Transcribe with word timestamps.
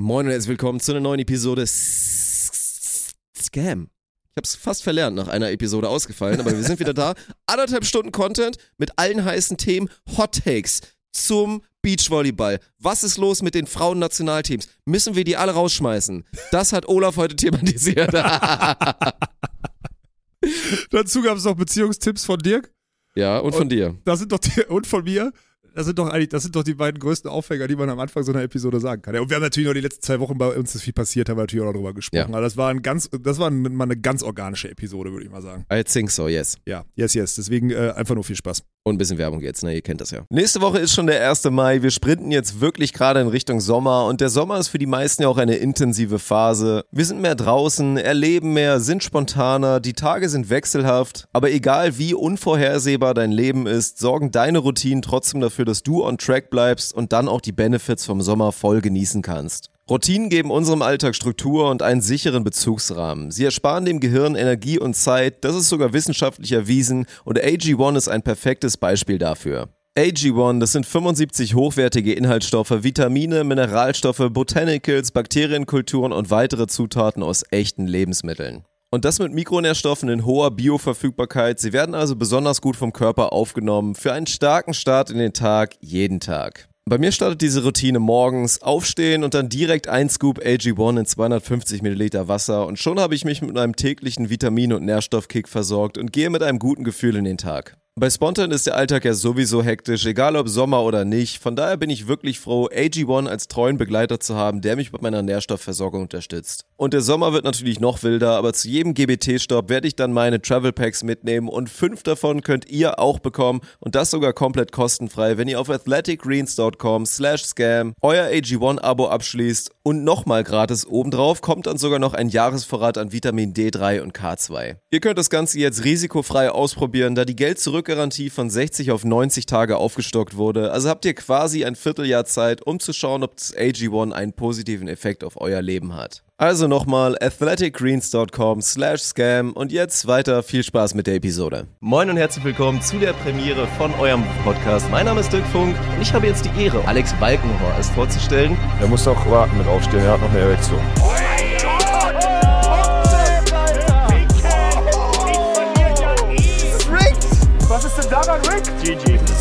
Moin 0.00 0.24
und 0.24 0.32
herzlich 0.32 0.48
willkommen 0.48 0.80
zu 0.80 0.92
einer 0.92 1.00
neuen 1.00 1.20
Episode 1.20 1.66
Scam. 1.66 3.90
Ich 4.30 4.36
hab's 4.38 4.54
fast 4.54 4.82
verlernt, 4.82 5.14
nach 5.14 5.28
einer 5.28 5.50
Episode 5.50 5.90
ausgefallen, 5.90 6.40
aber 6.40 6.52
wir 6.52 6.62
sind 6.62 6.80
wieder 6.80 6.94
da. 6.94 7.12
Anderthalb 7.46 7.84
Stunden 7.84 8.10
Content 8.10 8.56
mit 8.78 8.92
allen 8.96 9.22
heißen 9.22 9.58
Themen, 9.58 9.90
Hot 10.16 10.42
Takes 10.42 10.80
zum 11.12 11.62
Beachvolleyball. 11.82 12.60
Was 12.78 13.04
ist 13.04 13.18
los 13.18 13.42
mit 13.42 13.54
den 13.54 13.66
Frauennationalteams? 13.66 14.68
Müssen 14.86 15.16
wir 15.16 15.24
die 15.24 15.36
alle 15.36 15.52
rausschmeißen? 15.52 16.24
Das 16.50 16.72
hat 16.72 16.88
Olaf 16.88 17.18
heute 17.18 17.36
thematisiert. 17.36 18.14
Dazu 20.90 21.20
gab 21.20 21.36
es 21.36 21.44
noch 21.44 21.56
Beziehungstipps 21.56 22.24
von 22.24 22.38
Dirk. 22.38 22.72
ja, 23.16 23.38
und 23.38 23.54
von 23.54 23.68
dir. 23.68 23.98
Das 24.06 24.20
sind 24.20 24.32
doch 24.32 24.38
die, 24.38 24.62
und 24.62 24.86
von 24.86 25.04
mir. 25.04 25.30
Das 25.74 25.86
sind 25.86 25.98
doch 25.98 26.08
eigentlich, 26.08 26.28
das 26.28 26.42
sind 26.42 26.56
doch 26.56 26.62
die 26.62 26.74
beiden 26.74 26.98
größten 26.98 27.30
Aufhänger, 27.30 27.68
die 27.68 27.76
man 27.76 27.88
am 27.88 27.98
Anfang 27.98 28.22
so 28.22 28.32
einer 28.32 28.42
Episode 28.42 28.80
sagen 28.80 29.02
kann. 29.02 29.14
Ja, 29.14 29.20
und 29.20 29.30
wir 29.30 29.36
haben 29.36 29.42
natürlich 29.42 29.66
noch 29.66 29.74
die 29.74 29.80
letzten 29.80 30.02
zwei 30.02 30.20
Wochen 30.20 30.38
bei 30.38 30.48
uns 30.56 30.74
ist 30.74 30.82
viel 30.82 30.92
passiert, 30.92 31.28
haben 31.28 31.36
wir 31.36 31.42
natürlich 31.42 31.62
auch 31.62 31.68
noch 31.68 31.78
drüber 31.78 31.94
gesprochen. 31.94 32.18
Ja. 32.18 32.26
Aber 32.26 32.40
das 32.40 32.56
war 32.56 32.70
ein 32.70 32.82
ganz, 32.82 33.08
das 33.20 33.38
war 33.38 33.50
mal 33.50 33.84
eine 33.84 33.96
ganz 33.96 34.22
organische 34.22 34.70
Episode, 34.70 35.12
würde 35.12 35.24
ich 35.24 35.30
mal 35.30 35.42
sagen. 35.42 35.64
I 35.72 35.84
think 35.84 36.10
so, 36.10 36.28
yes. 36.28 36.56
Ja, 36.66 36.84
yes, 36.94 37.14
yes. 37.14 37.34
Deswegen 37.34 37.70
äh, 37.70 37.92
einfach 37.96 38.14
nur 38.14 38.24
viel 38.24 38.36
Spaß. 38.36 38.62
Und 38.82 38.94
ein 38.94 38.98
bisschen 38.98 39.18
Werbung 39.18 39.42
jetzt, 39.42 39.62
ne? 39.62 39.74
Ihr 39.74 39.82
kennt 39.82 40.00
das 40.00 40.10
ja. 40.10 40.24
Nächste 40.30 40.62
Woche 40.62 40.78
ist 40.78 40.94
schon 40.94 41.06
der 41.06 41.28
1. 41.28 41.44
Mai. 41.50 41.82
Wir 41.82 41.90
sprinten 41.90 42.30
jetzt 42.30 42.62
wirklich 42.62 42.94
gerade 42.94 43.20
in 43.20 43.28
Richtung 43.28 43.60
Sommer. 43.60 44.06
Und 44.06 44.22
der 44.22 44.30
Sommer 44.30 44.58
ist 44.58 44.68
für 44.68 44.78
die 44.78 44.86
meisten 44.86 45.22
ja 45.22 45.28
auch 45.28 45.36
eine 45.36 45.56
intensive 45.56 46.18
Phase. 46.18 46.84
Wir 46.90 47.04
sind 47.04 47.20
mehr 47.20 47.34
draußen, 47.34 47.98
erleben 47.98 48.54
mehr, 48.54 48.80
sind 48.80 49.04
spontaner, 49.04 49.80
die 49.80 49.92
Tage 49.92 50.30
sind 50.30 50.48
wechselhaft. 50.48 51.28
Aber 51.34 51.50
egal 51.50 51.98
wie 51.98 52.14
unvorhersehbar 52.14 53.12
dein 53.12 53.32
Leben 53.32 53.66
ist, 53.66 53.98
sorgen 53.98 54.30
deine 54.30 54.60
Routinen 54.60 55.02
trotzdem 55.02 55.42
dafür, 55.42 55.66
dass 55.66 55.82
du 55.82 56.02
on 56.02 56.16
track 56.16 56.48
bleibst 56.48 56.94
und 56.94 57.12
dann 57.12 57.28
auch 57.28 57.42
die 57.42 57.52
Benefits 57.52 58.06
vom 58.06 58.22
Sommer 58.22 58.50
voll 58.50 58.80
genießen 58.80 59.20
kannst. 59.20 59.70
Routinen 59.90 60.28
geben 60.28 60.52
unserem 60.52 60.82
Alltag 60.82 61.16
Struktur 61.16 61.68
und 61.68 61.82
einen 61.82 62.00
sicheren 62.00 62.44
Bezugsrahmen. 62.44 63.32
Sie 63.32 63.44
ersparen 63.44 63.84
dem 63.84 63.98
Gehirn 63.98 64.36
Energie 64.36 64.78
und 64.78 64.94
Zeit, 64.94 65.44
das 65.44 65.56
ist 65.56 65.68
sogar 65.68 65.92
wissenschaftlich 65.92 66.52
erwiesen 66.52 67.06
und 67.24 67.40
AG1 67.40 67.96
ist 67.96 68.08
ein 68.08 68.22
perfektes 68.22 68.76
Beispiel 68.76 69.18
dafür. 69.18 69.68
AG1, 69.98 70.60
das 70.60 70.70
sind 70.70 70.86
75 70.86 71.56
hochwertige 71.56 72.12
Inhaltsstoffe, 72.12 72.84
Vitamine, 72.84 73.42
Mineralstoffe, 73.42 74.28
Botanicals, 74.30 75.10
Bakterienkulturen 75.10 76.12
und 76.12 76.30
weitere 76.30 76.68
Zutaten 76.68 77.24
aus 77.24 77.42
echten 77.50 77.88
Lebensmitteln. 77.88 78.62
Und 78.92 79.04
das 79.04 79.18
mit 79.18 79.32
Mikronährstoffen 79.32 80.08
in 80.08 80.24
hoher 80.24 80.52
Bioverfügbarkeit. 80.52 81.58
Sie 81.58 81.72
werden 81.72 81.96
also 81.96 82.14
besonders 82.14 82.60
gut 82.60 82.76
vom 82.76 82.92
Körper 82.92 83.32
aufgenommen 83.32 83.96
für 83.96 84.12
einen 84.12 84.28
starken 84.28 84.74
Start 84.74 85.10
in 85.10 85.18
den 85.18 85.32
Tag, 85.32 85.74
jeden 85.80 86.20
Tag. 86.20 86.69
Bei 86.86 86.98
mir 86.98 87.12
startet 87.12 87.40
diese 87.40 87.62
Routine 87.62 88.00
morgens, 88.00 88.62
aufstehen 88.62 89.22
und 89.22 89.34
dann 89.34 89.48
direkt 89.48 89.86
ein 89.86 90.08
Scoop 90.08 90.40
AG1 90.40 90.98
in 90.98 91.06
250 91.06 91.82
Milliliter 91.82 92.26
Wasser 92.26 92.66
und 92.66 92.78
schon 92.78 92.98
habe 92.98 93.14
ich 93.14 93.24
mich 93.24 93.42
mit 93.42 93.56
einem 93.56 93.76
täglichen 93.76 94.28
Vitamin- 94.28 94.72
und 94.72 94.84
Nährstoffkick 94.84 95.48
versorgt 95.48 95.98
und 95.98 96.12
gehe 96.12 96.30
mit 96.30 96.42
einem 96.42 96.58
guten 96.58 96.82
Gefühl 96.82 97.16
in 97.16 97.24
den 97.24 97.38
Tag. 97.38 97.76
Bei 97.96 98.08
Spontan 98.08 98.52
ist 98.52 98.68
der 98.68 98.76
Alltag 98.76 99.04
ja 99.04 99.14
sowieso 99.14 99.64
hektisch, 99.64 100.06
egal 100.06 100.36
ob 100.36 100.48
Sommer 100.48 100.84
oder 100.84 101.04
nicht. 101.04 101.42
Von 101.42 101.56
daher 101.56 101.76
bin 101.76 101.90
ich 101.90 102.06
wirklich 102.06 102.38
froh, 102.38 102.68
AG1 102.68 103.26
als 103.26 103.48
treuen 103.48 103.78
Begleiter 103.78 104.20
zu 104.20 104.36
haben, 104.36 104.60
der 104.60 104.76
mich 104.76 104.92
bei 104.92 104.98
meiner 105.02 105.22
Nährstoffversorgung 105.22 106.02
unterstützt. 106.02 106.64
Und 106.76 106.94
der 106.94 107.00
Sommer 107.00 107.32
wird 107.32 107.44
natürlich 107.44 107.80
noch 107.80 108.04
wilder, 108.04 108.36
aber 108.36 108.52
zu 108.52 108.68
jedem 108.68 108.94
GBT-Stopp 108.94 109.68
werde 109.68 109.88
ich 109.88 109.96
dann 109.96 110.12
meine 110.12 110.40
Travel 110.40 110.72
Packs 110.72 111.02
mitnehmen 111.02 111.48
und 111.48 111.68
fünf 111.68 112.04
davon 112.04 112.42
könnt 112.42 112.70
ihr 112.70 113.00
auch 113.00 113.18
bekommen 113.18 113.60
und 113.80 113.96
das 113.96 114.12
sogar 114.12 114.32
komplett 114.32 114.70
kostenfrei, 114.70 115.36
wenn 115.36 115.48
ihr 115.48 115.60
auf 115.60 115.68
athleticgreens.com 115.68 117.06
slash 117.06 117.44
scam 117.44 117.92
euer 118.00 118.26
AG1-Abo 118.26 119.08
abschließt 119.08 119.72
und 119.82 120.04
nochmal 120.04 120.44
gratis 120.44 120.86
obendrauf 120.86 121.40
kommt 121.40 121.66
dann 121.66 121.76
sogar 121.76 121.98
noch 121.98 122.14
ein 122.14 122.28
Jahresvorrat 122.28 122.98
an 122.98 123.12
Vitamin 123.12 123.52
D3 123.52 124.00
und 124.00 124.16
K2. 124.16 124.76
Ihr 124.90 125.00
könnt 125.00 125.18
das 125.18 125.28
Ganze 125.28 125.58
jetzt 125.58 125.84
risikofrei 125.84 126.50
ausprobieren, 126.50 127.14
da 127.14 127.24
die 127.24 127.36
Geld-Zurück-Garantie 127.80 128.30
von 128.30 128.50
60 128.50 128.90
auf 128.90 129.04
90 129.04 129.46
Tage 129.46 129.76
aufgestockt 129.76 130.36
wurde. 130.36 130.70
Also 130.72 130.88
habt 130.88 131.04
ihr 131.04 131.14
quasi 131.14 131.64
ein 131.64 131.76
Vierteljahr 131.76 132.24
Zeit, 132.24 132.62
um 132.62 132.78
zu 132.78 132.92
schauen, 132.92 133.22
ob 133.22 133.36
das 133.36 133.54
AG1 133.56 134.12
einen 134.12 134.32
positiven 134.32 134.88
Effekt 134.88 135.24
auf 135.24 135.40
euer 135.40 135.62
Leben 135.62 135.94
hat. 135.94 136.22
Also 136.36 136.68
nochmal 136.68 137.16
athleticgreens.com 137.20 138.62
slash 138.62 139.02
scam 139.02 139.52
und 139.52 139.72
jetzt 139.72 140.06
weiter 140.06 140.42
viel 140.42 140.62
Spaß 140.62 140.94
mit 140.94 141.06
der 141.06 141.16
Episode. 141.16 141.66
Moin 141.80 142.08
und 142.08 142.16
herzlich 142.16 142.44
willkommen 142.44 142.80
zu 142.80 142.98
der 142.98 143.12
Premiere 143.12 143.66
von 143.78 143.92
eurem 143.94 144.24
Podcast. 144.44 144.90
Mein 144.90 145.06
Name 145.06 145.20
ist 145.20 145.32
Dirk 145.32 145.46
Funk 145.48 145.76
und 145.96 146.02
ich 146.02 146.12
habe 146.14 146.26
jetzt 146.26 146.46
die 146.46 146.62
Ehre, 146.62 146.86
Alex 146.86 147.12
Balkenhorst 147.14 147.92
vorzustellen. 147.92 148.56
Er 148.80 148.88
muss 148.88 149.06
auch 149.06 149.30
warten 149.30 149.56
mit 149.58 149.66
aufstehen, 149.66 150.00
er 150.00 150.12
hat 150.12 150.20
noch 150.20 150.30
eine 150.30 150.40
Erektion. 150.40 150.80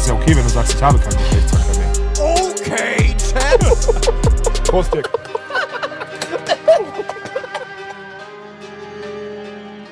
Ja 0.09 0.15
okay, 0.15 0.35
wenn 0.35 0.43
du 0.43 0.49
sagst, 0.49 0.73
ich 0.73 0.81
habe 0.81 0.97
keinen 0.97 1.17
Geschlechtsverkehr 1.17 1.77
mehr. 1.77 1.91
Okay, 2.19 3.15
Chad. 3.17 4.63
Prost, 4.63 4.93
Dick. 4.93 5.07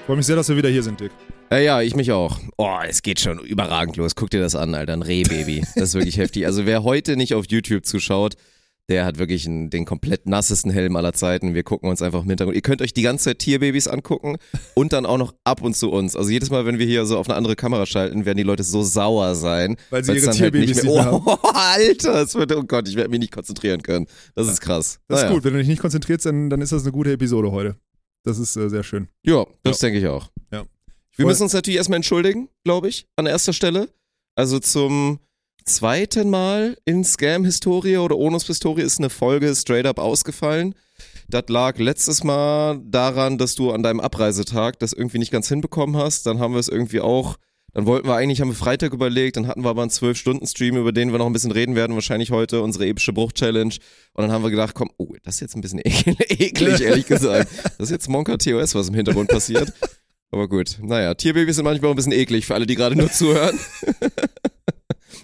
Freue 0.05 0.17
mich 0.17 0.25
sehr, 0.25 0.35
dass 0.35 0.49
wir 0.49 0.57
wieder 0.57 0.69
hier 0.69 0.83
sind, 0.83 0.99
Dick. 0.99 1.11
Ja, 1.51 1.59
ja, 1.59 1.81
ich 1.81 1.95
mich 1.95 2.11
auch. 2.11 2.39
Oh, 2.57 2.79
es 2.87 3.01
geht 3.01 3.19
schon 3.19 3.39
überragend 3.39 3.97
los. 3.97 4.15
Guck 4.15 4.29
dir 4.31 4.41
das 4.41 4.55
an, 4.55 4.73
Alter. 4.73 4.93
Ein 4.93 5.01
Rehbaby. 5.01 5.61
Das 5.75 5.89
ist 5.89 5.93
wirklich 5.93 6.17
heftig. 6.17 6.45
Also 6.45 6.65
wer 6.65 6.83
heute 6.83 7.15
nicht 7.15 7.33
auf 7.35 7.45
YouTube 7.49 7.85
zuschaut, 7.85 8.35
der 8.89 9.05
hat 9.05 9.17
wirklich 9.17 9.45
einen, 9.45 9.69
den 9.69 9.85
komplett 9.85 10.27
nassesten 10.27 10.71
Helm 10.71 10.95
aller 10.95 11.11
Zeiten. 11.13 11.53
Wir 11.53 11.63
gucken 11.63 11.89
uns 11.89 12.01
einfach 12.01 12.23
im 12.23 12.29
Hintergrund. 12.29 12.55
Ihr 12.55 12.61
könnt 12.61 12.81
euch 12.81 12.93
die 12.93 13.01
ganze 13.01 13.25
Zeit 13.25 13.39
Tierbabys 13.39 13.87
angucken 13.87 14.37
und 14.75 14.93
dann 14.93 15.05
auch 15.05 15.17
noch 15.17 15.33
ab 15.43 15.61
und 15.61 15.75
zu 15.75 15.91
uns. 15.91 16.15
Also 16.15 16.29
jedes 16.29 16.49
Mal, 16.49 16.65
wenn 16.65 16.79
wir 16.79 16.85
hier 16.85 17.05
so 17.05 17.17
auf 17.17 17.27
eine 17.27 17.35
andere 17.35 17.55
Kamera 17.55 17.85
schalten, 17.85 18.25
werden 18.25 18.37
die 18.37 18.43
Leute 18.43 18.63
so 18.63 18.83
sauer 18.83 19.35
sein. 19.35 19.75
Weil 19.89 20.03
sie 20.03 20.13
ihre 20.13 20.27
halt 20.27 20.37
Tierbabys 20.37 20.83
nicht 20.83 20.83
mehr, 20.83 21.13
oh, 21.13 21.37
Alter, 21.53 22.21
es 22.21 22.35
wird, 22.35 22.55
oh 22.55 22.63
Gott, 22.63 22.87
ich 22.87 22.95
werde 22.95 23.09
mich 23.09 23.19
nicht 23.19 23.33
konzentrieren 23.33 23.83
können. 23.83 24.07
Das 24.35 24.47
ist 24.47 24.61
krass. 24.61 24.99
Das 25.07 25.17
Naja. 25.21 25.29
ist 25.29 25.33
gut. 25.35 25.43
Wenn 25.43 25.53
du 25.53 25.59
dich 25.59 25.67
nicht 25.67 25.81
konzentrierst, 25.81 26.25
dann, 26.25 26.49
dann 26.49 26.61
ist 26.61 26.71
das 26.71 26.83
eine 26.83 26.91
gute 26.93 27.11
Episode 27.11 27.51
heute. 27.51 27.75
Das 28.23 28.39
ist 28.39 28.55
äh, 28.55 28.69
sehr 28.69 28.83
schön. 28.83 29.09
Ja, 29.23 29.45
das 29.63 29.79
denke 29.79 29.99
ich 29.99 30.07
auch. 30.07 30.29
Ja. 30.51 30.65
Wir 31.15 31.25
müssen 31.25 31.43
uns 31.43 31.53
natürlich 31.53 31.77
erstmal 31.77 31.97
entschuldigen, 31.97 32.47
glaube 32.63 32.87
ich, 32.87 33.07
an 33.15 33.25
erster 33.25 33.51
Stelle. 33.51 33.89
Also 34.35 34.59
zum 34.59 35.19
zweiten 35.67 36.29
Mal 36.29 36.77
in 36.85 37.03
Scam-Historie 37.03 37.97
oder 37.97 38.17
Onus-Historie 38.17 38.81
ist 38.81 38.99
eine 38.99 39.09
Folge 39.09 39.53
straight 39.55 39.85
up 39.85 39.99
ausgefallen. 39.99 40.73
Das 41.29 41.43
lag 41.49 41.77
letztes 41.77 42.23
Mal 42.23 42.79
daran, 42.83 43.37
dass 43.37 43.55
du 43.55 43.71
an 43.71 43.83
deinem 43.83 43.99
Abreisetag 43.99 44.79
das 44.79 44.93
irgendwie 44.93 45.19
nicht 45.19 45.31
ganz 45.31 45.49
hinbekommen 45.49 45.97
hast. 45.97 46.25
Dann 46.25 46.39
haben 46.39 46.53
wir 46.53 46.59
es 46.59 46.69
irgendwie 46.69 47.01
auch, 47.01 47.35
dann 47.73 47.85
wollten 47.85 48.07
wir 48.07 48.15
eigentlich, 48.15 48.39
haben 48.39 48.47
wir 48.47 48.55
Freitag 48.55 48.93
überlegt, 48.93 49.35
dann 49.35 49.47
hatten 49.47 49.63
wir 49.63 49.69
aber 49.69 49.81
einen 49.81 49.91
12-Stunden-Stream, 49.91 50.77
über 50.77 50.93
den 50.93 51.11
wir 51.11 51.19
noch 51.19 51.27
ein 51.27 51.33
bisschen 51.33 51.51
reden 51.51 51.75
werden, 51.75 51.95
wahrscheinlich 51.95 52.31
heute 52.31 52.61
unsere 52.61 52.87
epische 52.87 53.11
Bruch-Challenge. 53.11 53.75
Und 54.13 54.23
dann 54.23 54.31
haben 54.31 54.43
wir 54.43 54.51
gedacht, 54.51 54.73
komm, 54.73 54.89
oh, 54.97 55.13
das 55.23 55.35
ist 55.35 55.41
jetzt 55.41 55.55
ein 55.55 55.61
bisschen 55.61 55.81
eklig, 55.83 56.81
ehrlich 56.81 57.05
gesagt. 57.05 57.49
Das 57.77 57.89
ist 57.89 57.91
jetzt 57.91 58.09
Monka 58.09 58.37
TOS, 58.37 58.73
was 58.73 58.87
im 58.87 58.95
Hintergrund 58.95 59.29
passiert. 59.29 59.73
Aber 60.31 60.47
gut, 60.47 60.77
naja, 60.81 61.13
Tierbabys 61.13 61.55
sind 61.55 61.65
manchmal 61.65 61.89
auch 61.89 61.93
ein 61.93 61.97
bisschen 61.97 62.11
eklig 62.11 62.45
für 62.45 62.55
alle, 62.55 62.65
die 62.65 62.75
gerade 62.75 62.95
nur 62.95 63.11
zuhören. 63.11 63.57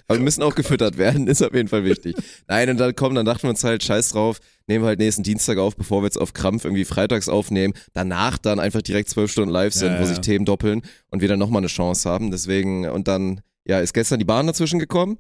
Aber 0.08 0.20
wir 0.20 0.24
müssen 0.24 0.44
auch 0.44 0.56
gefüttert 0.56 0.98
werden, 0.98 1.28
ist 1.28 1.42
auf 1.42 1.54
jeden 1.54 1.68
Fall 1.70 1.84
wichtig. 1.86 2.16
Nein, 2.48 2.70
und 2.70 2.78
dann 2.78 2.96
kommen, 2.96 3.16
dann 3.16 3.26
dachten 3.26 3.44
wir 3.44 3.50
uns 3.50 3.64
halt, 3.64 3.84
scheiß 3.84 4.10
drauf, 4.10 4.40
nehmen 4.68 4.84
wir 4.84 4.88
halt 4.90 5.00
nächsten 5.00 5.24
Dienstag 5.24 5.58
auf, 5.58 5.76
bevor 5.76 6.02
wir 6.02 6.06
jetzt 6.06 6.20
auf 6.20 6.34
Krampf 6.34 6.66
irgendwie 6.66 6.86
freitags 6.86 7.30
aufnehmen. 7.30 7.74
Danach 7.94 8.38
dann 8.38 8.60
einfach 8.60 8.82
direkt 8.82 9.10
zwölf 9.10 9.32
Stunden 9.32 9.52
live 9.52 9.74
sind, 9.74 9.94
Ja, 9.94 10.02
wo 10.02 10.06
sich 10.06 10.20
Themen 10.20 10.46
doppeln 10.46 10.82
und 11.10 11.22
wir 11.22 11.28
dann 11.28 11.40
nochmal 11.40 11.62
eine 11.62 11.68
Chance 11.68 12.10
haben. 12.10 12.32
Deswegen, 12.32 12.88
und 12.90 13.08
dann, 13.08 13.42
ja, 13.66 13.80
ist 13.80 13.94
gestern 13.94 14.20
die 14.20 14.26
Bahn 14.26 14.48
dazwischen 14.48 14.80
gekommen. 14.80 15.18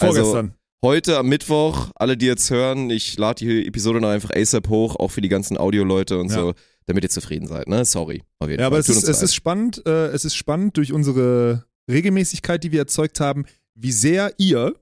Also, 0.00 0.14
Vorgestern. 0.22 0.54
Heute 0.82 1.16
am 1.16 1.28
Mittwoch, 1.28 1.92
alle, 1.94 2.16
die 2.18 2.26
jetzt 2.26 2.50
hören, 2.50 2.90
ich 2.90 3.16
lade 3.16 3.42
die 3.42 3.66
Episode 3.66 4.02
noch 4.02 4.10
einfach 4.10 4.30
ASAP 4.36 4.68
hoch, 4.68 4.96
auch 4.96 5.08
für 5.10 5.22
die 5.22 5.30
ganzen 5.30 5.56
Audioleute 5.56 6.18
und 6.18 6.28
Ja. 6.30 6.34
so, 6.34 6.54
damit 6.84 7.04
ihr 7.04 7.08
zufrieden 7.08 7.46
seid, 7.46 7.68
ne? 7.68 7.86
Sorry. 7.86 8.22
Auf 8.38 8.50
jeden 8.50 8.60
Ja, 8.60 8.66
Fall. 8.66 8.72
aber 8.74 8.78
es 8.80 8.90
ist, 8.90 9.08
es 9.08 9.22
ist 9.22 9.34
spannend, 9.34 9.80
äh, 9.86 10.08
es 10.08 10.26
ist 10.26 10.34
spannend 10.36 10.76
durch 10.76 10.92
unsere 10.92 11.64
Regelmäßigkeit, 11.90 12.62
die 12.62 12.70
wir 12.72 12.80
erzeugt 12.80 13.18
haben, 13.20 13.46
wie 13.74 13.92
sehr 13.92 14.34
ihr 14.38 14.74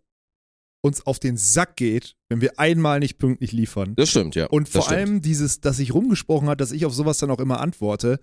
uns 0.82 1.06
auf 1.06 1.18
den 1.18 1.36
Sack 1.36 1.76
geht, 1.76 2.16
wenn 2.28 2.40
wir 2.40 2.58
einmal 2.58 2.98
nicht 2.98 3.18
pünktlich 3.18 3.52
liefern. 3.52 3.94
Das 3.94 4.10
stimmt, 4.10 4.34
ja. 4.34 4.46
Und 4.46 4.68
vor 4.68 4.90
allem 4.90 5.22
dieses, 5.22 5.60
dass 5.60 5.76
sich 5.76 5.94
rumgesprochen 5.94 6.48
hat, 6.48 6.60
dass 6.60 6.72
ich 6.72 6.84
auf 6.84 6.94
sowas 6.94 7.18
dann 7.18 7.30
auch 7.30 7.38
immer 7.38 7.60
antworte, 7.60 8.18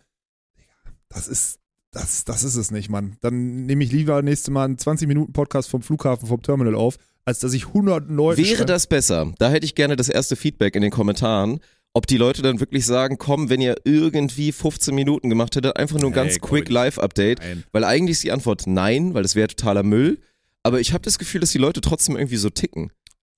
das 1.07 1.27
ist, 1.27 1.59
das, 1.91 2.25
das 2.25 2.43
ist 2.43 2.55
es 2.55 2.69
nicht, 2.69 2.89
Mann. 2.89 3.15
Dann 3.21 3.65
nehme 3.65 3.83
ich 3.83 3.91
lieber 3.91 4.21
nächstes 4.21 4.51
Mal 4.51 4.65
einen 4.65 4.77
20-Minuten-Podcast 4.77 5.69
vom 5.69 5.81
Flughafen, 5.81 6.27
vom 6.27 6.41
Terminal 6.41 6.75
auf, 6.75 6.97
als 7.25 7.39
dass 7.39 7.53
ich 7.53 7.67
100 7.67 8.09
Leute 8.09 8.43
Wäre 8.43 8.65
das 8.65 8.87
besser? 8.87 9.33
Da 9.39 9.49
hätte 9.49 9.65
ich 9.65 9.75
gerne 9.75 9.95
das 9.95 10.09
erste 10.09 10.35
Feedback 10.35 10.75
in 10.75 10.81
den 10.81 10.91
Kommentaren, 10.91 11.61
ob 11.93 12.07
die 12.07 12.17
Leute 12.17 12.41
dann 12.41 12.59
wirklich 12.59 12.85
sagen, 12.85 13.17
komm, 13.17 13.49
wenn 13.49 13.61
ihr 13.61 13.75
irgendwie 13.85 14.51
15 14.51 14.93
Minuten 14.93 15.29
gemacht 15.29 15.55
hättet, 15.55 15.77
einfach 15.77 15.99
nur 15.99 16.11
ein 16.11 16.13
ganz 16.13 16.39
quick 16.39 16.65
ich. 16.65 16.69
Live-Update. 16.69 17.39
Weil 17.71 17.83
eigentlich 17.83 18.17
ist 18.17 18.23
die 18.23 18.31
Antwort 18.31 18.67
nein, 18.67 19.13
weil 19.13 19.23
das 19.23 19.35
wäre 19.35 19.47
totaler 19.47 19.83
Müll. 19.83 20.19
Aber 20.63 20.79
ich 20.79 20.93
habe 20.93 21.01
das 21.03 21.17
Gefühl, 21.19 21.41
dass 21.41 21.51
die 21.51 21.57
Leute 21.57 21.81
trotzdem 21.81 22.15
irgendwie 22.17 22.37
so 22.37 22.49
ticken. 22.49 22.91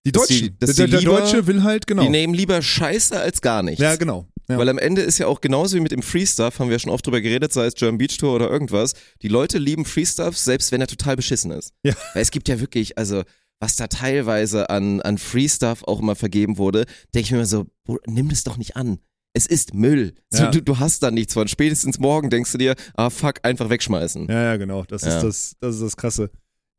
Die 0.06 0.12
Dass 0.12 0.28
Deutschen. 0.28 0.48
die- 0.48 0.58
dass 0.60 0.76
der, 0.76 0.88
der 0.88 1.00
lieber- 1.00 1.20
Deutsche 1.20 1.46
will 1.48 1.62
halt, 1.64 1.86
genau. 1.86 2.02
Die 2.04 2.10
nehmen 2.10 2.34
lieber 2.34 2.62
Scheiße 2.62 3.20
als 3.20 3.42
gar 3.42 3.62
nichts. 3.64 3.82
ja, 3.82 3.96
genau. 3.96 4.28
Ja. 4.50 4.58
Weil 4.58 4.68
am 4.70 4.80
Ende 4.80 5.02
ist 5.02 5.18
ja 5.20 5.28
auch 5.28 5.40
genauso 5.40 5.78
wie 5.78 5.80
mit 5.80 5.92
dem 5.92 6.02
Free 6.02 6.26
Stuff, 6.26 6.60
haben 6.60 6.68
wir 6.68 6.74
ja 6.76 6.80
schon 6.80 6.92
oft 6.92 7.06
drüber 7.06 7.22
geredet, 7.22 7.54
sei 7.54 7.68
es 7.68 7.76
German 7.76 8.00
Beach 8.00 8.18
Tour 8.18 8.34
oder 8.36 8.50
irgendwas. 8.50 8.94
Die 9.22 9.28
Leute 9.30 9.60
lieben 9.60 9.86
Free 9.86 10.06
Stuff, 10.06 10.36
selbst 10.38 10.72
wenn 10.72 10.82
er 10.82 10.88
total 10.88 11.16
beschissen 11.16 11.52
ist. 11.52 11.72
Ja. 11.84 11.94
Weil 12.14 12.24
es 12.24 12.32
gibt 12.32 12.50
ja 12.50 12.60
wirklich, 12.60 12.98
also 12.98 13.24
was 13.62 13.76
da 13.76 13.88
teilweise 13.88 14.70
an, 14.72 15.02
an 15.04 15.20
Free 15.20 15.48
Stuff 15.48 15.84
auch 15.84 16.00
immer 16.02 16.16
vergeben 16.16 16.58
wurde, 16.58 16.86
denke 17.14 17.26
ich 17.28 17.32
mir 17.32 17.38
immer 17.38 17.46
so, 17.46 17.68
Bruder, 17.86 18.02
nimm 18.08 18.28
das 18.30 18.44
doch 18.44 18.58
nicht 18.58 18.76
an. 18.76 18.98
Es 19.34 19.46
ist 19.46 19.74
Müll. 19.76 20.16
So, 20.32 20.44
Ja. 20.44 20.52
du, 20.52 20.62
du 20.62 20.80
hast 20.80 21.04
da 21.04 21.12
nichts 21.12 21.36
von. 21.36 21.48
Spätestens 21.48 22.00
morgen 22.00 22.30
denkst 22.32 22.52
du 22.52 22.58
dir, 22.58 22.76
ah 22.96 23.10
fuck, 23.12 23.36
einfach 23.44 23.70
wegschmeißen. 23.70 24.28
Ja, 24.28 24.44
ja, 24.44 24.58
genau. 24.58 24.84
Das. 24.84 25.04
Ist, 25.04 25.22
das, 25.22 25.56
das 25.62 25.76
ist 25.76 25.82
das 25.84 25.96
Krasse. 25.96 26.30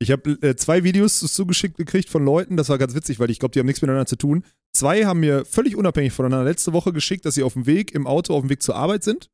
Ich 0.03 0.11
habe 0.11 0.33
äh, 0.43 0.57
zwei 0.57 0.83
Videos 0.83 1.21
zugeschickt 1.21 1.77
gekriegt 1.77 2.11
von 2.11 2.25
Leuten, 2.25 2.57
das 2.57 2.69
war 2.69 2.77
ganz 2.77 2.95
witzig, 2.95 3.21
weil 3.21 3.31
ich 3.31 3.39
glaube, 3.39 3.53
die 3.53 3.61
haben 3.61 3.67
nichts 3.67 3.83
miteinander 3.83 4.07
zu 4.07 4.17
tun. 4.17 4.45
Zwei 4.73 5.05
haben 5.05 5.21
mir 5.21 5.45
völlig 5.45 5.77
unabhängig 5.77 6.13
voneinander 6.13 6.45
letzte 6.45 6.73
Woche 6.73 6.93
geschickt, 6.93 7.25
dass 7.25 7.37
sie 7.37 7.45
auf 7.45 7.53
dem 7.53 7.67
Weg 7.67 7.95
im 7.95 8.07
Auto, 8.09 8.35
auf 8.35 8.43
dem 8.43 8.51
Weg 8.51 8.63
zur 8.63 8.75
Arbeit 8.75 9.05
sind. 9.05 9.31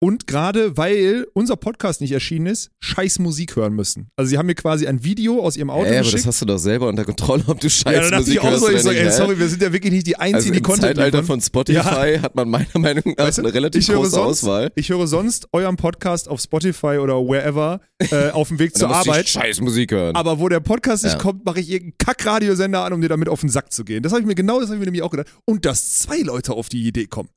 Und 0.00 0.28
gerade 0.28 0.76
weil 0.76 1.26
unser 1.32 1.56
Podcast 1.56 2.00
nicht 2.00 2.12
erschienen 2.12 2.46
ist, 2.46 2.70
scheiß 2.78 3.18
Musik 3.18 3.56
hören 3.56 3.72
müssen. 3.74 4.10
Also 4.16 4.28
sie 4.30 4.38
haben 4.38 4.46
mir 4.46 4.54
quasi 4.54 4.86
ein 4.86 5.02
Video 5.02 5.40
aus 5.42 5.56
ihrem 5.56 5.70
Auto 5.70 5.86
Ey, 5.86 5.94
aber 5.94 5.98
geschickt. 6.04 6.18
das 6.20 6.26
hast 6.26 6.40
du 6.42 6.46
doch 6.46 6.58
selber 6.58 6.86
unter 6.88 7.04
Kontrolle, 7.04 7.42
ob 7.48 7.58
du 7.58 7.68
scheiß 7.68 7.84
ja, 7.92 8.00
da 8.02 8.10
dachte 8.10 8.16
Musik 8.18 8.34
ich 8.34 8.40
auch 8.40 8.44
hörst 8.50 8.60
so, 8.60 8.70
ich 8.70 8.82
sag, 8.82 8.94
ey, 8.94 9.10
sorry, 9.10 9.38
wir 9.38 9.48
sind 9.48 9.60
ja 9.60 9.72
wirklich 9.72 9.92
nicht 9.92 10.06
die 10.06 10.16
Also 10.16 10.36
Einzigen, 10.36 10.52
die 10.52 10.58
im 10.58 10.64
Content 10.64 10.82
Zeitalter 10.96 11.18
liefern. 11.18 11.26
von 11.26 11.40
Spotify 11.40 12.18
hat 12.22 12.34
man 12.36 12.48
meiner 12.48 12.66
Meinung 12.78 13.02
nach 13.16 13.24
Weißt 13.26 13.38
du, 13.38 13.42
eine 13.42 13.52
relativ 13.54 13.82
ich 13.82 13.88
höre 13.88 13.96
große 13.96 14.10
sonst, 14.10 14.44
Auswahl. 14.44 14.70
Ich 14.76 14.88
höre 14.88 15.06
sonst 15.08 15.48
euren 15.52 15.76
Podcast 15.76 16.28
auf 16.28 16.40
Spotify 16.40 16.98
oder 16.98 17.14
wherever 17.16 17.80
äh, 17.98 18.30
auf 18.30 18.48
dem 18.48 18.60
Weg 18.60 18.74
zur 18.76 18.90
Arbeit. 18.90 19.28
scheiß 19.28 19.60
Musik 19.60 19.90
hören. 19.90 20.14
Aber 20.14 20.38
wo 20.38 20.48
der 20.48 20.60
Podcast 20.60 21.02
nicht 21.02 21.14
Ja. 21.14 21.18
kommt, 21.18 21.44
mache 21.44 21.58
ich 21.58 21.70
irgendeinen 21.70 21.98
Kackradiosender 21.98 22.84
an, 22.84 22.92
um 22.92 23.00
dir 23.00 23.08
damit 23.08 23.28
auf 23.28 23.40
den 23.40 23.48
Sack 23.48 23.72
zu 23.72 23.84
gehen. 23.84 24.04
Das 24.04 24.12
habe 24.12 24.20
ich 24.20 24.26
mir 24.28 24.36
genau, 24.36 24.60
das 24.60 24.68
habe 24.68 24.76
ich 24.76 24.80
mir 24.80 24.84
nämlich 24.86 25.02
auch 25.02 25.10
gedacht. 25.10 25.26
Und 25.44 25.64
dass 25.64 25.98
zwei 25.98 26.18
Leute 26.20 26.52
auf 26.52 26.68
die 26.68 26.86
Idee 26.86 27.06
kommen. 27.06 27.28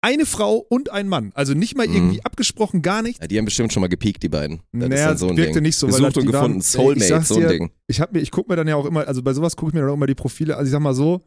Eine 0.00 0.26
Frau 0.26 0.56
und 0.56 0.90
ein 0.92 1.08
Mann. 1.08 1.32
Also 1.34 1.54
nicht 1.54 1.76
mal 1.76 1.86
irgendwie 1.86 2.18
Mhm. 2.18 2.22
abgesprochen, 2.24 2.82
gar 2.82 3.02
nicht. 3.02 3.20
Ja, 3.20 3.26
die 3.26 3.36
haben 3.36 3.44
bestimmt 3.46 3.72
schon 3.72 3.80
mal 3.80 3.88
gepiekt, 3.88 4.22
die 4.22 4.28
beiden. 4.28 4.60
Das 4.72 4.84
ist 4.84 4.88
Naja, 4.90 5.16
so 5.16 5.28
ein 5.28 5.36
wirkte 5.36 5.54
Ding. 5.54 5.62
nicht 5.64 5.76
so, 5.76 5.86
weil 5.88 5.94
Gesucht 5.94 6.16
das- 6.16 6.24
und 6.24 6.32
waren- 6.32 6.58
gefunden, 6.58 6.60
Ey, 6.60 6.60
ich 6.60 6.66
Soulmate, 6.68 7.08
sag's 7.08 7.28
so 7.28 7.34
ein 7.34 7.40
dir, 7.40 7.48
Ding. 7.48 7.70
Ich 7.88 8.00
habe 8.00 8.12
mir, 8.12 8.20
ich 8.20 8.30
gucke 8.30 8.50
mir 8.50 8.56
dann 8.56 8.68
ja 8.68 8.76
auch 8.76 8.86
immer, 8.86 9.08
also 9.08 9.22
bei 9.22 9.32
sowas 9.32 9.56
gucke 9.56 9.70
ich 9.70 9.74
mir 9.74 9.80
dann 9.80 9.90
auch 9.90 9.94
immer 9.94 10.06
die 10.06 10.14
Profile, 10.14 10.56
also 10.56 10.66
ich 10.68 10.72
sag 10.72 10.80
mal 10.80 10.94
so, 10.94 11.22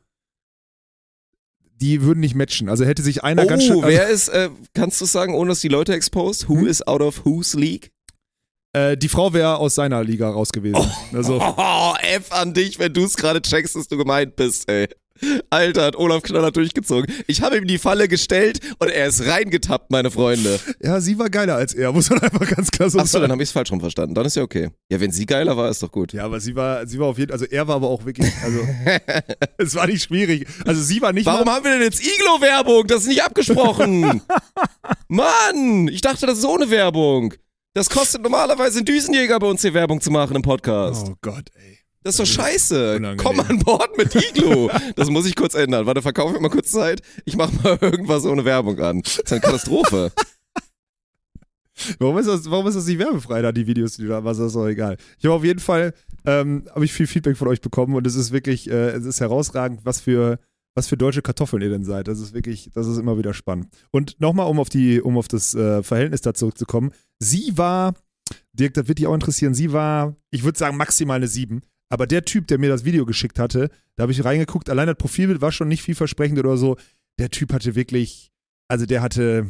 die 1.82 2.02
würden 2.04 2.20
nicht 2.20 2.36
matchen. 2.36 2.70
Also 2.70 2.86
hätte 2.86 3.02
sich 3.02 3.24
einer 3.24 3.44
Oh, 3.44 3.48
ganz 3.48 3.64
schön. 3.64 3.78
Also, 3.78 3.88
wer 3.88 4.08
ist, 4.08 4.30
äh, 4.30 4.50
kannst 4.74 5.02
du 5.02 5.06
sagen, 5.06 5.34
ohne 5.34 5.50
dass 5.50 5.62
die 5.62 5.68
Leute 5.68 5.94
exposed, 5.94 6.48
who 6.48 6.60
Hm? 6.60 6.68
is 6.68 6.86
out 6.88 7.02
of 7.02 7.26
whose 7.26 7.60
league? 7.60 7.92
Äh, 8.74 8.96
die 8.98 9.10
Frau 9.10 9.34
wäre 9.34 9.58
aus 9.58 9.76
seiner 9.76 10.04
Liga 10.04 10.30
raus 10.30 10.50
gewesen. 10.52 10.90
Also, 11.14 11.40
Oh, 11.42 11.94
F 12.02 12.32
an 12.32 12.54
dich, 12.54 12.80
wenn 12.80 12.94
du 12.94 13.04
es 13.06 13.16
gerade 13.16 13.42
checkst, 13.42 13.76
dass 13.76 13.88
du 13.88 13.98
gemeint 13.98 14.36
bist, 14.36 14.70
ey. 14.70 14.88
Alter, 15.52 15.84
hat 15.86 15.96
Olaf 15.98 16.24
Knaller 16.24 16.50
durchgezogen. 16.52 17.06
Ich 17.28 17.44
habe 17.44 17.56
ihm 17.58 17.68
die 17.68 17.78
Falle 17.78 18.08
gestellt 18.08 18.60
und 18.80 18.90
er 18.90 19.06
ist 19.06 19.24
reingetappt, 19.28 19.92
meine 19.92 20.10
Freunde. 20.10 20.60
ja, 20.82 21.00
sie 21.00 21.20
war 21.20 21.30
geiler 21.30 21.56
als 21.58 21.76
er, 21.76 21.92
muss 21.94 22.10
man 22.10 22.20
einfach 22.22 22.50
ganz 22.50 22.72
klar 22.72 22.90
so 22.90 22.98
Achso, 22.98 23.12
sagen. 23.12 23.24
dann 23.24 23.32
habe 23.34 23.44
ich 23.44 23.50
es 23.50 23.54
falsch 23.54 23.72
rum 23.72 23.80
verstanden. 23.80 24.16
Dann 24.16 24.26
ist 24.26 24.36
ja 24.36 24.42
okay. 24.42 24.70
Ja, 24.90 25.00
wenn 25.00 25.12
sie 25.12 25.28
geiler 25.28 25.56
war, 25.56 25.70
ist 25.70 25.84
doch 25.84 25.92
gut. 25.92 26.12
Ja, 26.14 26.26
aber 26.26 26.40
sie 26.40 26.56
war, 26.56 26.88
sie 26.88 26.98
war 26.98 27.06
auf 27.08 27.20
jeden 27.20 27.32
also 27.32 27.46
er 27.46 27.68
war 27.68 27.76
aber 27.76 27.90
auch 27.90 28.04
wirklich, 28.04 28.32
also 28.44 28.60
es 29.60 29.76
war 29.76 29.86
nicht 29.86 30.02
schwierig. 30.02 30.48
Also 30.66 30.82
sie 30.82 31.00
war 31.04 31.14
nicht 31.14 31.28
Warum 31.28 31.48
haben 31.48 31.64
wir 31.66 31.72
denn 31.74 31.84
jetzt 31.84 32.02
Iglo-Werbung? 32.02 32.88
Das 32.88 33.02
ist 33.02 33.08
nicht 33.10 33.24
abgesprochen. 33.24 34.24
Mann, 35.08 35.88
ich 35.90 36.02
dachte, 36.02 36.26
das 36.26 36.40
ist 36.40 36.46
ohne 36.46 36.72
Werbung. 36.72 37.36
Das 37.74 37.90
kostet 37.90 38.22
normalerweise 38.22 38.80
einen 38.80 38.86
Düsenjäger 38.86 39.40
bei 39.40 39.48
uns 39.48 39.62
hier 39.62 39.74
Werbung 39.74 40.02
zu 40.02 40.12
machen 40.12 40.36
im 40.36 40.42
Podcast. 40.42 41.08
Oh 41.10 41.16
Gott, 41.22 41.46
ey. 41.54 41.80
Das 42.04 42.16
ist 42.16 42.20
doch 42.20 42.26
scheiße. 42.44 42.98
unangenehm. 42.98 43.18
Komm 43.18 43.40
an 43.40 43.60
Bord 43.60 43.98
mit 43.98 44.14
Iglo. 44.14 44.70
Das 44.98 45.10
muss 45.10 45.26
ich 45.26 45.38
kurz 45.38 45.54
ändern. 45.54 45.86
Warte, 45.86 46.02
verkaufe 46.02 46.34
mir 46.34 46.42
mal 46.42 46.50
kurz 46.50 46.72
Zeit. 46.72 47.02
Ich 47.24 47.38
mache 47.38 47.54
mal 47.64 47.78
irgendwas 47.82 48.26
ohne 48.26 48.44
Werbung 48.44 48.78
an. 48.80 49.02
Das 49.04 49.20
ist 49.20 49.32
eine 49.32 49.40
Katastrophe. 49.40 50.12
Warum 52.00 52.18
ist 52.18 52.28
das, 52.28 52.52
warum 52.52 52.68
ist 52.68 52.76
das 52.76 52.86
nicht 52.86 53.00
werbefrei 53.00 53.42
da, 53.42 53.52
die 53.52 53.66
Videos, 53.66 53.96
die 53.96 54.06
da, 54.06 54.24
was 54.24 54.38
ist 54.38 54.56
doch 54.56 54.68
egal. 54.68 54.98
Ich 55.18 55.26
habe 55.26 55.34
auf 55.34 55.44
jeden 55.44 55.60
Fall, 55.60 55.96
ähm, 56.26 56.68
habe 56.76 56.86
ich 56.86 56.94
viel 56.94 57.08
Feedback 57.08 57.38
von 57.38 57.48
euch 57.48 57.60
bekommen 57.62 57.96
und 57.96 58.06
es 58.06 58.14
ist 58.14 58.32
wirklich, 58.32 58.70
äh, 58.70 58.90
es 58.90 59.04
ist 59.06 59.20
herausragend, 59.20 59.80
was 59.84 60.00
für, 60.00 60.38
was 60.76 60.88
für 60.88 60.98
deutsche 60.98 61.22
Kartoffeln 61.22 61.62
ihr 61.62 61.70
denn 61.70 61.84
seid. 61.84 62.08
Das 62.08 62.20
ist 62.20 62.34
wirklich, 62.34 62.70
das 62.74 62.88
ist 62.88 62.98
immer 62.98 63.18
wieder 63.18 63.34
spannend. 63.34 63.68
Und 63.92 64.20
nochmal, 64.20 64.48
um 64.48 64.60
auf 64.60 64.70
die, 64.70 65.02
um 65.02 65.18
auf 65.18 65.28
das 65.28 65.54
äh, 65.54 65.84
Verhältnis 65.84 66.22
da 66.22 66.34
zurückzukommen. 66.34 66.92
Sie 67.20 67.58
war, 67.58 67.94
Dirk, 68.54 68.74
das 68.74 68.88
wird 68.88 69.00
dich 69.00 69.08
auch 69.08 69.14
interessieren, 69.14 69.54
sie 69.54 69.74
war, 69.74 70.16
ich 70.32 70.44
würde 70.44 70.58
sagen, 70.58 70.78
maximal 70.78 71.18
eine 71.18 71.28
7. 71.28 71.62
Aber 71.90 72.08
der 72.08 72.24
Typ, 72.24 72.48
der 72.48 72.58
mir 72.58 72.70
das 72.70 72.86
Video 72.86 73.06
geschickt 73.06 73.38
hatte, 73.38 73.70
da 73.98 74.04
habe 74.04 74.14
ich 74.14 74.24
reingeguckt, 74.24 74.70
allein 74.70 74.88
das 74.88 74.96
Profilbild 74.96 75.42
war 75.42 75.52
schon 75.52 75.68
nicht 75.68 75.84
vielversprechend 75.84 76.40
oder 76.40 76.56
so. 76.56 76.78
Der 77.20 77.30
Typ 77.30 77.52
hatte 77.52 77.76
wirklich, 77.76 78.32
also 78.70 78.86
der 78.86 79.02
hatte 79.02 79.48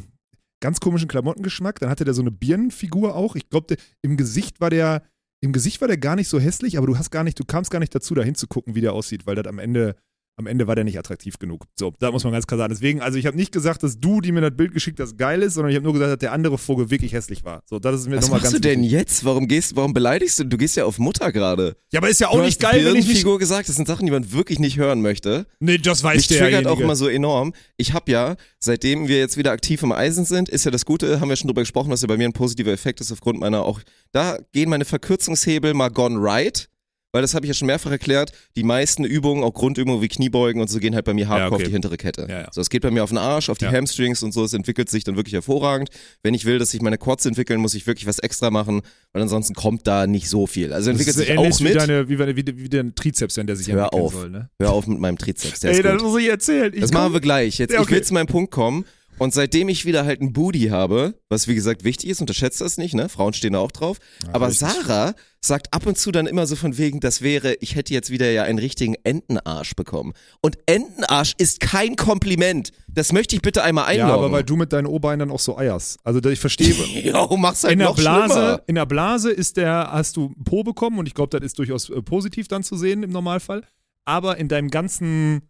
ganz 0.61 0.79
komischen 0.79 1.09
Klamottengeschmack. 1.09 1.79
Dann 1.79 1.89
hatte 1.89 2.05
der 2.05 2.13
so 2.13 2.21
eine 2.21 2.31
Birnenfigur 2.31 3.15
auch. 3.15 3.35
Ich 3.35 3.49
glaube, 3.49 3.75
im 4.01 4.15
Gesicht 4.15 4.61
war 4.61 4.69
der, 4.69 5.03
im 5.43 5.51
Gesicht 5.51 5.81
war 5.81 5.87
der 5.87 5.97
gar 5.97 6.15
nicht 6.15 6.29
so 6.29 6.39
hässlich, 6.39 6.77
aber 6.77 6.87
du 6.87 6.97
hast 6.97 7.11
gar 7.11 7.23
nicht, 7.23 7.37
du 7.39 7.43
kamst 7.43 7.71
gar 7.71 7.79
nicht 7.79 7.93
dazu, 7.93 8.13
da 8.13 8.23
hinzugucken, 8.23 8.75
wie 8.75 8.81
der 8.81 8.93
aussieht, 8.93 9.25
weil 9.25 9.35
das 9.35 9.47
am 9.47 9.59
Ende, 9.59 9.95
am 10.41 10.47
Ende 10.47 10.67
war 10.67 10.75
der 10.75 10.83
nicht 10.83 10.97
attraktiv 10.99 11.39
genug. 11.39 11.65
So, 11.77 11.93
da 11.99 12.11
muss 12.11 12.23
man 12.23 12.33
ganz 12.33 12.47
klar 12.47 12.57
sagen. 12.57 12.73
Deswegen, 12.73 13.01
also 13.01 13.17
ich 13.17 13.25
habe 13.25 13.37
nicht 13.37 13.51
gesagt, 13.51 13.83
dass 13.83 13.99
du, 13.99 14.21
die 14.21 14.31
mir 14.31 14.41
das 14.41 14.55
Bild 14.55 14.73
geschickt 14.73 14.99
hast, 14.99 15.17
geil 15.17 15.41
ist, 15.41 15.53
sondern 15.53 15.69
ich 15.71 15.75
habe 15.75 15.83
nur 15.83 15.93
gesagt, 15.93 16.11
dass 16.11 16.19
der 16.19 16.31
andere 16.33 16.57
Vogel 16.57 16.89
wirklich 16.91 17.13
hässlich 17.13 17.43
war. 17.43 17.63
So, 17.65 17.79
das 17.79 18.01
ist 18.01 18.07
mir 18.07 18.17
Was 18.17 18.25
nochmal 18.25 18.39
machst 18.41 18.51
ganz 18.51 18.61
du 18.61 18.67
denn 18.69 18.81
wichtig. 18.81 18.91
jetzt? 18.97 19.25
Warum 19.25 19.47
gehst, 19.47 19.75
warum 19.75 19.93
beleidigst 19.93 20.39
du? 20.39 20.43
Du 20.45 20.57
gehst 20.57 20.75
ja 20.75 20.85
auf 20.85 20.99
Mutter 20.99 21.31
gerade. 21.31 21.75
Ja, 21.93 21.99
aber 21.99 22.09
ist 22.09 22.19
ja 22.19 22.27
auch 22.29 22.35
Du 22.37 22.41
nicht 22.41 22.61
hast 22.63 22.71
geil, 22.71 22.83
wenn 22.83 22.89
ich 22.89 22.93
nicht. 22.95 23.05
Birnenfigur 23.07 23.39
gesagt. 23.39 23.69
Das 23.69 23.75
sind 23.75 23.87
Sachen, 23.87 24.05
die 24.05 24.11
man 24.11 24.31
wirklich 24.31 24.59
nicht 24.59 24.77
hören 24.77 25.01
möchte. 25.01 25.45
Nee, 25.59 25.77
das 25.77 26.03
weiß 26.03 26.15
Mich 26.17 26.27
triggert 26.27 26.43
derjenige. 26.51 26.71
auch 26.71 26.79
immer 26.79 26.95
so 26.95 27.07
enorm. 27.07 27.53
Ich 27.77 27.93
habe 27.93 28.11
ja, 28.11 28.35
seitdem 28.59 29.07
wir 29.07 29.17
jetzt 29.19 29.37
wieder 29.37 29.51
aktiv 29.51 29.83
im 29.83 29.91
Eisen 29.91 30.25
sind, 30.25 30.49
ist 30.49 30.65
ja 30.65 30.71
das 30.71 30.85
Gute, 30.85 31.19
haben 31.19 31.29
wir 31.29 31.35
schon 31.35 31.47
drüber 31.47 31.61
gesprochen, 31.61 31.89
was 31.91 32.01
ja 32.01 32.07
bei 32.07 32.17
mir 32.17 32.25
ein 32.27 32.33
positiver 32.33 32.71
Effekt 32.71 33.01
ist 33.01 33.11
aufgrund 33.11 33.39
meiner 33.39 33.63
auch, 33.63 33.79
da 34.11 34.37
gehen 34.53 34.69
meine 34.69 34.85
Verkürzungshebel 34.85 35.73
mal 35.73 35.89
gone 35.89 36.17
right. 36.19 36.67
Weil 37.13 37.21
das 37.21 37.33
habe 37.33 37.45
ich 37.45 37.49
ja 37.49 37.53
schon 37.53 37.65
mehrfach 37.65 37.91
erklärt, 37.91 38.31
die 38.55 38.63
meisten 38.63 39.03
Übungen, 39.03 39.43
auch 39.43 39.53
Grundübungen 39.53 40.01
wie 40.01 40.07
Kniebeugen 40.07 40.61
und 40.61 40.69
so, 40.69 40.79
gehen 40.79 40.95
halt 40.95 41.03
bei 41.03 41.13
mir 41.13 41.27
hardcore 41.27 41.41
Ja, 41.41 41.47
okay. 41.55 41.63
auf 41.63 41.67
die 41.67 41.71
hintere 41.73 41.97
Kette. 41.97 42.25
Ja, 42.29 42.39
ja. 42.41 42.47
So, 42.51 42.61
es 42.61 42.69
geht 42.69 42.83
bei 42.83 42.91
mir 42.91 43.03
auf 43.03 43.09
den 43.09 43.17
Arsch, 43.17 43.49
auf 43.49 43.57
die. 43.57 43.67
Hamstrings 43.67 44.23
und 44.23 44.31
so, 44.33 44.45
es 44.45 44.53
entwickelt 44.53 44.89
sich 44.89 45.03
dann 45.03 45.17
wirklich 45.17 45.33
hervorragend. 45.33 45.89
Wenn 46.23 46.33
ich 46.33 46.45
will, 46.45 46.57
dass 46.57 46.71
sich 46.71 46.81
meine 46.81 46.97
Quads 46.97 47.25
entwickeln, 47.25 47.59
muss 47.59 47.73
ich 47.73 47.85
wirklich 47.85 48.07
was 48.07 48.19
extra 48.19 48.49
machen, 48.49 48.81
weil 49.11 49.21
ansonsten 49.23 49.53
kommt 49.55 49.87
da 49.87 50.07
nicht 50.07 50.29
so 50.29 50.47
viel. 50.47 50.71
Also 50.71 50.89
das 50.91 50.99
entwickelt 50.99 51.15
ist 51.17 51.19
sich 51.19 51.29
ähnlich 51.29 51.53
auch 51.55 51.59
wie, 51.59 51.63
mit. 51.65 51.75
deine, 51.75 52.07
wie, 52.09 52.17
wie, 52.19 52.47
wie, 52.47 52.63
wie 52.63 52.69
dein 52.69 52.95
Trizeps, 52.95 53.35
wenn 53.37 53.47
der 53.47 53.57
sich 53.57 53.67
Hör 53.67 53.83
entwickeln 53.85 54.03
auf. 54.05 54.13
soll. 54.13 54.29
Ne? 54.29 54.49
Hör 54.61 54.71
auf 54.71 54.87
mit 54.87 54.99
meinem 54.99 55.17
Trizeps, 55.17 55.59
der 55.59 55.71
Ey, 55.71 55.81
das 55.81 56.01
muss 56.01 56.17
ich 56.21 56.29
erzählen. 56.29 56.73
Ich 56.73 56.79
Das 56.79 56.91
komm- 56.91 57.01
machen 57.01 57.13
wir 57.13 57.19
gleich. 57.21 57.57
Jetzt, 57.57 57.71
Ja, 57.73 57.79
Ich 57.81 57.87
okay. 57.87 57.95
will 57.95 58.03
zu 58.03 58.13
meinem 58.13 58.27
Punkt 58.27 58.51
kommen. 58.51 58.85
Und 59.17 59.33
seitdem 59.33 59.69
ich 59.69 59.85
wieder 59.85 60.03
halt 60.05 60.19
einen 60.21 60.33
Booty 60.33 60.67
habe, 60.69 61.13
was 61.29 61.47
wie 61.47 61.55
gesagt 61.55 61.83
wichtig 61.83 62.09
ist, 62.09 62.21
unterschätzt 62.21 62.59
das 62.61 62.77
nicht, 62.77 62.95
ne? 62.95 63.07
Frauen 63.07 63.33
stehen 63.33 63.53
da 63.53 63.59
auch 63.59 63.71
drauf. 63.71 63.97
Aber 64.33 64.47
richtig. 64.47 64.67
Sarah 64.67 65.13
sagt 65.39 65.73
ab 65.73 65.85
und 65.85 65.97
zu 65.97 66.11
dann 66.11 66.27
immer 66.27 66.45
so 66.47 66.55
von 66.55 66.77
wegen, 66.77 66.99
das 66.99 67.21
wäre, 67.21 67.55
ich 67.61 67.75
hätte 67.75 67.93
jetzt 67.93 68.09
wieder 68.09 68.29
ja 68.31 68.43
einen 68.43 68.59
richtigen 68.59 68.95
Entenarsch 69.03 69.75
bekommen. 69.75 70.13
Und 70.41 70.57
Entenarsch 70.65 71.33
ist 71.37 71.59
kein 71.59 71.95
Kompliment. 71.95 72.71
Das 72.87 73.11
möchte 73.11 73.35
ich 73.35 73.41
bitte 73.41 73.63
einmal 73.63 73.83
Ja, 73.95 74.05
einloggen. 74.05 74.25
aber 74.25 74.31
weil 74.33 74.43
du 74.43 74.55
mit 74.55 74.73
deinen 74.73 74.85
O-Beinen 74.87 75.19
dann 75.19 75.31
auch 75.31 75.39
so 75.39 75.57
eierst. 75.57 75.99
Also 76.03 76.19
ich 76.29 76.39
verstehe. 76.39 76.73
Jo, 77.03 77.37
mach's 77.37 77.63
halt 77.63 77.73
in 77.73 77.79
der 77.79 77.93
Blase, 77.93 78.33
schlimmer. 78.33 78.61
in 78.67 78.75
der 78.75 78.85
Blase 78.85 79.31
ist 79.31 79.57
der, 79.57 79.89
hast 79.91 80.17
du 80.17 80.33
Po 80.43 80.63
bekommen 80.63 80.99
und 80.99 81.07
ich 81.07 81.13
glaube, 81.13 81.37
das 81.37 81.45
ist 81.45 81.59
durchaus 81.59 81.89
äh, 81.89 82.01
positiv 82.01 82.47
dann 82.47 82.63
zu 82.63 82.75
sehen 82.75 83.03
im 83.03 83.11
Normalfall. 83.11 83.63
Aber 84.05 84.37
in 84.37 84.47
deinem 84.47 84.69
ganzen, 84.69 85.41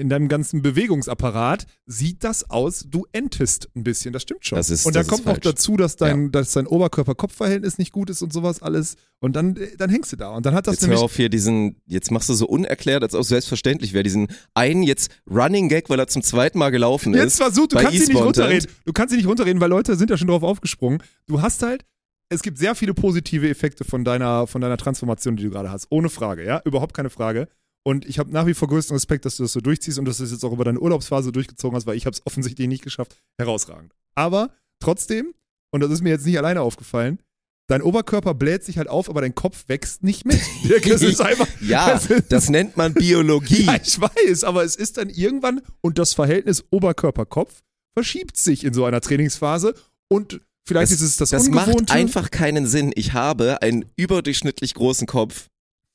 in 0.00 0.08
deinem 0.08 0.28
ganzen 0.28 0.62
Bewegungsapparat 0.62 1.66
sieht 1.86 2.24
das 2.24 2.48
aus, 2.50 2.86
du 2.88 3.06
entest 3.12 3.68
ein 3.76 3.84
bisschen. 3.84 4.12
Das 4.12 4.22
stimmt 4.22 4.44
schon. 4.46 4.56
Das 4.56 4.70
ist- 4.70 4.86
und 4.86 4.96
ist 4.96 5.06
kommt 5.08 5.26
noch 5.26 5.38
dazu, 5.38 5.76
dass 5.76 5.96
dein, 5.96 6.32
dass 6.32 6.52
dein 6.52 6.66
Oberkörper-Kopf-Verhältnis 6.66 7.78
nicht 7.78 7.92
gut 7.92 8.10
ist 8.10 8.22
und 8.22 8.32
sowas 8.32 8.62
alles. 8.62 8.96
Und 9.20 9.36
dann, 9.36 9.56
äh, 9.56 9.76
dann 9.76 9.90
hängst 9.90 10.12
du 10.12 10.16
da. 10.16 10.30
Und 10.30 10.46
dann 10.46 10.54
hat 10.54 10.66
das 10.66 10.74
Jetzt 10.76 10.82
hör 10.82 10.88
nämlich. 10.88 11.04
auf 11.04 11.14
hier 11.16 11.28
diesen, 11.28 11.76
jetzt 11.86 12.10
machst 12.10 12.28
du 12.28 12.34
so 12.34 12.46
unerklärt, 12.46 13.02
als 13.02 13.14
ob 13.14 13.20
es 13.20 13.28
selbstverständlich 13.28 13.92
wäre, 13.92 14.02
diesen 14.02 14.28
einen 14.54 14.82
jetzt 14.82 15.10
Running 15.30 15.68
Gag, 15.68 15.90
weil 15.90 15.98
er 15.98 16.06
zum 16.08 16.22
zweiten 16.22 16.58
Mal 16.58 16.70
gelaufen 16.70 17.14
Jetzt 17.14 17.24
ist. 17.34 17.36
versuch, 17.36 17.66
du 17.68 17.76
kannst 17.76 17.92
sie 17.92 18.06
nicht 18.12 18.16
runterreden. 18.22 18.70
Du 18.84 18.92
kannst 18.92 19.10
sie 19.10 19.16
nicht 19.18 19.28
runterreden, 19.28 19.60
weil 19.60 19.70
Leute 19.70 19.96
sind 19.96 20.10
ja 20.10 20.16
schon 20.16 20.28
drauf 20.28 20.42
aufgesprungen. 20.42 21.02
Du 21.26 21.42
hast 21.42 21.62
halt, 21.62 21.84
es 22.30 22.42
gibt 22.42 22.58
sehr 22.58 22.74
viele 22.74 22.94
positive 22.94 23.48
Effekte 23.48 23.84
von 23.84 24.04
deiner, 24.04 24.46
von 24.46 24.60
deiner 24.60 24.76
Transformation, 24.76 25.36
die 25.36 25.42
du 25.44 25.50
gerade 25.50 25.70
hast. 25.70 25.86
Ohne 25.90 26.08
Frage, 26.08 26.44
ja? 26.44 26.60
Überhaupt 26.64 26.94
keine 26.94 27.10
Frage. 27.10 27.48
Und 27.82 28.04
ich 28.04 28.18
habe 28.18 28.30
nach 28.30 28.46
wie 28.46 28.54
vor 28.54 28.68
größten 28.68 28.94
Respekt, 28.94 29.24
dass 29.24 29.36
du 29.36 29.44
das 29.44 29.52
so 29.52 29.60
durchziehst 29.60 29.98
und 29.98 30.04
dass 30.04 30.18
du 30.18 30.24
das 30.24 30.32
jetzt 30.32 30.44
auch 30.44 30.52
über 30.52 30.64
deine 30.64 30.80
Urlaubsphase 30.80 31.32
durchgezogen 31.32 31.74
hast, 31.76 31.86
weil 31.86 31.96
ich 31.96 32.04
habe 32.06 32.14
es 32.14 32.24
offensichtlich 32.26 32.68
nicht 32.68 32.82
geschafft. 32.84 33.16
Herausragend. 33.38 33.94
Aber 34.14 34.50
trotzdem, 34.80 35.32
und 35.72 35.80
das 35.80 35.90
ist 35.90 36.02
mir 36.02 36.10
jetzt 36.10 36.26
nicht 36.26 36.36
alleine 36.38 36.60
aufgefallen, 36.60 37.20
dein 37.68 37.80
Oberkörper 37.82 38.34
bläht 38.34 38.64
sich 38.64 38.76
halt 38.76 38.88
auf, 38.88 39.08
aber 39.08 39.22
dein 39.22 39.34
Kopf 39.34 39.64
wächst 39.68 40.02
nicht 40.02 40.26
mit. 40.26 40.40
Es 40.84 41.00
ist 41.02 41.20
einfach. 41.22 41.46
Ja, 41.62 41.94
es 41.94 42.06
ist- 42.10 42.24
das 42.30 42.50
nennt 42.50 42.76
man 42.76 42.92
Biologie. 42.92 43.62
ja, 43.66 43.76
ich 43.82 43.98
weiß, 44.00 44.44
aber 44.44 44.62
es 44.64 44.76
ist 44.76 44.98
dann 44.98 45.08
irgendwann 45.08 45.62
und 45.80 45.98
das 45.98 46.12
Verhältnis 46.12 46.64
Oberkörper-Kopf 46.70 47.62
verschiebt 47.94 48.36
sich 48.36 48.64
in 48.64 48.74
so 48.74 48.84
einer 48.84 49.00
Trainingsphase 49.00 49.74
und 50.08 50.40
vielleicht 50.66 50.92
Das- 50.92 51.00
ist 51.00 51.06
es 51.08 51.16
das, 51.16 51.30
Das 51.30 51.46
Ungewohnte. 51.46 51.72
macht 51.84 51.90
einfach 51.92 52.30
keinen 52.30 52.66
Sinn. 52.66 52.92
Ich 52.94 53.14
habe 53.14 53.62
einen 53.62 53.86
überdurchschnittlich 53.96 54.74
großen 54.74 55.06
Kopf. 55.06 55.48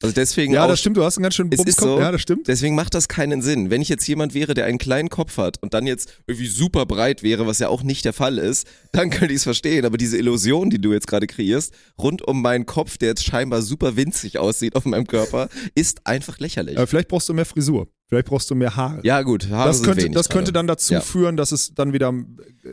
Also 0.06 0.16
deswegen 0.16 0.54
Ja, 0.54 0.64
auch, 0.66 0.68
das 0.70 0.80
stimmt, 0.80 0.98
du 0.98 1.04
hast 1.04 1.18
einen 1.18 1.24
ganz 1.24 1.36
schönen 1.36 1.52
Es 1.52 1.64
ist 1.64 1.80
so. 1.80 2.00
Ja, 2.00 2.12
das 2.12 2.22
stimmt. 2.22 2.48
Deswegen 2.48 2.76
macht 2.76 2.94
das 2.94 3.08
keinen 3.08 3.42
Sinn. 3.42 3.70
Wenn 3.70 3.82
ich 3.82 3.90
jetzt 3.90 4.08
jemand 4.08 4.34
wäre, 4.34 4.54
der 4.54 4.66
einen 4.66 4.78
kleinen 4.78 5.10
Kopf 5.10 5.38
hat 5.38 5.62
und 5.62 5.74
dann 5.74 5.86
jetzt 5.88 6.20
irgendwie 6.28 6.48
super 6.48 6.86
breit 6.86 7.24
wäre, 7.24 7.48
was 7.48 7.60
ja 7.60 7.68
auch 7.70 7.84
nicht 7.84 8.06
der 8.06 8.14
Fall 8.14 8.38
ist, 8.38 8.68
dann 8.92 9.10
könnte 9.10 9.34
ich 9.34 9.38
es 9.38 9.44
verstehen. 9.44 9.86
Aber 9.86 9.98
diese 9.98 10.18
Illusion, 10.18 10.70
die 10.70 10.80
du 10.80 10.94
jetzt 10.94 11.08
gerade 11.08 11.28
kreierst, 11.28 11.74
rund 11.98 12.22
um 12.22 12.42
meinen 12.42 12.66
Kopf, 12.66 12.98
der 12.98 13.10
jetzt 13.10 13.24
scheinbar 13.26 13.62
super 13.62 13.96
winzig 13.98 14.38
aussieht 14.38 14.76
auf 14.76 14.86
meinem 14.86 15.08
Körper, 15.08 15.50
ist 15.76 16.06
einfach 16.08 16.40
lächerlich. 16.40 16.78
Aber 16.78 16.88
vielleicht 16.88 17.08
brauchst 17.10 17.28
du 17.30 17.34
mehr 17.34 17.46
Frisur. 17.46 17.88
Vielleicht 18.08 18.28
brauchst 18.28 18.52
du 18.52 18.56
mehr 18.56 18.76
Haare. 18.76 19.00
ja 19.04 19.24
gut, 19.24 19.50
Haare 19.50 19.68
das 19.70 19.78
sind 19.78 19.86
könnte, 19.88 20.04
wenig 20.04 20.16
das 20.16 20.30
könnte 20.30 20.54
dann 20.54 20.68
dazu 20.68 20.94
Ja. 20.94 21.02
führen, 21.02 21.38
dass 21.38 21.52
es 21.52 21.74
dann 21.74 21.92
wieder. 21.92 22.10
äh, 22.10 22.12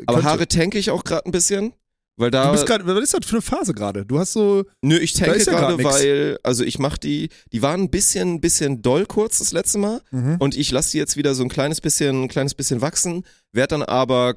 Aber 0.07 0.19
könnte. 0.19 0.25
Haare 0.25 0.47
tanke 0.49 0.79
ich 0.79 0.91
auch 0.91 1.05
gerade 1.05 1.25
ein 1.25 1.33
bisschen, 1.33 1.73
weil 2.17 2.31
da 2.31 2.47
Du 2.47 2.53
bist 2.53 2.67
grad, 2.67 2.87
was 2.87 3.03
ist 3.03 3.15
das 3.15 3.25
für 3.27 3.37
eine 3.37 3.43
Phase 3.43 3.75
gerade? 3.75 4.05
Du 4.05 4.19
hast 4.19 4.33
so. 4.33 4.65
Nö, 4.83 4.97
ich 4.99 5.13
tanke 5.15 5.39
ja 5.39 5.45
gerade, 5.45 5.83
weil, 5.83 6.39
also 6.43 6.65
ich 6.65 6.79
mach 6.79 6.99
die, 6.99 7.29
die 7.53 7.63
waren 7.63 7.83
ein 7.83 7.91
bisschen, 7.91 8.41
bisschen 8.41 8.83
doll 8.83 9.07
kurz 9.07 9.39
das 9.39 9.53
letzte 9.53 9.79
Mal 9.79 10.01
Mhm. 10.11 10.37
und 10.39 10.57
ich 10.57 10.71
lasse 10.71 10.93
die 10.93 10.99
jetzt 10.99 11.17
wieder 11.17 11.35
so 11.35 11.43
ein 11.43 11.49
kleines 11.49 11.81
bisschen, 11.81 12.25
ein 12.25 12.29
kleines 12.29 12.55
bisschen 12.55 12.81
wachsen, 12.81 13.25
werd 13.53 13.73
dann 13.73 13.83
aber 13.83 14.37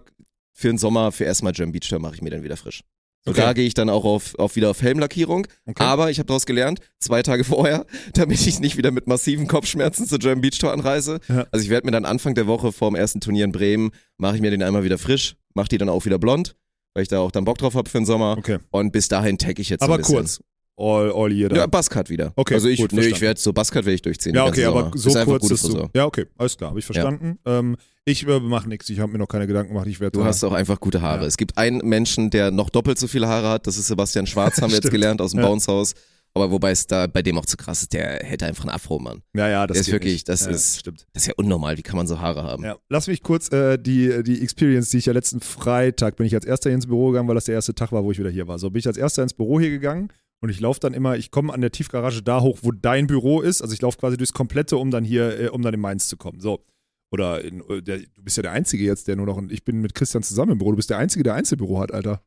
für 0.53 0.67
den 0.69 0.77
Sommer, 0.77 1.11
für 1.11 1.25
erstmal 1.25 1.51
Jam 1.55 1.71
Beach, 1.73 1.89
da 1.89 1.99
mache 1.99 2.15
ich 2.15 2.21
mir 2.21 2.29
dann 2.29 2.43
wieder 2.43 2.57
frisch. 2.57 2.81
So, 3.25 3.31
Okay. 3.31 3.41
Da 3.41 3.53
gehe 3.53 3.65
ich 3.65 3.73
dann 3.73 3.89
auch 3.89 4.05
auf, 4.05 4.35
auf 4.37 4.55
wieder 4.55 4.69
auf 4.69 4.81
Helmlackierung, 4.83 5.47
Okay. 5.65 5.83
aber 5.83 6.11
ich 6.11 6.19
habe 6.19 6.27
daraus 6.27 6.45
gelernt, 6.45 6.79
zwei 6.99 7.23
Tage 7.23 7.43
vorher, 7.43 7.85
damit 8.13 8.45
ich 8.47 8.59
nicht 8.59 8.77
wieder 8.77 8.91
mit 8.91 9.07
massiven 9.07 9.47
Kopfschmerzen 9.47 10.07
zur 10.07 10.19
German 10.19 10.41
Beach 10.41 10.59
Tour 10.59 10.71
anreise. 10.71 11.19
Ja. 11.27 11.45
Also 11.51 11.63
ich 11.63 11.69
werde 11.71 11.87
mir 11.87 11.91
dann 11.91 12.05
Anfang 12.05 12.35
der 12.35 12.45
Woche 12.47 12.71
vorm 12.71 12.95
ersten 12.95 13.19
Turnier 13.21 13.43
in 13.45 13.51
Bremen, 13.51 13.89
mache 14.17 14.35
ich 14.35 14.41
mir 14.41 14.51
den 14.51 14.61
einmal 14.63 14.83
wieder 14.83 14.97
frisch, 14.99 15.35
mache 15.55 15.67
die 15.69 15.77
dann 15.79 15.89
auch 15.89 16.05
wieder 16.05 16.19
blond, 16.19 16.55
weil 16.95 17.03
ich 17.03 17.09
da 17.09 17.19
auch 17.19 17.29
dann 17.31 17.45
Bock 17.45 17.59
drauf 17.59 17.75
habe 17.75 17.87
für 17.87 17.99
den 17.99 18.05
Sommer 18.05 18.35
Okay. 18.39 18.57
und 18.71 18.91
bis 18.91 19.07
dahin 19.07 19.37
tag 19.37 19.59
ich 19.59 19.69
jetzt 19.69 19.81
so 19.81 19.85
Aber 19.85 19.95
ein 19.95 19.99
bisschen. 20.01 20.15
kurz. 20.15 20.39
All, 20.77 21.09
all 21.13 21.31
year. 21.31 21.49
Ja, 21.51 21.59
dann. 21.59 21.71
Buzzcut 21.71 22.09
wieder. 22.09 22.33
Okay, 22.35 22.55
Also 22.55 22.67
ich, 22.67 22.79
gut, 22.81 22.91
nee, 22.91 23.05
ich 23.05 23.21
werde 23.21 23.39
so 23.39 23.53
Buzzcut 23.53 23.85
werde 23.85 23.93
ich 23.93 24.01
durchziehen. 24.01 24.35
Ja, 24.35 24.45
okay, 24.45 24.65
aber 24.65 24.91
so 24.95 25.09
ist 25.09 25.23
kurz 25.23 25.49
ist 25.49 25.63
du. 25.63 25.67
Frisur. 25.69 25.89
Ja, 25.95 26.05
okay, 26.05 26.25
alles 26.37 26.57
klar, 26.57 26.71
habe 26.71 26.79
ich 26.79 26.85
verstanden. 26.85 27.37
Ähm, 27.45 27.77
ich 28.03 28.27
äh, 28.27 28.39
mache 28.41 28.67
nichts, 28.67 28.89
ich 28.89 28.99
habe 28.99 29.11
mir 29.11 29.17
noch 29.19 29.27
keine 29.27 29.47
Gedanken 29.47 29.69
gemacht. 29.73 29.87
Ich 29.87 29.99
werde 30.01 30.17
Du 30.17 30.25
hast 30.25 30.43
auch 30.43 30.51
einfach 30.51 30.79
gute 30.81 31.01
Haare. 31.01 31.21
Ja. 31.21 31.27
Es 31.27 31.37
gibt 31.37 31.57
einen 31.57 31.77
Menschen, 31.87 32.29
der 32.29 32.51
noch 32.51 32.69
doppelt 32.69 32.99
so 32.99 33.07
viele 33.07 33.27
Haare 33.27 33.49
hat. 33.49 33.67
Das 33.67 33.77
ist 33.77 33.87
Sebastian 33.87 34.27
Schwarz, 34.27 34.57
haben 34.61 34.69
wir 34.71 34.75
jetzt 34.79 34.91
gelernt 34.91 35.21
aus 35.21 35.31
dem 35.31 35.39
Ja. 35.39 35.47
Bounce 35.47 35.71
House. 35.71 35.93
Aber 36.35 36.51
wobei 36.51 36.71
es 36.71 36.85
da 36.85 37.07
bei 37.07 37.21
dem 37.21 37.37
auch 37.37 37.45
zu 37.45 37.55
krass 37.55 37.81
ist, 37.81 37.93
der 37.93 38.19
hätte 38.21 38.45
einfach 38.45 38.65
einen 38.65 38.71
Afro, 38.73 38.99
Mann. 38.99 39.21
Ja, 39.35 39.47
ja, 39.47 39.65
das 39.67 39.75
Der 39.75 39.81
ist 39.81 39.91
wirklich- 39.93 40.13
nicht. 40.13 40.29
das 40.29 40.45
ja, 40.45 40.51
ist- 40.51 40.79
stimmt. 40.81 41.07
Das 41.13 41.23
ist 41.23 41.27
ja 41.27 41.33
unnormal. 41.37 41.77
Wie 41.77 41.81
kann 41.81 41.95
man 41.95 42.07
so 42.07 42.19
Haare 42.19 42.43
haben? 42.43 42.63
Ja. 42.63 42.77
Lass 42.89 43.07
mich 43.07 43.23
kurz 43.23 43.49
äh, 43.53 43.77
die, 43.77 44.21
die 44.23 44.41
Experience, 44.41 44.89
die 44.89 44.97
ich 44.97 45.05
ja 45.05 45.13
letzten 45.13 45.39
Freitag, 45.39 46.17
bin 46.17 46.27
ich 46.27 46.35
als 46.35 46.45
erster 46.45 46.69
hier 46.69 46.75
ins 46.75 46.87
Büro 46.87 47.07
gegangen, 47.11 47.27
weil 47.29 47.35
das 47.35 47.45
der 47.45 47.55
erste 47.55 47.73
Tag 47.73 47.91
war, 47.93 48.03
wo 48.03 48.11
ich 48.11 48.19
wieder 48.19 48.29
hier 48.29 48.47
war. 48.49 48.59
So 48.59 48.69
bin 48.69 48.79
ich 48.79 48.87
als 48.87 48.97
erster 48.97 49.23
ins 49.23 49.33
Büro 49.33 49.59
hier 49.61 49.69
gegangen 49.69 50.09
und 50.41 50.49
ich 50.49 50.59
laufe 50.59 50.81
dann 50.81 50.93
immer, 50.93 51.15
ich 51.15 51.31
komme 51.31 51.53
an 51.53 51.61
der 51.61 51.71
Tiefgarage 51.71 52.21
da 52.21 52.41
hoch, 52.41 52.59
wo 52.63 52.71
dein 52.73 53.07
Büro 53.07 53.39
ist. 53.39 53.61
Also 53.61 53.73
ich 53.73 53.81
laufe 53.81 53.97
quasi 53.97 54.17
durchs 54.17 54.33
Komplette, 54.33 54.75
um 54.75 54.91
dann 54.91 55.05
hier, 55.05 55.39
äh, 55.39 55.47
um 55.47 55.61
dann 55.61 55.73
in 55.73 55.79
Mainz 55.79 56.09
zu 56.09 56.17
kommen. 56.17 56.41
So. 56.41 56.65
Oder 57.13 57.45
in, 57.45 57.61
äh, 57.69 57.81
der, 57.81 57.99
du 57.99 58.23
bist 58.23 58.35
ja 58.35 58.43
der 58.43 58.51
Einzige 58.51 58.83
jetzt, 58.83 59.07
der 59.07 59.15
nur 59.15 59.25
noch, 59.25 59.41
ich 59.49 59.63
bin 59.63 59.79
mit 59.79 59.95
Christian 59.95 60.21
zusammen 60.21 60.51
im 60.51 60.57
Büro, 60.57 60.71
du 60.71 60.75
bist 60.77 60.89
der 60.89 60.97
Einzige, 60.97 61.23
der 61.23 61.35
Einzelbüro 61.35 61.79
hat, 61.79 61.93
Alter. 61.93 62.21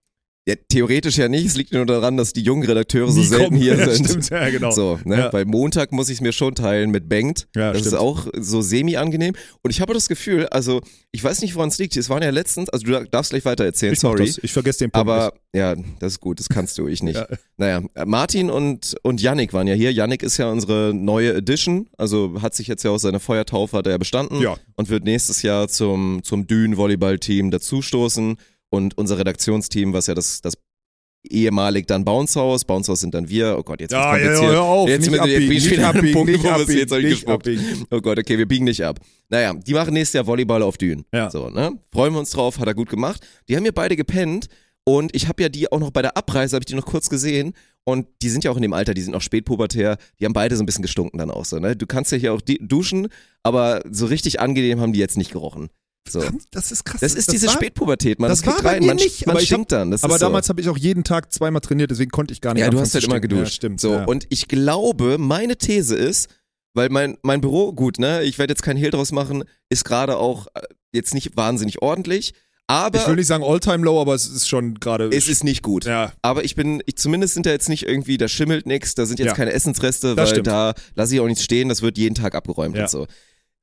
Ja, 0.49 0.55
theoretisch 0.69 1.19
ja 1.19 1.29
nicht. 1.29 1.45
Es 1.45 1.57
liegt 1.57 1.75
nur 1.75 1.85
daran, 1.85 2.17
dass 2.17 2.33
die 2.33 2.41
jungen 2.41 2.65
Redakteure 2.67 3.13
so 3.13 3.23
selten 3.23 3.45
kommen. 3.51 3.57
hier 3.61 3.77
Ja, 3.77 3.91
sind. 3.91 4.07
Stimmt, 4.09 4.31
ja, 4.31 4.49
genau. 4.49 4.71
So, 4.71 4.99
ne? 5.05 5.19
Ja. 5.19 5.33
Weil 5.33 5.45
Montag 5.45 5.93
muss 5.93 6.09
ich 6.09 6.15
es 6.17 6.21
mir 6.23 6.33
schon 6.33 6.55
teilen 6.55 6.91
mit 6.91 7.07
Bengt. 7.07 7.49
Ja, 7.55 7.73
das 7.73 7.81
stimmt. 7.81 7.93
ist 7.95 7.99
auch 8.01 8.27
so 8.35 8.63
semi-angenehm. 8.63 9.35
Und 9.63 9.71
ich 9.71 9.83
habe 9.83 9.93
das 9.93 10.09
Gefühl, 10.09 10.47
also 10.47 10.81
ich 11.13 11.23
weiß 11.23 11.43
nicht, 11.43 11.55
woran 11.55 11.69
es 11.69 11.77
liegt. 11.77 11.95
Es 11.99 12.09
waren 12.09 12.23
ja 12.23 12.31
letztens, 12.31 12.71
also 12.71 12.87
du 12.87 13.05
darfst 13.11 13.31
gleich 13.33 13.45
weiter 13.45 13.65
erzählen, 13.67 13.93
ich 13.93 14.01
sorry. 14.01 14.33
Ich 14.41 14.53
vergesse 14.53 14.79
den 14.79 14.91
Punkt 14.91 15.07
Aber 15.09 15.35
ja, 15.55 15.75
das 16.01 16.15
ist 16.15 16.21
gut, 16.21 16.41
das 16.41 16.49
kannst 16.49 16.79
du, 16.79 16.89
ich 16.89 17.03
nicht. 17.03 17.17
Ja. 17.17 17.27
Naja, 17.59 17.83
Martin 18.07 18.49
und, 18.49 18.95
und 19.03 19.21
Yannick 19.21 19.53
waren 19.53 19.67
ja 19.67 19.75
hier. 19.75 19.93
Yannick 19.93 20.23
ist 20.23 20.39
ja 20.39 20.51
unsere 20.51 20.93
neue 20.95 21.35
Edition, 21.35 21.89
also 21.99 22.41
hat 22.41 22.55
sich 22.55 22.69
jetzt 22.69 22.85
ja 22.85 22.91
aus 22.91 23.03
seiner 23.03 23.21
Feuertaufe 23.21 23.77
hat 23.77 23.87
er 23.87 23.93
ja 23.93 23.99
bestanden 23.99 24.41
Ja. 24.41 24.57
und 24.77 24.89
wird 24.89 25.05
nächstes 25.05 25.43
Jahr 25.43 25.69
zum, 25.69 26.21
zum 26.23 26.47
Dünen-Volleyball-Team 26.47 27.51
dazustoßen. 27.51 28.37
Und 28.71 28.99
unser 28.99 29.19
Redaktionsteam, 29.19 29.93
was 29.93 30.07
ja 30.07 30.15
das, 30.15 30.41
das 30.43 30.55
ehemalig 31.29 31.87
dann 31.87 32.05
Bounce 32.05 32.39
House, 32.39 32.65
Bounce 32.65 32.91
House 32.91 33.01
sind 33.01 33.15
dann 33.15 33.29
wir, 33.29 33.57
oh 33.59 33.63
Gott, 33.63 33.81
jetzt 33.81 33.93
Ja, 33.93 34.17
ja, 34.17 34.25
kompliziert. 34.25 34.53
hör 34.53 34.63
auf, 34.63 34.89
Jetzt 34.89 35.01
nicht 35.03 35.13
jetzt 35.13 35.21
abbiegen, 35.21 35.53
ich 35.53 35.71
nicht 35.71 35.81
abbiegen, 35.81 36.13
Punkt, 36.13 36.33
nicht 36.33 36.47
abbiegen, 36.47 36.79
jetzt 36.79 36.93
nicht 36.93 37.29
abbiegen. 37.29 37.87
Oh 37.91 38.01
Gott, 38.01 38.19
okay, 38.19 38.39
wir 38.39 38.47
biegen 38.47 38.65
nicht 38.65 38.85
ab. 38.85 39.01
Naja, 39.29 39.55
die 39.55 39.75
machen 39.75 39.95
nächstes 39.95 40.15
Jahr 40.15 40.27
Volleyball 40.27 40.63
auf 40.63 40.79
Dünen. 40.79 41.05
Ja. 41.13 41.31
So, 41.31 41.51
ne? 41.51 41.73
Freuen 41.93 42.13
wir 42.13 42.21
uns 42.21 42.31
drauf, 42.31 42.59
hat 42.59 42.67
er 42.67 42.75
gut 42.75 42.89
gemacht. 42.89 43.27
Die 43.49 43.57
haben 43.57 43.63
mir 43.65 43.73
beide 43.73 43.97
gepennt 43.97 44.47
und 44.85 45.15
ich 45.15 45.29
habe 45.29 45.43
ja 45.43 45.49
die 45.49 45.71
auch 45.73 45.81
noch 45.81 45.91
bei 45.91 46.03
der 46.03 46.17
Abreise, 46.17 46.57
habe 46.57 46.63
ich 46.63 46.67
die 46.67 46.75
noch 46.75 46.87
kurz 46.87 47.09
gesehen 47.11 47.53
und 47.85 48.07
die 48.23 48.29
sind 48.29 48.45
ja 48.45 48.51
auch 48.51 48.57
in 48.57 48.63
dem 48.63 48.73
Alter, 48.73 48.95
die 48.95 49.01
sind 49.03 49.13
noch 49.13 49.23
spätpubertär, 49.23 49.97
die 50.21 50.25
haben 50.25 50.33
beide 50.35 50.57
so 50.57 50.63
ein 50.63 50.67
bisschen 50.67 50.83
gestunken 50.83 51.19
dann 51.19 51.31
auch 51.31 51.45
so, 51.45 51.59
ne? 51.59 51.75
Du 51.75 51.87
kannst 51.87 52.13
ja 52.13 52.19
hier 52.19 52.33
auch 52.33 52.43
duschen, 52.43 53.09
aber 53.43 53.83
so 53.91 54.07
richtig 54.07 54.41
angenehm 54.41 54.81
haben 54.81 54.93
die 54.93 55.01
jetzt 55.01 55.17
nicht 55.17 55.33
gerochen. 55.33 55.69
So. 56.09 56.23
Das 56.51 56.73
ist 56.73 56.85
krass. 56.85 57.01
Das 57.01 57.15
ist 57.15 57.33
diese 57.33 57.47
war- 57.49 57.55
Spätpubertät, 57.55 58.19
man. 58.19 58.31
das 58.31 58.41
Das, 58.41 58.55
kriegt 58.55 58.65
war 58.65 58.73
rein, 58.73 58.85
man, 58.87 58.97
nicht, 58.97 59.27
man 59.27 59.37
aber 59.37 59.45
stinkt 59.45 59.73
dann. 59.73 59.91
Das 59.91 60.05
Aber 60.05 60.15
so. 60.19 60.25
damals 60.25 60.49
habe 60.49 60.61
ich 60.61 60.69
auch 60.69 60.79
jeden 60.79 61.05
Tag 61.05 61.33
zweimal 61.33 61.61
trainiert, 61.61 61.91
deswegen 61.91 62.11
konnte 62.11 62.33
ich 62.33 62.41
gar 62.41 62.55
nicht 62.55 62.63
Ja, 62.63 62.71
du 62.71 62.81
hast 62.81 62.95
halt 62.95 63.05
immer 63.05 63.21
geduscht. 63.21 63.43
Ja, 63.43 63.47
stimmt. 63.57 63.81
So, 63.81 63.93
ja. 63.95 64.05
und 64.05 64.27
ich 64.31 64.49
glaube, 64.49 65.19
meine 65.19 65.57
These 65.57 65.95
ist, 65.97 66.29
weil 66.75 66.89
mein, 66.89 67.19
mein 67.23 67.41
Büro, 67.41 67.73
gut, 67.73 67.99
ne, 67.99 68.23
ich 68.23 68.39
werde 68.39 68.53
jetzt 68.53 68.63
keinen 68.63 68.77
Hehl 68.79 68.91
draus 68.91 69.13
machen, 69.13 69.45
ist 69.69 69.85
gerade 69.85 70.17
auch 70.17 70.47
äh, 70.55 70.61
jetzt 70.93 71.13
nicht 71.13 71.37
wahnsinnig 71.37 71.83
ordentlich, 71.83 72.33
aber 72.69 72.99
ich 73.01 73.07
will 73.07 73.17
nicht 73.17 73.27
sagen 73.27 73.43
All-Time 73.45 73.85
Low, 73.85 74.01
aber 74.01 74.15
es 74.15 74.27
ist 74.27 74.47
schon 74.49 74.75
gerade. 74.75 75.09
es 75.13 75.27
ist 75.29 75.43
nicht 75.43 75.63
gut. 75.63 75.85
Ja, 75.87 76.13
Aber 76.23 76.45
ich 76.45 76.55
bin, 76.55 76.83
ich, 76.87 76.97
zumindest 76.97 77.33
sind 77.35 77.47
da 77.47 77.51
jetzt 77.51 77.69
nicht 77.71 77.85
irgendwie, 77.87 78.19
da 78.19 78.29
schimmelt 78.29 78.67
nichts, 78.67 78.95
da 78.95 79.05
sind 79.07 79.19
jetzt 79.19 79.29
Ja. 79.29 79.35
keine 79.35 79.53
Essensreste, 79.53 80.09
Das 80.15 80.17
weil 80.17 80.27
stimmt. 80.29 80.47
da 80.49 80.75
lasse 80.95 81.15
ich 81.15 81.21
auch 81.21 81.27
nichts 81.27 81.43
stehen, 81.45 81.69
das 81.71 81.81
wird 81.83 81.97
jeden 81.99 82.15
Tag 82.15 82.35
abgeräumt 82.35 82.77
Ja. 82.77 82.83
und 82.83 82.91
so. 82.91 83.07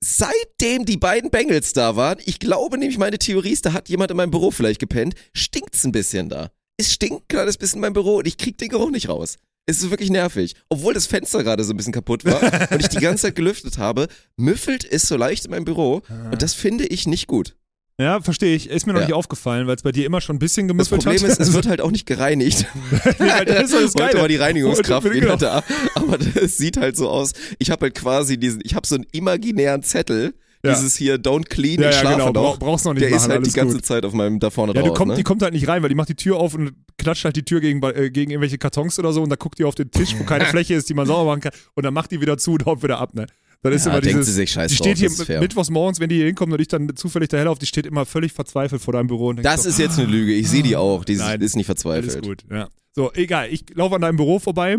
Seitdem 0.07 0.85
die 0.85 0.97
beiden 0.97 1.31
Bengals 1.31 1.73
da 1.73 1.95
waren, 1.95 2.19
ich 2.25 2.37
glaube 2.37 2.77
nämlich, 2.77 2.99
meine 2.99 3.17
Theorie 3.17 3.49
ist, 3.49 3.65
da 3.65 3.73
hat 3.73 3.89
jemand 3.89 4.11
in 4.11 4.17
meinem 4.17 4.29
Büro 4.29 4.51
vielleicht 4.51 4.79
gepennt, 4.79 5.15
stinkt's 5.33 5.83
ein 5.83 5.91
bisschen 5.91 6.29
da. 6.29 6.51
Es 6.77 6.93
stinkt 6.93 7.23
ein 7.23 7.27
kleines 7.27 7.57
bisschen 7.57 7.77
in 7.77 7.81
meinem 7.81 7.93
Büro 7.93 8.17
und 8.17 8.27
ich 8.27 8.37
krieg 8.37 8.55
den 8.59 8.69
Geruch 8.69 8.91
nicht 8.91 9.09
raus. 9.09 9.37
Es 9.65 9.81
ist 9.81 9.89
wirklich 9.89 10.11
nervig. 10.11 10.53
Obwohl 10.69 10.93
das 10.93 11.07
Fenster 11.07 11.43
gerade 11.43 11.63
so 11.63 11.73
ein 11.73 11.77
bisschen 11.77 11.91
kaputt 11.91 12.23
war 12.23 12.39
und 12.71 12.81
ich 12.81 12.89
die 12.89 12.99
ganze 12.99 13.23
Zeit 13.23 13.35
gelüftet 13.35 13.79
habe, 13.79 14.07
müffelt 14.37 14.85
es 14.85 15.07
so 15.07 15.17
leicht 15.17 15.45
in 15.45 15.51
meinem 15.51 15.65
Büro 15.65 16.03
und 16.31 16.39
das 16.39 16.53
finde 16.53 16.85
ich 16.85 17.07
nicht 17.07 17.25
gut. 17.25 17.55
Ja 17.99 18.19
verstehe 18.21 18.55
ich. 18.55 18.69
Ist 18.69 18.85
mir 18.87 18.93
noch 18.93 18.99
Ja. 19.01 19.05
nicht 19.07 19.15
aufgefallen, 19.15 19.67
weil 19.67 19.75
es 19.75 19.83
bei 19.83 19.91
dir 19.91 20.05
immer 20.05 20.21
schon 20.21 20.35
ein 20.35 20.39
bisschen 20.39 20.67
Das 20.67 20.73
gemüffelt 20.73 21.03
Problem 21.03 21.21
hat. 21.23 21.29
ist, 21.29 21.39
es 21.39 21.53
wird 21.53 21.67
halt 21.67 21.81
auch 21.81 21.91
nicht 21.91 22.05
gereinigt. 22.05 22.65
Nee, 23.19 23.45
das 23.45 23.71
ist 23.71 23.73
das 23.73 23.81
Heute 23.81 23.93
Geile. 23.97 24.19
war 24.21 24.27
die 24.27 24.35
Reinigungskraft 24.37 25.05
wieder 25.09 25.19
genau. 25.21 25.35
da. 25.37 25.63
Aber 25.95 26.17
das 26.35 26.57
sieht 26.57 26.77
halt 26.77 26.97
so 26.97 27.09
aus. 27.09 27.31
Ich 27.59 27.71
habe 27.71 27.85
halt 27.85 27.95
quasi 27.95 28.37
diesen, 28.37 28.61
ich 28.63 28.75
habe 28.75 28.85
so 28.85 28.95
einen 28.95 29.05
imaginären 29.11 29.83
Zettel, 29.83 30.33
Ja. 30.65 30.73
dieses 30.75 30.95
hier 30.95 31.17
Don't 31.17 31.45
Clean, 31.49 31.81
Ja, 31.81 31.89
ich 31.89 31.95
ja, 31.95 32.01
schlafe 32.01 32.17
genau. 32.17 32.31
Bra- 32.33 32.55
brauchst 32.59 32.85
noch 32.85 32.93
nicht 32.93 33.01
Der 33.03 33.09
ist 33.09 33.15
machen, 33.23 33.31
halt 33.31 33.39
die 33.41 33.45
alles 33.45 33.53
ganze 33.53 33.75
gut. 33.77 33.85
Zeit 33.85 34.05
auf 34.05 34.13
meinem 34.13 34.39
da 34.39 34.49
vorne 34.49 34.73
Ja, 34.73 34.81
drauf. 34.81 34.97
kommt, 34.97 35.11
ne? 35.11 35.17
die 35.17 35.23
kommt 35.23 35.41
halt 35.41 35.53
nicht 35.53 35.67
rein, 35.67 35.81
weil 35.81 35.89
die 35.89 35.95
macht 35.95 36.09
die 36.09 36.15
Tür 36.15 36.37
auf 36.37 36.53
und 36.53 36.71
klatscht 36.97 37.25
halt 37.25 37.35
die 37.35 37.43
Tür 37.43 37.61
gegen, 37.61 37.81
äh, 37.83 38.09
gegen 38.09 38.31
irgendwelche 38.31 38.57
Kartons 38.57 38.97
oder 38.99 39.13
so 39.13 39.21
und 39.23 39.29
da 39.29 39.35
guckt 39.35 39.59
die 39.59 39.63
auf 39.63 39.75
den 39.75 39.91
Tisch, 39.91 40.15
wo 40.17 40.23
keine 40.25 40.45
Fläche 40.45 40.73
ist, 40.73 40.89
die 40.89 40.93
man 40.93 41.07
sauber 41.07 41.25
machen 41.31 41.41
kann 41.41 41.51
und 41.75 41.83
dann 41.83 41.93
macht 41.93 42.11
die 42.11 42.21
wieder 42.21 42.37
zu 42.37 42.53
und 42.53 42.65
haut 42.65 42.83
wieder 42.83 42.99
ab, 42.99 43.13
ne? 43.13 43.25
Dann 43.61 43.73
ist 43.73 43.85
Ja, 43.85 43.93
immer 43.93 44.01
denkt 44.01 44.19
dieses, 44.19 44.27
sie 44.27 44.33
sich 44.41 44.51
scheiß 44.51 44.69
die 44.71 44.77
drauf, 44.77 44.85
steht 44.87 44.97
hier 44.99 45.07
ist 45.07 45.23
fair. 45.23 45.39
mittwochs 45.39 45.71
morgens, 45.71 45.99
wenn 45.99 46.09
die 46.09 46.17
hier 46.17 46.25
hinkommt 46.27 46.53
und 46.53 46.61
ich 46.61 46.67
dann 46.67 46.95
zufällig 46.95 47.29
daher 47.29 47.45
laufe, 47.45 47.59
die 47.59 47.65
steht 47.65 47.87
immer 47.87 48.05
völlig 48.05 48.31
verzweifelt 48.31 48.79
vor 48.81 48.93
deinem 48.93 49.07
Büro 49.07 49.33
das 49.33 49.63
so, 49.63 49.69
ist 49.69 49.79
jetzt 49.79 49.97
eine 49.97 50.07
Lüge. 50.07 50.33
Ich 50.33 50.49
sehe 50.49 50.61
die 50.61 50.75
auch. 50.75 51.03
Die 51.03 51.15
Nein. 51.15 51.41
ist 51.41 51.55
nicht 51.55 51.67
Alles 51.67 51.81
verzweifelt. 51.81 52.23
gut, 52.23 52.43
ja. 52.51 52.67
So, 52.93 53.11
egal. 53.13 53.47
Ich 53.51 53.65
laufe 53.73 53.95
an 53.95 54.01
deinem 54.01 54.17
Büro 54.17 54.37
vorbei 54.37 54.77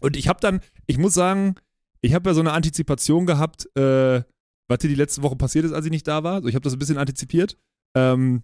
und 0.00 0.16
ich 0.16 0.26
habe 0.26 0.40
dann, 0.40 0.60
ich 0.86 0.98
muss 0.98 1.14
sagen, 1.14 1.54
ich 2.00 2.12
habe 2.14 2.28
ja 2.30 2.34
so 2.34 2.40
eine 2.40 2.50
Antizipation 2.52 3.26
gehabt, 3.26 3.68
äh, 3.76 4.22
was 4.70 4.78
dir 4.78 4.88
die 4.88 4.94
letzte 4.94 5.22
Woche 5.22 5.36
passiert 5.36 5.64
ist, 5.66 5.72
als 5.72 5.84
ich 5.84 5.90
nicht 5.90 6.08
da 6.08 6.22
war. 6.24 6.40
So, 6.40 6.48
ich 6.48 6.54
habe 6.54 6.62
das 6.62 6.72
ein 6.72 6.78
bisschen 6.78 6.96
antizipiert. 6.98 7.56
Ähm, 7.94 8.42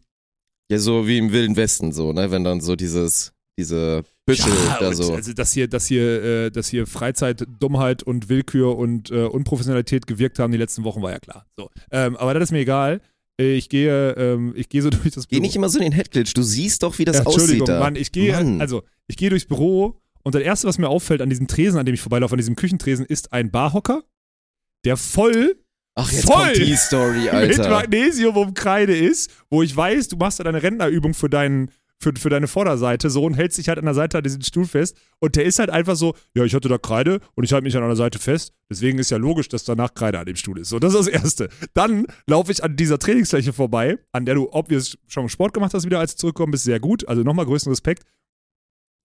Ja, 0.71 0.79
so 0.79 1.07
wie 1.07 1.19
im 1.19 1.33
Wilden 1.33 1.57
Westen, 1.57 1.93
so, 1.93 2.13
ne? 2.13 2.31
Wenn 2.31 2.45
dann 2.45 2.61
so 2.61 2.77
dieses, 2.77 3.33
diese 3.59 4.03
Büschel 4.27 4.53
ja, 4.81 4.89
und 4.89 4.95
so. 4.97 5.15
Also, 5.15 5.33
dass 5.33 5.53
hier, 5.53 5.69
dass 5.69 5.87
hier, 5.87 6.23
äh, 6.23 6.51
dass 6.51 6.69
hier 6.69 6.87
Freizeit, 6.87 7.47
Dummheit 7.61 8.03
und 8.03 8.29
Willkür 8.29 8.77
und 8.77 9.11
äh, 9.11 9.25
Unprofessionalität 9.25 10.07
gewirkt 10.07 10.39
haben 10.41 10.51
die 10.53 10.59
letzten 10.59 10.83
Wochen, 10.85 11.01
war 11.01 11.13
ja 11.13 11.21
klar. 11.21 11.47
So. 11.57 11.71
Ähm, 11.93 12.17
aber 12.17 12.35
das 12.35 12.45
ist 12.45 12.51
mir 12.53 12.59
egal. 12.59 13.01
Äh, 13.41 13.55
Ich 13.57 13.69
gehe, 13.69 14.11
ähm, 14.15 14.53
ich 14.57 14.69
gehe 14.69 14.83
so 14.83 14.91
durch 14.91 15.15
das 15.15 15.29
Geh 15.29 15.37
Büro. 15.37 15.43
nicht 15.43 15.55
immer 15.57 15.69
so 15.69 15.79
in 15.79 15.85
den 15.85 15.93
Headglitch. 15.93 16.35
Du 16.35 16.43
siehst 16.43 16.83
doch, 16.83 16.99
wie 16.99 17.05
das 17.05 17.19
Ja, 17.19 17.23
Entschuldigung, 17.23 17.63
aussieht 17.63 17.69
da. 17.69 17.81
Mann, 17.81 17.95
ich 17.97 18.11
gehe, 18.13 18.33
Mann. 18.33 18.61
also 18.61 18.83
ich 19.07 19.17
gehe 19.17 19.31
durchs 19.31 19.47
Büro 19.47 20.01
und 20.25 20.35
das 20.35 20.43
erste, 20.43 20.67
was 20.67 20.79
mir 20.79 20.89
auffällt 20.89 21.23
an 21.23 21.31
diesem 21.31 21.47
Tresen, 21.47 21.79
an 21.79 21.87
dem 21.87 21.95
ich 21.95 22.01
vorbeilaufe, 22.01 22.33
an 22.35 22.39
diesem 22.39 22.57
Küchentresen, 22.57 23.07
ist 23.07 23.33
ein 23.33 23.53
Barhocker, 23.53 24.03
der 24.85 24.97
voll 24.97 25.57
Ach, 25.97 26.13
jetzt 26.13 26.27
voll 26.27 26.45
kommt 26.45 26.57
die 26.59 26.77
Story, 26.77 27.21
mit 27.25 27.33
Alter. 27.33 27.71
Magnesium 27.71 28.37
und 28.37 28.55
Kreide 28.55 28.97
ist, 28.97 29.31
wo 29.51 29.63
ich 29.63 29.75
weiß, 29.75 30.09
du 30.09 30.17
machst 30.17 30.39
da 30.39 30.45
deine 30.45 30.63
Rentnerübung 30.63 31.15
für 31.15 31.29
deinen 31.29 31.71
für, 31.99 32.13
für 32.15 32.29
deine 32.29 32.47
Vorderseite 32.47 33.09
so 33.09 33.25
und 33.25 33.35
hältst 33.35 33.57
dich 33.57 33.69
halt 33.69 33.79
an 33.79 33.87
der 33.87 33.95
Seite 33.95 34.19
an 34.19 34.25
diesem 34.25 34.43
Stuhl 34.43 34.67
fest 34.67 34.99
und 35.19 35.35
der 35.35 35.45
ist 35.45 35.59
halt 35.59 35.71
einfach 35.71 35.97
so, 35.97 36.15
ja, 36.35 36.45
ich 36.45 36.55
hatte 36.55 36.69
da 36.69 36.77
Kreide 36.77 37.21
und 37.35 37.45
ich 37.45 37.53
halte 37.55 37.65
mich 37.65 37.75
an 37.75 37.83
einer 37.83 37.97
Seite 37.97 38.19
fest, 38.19 38.53
deswegen 38.71 38.99
ist 38.99 39.11
ja 39.11 39.17
logisch, 39.17 39.49
dass 39.49 39.65
danach 39.65 39.95
Kreide 39.95 40.19
an 40.19 40.27
dem 40.27 40.37
Stuhl 40.37 40.59
ist. 40.59 40.69
So, 40.69 40.79
das 40.79 40.93
ist 40.93 41.07
das 41.07 41.09
Erste. 41.09 41.49
Dann 41.73 42.07
laufe 42.27 42.53
ich 42.53 42.63
an 42.63 42.77
dieser 42.77 42.99
Trainingsfläche 42.99 43.55
vorbei, 43.55 43.99
an 44.13 44.27
der 44.27 44.35
du 44.35 44.53
obvious 44.53 44.99
schon 45.07 45.31
Sport 45.31 45.55
gemacht 45.55 45.73
hast 45.73 45.87
wieder, 45.87 45.99
als 45.99 46.17
du 46.17 46.21
zurückgekommen 46.21 46.51
bist, 46.51 46.65
sehr 46.65 46.81
gut, 46.81 47.09
also 47.09 47.23
nochmal 47.23 47.47
größten 47.47 47.73
Respekt. 47.73 48.03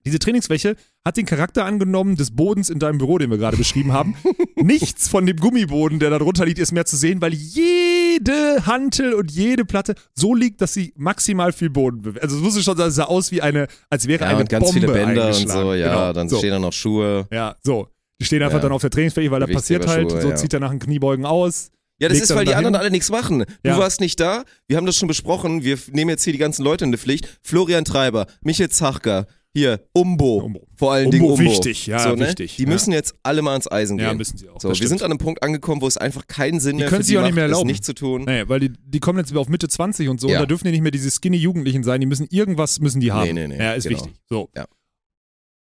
Diese 0.05 0.19
Trainingsfläche 0.19 0.75
hat 1.05 1.17
den 1.17 1.25
Charakter 1.25 1.65
angenommen 1.65 2.15
des 2.15 2.31
Bodens 2.35 2.69
in 2.69 2.79
deinem 2.79 2.97
Büro, 2.97 3.17
den 3.17 3.29
wir 3.29 3.37
gerade 3.37 3.57
beschrieben 3.57 3.93
haben. 3.93 4.15
Nichts 4.55 5.07
von 5.07 5.25
dem 5.25 5.37
Gummiboden, 5.37 5.99
der 5.99 6.09
da 6.09 6.19
drunter 6.19 6.45
liegt, 6.45 6.59
ist 6.59 6.71
mehr 6.71 6.85
zu 6.85 6.95
sehen, 6.97 7.21
weil 7.21 7.33
jede 7.33 8.65
Hantel 8.65 9.13
und 9.13 9.31
jede 9.31 9.65
Platte 9.65 9.95
so 10.13 10.33
liegt, 10.35 10.61
dass 10.61 10.73
sie 10.73 10.93
maximal 10.95 11.51
viel 11.53 11.69
Boden 11.69 12.01
bewegt. 12.01 12.23
Also 12.23 12.37
es 12.37 12.41
muss 12.41 12.53
schon 12.63 12.77
sagen, 12.77 12.89
es 12.89 12.95
sah 12.95 13.05
aus 13.05 13.31
wie 13.31 13.41
eine, 13.41 13.67
als 13.89 14.07
wäre 14.07 14.23
Ja, 14.23 14.29
eine 14.31 14.39
und 14.41 14.49
ganz 14.49 14.65
Bombe 14.65 14.79
viele 14.81 14.91
Bänder 14.93 15.27
und 15.27 15.49
so, 15.49 15.73
ja, 15.73 15.87
Genau. 15.93 16.13
dann 16.13 16.29
so. 16.29 16.37
stehen 16.37 16.51
da 16.51 16.59
noch 16.59 16.73
Schuhe. 16.73 17.27
Ja, 17.31 17.55
so. 17.63 17.87
Die 18.19 18.25
stehen 18.25 18.41
einfach 18.43 18.57
Ja. 18.57 18.63
dann 18.63 18.71
auf 18.71 18.81
der 18.81 18.91
Trainingsfläche, 18.91 19.31
weil 19.31 19.39
da 19.39 19.47
passiert 19.47 19.87
halt, 19.87 19.99
Gewichtheberschuhe, 20.09 20.21
so 20.21 20.29
ja. 20.29 20.35
zieht 20.35 20.53
er 20.53 20.59
nach 20.59 20.69
dem 20.69 20.79
Kniebeugen 20.79 21.25
aus. 21.25 21.71
Ja, 21.99 22.09
das 22.09 22.19
ist, 22.19 22.29
weil 22.33 22.45
die 22.45 22.51
dahin. 22.51 22.65
anderen 22.65 22.75
alle 22.81 22.89
nichts 22.91 23.11
machen. 23.11 23.39
Du 23.63 23.69
Ja. 23.69 23.77
warst 23.77 24.01
nicht 24.01 24.19
da, 24.19 24.43
wir 24.67 24.77
haben 24.77 24.85
das 24.87 24.97
schon 24.97 25.07
besprochen, 25.07 25.63
wir 25.63 25.77
nehmen 25.91 26.09
jetzt 26.09 26.23
hier 26.23 26.33
die 26.33 26.39
ganzen 26.39 26.63
Leute 26.63 26.83
in 26.85 26.91
die 26.91 26.97
Pflicht. 26.97 27.39
Florian 27.43 27.85
Treiber, 27.85 28.25
Michael 28.41 28.69
Zachka, 28.69 29.27
hier, 29.53 29.81
Umbo, 29.93 30.37
Umbo. 30.37 30.67
vor 30.75 30.93
allen 30.93 31.05
Umbo, 31.07 31.17
Dingen 31.17 31.29
Umbo. 31.31 31.39
wichtig, 31.43 31.85
ja, 31.87 31.99
so, 31.99 32.15
ne? 32.15 32.27
wichtig, 32.27 32.55
Die 32.55 32.63
ja. 32.63 32.69
müssen 32.69 32.91
jetzt 32.93 33.15
alle 33.23 33.41
mal 33.41 33.51
ans 33.51 33.69
Eisen 33.69 33.99
Ja, 33.99 34.09
gehen. 34.09 34.17
müssen 34.17 34.37
sie 34.37 34.47
auch. 34.49 34.61
So, 34.61 34.69
wir 34.69 34.75
stimmt. 34.75 34.89
sind 34.89 35.01
an 35.03 35.11
einem 35.11 35.17
Punkt 35.17 35.43
angekommen, 35.43 35.81
wo 35.81 35.87
es 35.87 35.97
einfach 35.97 36.25
keinen 36.27 36.59
Sinn 36.61 36.77
Die 36.77 36.83
mehr 36.83 36.89
können 36.89 37.01
für 37.01 37.05
sich 37.05 37.13
die 37.13 37.17
auch 37.17 37.23
nicht 37.23 37.31
macht, 37.31 37.35
mehr 37.35 37.47
das 37.47 37.51
erlauben. 37.57 37.67
nicht 37.69 37.83
zu 37.83 37.93
tun. 37.93 38.23
Nee, 38.25 38.47
weil 38.47 38.59
die, 38.61 38.71
die 38.85 38.99
kommen 38.99 39.19
jetzt 39.19 39.35
auf 39.35 39.49
Mitte 39.49 39.67
20 39.67 40.07
und 40.09 40.21
so 40.21 40.29
Ja. 40.29 40.35
und 40.37 40.41
da 40.43 40.45
dürfen 40.45 40.65
die 40.65 40.71
nicht 40.71 40.81
mehr 40.81 40.91
diese 40.91 41.11
skinny 41.11 41.37
Jugendlichen 41.37 41.83
sein, 41.83 41.99
die 41.99 42.07
müssen 42.07 42.27
irgendwas 42.29 42.79
müssen 42.79 43.01
die 43.01 43.11
haben. 43.11 43.25
Nee, 43.33 43.47
nee, 43.47 43.57
nee, 43.57 43.63
Ja, 43.63 43.73
ist 43.73 43.87
genau. 43.87 43.99
wichtig. 43.99 44.13
So. 44.29 44.49
Ja. 44.55 44.65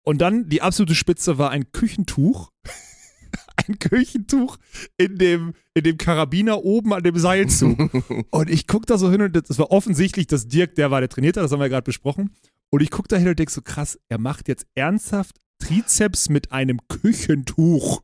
Und 0.04 0.20
dann 0.22 0.50
die 0.50 0.62
absolute 0.62 0.96
Spitze 0.96 1.38
war 1.38 1.50
ein 1.52 1.72
Küchentuch. 1.72 2.52
ein 3.68 3.80
Küchentuch 3.80 4.58
in 4.98 5.18
dem, 5.18 5.54
in 5.74 5.84
dem 5.84 5.98
Karabiner 5.98 6.64
oben 6.64 6.94
an 6.94 7.04
dem 7.04 7.18
Seilzug. 7.18 7.78
und 8.32 8.50
ich 8.50 8.68
guck 8.68 8.86
da 8.86 8.98
so 8.98 9.10
hin 9.12 9.22
und 9.22 9.36
das 9.36 9.58
war 9.60 9.72
offensichtlich, 9.72 10.28
dass 10.28 10.48
Dirk, 10.48 10.76
der 10.76 10.92
war 10.92 11.00
der 11.02 11.10
trainiert 11.10 11.38
hat, 11.38 11.44
das 11.44 11.52
haben 11.52 11.60
wir 11.60 11.66
ja 11.66 11.70
gerade 11.70 11.84
besprochen. 11.86 12.32
Und 12.72 12.82
ich 12.82 12.90
guck 12.90 13.08
da 13.08 13.18
hin 13.18 13.28
und 13.28 13.38
denk 13.38 13.50
so, 13.52 13.62
krass, 13.62 14.00
er 14.10 14.18
macht 14.18 14.48
jetzt 14.48 14.66
ernsthaft 14.76 15.38
Trizeps 15.60 16.30
mit 16.30 16.52
einem 16.52 16.80
Küchentuch. 16.88 18.02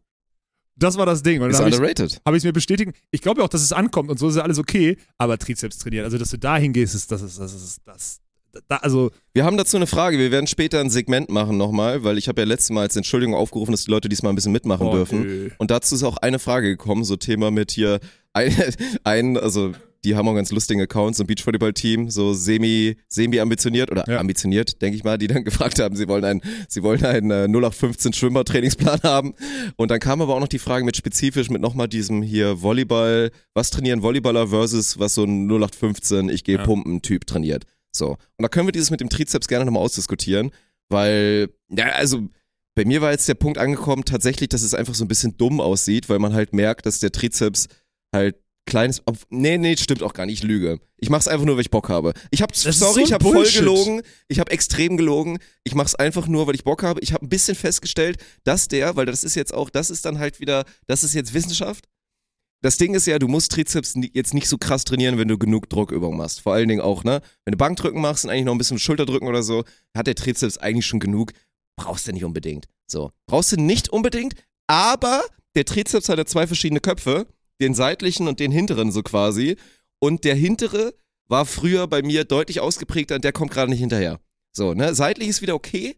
Das 0.76 0.98
war 0.98 1.08
das 1.08 1.24
Ding. 1.24 1.42
Ist 1.42 1.60
underrated. 1.60 2.22
habe 2.24 2.38
ich 2.38 2.42
es 2.42 2.46
mir 2.46 2.54
bestätigt. 2.54 2.92
Ich 3.10 3.22
glaube 3.22 3.42
ja 3.42 3.46
auch, 3.46 3.50
dass 3.50 3.64
es 3.64 3.74
ankommt 3.74 4.12
und 4.12 4.20
so 4.20 4.30
ist 4.30 4.36
ja 4.36 4.44
alles 4.44 4.60
okay, 4.60 4.98
aber 5.18 5.40
Trizeps 5.40 5.80
trainieren, 5.80 6.06
also 6.06 6.18
dass 6.20 6.30
du 6.30 6.38
da 6.38 6.58
hingehst, 6.58 6.94
ist 6.94 7.12
das 7.12 7.24
ist 7.24 7.40
das 7.40 7.54
ist 7.54 7.82
das 7.86 8.20
da, 8.68 8.78
also 8.78 9.12
Wir 9.34 9.44
haben 9.44 9.58
dazu 9.58 9.78
eine 9.78 9.88
Frage. 9.88 10.18
Wir 10.18 10.32
werden 10.32 10.48
später 10.48 10.80
ein 10.80 10.90
Segment 10.90 11.30
machen 11.30 11.58
nochmal, 11.58 12.04
weil 12.04 12.18
ich 12.18 12.28
habe 12.28 12.42
ja 12.42 12.48
letztes 12.48 12.70
Mal 12.72 12.82
als 12.82 12.96
Entschuldigung 12.96 13.36
aufgerufen, 13.36 13.72
dass 13.72 13.86
die 13.86 13.92
Leute 13.92 14.10
diesmal 14.10 14.32
ein 14.32 14.36
bisschen 14.36 14.52
mitmachen 14.52 14.88
Oh, 14.88 14.92
dürfen. 14.94 15.22
nö. 15.22 15.50
Und 15.58 15.72
dazu 15.72 15.96
ist 15.96 16.04
auch 16.04 16.18
eine 16.18 16.40
Frage 16.40 16.68
gekommen, 16.70 17.04
so 17.04 17.16
Thema 17.18 17.52
mit 17.52 17.72
hier 17.72 18.00
ein, 18.34 18.54
ein 19.04 19.38
also 19.38 19.74
die 20.08 20.16
haben 20.16 20.28
auch 20.28 20.36
ganz 20.36 20.52
lustigen 20.52 20.82
Accounts, 20.82 21.20
ein 21.20 21.28
Beachvolleyball-Team, 21.28 22.10
so 22.10 22.34
semi, 22.34 22.96
semi 23.10 23.40
ambitioniert 23.40 23.92
oder 23.92 24.06
Ja. 24.08 24.20
ambitioniert, 24.20 24.82
denke 24.82 24.96
ich 24.98 25.04
mal, 25.04 25.18
die 25.18 25.28
dann 25.28 25.44
gefragt 25.44 25.80
haben, 25.80 25.96
sie 25.96 26.08
wollen 26.08 26.24
einen, 26.24 26.42
sie 26.70 26.82
wollen 26.82 27.04
einen 27.06 27.30
äh, 27.32 27.44
0815 27.48 28.14
Schwimmer-Trainingsplan 28.14 29.02
haben. 29.04 29.34
Und 29.76 29.92
dann 29.92 30.00
kam 30.00 30.22
aber 30.22 30.36
auch 30.36 30.40
noch 30.40 30.48
die 30.48 30.60
Frage 30.60 30.86
mit 30.86 30.96
spezifisch 30.96 31.50
mit 31.50 31.62
nochmal 31.62 31.88
diesem 31.88 32.22
hier 32.22 32.62
Volleyball, 32.62 33.32
was 33.54 33.70
trainieren 33.70 34.02
Volleyballer 34.02 34.48
versus 34.48 34.98
was 34.98 35.14
so 35.14 35.24
ein 35.26 35.48
0815, 35.48 36.30
ich 36.30 36.44
gehe 36.44 36.58
Ja. 36.58 36.64
Pumpen-Typ 36.64 37.28
trainiert. 37.28 37.66
So. 37.92 38.12
Und 38.12 38.44
da 38.44 38.48
können 38.48 38.68
wir 38.68 38.72
dieses 38.72 38.92
mit 38.92 39.02
dem 39.02 39.10
Trizeps 39.10 39.48
gerne 39.48 39.66
nochmal 39.66 39.84
ausdiskutieren, 39.84 40.52
weil, 40.90 41.50
ja, 41.70 41.88
also 41.90 42.22
bei 42.76 42.86
mir 42.86 43.02
war 43.02 43.12
jetzt 43.12 43.28
der 43.28 43.34
Punkt 43.34 43.58
angekommen, 43.58 44.06
tatsächlich, 44.06 44.50
dass 44.50 44.62
es 44.62 44.74
einfach 44.74 44.94
so 44.96 45.04
ein 45.04 45.08
bisschen 45.08 45.36
dumm 45.38 45.60
aussieht, 45.60 46.08
weil 46.10 46.20
man 46.20 46.34
halt 46.34 46.54
merkt, 46.54 46.86
dass 46.86 47.00
der 47.00 47.12
Trizeps 47.12 47.68
halt 48.14 48.36
kleines. 48.68 49.02
ob- 49.06 49.18
Nee, 49.30 49.58
nee, 49.58 49.76
stimmt 49.78 50.04
auch 50.04 50.14
gar 50.14 50.28
nicht, 50.28 50.44
ich 50.44 50.48
lüge. 50.48 50.80
Ich 50.98 51.10
mach's 51.10 51.28
einfach 51.28 51.46
nur, 51.46 51.56
weil 51.56 51.62
ich 51.62 51.72
Bock 51.72 51.90
habe. 51.90 52.14
Ich 52.30 52.44
hab, 52.44 52.52
ist 52.52 52.62
sorry, 52.64 52.94
so 52.94 53.00
ich 53.02 53.14
hab 53.14 53.24
voll 53.24 53.34
Bullshit. 53.34 53.60
gelogen. 53.62 54.02
Ich 54.28 54.40
hab 54.40 54.52
extrem 54.52 54.98
gelogen. 54.98 55.40
Ich 55.64 55.74
mach's 55.74 55.96
einfach 55.96 56.28
nur, 56.28 56.46
weil 56.46 56.54
ich 56.56 56.64
Bock 56.64 56.84
habe. 56.84 57.00
Ich 57.02 57.14
habe 57.14 57.26
ein 57.26 57.30
bisschen 57.30 57.56
festgestellt, 57.56 58.18
dass 58.44 58.68
der, 58.68 58.96
weil 58.96 59.08
das 59.08 59.24
ist 59.24 59.36
jetzt 59.36 59.54
auch, 59.54 59.70
das 59.72 59.90
ist 59.90 60.06
dann 60.06 60.20
halt 60.20 60.40
wieder, 60.40 60.66
das 60.86 61.04
ist 61.04 61.16
jetzt 61.16 61.34
Wissenschaft. 61.34 61.86
Das 62.62 62.78
Ding 62.78 62.96
ist 62.96 63.06
ja, 63.06 63.20
du 63.20 63.28
musst 63.28 63.52
Trizeps 63.52 63.94
jetzt 64.14 64.34
nicht 64.34 64.48
so 64.50 64.58
krass 64.58 64.84
trainieren, 64.84 65.18
wenn 65.20 65.28
du 65.28 65.38
genug 65.38 65.70
Druckübungen 65.70 66.18
machst. 66.18 66.42
Vor 66.42 66.54
allen 66.54 66.68
Dingen 66.68 66.82
auch, 66.82 67.04
ne? 67.04 67.22
Wenn 67.46 67.52
du 67.52 67.58
Bankdrücken 67.58 68.02
machst 68.02 68.26
und 68.26 68.32
eigentlich 68.32 68.46
noch 68.46 68.54
ein 68.54 68.58
bisschen 68.58 68.80
Schulterdrücken 68.80 69.28
oder 69.28 69.44
so, 69.44 69.64
hat 69.96 70.08
der 70.08 70.16
Trizeps 70.16 70.58
eigentlich 70.58 70.86
schon 70.88 71.00
genug. 71.00 71.34
Brauchst 71.80 72.08
du 72.08 72.12
nicht 72.12 72.24
unbedingt. 72.26 72.66
So. 72.88 73.12
Brauchst 73.28 73.52
du 73.52 73.58
nicht 73.58 73.90
unbedingt, 73.90 74.34
aber 74.66 75.22
der 75.56 75.66
Trizeps 75.66 76.10
hat 76.10 76.18
ja 76.18 76.26
zwei 76.26 76.48
verschiedene 76.48 76.80
Köpfe. 76.80 77.28
Den 77.62 77.74
seitlichen 77.74 78.28
und 78.28 78.40
den 78.40 78.52
hinteren 78.52 78.92
so 78.92 79.02
quasi. 79.04 79.58
Und 80.00 80.24
der 80.24 80.36
hintere 80.36 80.94
war 81.28 81.46
früher 81.46 81.88
bei 81.88 82.02
mir 82.02 82.24
deutlich 82.24 82.60
ausgeprägter 82.60 83.16
und 83.16 83.24
der 83.24 83.34
kommt 83.34 83.52
gerade 83.52 83.70
nicht 83.70 83.80
hinterher. 83.80 84.20
So, 84.54 84.74
ne? 84.74 84.96
Seitlich 84.96 85.28
ist 85.28 85.42
wieder 85.42 85.56
okay, 85.56 85.98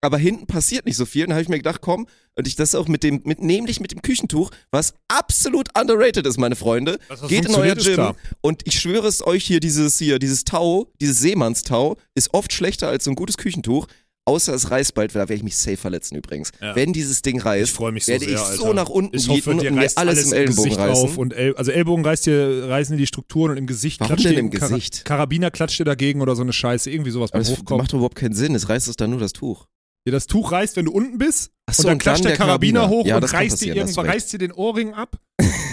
aber 0.00 0.18
hinten 0.18 0.46
passiert 0.46 0.86
nicht 0.86 0.96
so 0.96 1.06
viel. 1.06 1.26
Dann 1.26 1.34
habe 1.34 1.42
ich 1.42 1.48
mir 1.48 1.58
gedacht, 1.58 1.80
komm, 1.80 2.08
und 2.34 2.46
ich 2.48 2.56
das 2.56 2.74
auch 2.74 2.88
mit 2.88 3.02
dem, 3.04 3.20
mit, 3.24 3.40
nämlich 3.40 3.78
mit 3.78 3.92
dem 3.92 4.02
Küchentuch, 4.02 4.50
was 4.70 4.94
absolut 5.08 5.68
underrated 5.78 6.26
ist, 6.26 6.38
meine 6.38 6.56
Freunde. 6.56 6.98
Was 7.08 7.26
Geht 7.28 7.46
in 7.46 7.54
euer 7.54 7.76
Gym 7.76 8.14
und 8.40 8.62
ich 8.66 8.80
schwöre 8.80 9.06
es 9.06 9.24
euch 9.24 9.44
hier, 9.44 9.60
dieses 9.60 9.98
hier, 9.98 10.18
dieses 10.18 10.44
Tau, 10.44 10.90
dieses 11.00 11.20
Seemannstau, 11.20 11.96
ist 12.14 12.34
oft 12.34 12.52
schlechter 12.52 12.88
als 12.88 13.04
so 13.04 13.10
ein 13.10 13.16
gutes 13.16 13.36
Küchentuch. 13.36 13.86
Außer 14.24 14.54
es 14.54 14.70
reißt 14.70 14.94
bald, 14.94 15.14
weil 15.14 15.22
da 15.22 15.28
werde 15.28 15.34
ich 15.38 15.42
mich 15.42 15.56
safe 15.56 15.76
verletzen 15.76 16.14
übrigens. 16.16 16.52
Ja. 16.60 16.76
Wenn 16.76 16.92
dieses 16.92 17.22
Ding 17.22 17.40
reißt, 17.40 17.70
Ich 17.70 17.72
freue 17.72 17.90
mich 17.90 18.04
so 18.04 18.12
werde 18.12 18.24
sehr, 18.24 18.34
ich 18.34 18.40
Alter. 18.40 18.56
so 18.62 18.72
nach 18.72 18.88
unten 18.88 19.16
ich 19.16 19.28
hoffe, 19.28 19.50
und 19.50 19.62
mir 19.62 19.72
alles, 19.76 19.96
alles 19.96 20.26
im 20.26 20.32
Ellenbogen 20.32 20.70
Gesicht 20.70 20.78
reißen. 20.78 21.16
und 21.16 21.32
El 21.32 21.56
also 21.56 21.72
Ellbogen 21.72 22.04
reißt 22.04 22.26
dir, 22.26 22.68
reißen 22.68 22.96
dir 22.96 23.00
die 23.02 23.06
Strukturen 23.08 23.50
und 23.50 23.56
im 23.56 23.66
Gesicht 23.66 23.98
Warum 23.98 24.14
klatscht 24.14 24.24
denn 24.30 24.38
im 24.38 24.50
Kara- 24.50 24.68
Gesicht? 24.68 25.04
Karabiner 25.04 25.50
klatscht 25.50 25.80
dir 25.80 25.84
dagegen 25.84 26.20
oder 26.22 26.36
so 26.36 26.42
eine 26.42 26.52
Scheiße, 26.52 26.88
irgendwie 26.88 27.10
sowas 27.10 27.32
Aber 27.32 27.40
beim 27.42 27.48
das 27.50 27.58
Hochkommen. 27.58 27.82
macht 27.82 27.92
doch 27.92 27.96
überhaupt 27.96 28.14
keinen 28.14 28.34
Sinn. 28.34 28.54
Es 28.54 28.68
reißt 28.68 28.86
es 28.86 28.94
dann 28.96 29.10
nur 29.10 29.18
das 29.18 29.32
Tuch. 29.32 29.66
Ja, 30.04 30.10
das 30.12 30.26
Tuch 30.26 30.50
reißt, 30.50 30.76
wenn 30.76 30.86
du 30.86 30.92
unten 30.92 31.18
bist 31.18 31.52
so, 31.70 31.82
und 31.82 31.84
dann 31.84 31.84
und 31.84 31.86
dann 31.86 31.98
klatscht 31.98 32.24
der 32.24 32.30
der 32.32 32.38
Karabiner, 32.38 32.80
Karabiner. 32.80 33.00
hoch 33.02 33.06
Ja, 33.06 33.16
und 33.16 33.32
reißt 33.32 33.60
dir 33.62 33.76
irgendwann, 33.76 34.06
reißt 34.06 34.32
dir 34.32 34.38
den 34.38 34.52
Ohrring 34.52 34.94
ab 34.94 35.16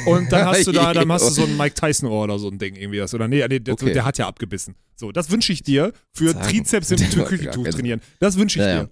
und 0.05 0.31
dann 0.31 0.45
hast 0.45 0.67
du 0.67 0.71
da, 0.71 0.93
dann 0.93 1.11
hast 1.11 1.27
du 1.29 1.31
so 1.31 1.43
ein 1.43 1.57
Mike 1.57 1.73
Tyson 1.73 2.09
Ohr 2.09 2.25
oder 2.25 2.37
so 2.37 2.47
ein 2.49 2.59
Ding 2.59 2.75
irgendwie 2.75 2.99
das 2.99 3.13
oder 3.13 3.27
nee, 3.27 3.43
nee 3.47 3.59
der, 3.59 3.73
Okay. 3.73 3.91
der 3.93 4.05
hat 4.05 4.17
ja 4.19 4.27
abgebissen. 4.27 4.75
So, 4.95 5.11
das 5.11 5.31
wünsche 5.31 5.51
ich 5.51 5.63
dir 5.63 5.93
für 6.13 6.31
Sagen. 6.33 6.47
Trizeps 6.47 6.91
im 6.91 6.97
Küchentuch 7.25 7.67
trainieren. 7.69 8.01
Das 8.19 8.37
wünsche 8.37 8.59
ich 8.59 8.65
Ja, 8.65 8.71
ja. 8.71 8.83
dir. 8.83 8.89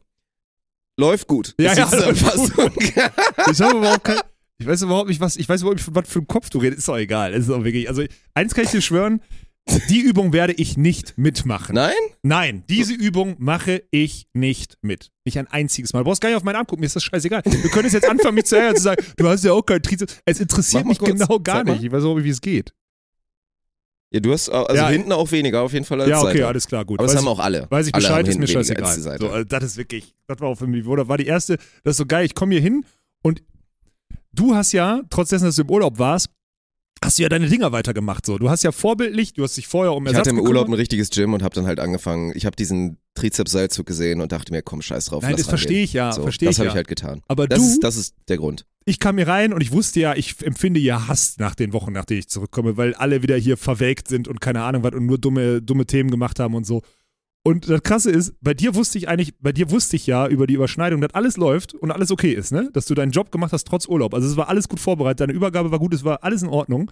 Läuft 0.99 1.27
gut. 1.27 1.53
Ja, 1.59 1.73
ja, 1.73 1.85
die 1.85 1.91
Zusammenfassung. 1.91 2.71
Ich 3.51 3.61
habe 3.61 3.77
überhaupt 3.77 4.03
kein, 4.03 4.17
ich 4.57 4.65
weiß 4.65 4.81
überhaupt 4.81 5.07
nicht, 5.09 5.19
was, 5.21 5.37
ich 5.37 5.47
weiß 5.47 5.61
überhaupt 5.61 5.77
nicht, 5.77 5.95
was 5.95 6.09
für 6.09 6.17
einen 6.19 6.27
Kopf 6.27 6.49
du 6.49 6.57
redest. 6.57 6.79
Ist 6.79 6.87
doch 6.87 6.97
egal. 6.97 7.33
Ist 7.33 7.47
doch 7.47 7.63
wirklich, 7.63 7.87
also, 7.87 8.03
eins 8.33 8.55
kann 8.55 8.63
ich 8.63 8.71
dir 8.71 8.81
schwören, 8.81 9.21
die 9.89 9.99
Übung 10.01 10.33
werde 10.33 10.53
ich 10.53 10.77
nicht 10.77 11.17
mitmachen. 11.17 11.75
Nein? 11.75 11.93
Nein, 12.23 12.63
diese 12.69 12.93
Übung 12.93 13.35
mache 13.39 13.83
ich 13.91 14.27
nicht 14.33 14.77
mit. 14.81 15.11
Nicht 15.25 15.37
ein 15.37 15.47
einziges 15.47 15.93
Mal. 15.93 15.99
Du 15.99 16.05
brauchst 16.05 16.21
gar 16.21 16.29
nicht 16.29 16.37
auf 16.37 16.43
meinen 16.43 16.55
Arm 16.55 16.65
gucken, 16.67 16.81
mir 16.81 16.85
ist 16.87 16.95
das 16.95 17.03
scheißegal. 17.03 17.41
Du 17.43 17.69
könntest 17.69 17.93
jetzt 17.93 18.09
anfangen, 18.09 18.35
mich 18.35 18.45
zu 18.45 18.55
ärgern 18.55 18.71
und 18.71 18.77
zu 18.77 18.83
sagen, 18.83 19.03
du 19.17 19.27
hast 19.27 19.43
ja 19.43 19.51
auch 19.53 19.61
keinen 19.63 19.81
Trizeps. 19.83 20.19
Es 20.25 20.39
interessiert 20.39 20.85
mich 20.85 20.99
kurz. 20.99 21.11
genau 21.11 21.39
gar 21.39 21.57
Zeig 21.57 21.65
mal. 21.67 21.73
nicht. 21.73 21.83
Ich 21.85 21.91
weiß 21.91 22.03
auch, 22.03 22.15
wie 22.17 22.29
es 22.29 22.41
geht. 22.41 22.73
Ja, 24.11 24.21
du 24.21 24.31
hast, 24.31 24.47
also 24.49 24.73
Ja. 24.73 24.87
hinten 24.89 25.11
auch 25.11 25.29
weniger 25.31 25.61
auf 25.61 25.73
jeden 25.73 25.83
Fall 25.83 25.99
als 25.99 26.09
Ja, 26.09 26.19
okay, 26.21 26.27
Seite. 26.33 26.47
alles 26.47 26.65
klar, 26.67 26.85
gut. 26.85 26.99
Aber 26.99 27.07
das 27.07 27.15
Weiß 27.15 27.21
haben 27.21 27.25
ich- 27.33 27.39
auch 27.39 27.43
alle. 27.43 27.67
Weiß 27.69 27.87
ich 27.87 27.93
alle 27.93 28.01
Bescheid, 28.03 28.23
haben 28.25 28.29
ist 28.31 28.39
mir 28.39 28.47
scheißegal. 28.47 28.99
So, 29.19 29.29
also 29.29 29.43
das 29.43 29.63
ist 29.65 29.77
wirklich, 29.77 30.15
das 30.27 30.39
war 30.39 30.47
auch 30.47 30.55
für 30.55 30.67
mich, 30.67 30.85
oder 30.85 31.09
war 31.09 31.17
die 31.17 31.25
erste, 31.25 31.57
das 31.83 31.91
ist 31.91 31.97
so 31.97 32.05
geil, 32.05 32.25
ich 32.25 32.33
komme 32.33 32.53
hier 32.53 32.61
hin 32.61 32.85
und 33.21 33.43
du 34.31 34.55
hast 34.55 34.71
ja, 34.71 35.01
trotz 35.09 35.29
dessen, 35.29 35.43
dass 35.45 35.57
du 35.57 35.63
im 35.63 35.69
Urlaub 35.69 35.99
warst, 35.99 36.29
hast 37.03 37.17
du 37.19 37.23
ja 37.23 37.29
deine 37.29 37.47
Dinger 37.47 37.71
weitergemacht. 37.71 38.25
So. 38.25 38.37
Du 38.37 38.49
hast 38.49 38.63
ja 38.63 38.71
vorbildlich, 38.71 39.33
du 39.33 39.43
hast 39.43 39.57
dich 39.57 39.67
vorher 39.67 39.93
um 39.93 40.05
ich 40.05 40.11
Ersatz 40.13 40.27
hatte 40.27 40.29
im. 40.31 40.39
Urlaub 40.39 40.67
ein 40.67 40.73
richtiges 40.73 41.09
Gym 41.09 41.33
und 41.33 41.43
habe 41.43 41.55
dann 41.55 41.65
halt 41.67 41.79
angefangen. 41.79 42.31
Ich 42.35 42.45
habe 42.45 42.55
diesen 42.55 42.97
Trizeps-Seilzug 43.15 43.85
gesehen 43.85 44.21
und 44.21 44.31
dachte 44.31 44.51
mir, 44.51 44.61
komm, 44.61 44.81
scheiß 44.81 45.05
drauf. 45.05 45.23
Nein, 45.23 45.35
das 45.35 45.47
verstehe 45.47 45.83
ich 45.83 45.93
ja, 45.93 46.11
So, 46.11 46.23
verstehe 46.23 46.47
das 46.49 46.55
ich 46.55 46.59
habe 46.59 46.67
ja. 46.67 46.71
ich 46.73 46.75
halt 46.75 46.87
getan. 46.87 47.21
Aber 47.27 47.47
Das, 47.47 47.59
du, 47.59 47.65
ist, 47.65 47.83
das 47.83 47.95
ist 47.95 48.15
der 48.27 48.37
Grund. 48.37 48.65
ich 48.85 48.99
kam 48.99 49.17
hier 49.17 49.27
rein 49.27 49.53
und 49.53 49.61
ich 49.61 49.71
wusste 49.71 49.99
ja, 49.99 50.15
ich 50.15 50.35
empfinde 50.45 50.79
ja 50.79 51.07
Hass 51.07 51.35
nach 51.39 51.55
den 51.55 51.73
Wochen, 51.73 51.91
nach 51.93 52.05
denen 52.05 52.19
ich 52.19 52.27
zurückkomme, 52.29 52.77
weil 52.77 52.93
alle 52.93 53.23
wieder 53.23 53.35
hier 53.37 53.57
verwelkt 53.57 54.07
sind 54.07 54.27
und 54.27 54.39
keine 54.41 54.63
Ahnung 54.63 54.83
was 54.83 54.93
und 54.93 55.05
nur 55.05 55.17
dumme, 55.17 55.61
dumme 55.61 55.85
Themen 55.85 56.11
gemacht 56.11 56.39
haben 56.39 56.55
und 56.55 56.65
so. 56.65 56.81
Und 57.47 57.69
das 57.69 57.81
Krasse 57.81 58.11
ist, 58.11 58.33
bei 58.41 58.53
dir 58.53 58.75
wusste 58.75 58.97
ich 58.97 59.07
eigentlich, 59.07 59.33
bei 59.39 59.53
dir 59.53 59.71
wusste 59.71 59.95
ich 59.95 60.05
ja 60.05 60.27
über 60.27 60.47
die 60.47 60.55
Überschneidung, 60.55 60.99
dass 60.99 61.13
alles 61.13 61.37
läuft 61.37 61.73
und 61.73 61.91
alles 61.91 62.11
okay 62.11 62.33
ist, 62.33 62.51
ne? 62.51 62.69
Dass 62.73 62.87
du 62.87 62.93
deinen 62.93 63.11
Job 63.11 63.31
gemacht 63.31 63.53
hast 63.53 63.65
trotz 63.65 63.87
Urlaub. 63.87 64.13
Also 64.13 64.27
es 64.27 64.35
war 64.35 64.49
alles 64.49 64.67
gut 64.67 64.81
vorbereitet, 64.81 65.21
deine 65.21 65.31
Übergabe 65.31 65.71
war 65.71 65.79
gut, 65.79 65.93
es 65.93 66.03
war 66.03 66.25
alles 66.25 66.41
in 66.41 66.49
Ordnung. 66.49 66.91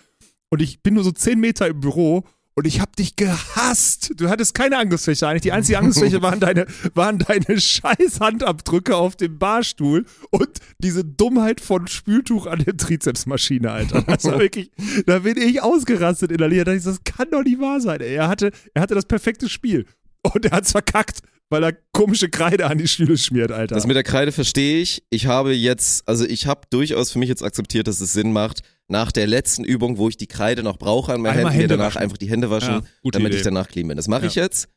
Und 0.49 0.61
ich 0.61 0.81
bin 0.81 0.93
nur 0.93 1.03
so 1.03 1.11
zehn 1.11 1.41
Meter 1.41 1.67
im 1.67 1.81
Büro 1.81 2.23
und 2.53 2.65
ich 2.65 2.79
hab 2.79 2.95
dich 2.95 3.17
gehasst. 3.17 4.13
Du 4.15 4.29
hattest 4.29 4.53
keine 4.53 4.77
Angriffsfläche 4.77 5.27
eigentlich. 5.27 5.41
Die 5.41 5.51
einzige 5.51 5.77
Angriffsfläche 5.77 6.21
waren 6.21 6.39
deine, 6.39 6.67
waren 6.93 7.19
deine 7.19 7.59
scheiß 7.59 8.21
Handabdrücke 8.21 8.95
auf 8.95 9.17
dem 9.17 9.37
Barstuhl 9.37 10.05
und 10.29 10.59
diese 10.77 11.03
Dummheit 11.03 11.59
von 11.59 11.87
Spültuch 11.87 12.47
an 12.47 12.59
der 12.59 12.77
Trizepsmaschine, 12.77 13.71
Alter. 13.71 14.03
Das 14.03 14.23
war 14.23 14.39
wirklich, 14.39 14.71
da 15.05 15.19
bin 15.19 15.37
ich 15.37 15.61
ausgerastet 15.61 16.31
in 16.31 16.37
der 16.37 16.47
Liga. 16.47 16.63
Da 16.63 16.71
dachte 16.71 16.77
ich, 16.77 16.85
das 16.85 17.03
kann 17.03 17.29
doch 17.29 17.43
nicht 17.43 17.59
wahr 17.59 17.81
sein. 17.81 17.99
Ey. 17.99 18.15
Er 18.15 18.29
hatte, 18.29 18.51
er 18.73 18.81
hatte 18.81 18.95
das 18.95 19.05
perfekte 19.05 19.49
Spiel. 19.49 19.85
Und 20.33 20.45
er 20.45 20.51
hat's 20.51 20.71
verkackt, 20.71 21.21
weil 21.49 21.63
er 21.63 21.73
komische 21.91 22.29
Kreide 22.29 22.67
an 22.67 22.77
die 22.77 22.87
Stühle 22.87 23.17
schmiert, 23.17 23.51
Alter. 23.51 23.75
Das 23.75 23.85
mit 23.87 23.95
der 23.95 24.03
Kreide 24.03 24.31
verstehe 24.31 24.81
ich. 24.81 25.03
Ich 25.09 25.27
habe 25.27 25.53
jetzt, 25.53 26.07
also 26.07 26.25
ich 26.25 26.47
habe 26.47 26.61
durchaus 26.69 27.11
für 27.11 27.19
mich 27.19 27.29
jetzt 27.29 27.43
akzeptiert, 27.43 27.87
dass 27.87 28.01
es 28.01 28.13
Sinn 28.13 28.31
macht, 28.33 28.61
nach 28.87 29.11
der 29.11 29.27
letzten 29.27 29.63
Übung, 29.63 29.97
wo 29.97 30.09
ich 30.09 30.17
die 30.17 30.27
Kreide 30.27 30.61
noch 30.63 30.77
brauche 30.77 31.13
an 31.13 31.21
meinen 31.21 31.37
Einmal 31.37 31.53
Händen, 31.53 31.63
mir 31.63 31.67
danach 31.77 31.85
waschen. 31.95 32.01
einfach 32.01 32.17
die 32.17 32.29
Hände 32.29 32.49
waschen, 32.49 32.73
Ja, 33.03 33.11
damit 33.11 33.27
Idee. 33.29 33.37
ich 33.37 33.43
danach 33.43 33.67
clean 33.67 33.87
bin. 33.87 33.97
Das 33.97 34.07
mache 34.07 34.27
ich 34.27 34.35
Ja. 34.35 34.43
jetzt. 34.43 34.67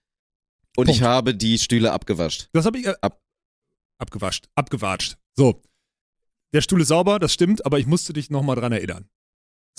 Und 0.77 0.87
Punkt. 0.87 0.91
ich 0.91 1.03
habe 1.03 1.35
die 1.35 1.59
Stühle 1.59 1.93
abgewascht. 1.93 2.49
Das 2.53 2.65
habe 2.65 2.79
ich, 2.79 2.87
äh, 2.87 2.95
Ab, 3.03 3.21
abgewascht, 3.99 4.49
abgewatscht. 4.55 5.17
So. 5.37 5.61
Der 6.55 6.63
Stuhl 6.63 6.81
ist 6.81 6.89
sauber, 6.89 7.19
das 7.19 7.33
stimmt, 7.35 7.67
aber 7.67 7.79
ich 7.79 7.87
musste 7.87 8.13
dich 8.15 8.31
nochmal 8.31 8.57
dran 8.57 8.73
erinnern. 8.73 9.09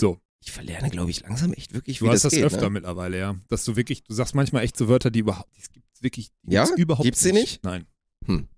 So. 0.00 0.20
Ich 0.42 0.52
verlerne, 0.52 0.88
glaube 0.90 1.10
ich, 1.10 1.20
langsam 1.22 1.52
echt 1.52 1.74
wirklich, 1.74 1.98
Du 1.98 2.06
wie 2.06 2.08
hast 2.08 2.24
das, 2.24 2.32
das, 2.32 2.32
geht. 2.32 2.44
öfter 2.44 2.62
ne? 2.62 2.70
mittlerweile, 2.70 3.18
ja. 3.18 3.36
Dass 3.48 3.64
du 3.64 3.76
wirklich, 3.76 4.02
du 4.04 4.14
sagst 4.14 4.34
manchmal 4.34 4.64
echt 4.64 4.76
so 4.76 4.88
Wörter, 4.88 5.10
die 5.10 5.18
überhaupt, 5.20 5.48
die 5.56 5.72
gibt's 5.74 6.02
wirklich, 6.02 6.30
die 6.42 6.54
Ja? 6.54 6.64
gibt's 6.64 6.80
überhaupt 6.80 7.04
Gibt's 7.04 7.22
die 7.22 7.32
nicht? 7.32 7.62
Nein. 7.62 7.86
Hm. 8.26 8.48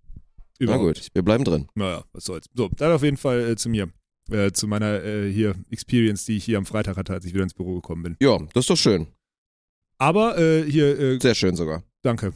Na 0.58 0.64
Überhaupt 0.64 0.84
gut, 0.84 1.08
wir 1.12 1.22
bleiben 1.22 1.42
drin. 1.44 1.66
Naja, 1.74 2.04
was 2.12 2.24
soll's. 2.24 2.46
So, 2.54 2.68
dann 2.68 2.92
auf 2.92 3.02
jeden 3.02 3.16
Fall 3.16 3.50
äh, 3.50 3.56
zu 3.56 3.68
mir. 3.68 3.90
Äh, 4.30 4.52
zu 4.52 4.68
meiner 4.68 5.02
äh, 5.02 5.32
hier 5.32 5.56
Experience, 5.70 6.24
die 6.24 6.36
ich 6.36 6.44
hier 6.44 6.56
am 6.58 6.64
Freitag 6.66 6.96
hatte, 6.96 7.12
als 7.12 7.24
ich 7.24 7.34
wieder 7.34 7.42
ins 7.42 7.54
Büro 7.54 7.74
gekommen 7.74 8.04
bin. 8.04 8.16
Ja, 8.20 8.38
das 8.54 8.62
ist 8.62 8.70
doch 8.70 8.76
schön. 8.76 9.08
Aber 9.98 10.38
äh, 10.38 10.62
hier, 10.70 10.96
äh, 10.98 11.18
Sehr 11.20 11.34
schön 11.34 11.56
sogar. 11.56 11.82
danke. 12.02 12.32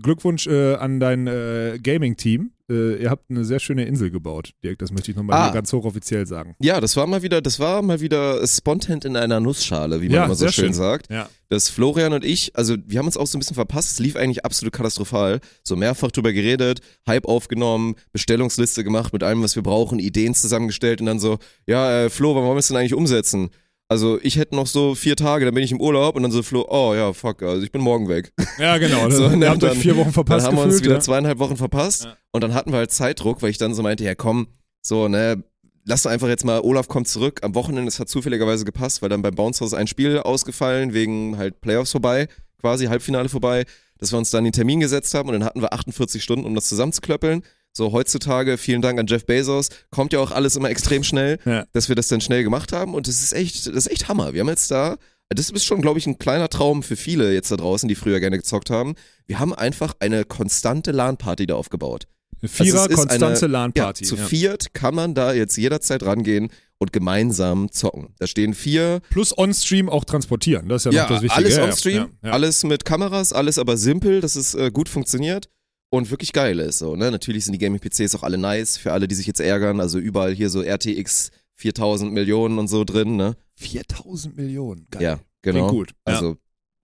Glückwunsch 0.00 0.46
äh, 0.46 0.74
an 0.76 1.00
dein 1.00 1.26
äh, 1.26 1.78
Gaming-Team. 1.82 2.52
Äh, 2.70 3.02
ihr 3.02 3.10
habt 3.10 3.28
eine 3.30 3.44
sehr 3.44 3.60
schöne 3.60 3.84
Insel 3.84 4.10
gebaut, 4.10 4.52
Dirk. 4.64 4.78
Das 4.78 4.90
möchte 4.90 5.10
ich 5.10 5.16
nochmal 5.16 5.36
Ah. 5.50 5.52
ganz 5.52 5.70
hochoffiziell 5.72 6.26
sagen. 6.26 6.54
Ja, 6.60 6.80
das 6.80 6.96
war 6.96 7.06
mal 7.06 7.22
wieder, 7.22 7.42
das 7.42 7.60
war 7.60 7.82
mal 7.82 8.00
wieder 8.00 8.46
spontan 8.46 9.00
in 9.04 9.16
einer 9.16 9.40
Nussschale, 9.40 10.00
wie 10.00 10.06
man 10.06 10.14
Ja, 10.14 10.24
immer 10.24 10.34
so 10.34 10.48
schön, 10.48 10.66
schön. 10.66 10.72
sagt. 10.72 11.10
Ja. 11.10 11.28
dass 11.50 11.68
Florian 11.68 12.14
und 12.14 12.24
ich, 12.24 12.56
also 12.56 12.76
wir 12.86 12.98
haben 12.98 13.04
uns 13.04 13.18
auch 13.18 13.26
so 13.26 13.36
ein 13.36 13.40
bisschen 13.40 13.54
verpasst, 13.56 13.90
es 13.90 13.98
lief 13.98 14.16
eigentlich 14.16 14.42
absolut 14.46 14.72
katastrophal. 14.72 15.40
So 15.62 15.76
mehrfach 15.76 16.10
drüber 16.10 16.32
geredet, 16.32 16.80
Hype 17.06 17.26
aufgenommen, 17.26 17.96
Bestellungsliste 18.14 18.82
gemacht 18.84 19.12
mit 19.12 19.22
allem, 19.22 19.42
was 19.42 19.54
wir 19.54 19.62
brauchen, 19.62 19.98
Ideen 19.98 20.34
zusammengestellt 20.34 21.00
und 21.00 21.06
dann 21.08 21.18
so, 21.20 21.36
ja, 21.66 22.04
äh, 22.04 22.08
Flo, 22.08 22.34
wann 22.34 22.44
wollen 22.44 22.54
wir 22.54 22.60
es 22.60 22.68
denn 22.68 22.78
eigentlich 22.78 22.94
umsetzen? 22.94 23.50
Also 23.92 24.18
ich 24.22 24.36
hätte 24.38 24.56
noch 24.56 24.66
so 24.66 24.94
vier 24.94 25.16
Tage, 25.16 25.44
dann 25.44 25.52
bin 25.52 25.62
ich 25.62 25.70
im 25.70 25.78
Urlaub 25.78 26.16
und 26.16 26.22
dann 26.22 26.32
so 26.32 26.42
Flo, 26.42 26.64
oh 26.66 26.94
ja, 26.94 27.12
fuck, 27.12 27.42
also 27.42 27.62
ich 27.62 27.70
bin 27.70 27.82
morgen 27.82 28.08
weg. 28.08 28.32
Ja, 28.58 28.78
genau. 28.78 29.10
So, 29.10 29.28
wir 29.28 29.36
ne, 29.36 29.50
haben 29.50 29.60
dann- 29.60 29.76
vier 29.76 29.98
Wochen 29.98 30.12
verpasst 30.12 30.46
dann 30.46 30.52
haben 30.52 30.56
wir 30.56 30.62
uns 30.64 30.76
gefühlt, 30.76 30.84
wieder 30.86 30.94
ja. 30.94 31.00
zweieinhalb 31.00 31.38
Wochen 31.40 31.58
verpasst 31.58 32.04
Ja. 32.06 32.16
und 32.30 32.42
dann 32.42 32.54
hatten 32.54 32.72
wir 32.72 32.78
halt 32.78 32.90
Zeitdruck, 32.90 33.42
weil 33.42 33.50
ich 33.50 33.58
dann 33.58 33.74
so 33.74 33.82
meinte, 33.82 34.02
ja 34.02 34.14
komm, 34.14 34.46
so, 34.80 35.08
ne, 35.08 35.44
lass 35.84 36.04
doch 36.04 36.10
einfach 36.10 36.28
jetzt 36.28 36.46
mal, 36.46 36.60
Olaf 36.62 36.88
kommt 36.88 37.06
zurück. 37.06 37.40
Am 37.42 37.54
Wochenende, 37.54 37.86
es 37.86 38.00
hat 38.00 38.08
zufälligerweise 38.08 38.64
gepasst, 38.64 39.02
weil 39.02 39.10
dann 39.10 39.20
beim 39.20 39.34
Bounce 39.34 39.60
House 39.62 39.74
ein 39.74 39.86
Spiel 39.86 40.16
ausgefallen, 40.20 40.94
wegen 40.94 41.36
halt 41.36 41.60
Playoffs 41.60 41.92
vorbei, 41.92 42.28
quasi 42.62 42.86
Halbfinale 42.86 43.28
vorbei, 43.28 43.64
dass 43.98 44.10
wir 44.10 44.16
uns 44.16 44.30
dann 44.30 44.44
den 44.44 44.54
Termin 44.54 44.80
gesetzt 44.80 45.12
haben 45.12 45.28
und 45.28 45.34
dann 45.34 45.44
hatten 45.44 45.60
wir 45.60 45.70
48 45.74 46.22
Stunden, 46.22 46.46
um 46.46 46.54
das 46.54 46.66
zusammenzuklöppeln. 46.66 47.42
So, 47.74 47.92
heutzutage, 47.92 48.58
vielen 48.58 48.82
Dank 48.82 48.98
an 48.98 49.06
Jeff 49.06 49.24
Bezos, 49.24 49.70
kommt 49.90 50.12
ja 50.12 50.20
auch 50.20 50.30
alles 50.30 50.56
immer 50.56 50.68
extrem 50.68 51.02
schnell, 51.04 51.38
Ja. 51.46 51.64
dass 51.72 51.88
wir 51.88 51.96
das 51.96 52.08
dann 52.08 52.20
schnell 52.20 52.42
gemacht 52.44 52.72
haben 52.72 52.94
und 52.94 53.08
das 53.08 53.22
ist 53.22 53.32
echt, 53.32 53.66
das 53.66 53.74
ist 53.86 53.90
echt 53.90 54.08
Hammer. 54.08 54.34
Wir 54.34 54.40
haben 54.40 54.48
jetzt 54.50 54.70
da, 54.70 54.96
das 55.30 55.48
ist 55.48 55.64
schon, 55.64 55.80
glaube 55.80 55.98
ich, 55.98 56.06
ein 56.06 56.18
kleiner 56.18 56.50
Traum 56.50 56.82
für 56.82 56.96
viele 56.96 57.32
jetzt 57.32 57.50
da 57.50 57.56
draußen, 57.56 57.88
die 57.88 57.94
früher 57.94 58.20
gerne 58.20 58.36
gezockt 58.36 58.68
haben. 58.68 58.94
Wir 59.26 59.38
haben 59.38 59.54
einfach 59.54 59.94
eine 60.00 60.24
konstante 60.26 60.90
LAN-Party 60.92 61.46
da 61.46 61.54
aufgebaut. 61.54 62.04
Eine 62.42 62.48
Vierer, 62.50 62.82
Also 62.82 62.84
es 62.84 62.90
ist 63.00 63.08
konstante 63.08 63.46
LAN-Party. 63.46 64.04
Ja, 64.04 64.08
zu 64.10 64.16
ja. 64.16 64.26
viert 64.26 64.74
kann 64.74 64.94
man 64.94 65.14
da 65.14 65.32
jetzt 65.32 65.56
jederzeit 65.56 66.02
rangehen 66.02 66.50
und 66.76 66.92
gemeinsam 66.92 67.70
zocken. 67.72 68.08
Da 68.18 68.26
stehen 68.26 68.52
vier, 68.52 69.00
Plus 69.08 69.36
on-stream 69.38 69.88
auch 69.88 70.04
transportieren. 70.04 70.68
Das 70.68 70.84
ist 70.84 70.92
ja, 70.92 70.98
ja, 70.98 71.02
noch 71.04 71.10
das 71.10 71.22
Wichtige. 71.22 71.46
alles 71.46 71.58
on-stream, 71.58 71.96
Ja, 71.96 72.08
ja. 72.28 72.32
alles 72.32 72.64
mit 72.64 72.84
Kameras, 72.84 73.32
alles 73.32 73.58
aber 73.58 73.78
simpel, 73.78 74.20
dass 74.20 74.36
es 74.36 74.54
äh, 74.54 74.70
gut 74.70 74.90
funktioniert 74.90 75.48
und 75.92 76.10
wirklich 76.10 76.32
geil 76.32 76.58
ist. 76.58 76.78
So, 76.78 76.96
ne? 76.96 77.10
Natürlich 77.10 77.44
sind 77.44 77.52
die 77.52 77.58
Gaming-PCs 77.58 78.14
auch 78.14 78.22
alle 78.22 78.38
nice, 78.38 78.78
für 78.78 78.92
alle, 78.92 79.06
die 79.06 79.14
sich 79.14 79.26
jetzt 79.26 79.40
ärgern. 79.40 79.78
Also 79.78 79.98
überall 79.98 80.32
hier 80.32 80.48
so 80.48 80.62
RTX 80.62 81.30
4000 81.56 82.12
Millionen 82.12 82.58
und 82.58 82.68
so 82.68 82.84
drin, 82.84 83.16
ne? 83.16 83.36
4000 83.56 84.34
Millionen. 84.36 84.86
Geil. 84.90 85.02
Ja, 85.02 85.20
genau. 85.42 85.58
Klingt 85.58 85.70
gut. 85.70 85.90
Ja. 86.08 86.14
Also, 86.14 86.36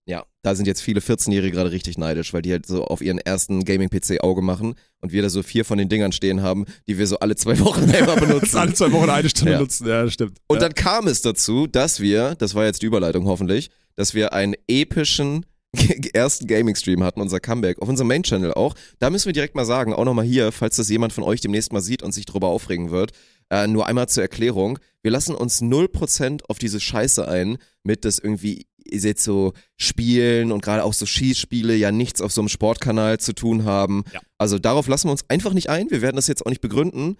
ja, 0.04 0.24
da 0.42 0.54
sind 0.54 0.66
jetzt 0.66 0.82
viele 0.82 1.00
14-Jährige 1.00 1.52
gerade 1.56 1.70
richtig 1.70 1.96
neidisch, 1.96 2.34
weil 2.34 2.42
die 2.42 2.52
halt 2.52 2.66
so 2.66 2.84
auf 2.84 3.00
ihren 3.00 3.18
ersten 3.18 3.64
Gaming-PC 3.64 4.22
Auge 4.22 4.42
machen 4.42 4.74
und 5.00 5.10
wir 5.12 5.22
da 5.22 5.30
so 5.30 5.42
vier 5.42 5.64
von 5.64 5.78
den 5.78 5.88
Dingern 5.88 6.12
stehen 6.12 6.42
haben, 6.42 6.66
die 6.86 6.98
wir 6.98 7.06
so 7.06 7.18
alle 7.18 7.34
zwei 7.34 7.58
Wochen 7.60 7.86
Das 7.90 8.14
benutzen. 8.20 8.56
alle 8.58 8.74
zwei 8.74 8.92
Wochen 8.92 9.08
eine 9.08 9.28
Stunde 9.30 9.52
Ja. 9.52 9.58
nutzen. 9.60 9.86
Ja, 9.86 10.04
das 10.04 10.12
stimmt. 10.12 10.36
Und 10.48 10.56
ja. 10.56 10.60
dann 10.68 10.74
kam 10.74 11.06
es 11.08 11.22
dazu, 11.22 11.66
dass 11.66 12.00
wir, 12.00 12.34
das 12.34 12.54
war 12.54 12.66
jetzt 12.66 12.82
die 12.82 12.86
Überleitung 12.86 13.24
hoffentlich, 13.26 13.70
dass 13.96 14.12
wir 14.12 14.34
einen 14.34 14.54
epischen 14.68 15.46
ersten 16.14 16.46
Gaming-Stream 16.46 17.04
hatten, 17.04 17.20
unser 17.20 17.40
Comeback, 17.40 17.81
auf 17.81 17.88
unserem 17.88 18.09
Main-Channel 18.09 18.54
auch. 18.54 18.74
Da 18.98 19.11
müssen 19.11 19.26
wir 19.26 19.33
direkt 19.33 19.54
mal 19.54 19.66
sagen, 19.66 19.92
auch 19.92 20.04
nochmal 20.04 20.24
hier, 20.24 20.52
falls 20.52 20.76
das 20.76 20.88
jemand 20.88 21.12
von 21.12 21.24
euch 21.24 21.40
demnächst 21.40 21.72
mal 21.72 21.83
sieht 21.83 22.02
und 22.02 22.12
sich 22.12 22.24
darüber 22.24 22.48
aufregen 22.48 22.90
wird, 22.90 23.12
äh, 23.50 23.66
nur 23.66 23.87
einmal 23.87 24.09
zur 24.09 24.22
Erklärung, 24.22 24.78
wir 25.02 25.11
lassen 25.11 25.35
uns 25.35 25.61
0% 25.61 26.42
auf 26.48 26.59
diese 26.59 26.81
Scheiße 26.81 27.26
ein, 27.28 27.59
mit 27.83 28.04
das 28.04 28.18
irgendwie 28.18 28.66
ihr 28.90 29.00
seht 29.00 29.20
so 29.20 29.52
Spielen 29.76 30.52
und 30.52 30.62
gerade 30.62 30.85
auch 30.85 30.94
so 30.94 31.07
Schießspiele 31.07 31.74
ja 31.74 31.92
nichts 31.92 32.20
auf 32.20 32.33
so 32.33 32.40
einem 32.40 32.48
Sportkanal 32.48 33.18
zu 33.20 33.35
tun 33.35 33.64
haben. 33.64 34.04
Ja. 34.12 34.20
Also 34.38 34.59
darauf 34.59 34.88
lassen 34.88 35.09
wir 35.09 35.12
uns 35.12 35.28
einfach 35.28 35.52
nicht 35.52 35.68
ein. 35.68 35.90
Wir 35.90 36.02
werden 36.02 36.16
das 36.16 36.26
jetzt 36.26 36.44
auch 36.44 36.50
nicht 36.50 36.61
begründen. 36.61 37.18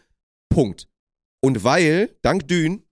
Punkt. 0.49 0.89
Und 1.41 1.65
weil, 1.65 2.17
dank 2.23 2.49
Dün, 2.49 2.85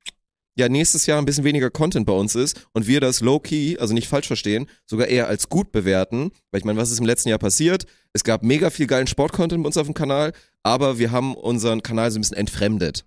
ja 0.56 0.68
nächstes 0.68 1.06
Jahr 1.06 1.18
ein 1.18 1.24
bisschen 1.26 1.44
weniger 1.44 1.70
Content 1.70 2.06
bei 2.06 2.12
uns 2.12 2.34
ist 2.34 2.66
und 2.72 2.86
wir 2.86 3.00
das 3.00 3.20
low-key, 3.20 3.78
also 3.78 3.94
nicht 3.94 4.08
falsch 4.08 4.26
verstehen, 4.26 4.66
sogar 4.86 5.06
eher 5.06 5.28
als 5.28 5.48
gut 5.48 5.70
bewerten, 5.70 6.30
weil 6.50 6.58
ich 6.58 6.64
meine, 6.64 6.78
was 6.78 6.90
ist 6.90 6.98
im 6.98 7.06
letzten 7.06 7.28
Jahr 7.28 7.38
passiert? 7.38 7.84
Es 8.12 8.24
gab 8.24 8.42
mega 8.42 8.70
viel 8.70 8.86
geilen 8.86 9.06
Sport-Content 9.06 9.62
bei 9.62 9.66
uns 9.66 9.76
auf 9.76 9.86
dem 9.86 9.94
Kanal, 9.94 10.32
aber 10.62 10.98
wir 10.98 11.12
haben 11.12 11.34
unseren 11.34 11.82
Kanal 11.82 12.10
so 12.10 12.18
ein 12.18 12.22
bisschen 12.22 12.36
entfremdet. 12.38 13.04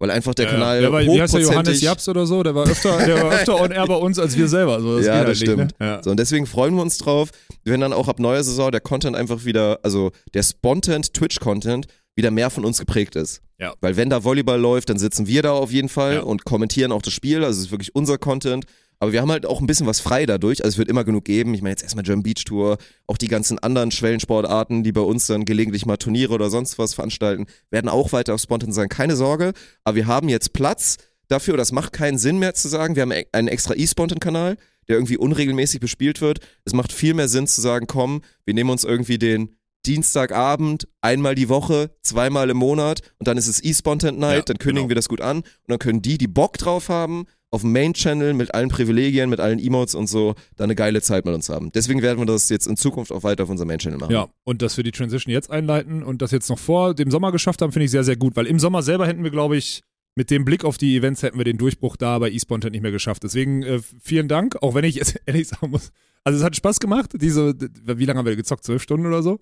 Weil 0.00 0.12
einfach 0.12 0.32
der 0.34 0.46
Ja, 0.46 0.52
Kanal 0.52 0.80
der 0.80 0.92
war, 0.92 1.02
wie 1.02 1.20
heißt 1.20 1.34
der 1.34 1.40
Johannes 1.40 1.80
Japs 1.80 2.08
oder 2.08 2.24
so? 2.24 2.42
Der 2.44 2.54
war 2.54 2.68
öfter, 2.68 3.04
der 3.04 3.20
war 3.20 3.32
öfter 3.32 3.60
on 3.60 3.72
air 3.72 3.84
bei 3.84 3.96
uns 3.96 4.18
als 4.18 4.36
wir 4.36 4.46
selber. 4.46 4.74
Also 4.74 4.96
das 4.98 5.06
Ja, 5.06 5.14
geht 5.14 5.22
das 5.22 5.26
halt 5.28 5.36
stimmt. 5.38 5.58
Nicht, 5.58 5.80
ne? 5.80 5.86
ja. 5.86 6.02
So, 6.02 6.10
und 6.10 6.20
deswegen 6.20 6.46
freuen 6.46 6.74
wir 6.76 6.82
uns 6.82 6.98
drauf, 6.98 7.30
wenn 7.64 7.80
dann 7.80 7.92
auch 7.92 8.06
ab 8.06 8.20
neuer 8.20 8.44
Saison 8.44 8.70
der 8.70 8.80
Content 8.80 9.16
einfach 9.16 9.44
wieder, 9.44 9.80
also 9.82 10.12
der 10.34 10.44
Spontent 10.44 11.14
Twitch-Content 11.14 11.88
wieder 12.18 12.30
mehr 12.30 12.50
von 12.50 12.64
uns 12.66 12.78
geprägt 12.78 13.16
ist. 13.16 13.40
Ja. 13.58 13.72
Weil 13.80 13.96
wenn 13.96 14.10
da 14.10 14.22
Volleyball 14.24 14.60
läuft, 14.60 14.90
dann 14.90 14.98
sitzen 14.98 15.26
wir 15.26 15.40
da 15.42 15.52
auf 15.52 15.72
jeden 15.72 15.88
Fall 15.88 16.14
Ja. 16.16 16.20
und 16.22 16.44
kommentieren 16.44 16.92
auch 16.92 17.00
das 17.02 17.14
Spiel. 17.14 17.42
Also 17.44 17.58
es 17.60 17.66
ist 17.66 17.70
wirklich 17.70 17.94
unser 17.94 18.18
Content. 18.18 18.66
Aber 19.00 19.12
wir 19.12 19.20
haben 19.20 19.30
halt 19.30 19.46
auch 19.46 19.60
ein 19.60 19.66
bisschen 19.68 19.86
was 19.86 20.00
frei 20.00 20.26
dadurch. 20.26 20.64
Also 20.64 20.74
es 20.74 20.78
wird 20.78 20.88
immer 20.88 21.04
genug 21.04 21.24
geben. 21.24 21.54
Ich 21.54 21.62
meine 21.62 21.70
jetzt 21.70 21.84
erstmal 21.84 22.02
German 22.04 22.24
Beach 22.24 22.44
Tour, 22.44 22.78
auch 23.06 23.16
die 23.16 23.28
ganzen 23.28 23.58
anderen 23.60 23.92
Schwellensportarten, 23.92 24.82
die 24.82 24.90
bei 24.90 25.00
uns 25.00 25.28
dann 25.28 25.44
gelegentlich 25.44 25.86
mal 25.86 25.96
Turniere 25.96 26.34
oder 26.34 26.50
sonst 26.50 26.78
was 26.78 26.94
veranstalten, 26.94 27.46
werden 27.70 27.88
auch 27.88 28.12
weiter 28.12 28.34
auf 28.34 28.40
Spontan 28.40 28.72
sein. 28.72 28.88
Keine 28.88 29.14
Sorge. 29.14 29.52
Aber 29.84 29.94
wir 29.94 30.06
haben 30.08 30.28
jetzt 30.28 30.52
Platz 30.52 30.96
dafür. 31.28 31.56
Das 31.56 31.70
macht 31.70 31.92
keinen 31.92 32.18
Sinn 32.18 32.38
mehr 32.40 32.54
zu 32.54 32.66
sagen. 32.68 32.96
Wir 32.96 33.02
haben 33.02 33.12
e- 33.12 33.26
einen 33.32 33.46
extra 33.48 33.74
E-Spontan-Kanal, 33.76 34.56
der 34.88 34.96
irgendwie 34.96 35.16
unregelmäßig 35.16 35.78
bespielt 35.78 36.20
wird. 36.20 36.40
Es 36.64 36.72
macht 36.72 36.92
viel 36.92 37.14
mehr 37.14 37.28
Sinn 37.28 37.46
zu 37.46 37.60
sagen, 37.60 37.86
komm, 37.86 38.22
wir 38.46 38.54
nehmen 38.54 38.70
uns 38.70 38.82
irgendwie 38.82 39.18
den 39.18 39.54
Dienstagabend, 39.88 40.86
einmal 41.00 41.34
die 41.34 41.48
Woche, 41.48 41.90
zweimal 42.02 42.50
im 42.50 42.58
Monat 42.58 43.00
und 43.18 43.26
dann 43.26 43.36
ist 43.36 43.48
es 43.48 43.62
E-Spontent 43.64 44.18
Night, 44.18 44.36
Ja, 44.36 44.42
dann 44.42 44.58
kündigen 44.58 44.84
genau. 44.84 44.88
wir 44.90 44.96
das 44.96 45.08
gut 45.08 45.20
an 45.20 45.38
und 45.38 45.46
dann 45.66 45.78
können 45.78 46.02
die, 46.02 46.18
die 46.18 46.28
Bock 46.28 46.58
drauf 46.58 46.88
haben, 46.88 47.24
auf 47.50 47.62
dem 47.62 47.72
Main-Channel 47.72 48.34
mit 48.34 48.54
allen 48.54 48.68
Privilegien, 48.68 49.30
mit 49.30 49.40
allen 49.40 49.58
Emotes 49.58 49.94
und 49.94 50.06
so, 50.06 50.34
da 50.56 50.64
eine 50.64 50.74
geile 50.74 51.00
Zeit 51.00 51.24
mit 51.24 51.34
uns 51.34 51.48
haben. 51.48 51.72
Deswegen 51.72 52.02
werden 52.02 52.18
wir 52.18 52.26
das 52.26 52.48
jetzt 52.50 52.66
in 52.66 52.76
Zukunft 52.76 53.10
auch 53.10 53.22
weiter 53.22 53.44
auf 53.44 53.48
unserem 53.50 53.68
Main-Channel 53.68 53.98
machen. 53.98 54.12
Ja, 54.12 54.28
und 54.44 54.60
dass 54.60 54.76
wir 54.76 54.84
die 54.84 54.92
Transition 54.92 55.32
jetzt 55.32 55.50
einleiten 55.50 56.02
und 56.02 56.20
das 56.20 56.30
jetzt 56.30 56.50
noch 56.50 56.58
vor 56.58 56.94
dem 56.94 57.10
Sommer 57.10 57.32
geschafft 57.32 57.62
haben, 57.62 57.72
finde 57.72 57.86
ich 57.86 57.90
sehr, 57.90 58.04
sehr 58.04 58.16
gut, 58.16 58.36
weil 58.36 58.46
im 58.46 58.58
Sommer 58.58 58.82
selber 58.82 59.06
hätten 59.06 59.24
wir, 59.24 59.30
glaube 59.30 59.56
ich, 59.56 59.82
mit 60.14 60.30
dem 60.30 60.44
Blick 60.44 60.64
auf 60.64 60.78
die 60.78 60.96
Events 60.96 61.22
hätten 61.22 61.38
wir 61.38 61.44
den 61.44 61.58
Durchbruch 61.58 61.96
da 61.96 62.18
bei 62.18 62.30
eSpontent 62.30 62.72
nicht 62.72 62.82
mehr 62.82 62.90
geschafft. 62.90 63.22
Deswegen 63.22 63.62
äh, 63.62 63.80
vielen 64.00 64.26
Dank, 64.28 64.60
auch 64.62 64.74
wenn 64.74 64.84
ich 64.84 64.96
jetzt 64.96 65.18
ehrlich 65.26 65.48
sagen 65.48 65.70
muss. 65.70 65.90
Also 66.24 66.38
es 66.40 66.44
hat 66.44 66.56
Spaß 66.56 66.80
gemacht, 66.80 67.12
diese, 67.14 67.54
wie 67.56 68.04
lange 68.04 68.18
haben 68.18 68.26
wir 68.26 68.36
gezockt? 68.36 68.64
Zwölf 68.64 68.82
Stunden 68.82 69.06
oder 69.06 69.22
so? 69.22 69.38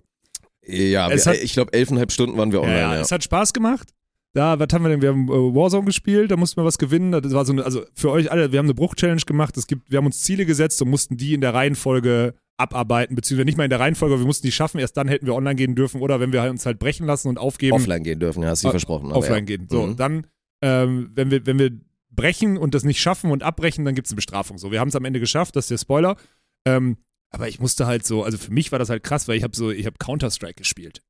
Ja, 0.65 1.09
wir, 1.09 1.17
hat- 1.17 1.41
ich 1.41 1.53
glaube, 1.53 1.73
elfeinhalb 1.73 2.11
Stunden 2.11 2.37
waren 2.37 2.51
wir 2.51 2.61
online. 2.61 2.79
ja, 2.79 2.93
Ja, 2.95 3.01
es 3.01 3.11
hat 3.11 3.23
Spaß 3.23 3.53
gemacht. 3.53 3.89
Da, 4.33 4.59
was 4.59 4.67
haben 4.73 4.83
wir 4.83 4.89
denn? 4.89 5.01
Wir 5.01 5.09
haben 5.09 5.27
äh, 5.29 5.31
Warzone 5.55 5.85
gespielt, 5.85 6.29
da 6.29 6.37
mussten 6.37 6.57
wir 6.61 6.65
was 6.65 6.77
gewinnen. 6.77 7.11
Das 7.11 7.33
war 7.33 7.45
so 7.45 7.53
eine, 7.53 7.63
also 7.63 7.83
für 7.93 8.11
euch 8.11 8.31
alle, 8.31 8.51
wir 8.51 8.59
haben 8.59 8.65
eine 8.67 8.73
Bruch-Challenge 8.75 9.21
gemacht. 9.25 9.55
Es 9.57 9.65
gibt, 9.67 9.89
wir 9.89 9.97
haben 9.97 10.05
uns 10.05 10.21
Ziele 10.21 10.45
gesetzt 10.45 10.81
und 10.81 10.89
mussten 10.89 11.17
die 11.17 11.33
in 11.33 11.41
der 11.41 11.53
Reihenfolge 11.53 12.35
abarbeiten, 12.57 13.15
beziehungsweise 13.15 13.45
nicht 13.45 13.57
mal 13.57 13.63
in 13.63 13.69
der 13.69 13.79
Reihenfolge, 13.79 14.13
aber 14.15 14.21
wir 14.23 14.27
mussten 14.27 14.45
die 14.45 14.51
schaffen. 14.51 14.79
Erst 14.79 14.97
dann 14.97 15.07
hätten 15.07 15.25
wir 15.25 15.33
online 15.35 15.55
gehen 15.55 15.75
dürfen 15.75 16.01
oder 16.01 16.19
wenn 16.19 16.33
wir 16.33 16.43
uns 16.49 16.65
halt 16.65 16.77
brechen 16.79 17.05
lassen 17.07 17.29
und 17.29 17.37
aufgeben. 17.39 17.75
Offline 17.75 18.03
gehen 18.03 18.19
dürfen, 18.19 18.43
ja, 18.43 18.49
hast 18.49 18.63
du 18.63 18.67
Ah, 18.67 18.71
versprochen. 18.71 19.07
aber 19.07 19.17
offline 19.17 19.47
ja. 19.47 19.57
gehen. 19.57 19.67
So, 19.69 19.87
Mhm. 19.87 19.95
dann, 19.95 20.27
ähm, 20.61 21.11
wenn, 21.15 21.31
wir, 21.31 21.45
wenn 21.45 21.57
wir 21.59 21.71
brechen 22.11 22.57
und 22.57 22.73
das 22.75 22.83
nicht 22.83 22.99
schaffen 22.99 23.31
und 23.31 23.43
abbrechen, 23.43 23.85
dann 23.85 23.95
gibt 23.95 24.07
es 24.07 24.11
eine 24.11 24.17
Bestrafung. 24.17 24.57
So, 24.57 24.71
wir 24.71 24.79
haben 24.79 24.89
es 24.89 24.95
am 24.95 25.05
Ende 25.05 25.19
geschafft, 25.19 25.55
das 25.55 25.65
ist 25.65 25.69
der 25.71 25.77
Spoiler. 25.77 26.15
Ähm, 26.65 26.97
aber 27.31 27.47
ich 27.47 27.59
musste 27.59 27.85
halt 27.87 28.05
so, 28.05 28.23
also 28.23 28.37
für 28.37 28.51
mich 28.51 28.71
war 28.71 28.79
das 28.79 28.89
halt 28.89 29.03
krass, 29.03 29.27
weil 29.27 29.37
ich 29.37 29.43
habe 29.43 29.55
so, 29.55 29.71
ich 29.71 29.85
habe 29.85 29.97
Counter-Strike 29.99 30.55
gespielt. 30.55 31.01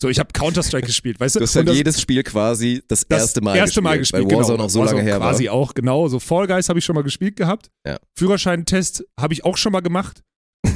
So, 0.00 0.08
ich 0.08 0.18
habe 0.18 0.32
Counter-Strike 0.32 0.86
gespielt, 0.86 1.20
weißt 1.20 1.36
du? 1.36 1.38
Du 1.38 1.44
hast 1.44 1.54
halt 1.54 1.68
das- 1.68 1.76
jedes 1.76 2.00
Spiel 2.00 2.24
quasi 2.24 2.82
das, 2.88 3.06
das 3.06 3.20
erste 3.20 3.40
Mal 3.40 3.54
erste 3.56 3.66
gespielt, 3.80 3.84
Mal 3.84 3.98
gespielt, 3.98 4.24
weil 4.24 4.36
Warzone 4.36 4.56
genau. 4.56 4.64
noch 4.64 4.70
so 4.70 4.80
Warzone 4.80 4.98
lange 4.98 5.10
her 5.10 5.18
quasi 5.18 5.46
war. 5.46 5.52
auch, 5.52 5.74
genau. 5.74 6.08
So 6.08 6.18
Fall 6.18 6.48
Guys 6.48 6.68
habe 6.68 6.80
ich 6.80 6.84
schon 6.84 6.96
mal 6.96 7.02
gespielt 7.02 7.36
gehabt. 7.36 7.70
Ja. 7.86 7.98
Führerscheintest 8.18 9.04
habe 9.18 9.32
ich 9.32 9.44
auch 9.44 9.56
schon 9.56 9.70
mal 9.72 9.80
gemacht. 9.80 10.22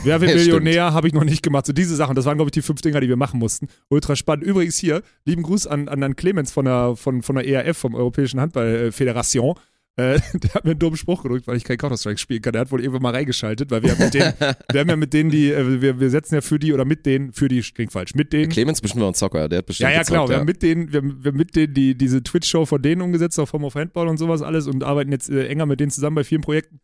Wer 0.05 0.21
wird. 0.21 0.37
Millionär 0.37 0.93
habe 0.93 1.09
ich 1.09 1.15
noch 1.15 1.25
nicht 1.25 1.43
gemacht. 1.43 1.67
So 1.67 1.73
diese 1.73 1.97
Sachen, 1.97 2.15
das 2.15 2.25
waren, 2.25 2.37
glaube 2.39 2.51
ich, 2.51 2.53
die 2.53 2.63
fünf 2.63 2.83
Dinger, 2.83 3.01
die 3.01 3.09
wir 3.09 3.17
machen 3.17 3.41
mussten. 3.41 3.67
Ultra 3.89 4.15
spannend. 4.15 4.45
Übrigens 4.45 4.79
hier, 4.79 5.03
lieben 5.25 5.43
Gruß 5.43 5.67
an, 5.67 5.89
an, 5.89 6.05
an 6.05 6.15
Clemens 6.15 6.53
von 6.53 6.65
der, 6.65 6.95
von, 6.95 7.23
von 7.23 7.35
der 7.35 7.49
ERF, 7.49 7.77
vom 7.79 7.97
Europäischen 7.97 8.39
Handballföderation. 8.41 9.57
Äh, 9.97 10.21
der 10.35 10.55
hat 10.55 10.65
mir 10.65 10.73
einen 10.73 10.79
dummen 10.79 10.97
Spruch 10.97 11.23
gedrückt, 11.23 11.47
weil 11.47 11.57
ich 11.57 11.65
kein 11.65 11.79
Counter-Strike 11.79 12.19
spielen 12.19 12.43
kann. 12.43 12.53
Der 12.53 12.61
hat 12.61 12.71
wohl 12.71 12.81
irgendwann 12.81 13.03
mal 13.03 13.15
reingeschaltet, 13.15 13.71
weil 13.71 13.83
wir 13.83 13.93
haben 13.93 13.99
mit 14.05 14.15
denen, 14.15 14.33
wir 14.73 14.81
haben 14.81 14.89
ja 14.91 14.97
mit 14.97 15.13
denen 15.13 15.31
die, 15.31 15.51
äh, 15.53 15.81
wir, 15.81 16.01
wir 16.01 16.11
setzen 16.11 16.35
ja 16.37 16.41
für 16.41 16.59
die 16.59 16.73
oder 16.73 16.85
mit 16.85 17.07
denen, 17.07 17.33
für 17.33 17.49
die, 17.49 17.61
klingt 17.63 17.93
falsch, 17.93 18.15
mit 18.15 18.33
denen. 18.33 18.51
Clemens 18.51 18.81
bestimmt 18.81 19.03
war 19.03 19.11
ein 19.11 19.15
Zocker, 19.15 19.49
der 19.49 19.59
hat 19.59 19.67
bestimmt 19.67 19.91
Ja, 19.91 19.95
ja, 19.95 19.99
gezockt, 20.01 20.15
klar. 20.15 20.29
Wir 20.29 20.33
ja. 20.35 20.39
haben 20.41 20.47
mit 20.47 20.63
denen, 20.63 20.93
wir, 20.93 20.99
haben- 21.01 21.25
wir 21.25 21.31
haben 21.31 21.39
mit 21.39 21.57
denen 21.57 21.75
die, 21.75 21.97
diese 21.97 22.23
Twitch-Show 22.23 22.67
von 22.67 22.81
denen 22.83 23.01
umgesetzt, 23.03 23.39
auf 23.41 23.49
Form 23.49 23.65
of 23.65 23.75
Handball 23.75 24.09
und 24.09 24.19
sowas 24.19 24.43
alles 24.43 24.67
und 24.67 24.85
arbeiten 24.85 25.13
jetzt 25.13 25.31
äh, 25.31 25.47
enger 25.49 25.67
mit 25.67 25.81
denen 25.81 25.91
zusammen 25.91 26.17
bei 26.17 26.25
vielen 26.25 26.43
Projekten. 26.43 26.81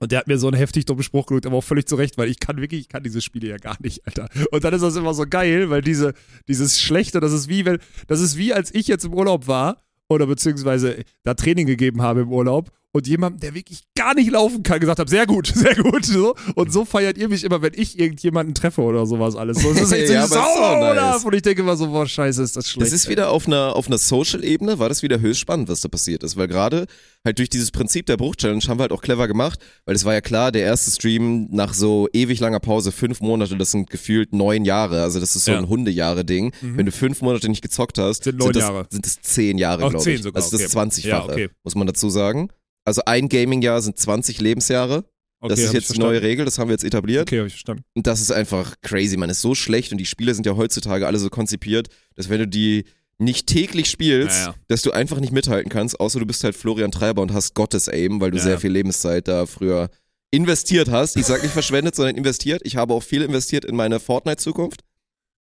Und 0.00 0.10
der 0.10 0.18
hat 0.18 0.26
mir 0.26 0.36
so 0.36 0.48
einen 0.48 0.56
heftig 0.56 0.84
dummen 0.86 1.04
Spruch 1.04 1.26
gedrückt, 1.26 1.46
aber 1.46 1.56
auch 1.58 1.64
völlig 1.64 1.86
zu 1.86 1.94
Recht, 1.94 2.18
weil 2.18 2.28
ich 2.28 2.40
kann 2.40 2.56
wirklich, 2.60 2.80
ich 2.80 2.88
kann 2.88 3.04
diese 3.04 3.20
Spiele 3.20 3.48
ja 3.48 3.56
gar 3.58 3.76
nicht, 3.80 4.04
Alter. 4.06 4.28
Und 4.50 4.64
dann 4.64 4.74
ist 4.74 4.80
das 4.82 4.96
immer 4.96 5.14
so 5.14 5.24
geil, 5.28 5.70
weil 5.70 5.80
diese, 5.80 6.14
dieses 6.48 6.80
Schlechte, 6.80 7.20
das 7.20 7.32
ist 7.32 7.48
wie, 7.48 7.64
wenn, 7.64 7.78
das 8.08 8.20
ist 8.20 8.36
wie, 8.36 8.52
als 8.52 8.74
ich 8.74 8.88
jetzt 8.88 9.04
im 9.04 9.14
Urlaub 9.14 9.46
war 9.46 9.84
oder 10.12 10.26
beziehungsweise 10.26 11.04
da 11.22 11.34
Training 11.34 11.66
gegeben 11.66 12.02
habe 12.02 12.20
im 12.22 12.32
Urlaub 12.32 12.70
und 12.94 13.06
jemand, 13.06 13.42
der 13.42 13.54
wirklich 13.54 13.84
gar 13.96 14.14
nicht 14.14 14.30
laufen 14.30 14.62
kann, 14.62 14.78
gesagt 14.78 14.98
habe, 14.98 15.08
sehr 15.08 15.26
gut, 15.26 15.46
sehr 15.54 15.74
gut. 15.76 16.04
So. 16.04 16.34
Und 16.54 16.72
so 16.72 16.84
feiert 16.84 17.16
ihr 17.16 17.28
mich 17.28 17.42
immer, 17.42 17.62
wenn 17.62 17.72
ich 17.74 17.98
irgendjemanden 17.98 18.54
treffe 18.54 18.82
oder 18.82 19.06
sowas 19.06 19.34
alles. 19.34 19.62
So, 19.62 19.72
das 19.72 19.82
ist 19.84 19.92
echt 19.92 20.08
so 20.08 20.12
Ja, 20.14 20.26
Au, 20.26 20.94
nice. 20.94 21.24
Und 21.24 21.34
ich 21.34 21.40
denke 21.42 21.62
immer 21.62 21.76
so, 21.76 21.86
boah, 21.88 22.06
scheiße, 22.06 22.42
ist 22.42 22.54
das 22.56 22.68
schlecht. 22.68 22.86
Das 22.86 22.92
ist 22.92 23.08
wieder 23.08 23.30
auf 23.30 23.46
einer, 23.46 23.74
auf 23.76 23.86
einer 23.86 23.96
Social-Ebene, 23.98 24.78
war 24.78 24.88
das 24.90 25.02
wieder 25.02 25.20
höchst 25.20 25.40
spannend, 25.40 25.68
was 25.70 25.80
da 25.80 25.88
passiert 25.88 26.22
ist. 26.22 26.36
Weil 26.36 26.48
gerade 26.48 26.86
halt 27.24 27.38
durch 27.38 27.48
dieses 27.48 27.70
Prinzip 27.70 28.04
der 28.06 28.18
Bruch-Challenge 28.18 28.62
haben 28.68 28.78
wir 28.78 28.82
halt 28.82 28.92
auch 28.92 29.00
clever 29.02 29.26
gemacht, 29.26 29.58
weil 29.86 29.94
es 29.94 30.04
war 30.04 30.12
ja 30.12 30.20
klar, 30.20 30.52
der 30.52 30.62
erste 30.62 30.90
Stream 30.90 31.48
nach 31.50 31.72
so 31.72 32.08
ewig 32.12 32.40
langer 32.40 32.60
Pause, 32.60 32.92
fünf 32.92 33.20
Monate, 33.22 33.56
das 33.56 33.70
sind 33.70 33.88
gefühlt 33.88 34.34
neun 34.34 34.64
Jahre. 34.66 35.02
Also 35.02 35.18
das 35.18 35.34
ist 35.34 35.46
so 35.46 35.52
Ja. 35.52 35.58
ein 35.58 35.68
Hundejahre-Ding. 35.68 36.52
Wenn 36.60 36.84
du 36.86 36.92
fünf 36.92 37.22
Monate 37.22 37.48
nicht 37.48 37.62
gezockt 37.62 37.96
hast, 37.98 38.24
Sind 38.24 38.38
neun 38.38 38.52
das, 38.52 38.70
sind 38.90 39.06
es 39.06 39.20
zehn 39.22 39.56
Jahre, 39.56 39.88
glaube 39.88 40.10
ich. 40.10 40.22
sogar, 40.22 40.42
also 40.42 40.56
das 40.58 40.66
okay. 40.74 40.78
20-fache, 40.86 41.06
Ja, 41.08 41.24
okay. 41.24 41.48
muss 41.64 41.74
man 41.74 41.86
dazu 41.86 42.10
sagen. 42.10 42.48
Also 42.84 43.02
ein 43.06 43.28
Gaming-Jahr 43.28 43.80
sind 43.82 43.98
20 43.98 44.40
Lebensjahre. 44.40 45.04
Okay, 45.40 45.48
das 45.48 45.60
ist 45.60 45.72
jetzt 45.72 45.94
die 45.94 45.98
neue. 45.98 46.22
Regel, 46.22 46.44
das 46.44 46.58
haben 46.58 46.68
wir 46.68 46.74
jetzt 46.74 46.84
etabliert. 46.84 47.22
Okay, 47.22 47.40
hab 47.40 47.46
ich 47.46 47.54
verstanden. 47.54 47.82
Und 47.94 48.06
das 48.06 48.20
ist 48.20 48.30
einfach 48.30 48.76
crazy, 48.80 49.16
man 49.16 49.28
ist 49.30 49.40
so 49.40 49.54
schlecht 49.56 49.90
und 49.90 49.98
die 49.98 50.06
Spiele 50.06 50.34
sind 50.34 50.46
ja 50.46 50.56
heutzutage 50.56 51.06
alle 51.06 51.18
so 51.18 51.30
konzipiert, 51.30 51.88
dass 52.14 52.28
wenn 52.28 52.38
du 52.38 52.46
die 52.46 52.84
nicht 53.18 53.46
täglich 53.48 53.90
spielst, 53.90 54.36
Ja, 54.38 54.46
ja. 54.48 54.54
dass 54.68 54.82
du 54.82 54.92
einfach 54.92 55.18
nicht 55.20 55.32
mithalten 55.32 55.70
kannst, 55.70 55.98
außer 55.98 56.20
du 56.20 56.26
bist 56.26 56.44
halt 56.44 56.56
Florian 56.56 56.92
Treiber 56.92 57.22
und 57.22 57.32
hast 57.32 57.54
Gottes 57.54 57.88
Aim, 57.88 58.20
weil 58.20 58.30
du 58.30 58.36
Ja, 58.38 58.42
sehr 58.44 58.58
viel 58.60 58.70
Lebenszeit 58.70 59.26
da 59.28 59.46
früher 59.46 59.90
investiert 60.30 60.88
hast. 60.90 61.16
Ich 61.16 61.26
sag 61.26 61.42
nicht 61.42 61.52
verschwendet, 61.52 61.94
sondern 61.96 62.16
investiert. 62.16 62.62
Ich 62.64 62.76
habe 62.76 62.94
auch 62.94 63.02
viel 63.02 63.22
investiert 63.22 63.64
in 63.64 63.74
meine 63.76 63.98
Fortnite-Zukunft. 64.00 64.80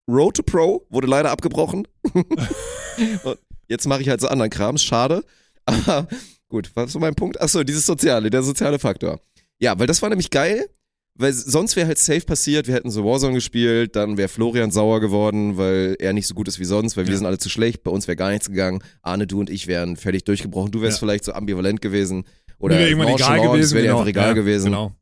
Road 0.08 0.36
to 0.36 0.42
Pro 0.42 0.86
wurde 0.90 1.06
leider 1.06 1.30
abgebrochen. 1.30 1.86
und 2.14 3.38
jetzt 3.68 3.86
mache 3.86 4.02
ich 4.02 4.08
halt 4.08 4.20
so 4.20 4.28
anderen 4.28 4.50
Krams, 4.50 4.82
schade. 4.82 5.24
Aber 5.66 6.08
gut, 6.48 6.70
was 6.74 6.94
war 6.94 7.00
mein 7.00 7.14
Punkt? 7.14 7.40
Achso, 7.40 7.62
dieses 7.64 7.86
Soziale, 7.86 8.30
der 8.30 8.42
soziale 8.42 8.78
Faktor. 8.78 9.20
Ja, 9.58 9.78
weil 9.78 9.86
das 9.86 10.02
war 10.02 10.08
nämlich 10.08 10.30
geil, 10.30 10.68
weil 11.14 11.32
sonst 11.32 11.74
wäre 11.76 11.88
halt 11.88 11.98
safe 11.98 12.20
passiert, 12.20 12.68
wir 12.68 12.74
hätten 12.74 12.90
so 12.90 13.04
Warzone 13.04 13.34
gespielt, 13.34 13.96
dann 13.96 14.16
wäre 14.16 14.28
Florian 14.28 14.70
sauer 14.70 15.00
geworden, 15.00 15.56
weil 15.56 15.96
er 15.98 16.12
nicht 16.12 16.26
so 16.28 16.34
gut 16.34 16.46
ist 16.48 16.60
wie 16.60 16.64
sonst, 16.64 16.96
weil 16.96 17.06
wir 17.06 17.12
Ja. 17.12 17.18
sind 17.18 17.26
alle 17.26 17.38
zu 17.38 17.48
schlecht, 17.48 17.82
bei 17.82 17.90
uns 17.90 18.06
wäre 18.06 18.16
gar 18.16 18.30
nichts 18.30 18.48
gegangen. 18.48 18.82
Arne, 19.02 19.26
du 19.26 19.40
und 19.40 19.50
ich 19.50 19.66
wären 19.66 19.96
völlig 19.96 20.24
durchgebrochen, 20.24 20.70
du 20.70 20.80
wärst 20.80 20.98
Ja. 20.98 21.00
vielleicht 21.00 21.24
so 21.24 21.32
ambivalent 21.32 21.80
gewesen. 21.80 22.24
Oder 22.60 22.74
Mir 22.76 22.80
wär 22.82 22.88
irgendwann 22.88 23.14
egal 23.14 23.40
gewesen. 23.40 23.64
es 23.64 23.72
wäre 23.72 23.82
dir 23.82 23.88
genau. 23.88 23.98
einfach 23.98 24.08
egal 24.10 24.26
ja, 24.28 24.32
gewesen. 24.34 24.64
Genau. 24.66 24.92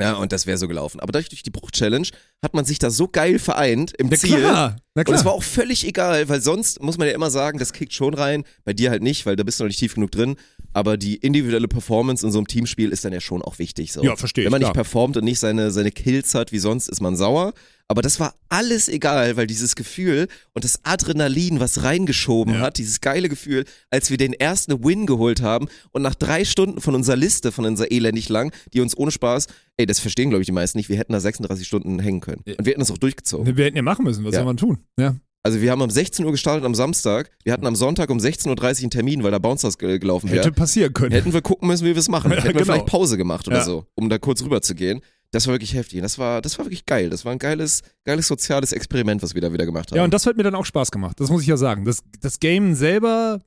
Ja, 0.00 0.14
und 0.14 0.32
das 0.32 0.46
wäre 0.48 0.58
so 0.58 0.66
gelaufen. 0.66 0.98
Aber 1.00 1.12
dadurch 1.12 1.28
durch 1.28 1.44
die 1.44 1.50
Bruch-Challenge 1.50 2.08
hat 2.42 2.52
man 2.52 2.64
sich 2.64 2.80
da 2.80 2.90
so 2.90 3.06
geil 3.06 3.38
vereint 3.38 3.92
im 3.96 4.08
Na 4.08 4.16
Ziel. 4.16 4.38
klar, 4.38 4.76
na 4.94 5.00
Und 5.00 5.04
klar. 5.04 5.18
es 5.18 5.24
war 5.24 5.32
auch 5.32 5.42
völlig 5.44 5.86
egal, 5.86 6.28
weil 6.28 6.40
sonst 6.40 6.82
muss 6.82 6.98
man 6.98 7.06
ja 7.06 7.14
immer 7.14 7.30
sagen, 7.30 7.58
das 7.58 7.72
kickt 7.72 7.92
schon 7.92 8.12
rein. 8.12 8.42
Bei 8.64 8.72
dir 8.72 8.90
halt 8.90 9.04
nicht, 9.04 9.24
weil 9.24 9.36
da 9.36 9.44
bist 9.44 9.60
du 9.60 9.64
noch 9.64 9.68
nicht 9.68 9.78
tief 9.78 9.94
genug 9.94 10.10
drin. 10.10 10.34
Aber 10.74 10.96
die 10.98 11.16
individuelle 11.16 11.68
Performance 11.68 12.26
in 12.26 12.30
so 12.32 12.38
einem 12.38 12.46
Teamspiel 12.48 12.90
ist 12.90 13.04
dann 13.04 13.12
ja 13.12 13.20
schon 13.20 13.40
auch 13.42 13.58
wichtig. 13.58 13.92
So. 13.92 14.02
Ja, 14.02 14.16
verstehe 14.16 14.44
Wenn 14.44 14.50
man 14.50 14.60
ich, 14.60 14.66
nicht 14.68 14.74
performt 14.74 15.16
und 15.16 15.24
nicht 15.24 15.38
seine, 15.40 15.70
seine 15.70 15.90
Kills 15.92 16.34
hat 16.34 16.52
wie 16.52 16.58
sonst, 16.58 16.88
ist 16.88 17.00
man 17.00 17.16
sauer. 17.16 17.54
Aber 17.86 18.00
das 18.02 18.18
war 18.18 18.34
alles 18.48 18.88
egal, 18.88 19.36
weil 19.36 19.46
dieses 19.46 19.76
Gefühl 19.76 20.26
und 20.54 20.64
das 20.64 20.80
Adrenalin, 20.84 21.60
was 21.60 21.82
reingeschoben 21.84 22.54
Ja. 22.54 22.60
hat, 22.60 22.78
dieses 22.78 23.00
geile 23.00 23.28
Gefühl, 23.28 23.64
als 23.90 24.10
wir 24.10 24.16
den 24.16 24.32
ersten 24.32 24.82
Win 24.84 25.06
geholt 25.06 25.42
haben 25.42 25.68
und 25.92 26.02
nach 26.02 26.14
drei 26.14 26.44
Stunden 26.44 26.80
von 26.80 26.94
unserer 26.94 27.16
Liste, 27.16 27.52
von 27.52 27.66
unserer 27.66 27.90
elendig 27.92 28.28
lang, 28.30 28.52
die 28.72 28.80
uns 28.80 28.96
ohne 28.96 29.10
Spaß, 29.10 29.46
ey, 29.76 29.86
das 29.86 30.00
verstehen 30.00 30.30
glaube 30.30 30.42
ich 30.42 30.46
die 30.46 30.52
meisten 30.52 30.78
nicht, 30.78 30.88
wir 30.88 30.96
hätten 30.96 31.12
da 31.12 31.20
36 31.20 31.66
Stunden 31.66 31.98
hängen 31.98 32.20
können. 32.20 32.42
Und 32.46 32.64
wir 32.64 32.70
hätten 32.70 32.80
das 32.80 32.90
auch 32.90 32.98
durchgezogen. 32.98 33.56
Wir 33.56 33.64
hätten 33.66 33.76
ja 33.76 33.82
machen 33.82 34.04
müssen, 34.04 34.24
was 34.24 34.32
Ja. 34.32 34.40
soll 34.40 34.46
man 34.46 34.56
tun? 34.56 34.78
Ja. 34.98 35.14
Also 35.46 35.60
wir 35.60 35.70
haben 35.70 35.82
um 35.82 35.90
16 35.90 36.24
Uhr 36.24 36.32
gestartet 36.32 36.64
am 36.64 36.74
Samstag. 36.74 37.30
Wir 37.44 37.52
hatten 37.52 37.66
am 37.66 37.76
Sonntag 37.76 38.08
um 38.08 38.16
16.30 38.18 38.48
Uhr 38.48 38.80
einen 38.80 38.90
Termin, 38.90 39.22
weil 39.22 39.30
da 39.30 39.38
Bouncers 39.38 39.76
ge- 39.76 39.98
gelaufen 39.98 40.30
wäre. 40.30 40.40
Hätte 40.40 40.52
passieren 40.52 40.94
können. 40.94 41.12
Hätten 41.12 41.34
wir 41.34 41.42
gucken 41.42 41.68
müssen, 41.68 41.84
wie 41.84 41.90
wir 41.90 41.98
es 41.98 42.08
machen. 42.08 42.30
Ja, 42.30 42.36
Hätten 42.42 42.46
wir 42.48 42.52
genau. 42.54 42.64
vielleicht 42.64 42.86
Pause 42.86 43.18
gemacht 43.18 43.46
oder 43.46 43.58
Ja. 43.58 43.64
so, 43.64 43.84
um 43.94 44.08
da 44.08 44.16
kurz 44.18 44.42
rüber 44.42 44.62
zu 44.62 44.74
gehen. 44.74 45.02
Das 45.32 45.46
war 45.46 45.52
wirklich 45.54 45.74
heftig. 45.74 46.00
Das 46.00 46.18
war, 46.18 46.40
das 46.40 46.58
war 46.58 46.64
wirklich 46.64 46.86
geil. 46.86 47.10
Das 47.10 47.24
war 47.26 47.32
ein 47.32 47.38
geiles, 47.38 47.82
geiles 48.04 48.26
soziales 48.26 48.72
Experiment, 48.72 49.22
was 49.22 49.34
wir 49.34 49.42
da 49.42 49.52
wieder 49.52 49.66
gemacht 49.66 49.90
haben. 49.90 49.98
Ja, 49.98 50.04
und 50.04 50.14
das 50.14 50.24
hat 50.26 50.36
mir 50.38 50.44
dann 50.44 50.54
auch 50.54 50.64
Spaß 50.64 50.90
gemacht. 50.90 51.20
Das 51.20 51.28
muss 51.28 51.42
ich 51.42 51.48
ja 51.48 51.56
sagen. 51.58 51.84
Das, 51.84 51.98
das 52.22 52.40
Game 52.40 52.74
selber, 52.74 53.40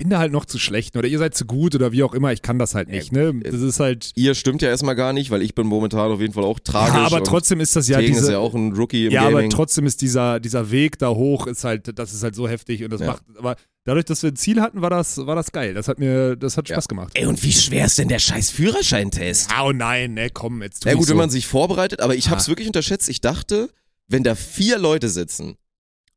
bin 0.00 0.08
da 0.08 0.18
halt 0.18 0.32
noch 0.32 0.46
zu 0.46 0.58
schlecht 0.58 0.96
oder 0.96 1.06
ihr 1.06 1.18
seid 1.18 1.34
zu 1.34 1.44
gut 1.44 1.74
oder 1.74 1.92
wie 1.92 2.02
auch 2.02 2.14
immer. 2.14 2.32
Ich 2.32 2.40
kann 2.40 2.58
das 2.58 2.74
halt 2.74 2.88
nicht. 2.88 3.12
Ne? 3.12 3.34
Das 3.44 3.60
ist 3.60 3.80
halt. 3.80 4.12
Ihr 4.14 4.34
stimmt 4.34 4.62
ja 4.62 4.70
erstmal 4.70 4.94
gar 4.96 5.12
nicht, 5.12 5.30
weil 5.30 5.42
ich 5.42 5.54
bin 5.54 5.66
momentan 5.66 6.10
auf 6.10 6.20
jeden 6.22 6.32
Fall 6.32 6.44
auch 6.44 6.58
tragisch. 6.58 6.94
Ja, 6.94 7.04
aber 7.04 7.22
trotzdem 7.22 7.60
ist 7.60 7.76
das 7.76 7.86
ja 7.86 8.00
diese. 8.00 8.22
ist 8.22 8.28
ja 8.30 8.38
auch 8.38 8.54
ein 8.54 8.72
Rookie 8.72 9.06
im 9.06 9.12
ja, 9.12 9.22
aber 9.22 9.32
Gaming. 9.32 9.50
trotzdem 9.50 9.84
ist 9.84 10.00
dieser, 10.00 10.40
dieser 10.40 10.70
Weg 10.70 10.98
da 10.98 11.10
hoch, 11.10 11.46
ist 11.46 11.64
halt, 11.64 11.98
das 11.98 12.14
ist 12.14 12.22
halt 12.22 12.34
so 12.34 12.48
heftig 12.48 12.82
und 12.82 12.90
das 12.94 13.02
Ja. 13.02 13.08
macht, 13.08 13.22
aber 13.36 13.56
dadurch, 13.84 14.06
dass 14.06 14.22
wir 14.22 14.30
ein 14.30 14.36
Ziel 14.36 14.62
hatten, 14.62 14.80
war 14.80 14.88
das, 14.88 15.18
war 15.26 15.36
das 15.36 15.52
geil. 15.52 15.74
Das 15.74 15.86
hat 15.86 15.98
mir, 15.98 16.34
das 16.34 16.56
hat 16.56 16.70
Ja. 16.70 16.76
Spaß 16.76 16.88
gemacht. 16.88 17.12
Ey, 17.14 17.26
und 17.26 17.42
wie 17.42 17.52
schwer 17.52 17.84
ist 17.84 17.98
denn 17.98 18.08
der 18.08 18.20
scheiß 18.20 18.50
Führerscheintest? 18.50 19.50
Ah, 19.54 19.66
oh 19.66 19.72
nein, 19.72 20.14
ne, 20.14 20.30
komm, 20.32 20.62
jetzt 20.62 20.82
tu 20.82 20.88
Ja 20.88 20.94
gut, 20.94 21.04
so. 21.04 21.10
wenn 21.10 21.18
man 21.18 21.28
sich 21.30 21.46
vorbereitet, 21.46 22.00
aber 22.00 22.14
ich 22.14 22.28
Ah. 22.28 22.30
hab's 22.30 22.48
wirklich 22.48 22.66
unterschätzt. 22.68 23.10
Ich 23.10 23.20
dachte, 23.20 23.68
wenn 24.08 24.24
da 24.24 24.34
vier 24.34 24.78
Leute 24.78 25.10
sitzen, 25.10 25.56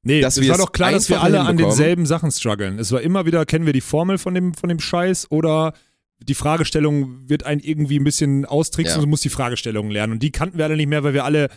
Nee, 0.04 0.22
dass 0.22 0.38
es 0.38 0.48
war 0.50 0.58
doch 0.58 0.72
klar, 0.74 0.92
dass 0.92 1.10
wir 1.10 1.22
alle 1.22 1.42
an 1.42 1.58
denselben 1.58 2.06
Sachen 2.06 2.30
strugglen. 2.32 2.78
Es 2.78 2.92
war 2.92 3.02
immer 3.02 3.26
wieder, 3.26 3.46
kennen 3.46 3.66
wir 3.66 3.74
die 3.74 3.82
Formel 3.82 4.18
von 4.18 4.34
dem, 4.34 4.54
von 4.54 4.70
dem 4.70 4.80
Scheiß 4.80 5.32
oder 5.32 5.74
die 6.22 6.34
Fragestellung 6.36 7.28
wird 7.30 7.46
einen 7.46 7.62
irgendwie 7.62 8.00
ein 8.00 8.04
bisschen 8.04 8.46
austricksen 8.46 8.96
Ja. 8.96 9.00
und 9.00 9.04
du 9.06 9.10
musst 9.10 9.24
die 9.26 9.30
Fragestellungen 9.30 9.92
lernen. 9.92 10.14
Und 10.14 10.24
die 10.24 10.32
kannten 10.32 10.58
wir 10.58 10.66
alle 10.66 10.76
nicht 10.78 10.88
mehr, 10.88 11.04
weil 11.04 11.14
wir 11.14 11.24
alle, 11.26 11.50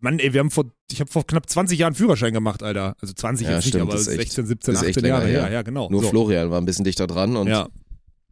Mann, 0.00 0.18
ey, 0.18 0.32
wir 0.32 0.40
haben 0.40 0.50
vor, 0.50 0.64
ich 0.90 1.00
habe 1.00 1.10
vor 1.10 1.26
knapp 1.26 1.48
20 1.48 1.78
Jahren 1.78 1.94
Führerschein 1.94 2.32
gemacht, 2.32 2.62
Alter. 2.62 2.96
Also 3.00 3.14
20 3.14 3.46
Ja, 3.46 3.54
jetzt 3.54 3.62
stimmt, 3.68 3.74
nicht, 3.74 3.82
aber 3.82 3.92
das 3.92 4.02
ist 4.02 4.08
echt- 4.08 4.20
16, 4.32 4.46
17, 4.46 4.74
das 4.74 4.82
ist 4.82 4.88
echt 4.88 4.98
18 4.98 5.08
Jahre 5.08 5.26
her. 5.26 5.42
her. 5.44 5.52
Ja, 5.52 5.62
genau. 5.62 5.88
nur 5.90 6.02
so. 6.02 6.08
Florian 6.10 6.50
war 6.50 6.60
ein 6.60 6.64
bisschen 6.64 6.84
dichter 6.84 7.06
dran 7.06 7.36
und 7.36 7.46
Ja. 7.48 7.68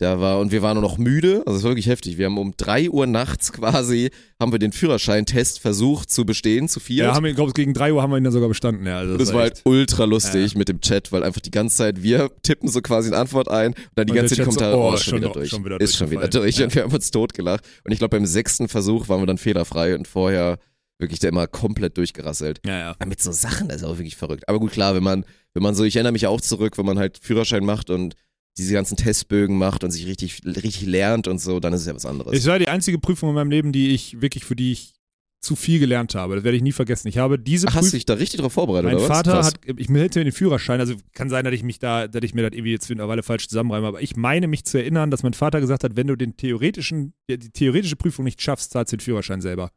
Da 0.00 0.18
war, 0.18 0.38
und 0.38 0.50
wir 0.50 0.62
waren 0.62 0.80
nur 0.80 0.82
noch 0.82 0.96
müde, 0.96 1.42
also 1.44 1.58
es 1.58 1.62
war 1.62 1.72
wirklich 1.72 1.86
heftig. 1.86 2.16
Wir 2.16 2.24
haben 2.24 2.38
um 2.38 2.54
drei 2.56 2.88
Uhr 2.88 3.06
nachts 3.06 3.52
quasi, 3.52 4.10
haben 4.40 4.50
wir 4.50 4.58
den 4.58 4.72
Führerscheintest 4.72 5.60
versucht 5.60 6.10
zu 6.10 6.24
bestehen, 6.24 6.70
zu 6.70 6.80
viert. 6.80 7.08
Ja, 7.08 7.14
haben 7.14 7.26
wir, 7.26 7.34
glaube 7.34 7.52
gegen 7.52 7.74
3 7.74 7.92
Uhr 7.92 8.00
haben 8.02 8.10
wir 8.10 8.16
ihn 8.16 8.24
dann 8.24 8.32
sogar 8.32 8.48
bestanden. 8.48 8.86
Ja, 8.86 9.00
also 9.00 9.12
und 9.12 9.20
das 9.20 9.34
war 9.34 9.42
halt 9.42 9.60
ultra 9.64 10.04
lustig 10.04 10.56
mit 10.56 10.70
dem 10.70 10.80
Chat, 10.80 11.12
weil 11.12 11.22
einfach 11.22 11.42
die 11.42 11.50
ganze 11.50 11.76
Zeit, 11.76 12.02
wir 12.02 12.30
tippen 12.42 12.70
so 12.70 12.80
quasi 12.80 13.10
eine 13.10 13.18
Antwort 13.18 13.50
ein 13.50 13.74
und 13.74 13.76
dann 13.94 14.06
die 14.06 14.12
Und 14.12 14.16
ganze 14.16 14.36
Zeit 14.36 14.46
die 14.46 14.50
Chat 14.50 14.54
so, 14.54 14.60
Kommentare, 14.60 14.82
oh, 14.82 14.90
oh, 14.90 14.94
ist 14.94 15.04
schon, 15.04 15.18
wieder 15.20 15.32
durch. 15.32 15.50
schon 15.50 15.64
wieder 15.66 15.80
ist 15.80 15.96
schon 15.96 16.10
wieder 16.10 16.28
durch. 16.28 16.62
Und 16.62 16.74
wir 16.74 16.82
haben 16.82 16.94
uns 16.94 17.10
totgelacht. 17.10 17.68
Und 17.84 17.92
ich 17.92 17.98
glaube, 17.98 18.16
beim 18.16 18.24
sechsten 18.24 18.68
Versuch 18.68 19.10
waren 19.10 19.20
wir 19.20 19.26
dann 19.26 19.36
fehlerfrei 19.36 19.94
und 19.94 20.08
vorher 20.08 20.56
wirklich 20.98 21.18
da 21.18 21.28
immer 21.28 21.46
komplett 21.46 21.98
durchgerasselt. 21.98 22.60
ja, 22.64 22.78
ja. 22.78 22.90
Aber 22.98 23.06
mit 23.06 23.20
so 23.20 23.32
Sachen, 23.32 23.68
das 23.68 23.82
ist 23.82 23.84
auch 23.84 23.98
wirklich 23.98 24.16
verrückt. 24.16 24.48
Aber 24.48 24.60
gut, 24.60 24.72
klar, 24.72 24.94
wenn 24.94 25.02
man, 25.02 25.26
wenn 25.52 25.62
man 25.62 25.74
so, 25.74 25.84
ich 25.84 25.96
erinnere 25.96 26.12
mich 26.12 26.26
auch 26.26 26.40
zurück, 26.40 26.78
wenn 26.78 26.86
man 26.86 26.98
halt 26.98 27.18
Führerschein 27.20 27.66
macht 27.66 27.90
und 27.90 28.14
diese 28.58 28.74
ganzen 28.74 28.96
Testbögen 28.96 29.56
macht 29.56 29.84
und 29.84 29.90
sich 29.90 30.06
richtig, 30.06 30.42
richtig 30.44 30.86
lernt 30.86 31.28
und 31.28 31.40
so, 31.40 31.60
dann 31.60 31.72
ist 31.72 31.82
es 31.82 31.86
ja 31.86 31.94
was 31.94 32.06
anderes. 32.06 32.36
Es 32.36 32.46
war 32.46 32.58
die 32.58 32.68
einzige 32.68 32.98
Prüfung 32.98 33.30
in 33.30 33.34
meinem 33.34 33.50
Leben, 33.50 33.72
die 33.72 33.90
ich 33.90 34.20
wirklich, 34.20 34.44
für 34.44 34.56
die 34.56 34.72
ich 34.72 34.94
zu 35.40 35.56
viel 35.56 35.78
gelernt 35.78 36.14
habe. 36.14 36.34
Das 36.34 36.44
werde 36.44 36.56
ich 36.56 36.62
nie 36.62 36.72
vergessen. 36.72 37.08
Ich 37.08 37.16
habe 37.16 37.38
diese 37.38 37.68
Ach, 37.68 37.74
hast 37.74 37.92
du 37.92 37.96
dich 37.96 38.04
da 38.04 38.14
richtig 38.14 38.40
drauf 38.40 38.52
vorbereitet, 38.52 38.90
Mein 38.90 38.96
oder 38.96 39.08
was? 39.08 39.16
Vater 39.16 39.32
Krass. 39.32 39.46
hat, 39.46 39.60
ich 39.64 39.88
hätte 39.88 40.18
mir 40.18 40.24
den 40.24 40.32
Führerschein, 40.32 40.80
also 40.80 40.94
kann 41.14 41.30
sein, 41.30 41.44
dass 41.44 41.54
ich 41.54 41.62
mich 41.62 41.78
da, 41.78 42.08
dass 42.08 42.22
ich 42.22 42.34
mir 42.34 42.42
das 42.42 42.52
irgendwie 42.52 42.72
jetzt 42.72 42.86
für 42.86 42.92
eine 42.92 43.08
Weile 43.08 43.22
falsch 43.22 43.48
zusammenreime, 43.48 43.86
aber 43.86 44.02
ich 44.02 44.16
meine 44.16 44.48
mich 44.48 44.64
zu 44.64 44.78
erinnern, 44.78 45.10
dass 45.10 45.22
mein 45.22 45.32
Vater 45.32 45.60
gesagt 45.60 45.82
hat, 45.82 45.96
wenn 45.96 46.08
du 46.08 46.16
den 46.16 46.36
theoretischen, 46.36 47.14
die 47.30 47.38
die 47.38 47.50
theoretische 47.50 47.96
Prüfung 47.96 48.26
nicht 48.26 48.42
schaffst, 48.42 48.72
zahlst 48.72 48.92
du 48.92 48.98
den 48.98 49.02
Führerschein 49.02 49.40
selber. 49.40 49.70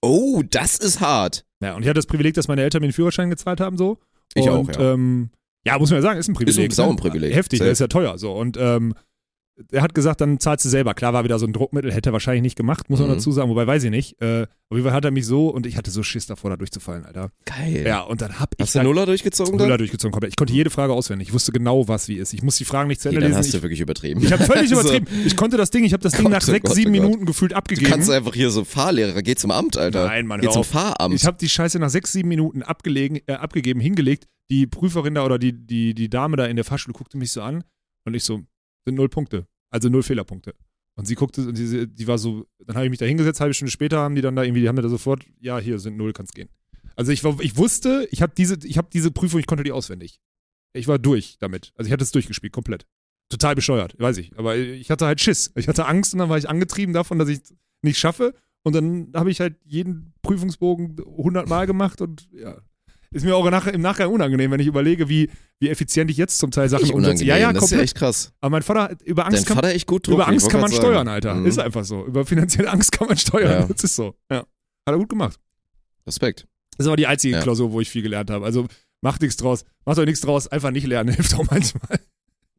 Oh, 0.00 0.42
das 0.48 0.78
ist 0.78 1.00
hart. 1.00 1.44
Ja, 1.60 1.74
und 1.74 1.82
ich 1.82 1.88
hatte 1.88 1.98
das 1.98 2.06
Privileg, 2.06 2.34
dass 2.34 2.48
meine 2.48 2.62
Eltern 2.62 2.80
mir 2.80 2.88
den 2.88 2.94
Führerschein 2.94 3.30
gezahlt 3.30 3.60
haben, 3.60 3.76
so. 3.76 3.98
Ich 4.34 4.48
und, 4.48 4.70
auch, 4.70 4.80
ja. 4.80 4.94
Ähm, 4.94 5.30
ja, 5.66 5.78
muss 5.78 5.90
man 5.90 5.98
ja 5.98 6.02
sagen, 6.02 6.18
ist 6.18 6.28
ein 6.28 6.34
Privileg. 6.34 6.50
Ist 6.56 6.58
ein 6.58 6.68
ne? 6.68 6.74
Sauenprivileg. 6.74 7.34
Heftig, 7.34 7.58
Safe. 7.58 7.66
der 7.66 7.72
ist 7.72 7.78
ja 7.80 7.86
teuer, 7.88 8.18
so. 8.18 8.32
Und, 8.32 8.56
ähm, 8.58 8.94
er 9.72 9.82
hat 9.82 9.94
gesagt, 9.94 10.22
dann 10.22 10.40
zahlst 10.40 10.64
du 10.64 10.70
selber. 10.70 10.94
Klar 10.94 11.12
war 11.12 11.22
wieder 11.22 11.38
so 11.38 11.44
ein 11.46 11.52
Druckmittel, 11.52 11.92
hätte 11.92 12.08
er 12.08 12.12
wahrscheinlich 12.14 12.40
nicht 12.40 12.56
gemacht, 12.56 12.88
muss 12.88 12.98
man 13.00 13.10
Mhm. 13.10 13.14
dazu 13.16 13.30
sagen, 13.30 13.50
wobei 13.50 13.66
weiß 13.66 13.84
ich 13.84 13.90
nicht. 13.90 14.18
Äh, 14.22 14.44
auf 14.44 14.48
jeden 14.78 14.84
Fall 14.84 14.94
hat 14.94 15.04
er 15.04 15.10
mich 15.10 15.26
so 15.26 15.48
und 15.50 15.66
ich 15.66 15.76
hatte 15.76 15.90
so 15.90 16.02
Schiss 16.02 16.24
davor, 16.24 16.48
da 16.48 16.56
durchzufallen, 16.56 17.04
Alter. 17.04 17.30
Geil. 17.44 17.84
Ja, 17.86 18.00
und 18.00 18.22
dann 18.22 18.40
hab 18.40 18.54
ich 18.56 18.62
Hast 18.62 18.74
du 18.76 18.82
Nuller 18.82 19.04
durchgezogen 19.04 19.56
Nuller 19.58 19.68
dann? 19.68 19.76
durchgezogen 19.78 20.12
komplett. 20.12 20.30
Ich 20.32 20.36
konnte 20.36 20.54
jede 20.54 20.70
Frage 20.70 20.94
auswendig. 20.94 21.28
Ich 21.28 21.34
wusste 21.34 21.52
genau, 21.52 21.86
was 21.88 22.08
wie 22.08 22.14
ist. 22.16 22.32
Ich 22.32 22.42
muss 22.42 22.56
die 22.56 22.64
Fragen 22.64 22.88
nicht 22.88 23.02
zu 23.02 23.08
Okay, 23.10 23.16
Ende 23.16 23.26
dann 23.26 23.32
lesen. 23.32 23.38
hast 23.40 23.46
Ich, 23.48 23.52
du 23.52 23.62
wirklich 23.62 23.80
übertrieben. 23.80 24.22
ich 24.24 24.32
habe 24.32 24.44
völlig 24.44 24.70
So. 24.70 24.80
übertrieben. 24.80 25.06
Ich 25.26 25.36
konnte 25.36 25.58
das 25.58 25.70
Ding, 25.70 25.84
ich 25.84 25.92
habe 25.92 26.02
das 26.02 26.14
Ding 26.14 26.22
Gott, 26.22 26.32
nach 26.32 26.42
oh 26.42 26.46
sechs, 26.46 26.64
Gott, 26.64 26.74
sieben 26.76 26.92
oh 26.92 26.94
Gott. 26.94 27.02
Minuten 27.02 27.26
gefühlt 27.26 27.52
Du 27.52 27.56
abgegeben. 27.56 27.90
kannst 27.90 28.08
einfach 28.10 28.32
hier 28.32 28.48
so 28.50 28.64
Fahrlehrer, 28.64 29.20
geh 29.20 29.34
zum 29.34 29.50
Amt, 29.50 29.76
Alter. 29.76 30.06
Nein, 30.06 30.26
Mann, 30.26 30.40
Geh 30.40 30.48
zum. 30.48 30.64
Fahramt. 30.64 31.14
Ich 31.14 31.26
habe 31.26 31.36
die 31.38 31.50
Scheiße 31.50 31.78
nach 31.78 31.90
sechs, 31.90 32.12
sieben 32.12 32.30
Minuten 32.30 32.62
abgelegen, 32.62 33.20
äh, 33.26 33.32
abgegeben, 33.34 33.78
hingelegt. 33.80 34.24
Die 34.50 34.66
Prüferin 34.66 35.14
da 35.14 35.24
oder 35.24 35.38
die, 35.38 35.52
die, 35.52 35.94
die 35.94 36.10
Dame 36.10 36.36
da 36.36 36.46
in 36.46 36.56
der 36.56 36.64
Fahrschule 36.64 36.92
guckte 36.92 37.16
mich 37.16 37.32
so 37.32 37.42
an 37.42 37.64
und 38.04 38.14
ich 38.14 38.24
so, 38.24 38.42
sind 38.84 38.96
null 38.96 39.08
Punkte. 39.08 39.46
Also 39.70 39.88
null 39.88 40.02
Fehlerpunkte. 40.02 40.54
Und 40.96 41.06
sie 41.06 41.14
guckte, 41.14 41.46
und 41.46 41.56
die, 41.56 41.86
die 41.86 42.06
war 42.06 42.18
so, 42.18 42.46
dann 42.58 42.76
habe 42.76 42.86
ich 42.86 42.90
mich 42.90 42.98
da 42.98 43.06
hingesetzt, 43.06 43.40
halbe 43.40 43.54
Stunde 43.54 43.70
später 43.70 43.98
haben 43.98 44.14
die 44.14 44.22
dann 44.22 44.36
da 44.36 44.42
irgendwie, 44.42 44.60
die 44.60 44.68
haben 44.68 44.76
mir 44.76 44.82
da 44.82 44.88
sofort, 44.88 45.24
ja, 45.40 45.58
hier 45.58 45.78
sind 45.78 45.96
null, 45.96 46.12
kannst 46.12 46.34
gehen. 46.34 46.48
Also 46.96 47.12
ich, 47.12 47.24
war, 47.24 47.40
ich 47.40 47.56
wusste, 47.56 48.06
ich 48.10 48.22
habe 48.22 48.32
diese, 48.36 48.56
habe 48.76 48.88
diese 48.92 49.10
Prüfung, 49.10 49.40
ich 49.40 49.46
konnte 49.46 49.64
die 49.64 49.72
auswendig. 49.72 50.20
Ich 50.72 50.88
war 50.88 50.98
durch 50.98 51.36
damit. 51.38 51.72
Also 51.76 51.88
ich 51.88 51.92
hatte 51.92 52.04
es 52.04 52.12
durchgespielt, 52.12 52.52
komplett. 52.52 52.86
Total 53.30 53.54
bescheuert, 53.54 53.98
weiß 53.98 54.18
ich. 54.18 54.36
Aber 54.36 54.56
ich 54.56 54.90
hatte 54.90 55.06
halt 55.06 55.20
Schiss. 55.20 55.52
Ich 55.54 55.68
hatte 55.68 55.86
Angst 55.86 56.12
und 56.12 56.18
dann 56.18 56.28
war 56.28 56.38
ich 56.38 56.48
angetrieben 56.48 56.92
davon, 56.92 57.18
dass 57.18 57.28
ich 57.28 57.38
es 57.38 57.54
nicht 57.82 57.98
schaffe. 57.98 58.34
Und 58.62 58.74
dann 58.74 59.12
habe 59.14 59.30
ich 59.30 59.40
halt 59.40 59.56
jeden 59.64 60.12
Prüfungsbogen 60.22 60.96
100 60.98 61.48
Mal 61.48 61.66
gemacht 61.66 62.00
und 62.00 62.28
ja. 62.32 62.60
Ist 63.12 63.24
mir 63.24 63.34
auch 63.34 63.44
im 63.44 63.80
Nachgang 63.80 64.12
unangenehm, 64.12 64.52
wenn 64.52 64.60
ich 64.60 64.68
überlege, 64.68 65.08
wie, 65.08 65.30
wie 65.58 65.68
effizient 65.68 66.10
ich 66.12 66.16
jetzt 66.16 66.38
zum 66.38 66.52
Teil 66.52 66.68
Sachen 66.68 66.90
umsetze. 66.92 67.24
Ja, 67.24 67.36
ja, 67.36 67.52
das 67.52 67.64
ist 67.64 67.70
ja 67.70 67.76
komplett. 67.76 67.90
echt 67.90 67.96
krass. 67.96 68.32
Aber 68.40 68.50
mein 68.50 68.62
Vater, 68.62 68.96
über 69.04 69.26
Angst 69.26 69.50
Dein 69.50 69.58
kann, 69.60 69.78
gut 69.86 70.06
drauf. 70.06 70.14
über 70.14 70.28
Angst 70.28 70.48
kann 70.48 70.60
man 70.60 70.70
grad 70.70 70.78
steuern, 70.78 70.94
sagen. 70.94 71.08
Alter. 71.08 71.34
Mhm. 71.34 71.46
Ist 71.46 71.58
einfach 71.58 71.84
so. 71.84 72.06
Über 72.06 72.24
finanzielle 72.24 72.70
Angst 72.70 72.92
kann 72.92 73.08
man 73.08 73.16
steuern. 73.16 73.62
Ja. 73.62 73.66
Das 73.66 73.82
ist 73.82 73.96
so. 73.96 74.14
Ja. 74.30 74.38
Hat 74.38 74.46
er 74.86 74.96
gut 74.98 75.08
gemacht. 75.08 75.40
Respekt. 76.06 76.46
Das 76.76 76.86
ist 76.86 76.88
aber 76.88 76.96
die 76.96 77.08
einzige 77.08 77.34
Ja. 77.34 77.42
Klausur, 77.42 77.72
wo 77.72 77.80
ich 77.80 77.90
viel 77.90 78.02
gelernt 78.02 78.30
habe. 78.30 78.44
Also 78.44 78.68
macht 79.00 79.22
nichts 79.22 79.36
draus. 79.36 79.64
Macht 79.84 79.98
euch 79.98 80.06
nichts 80.06 80.20
draus. 80.20 80.46
Einfach 80.46 80.70
nicht 80.70 80.86
lernen. 80.86 81.12
Hilft 81.14 81.34
auch 81.34 81.44
manchmal. 81.50 81.98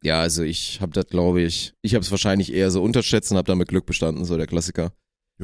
Ja, 0.04 0.20
also 0.20 0.42
ich 0.42 0.80
habe 0.82 0.92
das, 0.92 1.06
glaube 1.06 1.40
ich, 1.40 1.72
ich 1.80 1.94
habe 1.94 2.02
es 2.04 2.10
wahrscheinlich 2.10 2.52
eher 2.52 2.70
so 2.70 2.82
unterschätzt 2.82 3.30
und 3.30 3.38
habe 3.38 3.46
dann 3.46 3.58
mit 3.58 3.68
Glück 3.68 3.86
bestanden, 3.86 4.24
so 4.24 4.36
der 4.36 4.46
Klassiker. 4.46 4.92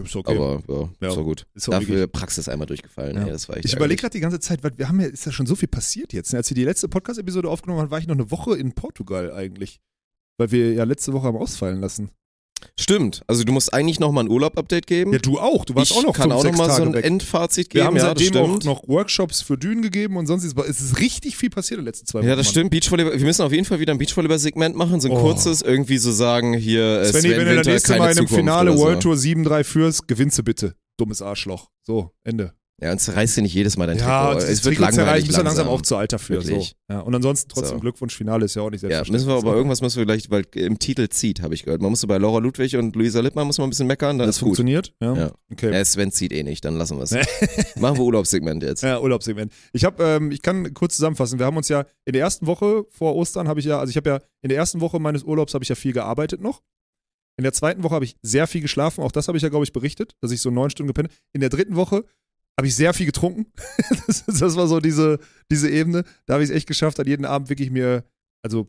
Ist 0.04 0.16
Aber 0.16 0.62
ja, 0.68 0.90
Ja. 1.00 1.08
ist 1.10 1.16
war 1.16 1.24
gut. 1.24 1.46
Ist 1.54 1.68
auch 1.68 1.72
Dafür 1.72 2.06
Praxis 2.06 2.48
einmal 2.48 2.66
durchgefallen. 2.66 3.16
Ja. 3.16 3.26
Ja. 3.26 3.32
das 3.32 3.48
war 3.48 3.56
echt 3.56 3.66
Ich 3.66 3.74
überlege 3.74 4.00
gerade 4.00 4.12
die 4.12 4.20
ganze 4.20 4.40
Zeit, 4.40 4.62
weil 4.62 4.76
wir 4.78 4.88
haben 4.88 5.00
ja, 5.00 5.06
ist 5.08 5.26
ja 5.26 5.32
schon 5.32 5.46
so 5.46 5.54
viel 5.56 5.68
passiert 5.68 6.12
jetzt. 6.12 6.32
ne? 6.32 6.38
Als 6.38 6.50
wir 6.50 6.54
die 6.54 6.64
letzte 6.64 6.88
Podcast-Episode 6.88 7.48
aufgenommen 7.48 7.80
haben, 7.82 7.90
war 7.90 7.98
ich 7.98 8.06
noch 8.06 8.14
eine 8.14 8.30
Woche 8.30 8.56
in 8.56 8.72
Portugal 8.74 9.32
eigentlich. 9.32 9.80
Weil 10.38 10.50
wir 10.52 10.72
ja 10.72 10.84
letzte 10.84 11.12
Woche 11.12 11.26
haben 11.26 11.36
ausfallen 11.36 11.80
lassen. 11.80 12.10
Stimmt. 12.78 13.22
Also 13.26 13.44
du 13.44 13.52
musst 13.52 13.72
eigentlich 13.74 13.98
nochmal 14.00 14.24
ein 14.24 14.30
Urlaub-Update 14.30 14.86
geben. 14.86 15.12
Ja, 15.12 15.18
du 15.18 15.38
auch. 15.38 15.64
Du 15.64 15.74
warst 15.74 15.90
ich 15.90 15.96
auch 15.96 16.02
noch 16.04 16.12
kann 16.14 16.30
fünf, 16.30 16.34
auch 16.34 16.44
nochmal 16.44 16.70
so 16.70 16.82
ein 16.82 16.94
weg. 16.94 17.04
Endfazit 17.04 17.66
Wir 17.74 17.80
geben. 17.82 17.86
haben 17.86 17.96
ja, 17.96 18.14
das 18.14 18.22
seitdem 18.24 18.42
auch 18.42 18.62
noch 18.64 18.88
Workshops 18.88 19.42
für 19.42 19.56
Dünen 19.58 19.82
gegeben 19.82 20.16
und 20.16 20.26
sonst 20.26 20.44
ist, 20.44 20.56
es 20.58 20.80
ist 20.80 21.00
richtig 21.00 21.36
viel 21.36 21.50
passiert 21.50 21.78
in 21.78 21.84
den 21.84 21.88
letzten 21.88 22.06
zwei 22.06 22.20
Wochen. 22.20 22.28
Ja, 22.28 22.36
das 22.36 22.46
Mann. 22.46 22.50
stimmt. 22.52 22.70
Beachvolleyball. 22.70 23.18
Wir 23.18 23.24
müssen 23.26 23.42
auf 23.42 23.52
jeden 23.52 23.64
Fall 23.64 23.80
wieder 23.80 23.92
ein 23.92 23.98
Beachvolleyball-Segment 23.98 24.76
machen. 24.76 25.00
So 25.00 25.08
ein 25.08 25.16
Oh. 25.16 25.20
kurzes, 25.20 25.62
irgendwie 25.62 25.98
so 25.98 26.12
sagen, 26.12 26.54
hier 26.54 27.00
äh, 27.00 27.04
Sven, 27.06 27.20
Svenny, 27.22 27.36
wenn 27.36 27.38
du 27.40 27.46
Winter, 27.50 27.56
das 27.64 27.66
nächste 27.66 27.96
Mal 27.98 28.12
in 28.12 28.18
einem 28.18 28.28
Finale 28.28 28.72
so. 28.72 28.78
World 28.78 29.00
Tour 29.02 29.14
7-3 29.14 29.64
führst, 29.64 30.08
gewinnst 30.08 30.38
du 30.38 30.42
bitte. 30.42 30.74
Dummes 30.98 31.22
Arschloch. 31.22 31.68
So, 31.82 32.10
Ende. 32.24 32.54
Ja, 32.80 32.92
und 32.92 33.00
zerreißt 33.00 33.36
dir 33.36 33.42
nicht 33.42 33.54
jedes 33.54 33.76
Mal 33.76 33.88
dein 33.88 33.98
Ja, 33.98 34.34
Trikot. 34.34 34.46
Es 34.52 34.64
wird 34.64 34.78
langweilig 34.78 35.26
bist 35.26 35.36
du 35.36 35.42
langsam 35.42 35.66
auch 35.66 35.82
zu 35.82 35.96
alt 35.96 36.12
dafür. 36.12 36.40
So. 36.42 36.48
Wirklich. 36.50 36.76
Ja, 36.88 37.00
und 37.00 37.12
ansonsten 37.12 37.48
trotzdem 37.48 37.78
So. 37.78 37.80
Glückwunsch, 37.80 38.16
Finale 38.16 38.44
ist 38.44 38.54
ja 38.54 38.62
auch 38.62 38.70
nicht 38.70 38.82
Ja, 38.82 38.88
selbstverständlich. 38.88 39.12
müssen 39.26 39.28
wir 39.28 39.38
aber 39.38 39.50
So. 39.50 39.56
irgendwas 39.56 39.80
müssen 39.80 39.96
wir 39.96 40.02
vielleicht, 40.06 40.30
weil 40.30 40.44
im 40.54 40.78
Titel 40.78 41.08
zieht, 41.08 41.42
habe 41.42 41.54
ich 41.54 41.64
gehört. 41.64 41.82
Man 41.82 41.90
muss 41.90 42.00
so 42.00 42.06
bei 42.06 42.18
Laura 42.18 42.38
Ludwig 42.38 42.76
und 42.76 42.94
Luisa 42.94 43.18
Lippmann 43.18 43.48
muss 43.48 43.58
man 43.58 43.66
ein 43.66 43.70
bisschen 43.70 43.88
meckern, 43.88 44.18
dann 44.18 44.28
Das 44.28 44.36
ist 44.36 44.40
gut. 44.40 44.50
funktioniert? 44.50 44.94
Ja. 45.00 45.14
Ja. 45.16 45.32
Okay. 45.50 45.72
Ja, 45.74 45.84
Sven 45.84 46.12
zieht 46.12 46.32
eh 46.32 46.44
nicht, 46.44 46.64
dann 46.64 46.76
lassen 46.76 46.98
wir 46.98 47.02
es. 47.02 47.10
Machen 47.80 47.96
wir 47.98 48.04
Urlaubssegment 48.04 48.62
jetzt. 48.62 48.84
Ja, 48.84 49.00
Urlaubssegment. 49.00 49.52
Ich 49.72 49.84
habe, 49.84 50.04
ähm, 50.04 50.30
ich 50.30 50.42
kann 50.42 50.72
kurz 50.72 50.94
zusammenfassen. 50.94 51.40
Wir 51.40 51.46
haben 51.46 51.56
uns 51.56 51.68
ja 51.68 51.84
in 52.04 52.12
der 52.12 52.22
ersten 52.22 52.46
Woche 52.46 52.84
vor 52.90 53.16
Ostern 53.16 53.48
habe 53.48 53.58
ich 53.58 53.66
ja, 53.66 53.80
also 53.80 53.90
ich 53.90 53.96
habe 53.96 54.08
ja 54.08 54.20
in 54.42 54.50
der 54.50 54.56
ersten 54.58 54.80
Woche 54.80 55.00
meines 55.00 55.24
Urlaubs 55.24 55.52
habe 55.54 55.64
ich 55.64 55.68
ja 55.68 55.74
viel 55.74 55.92
gearbeitet 55.92 56.40
noch. 56.40 56.62
In 57.38 57.44
der 57.44 57.52
zweiten 57.52 57.84
Woche 57.84 57.94
habe 57.94 58.04
ich 58.04 58.16
sehr 58.22 58.48
viel 58.48 58.60
geschlafen. 58.60 59.02
Auch 59.04 59.12
das 59.12 59.28
habe 59.28 59.36
ich 59.38 59.42
ja, 59.42 59.48
glaube 59.48 59.64
ich, 59.64 59.72
berichtet, 59.72 60.14
dass 60.20 60.32
ich 60.32 60.40
so 60.40 60.50
neun 60.50 60.70
Stunden 60.70 60.88
gepennt. 60.88 61.08
habe. 61.08 61.18
In 61.32 61.40
der 61.40 61.50
dritten 61.50 61.76
Woche 61.76 62.04
habe 62.58 62.66
ich 62.66 62.74
sehr 62.74 62.92
viel 62.92 63.06
getrunken. 63.06 63.46
das, 64.06 64.24
das 64.26 64.56
war 64.56 64.66
so 64.66 64.80
diese, 64.80 65.18
diese 65.50 65.70
Ebene. 65.70 66.04
Da 66.26 66.34
habe 66.34 66.44
ich 66.44 66.50
es 66.50 66.56
echt 66.56 66.66
geschafft, 66.66 67.00
an 67.00 67.06
jeden 67.06 67.24
Abend 67.24 67.48
wirklich 67.48 67.70
mir, 67.70 68.04
also 68.42 68.68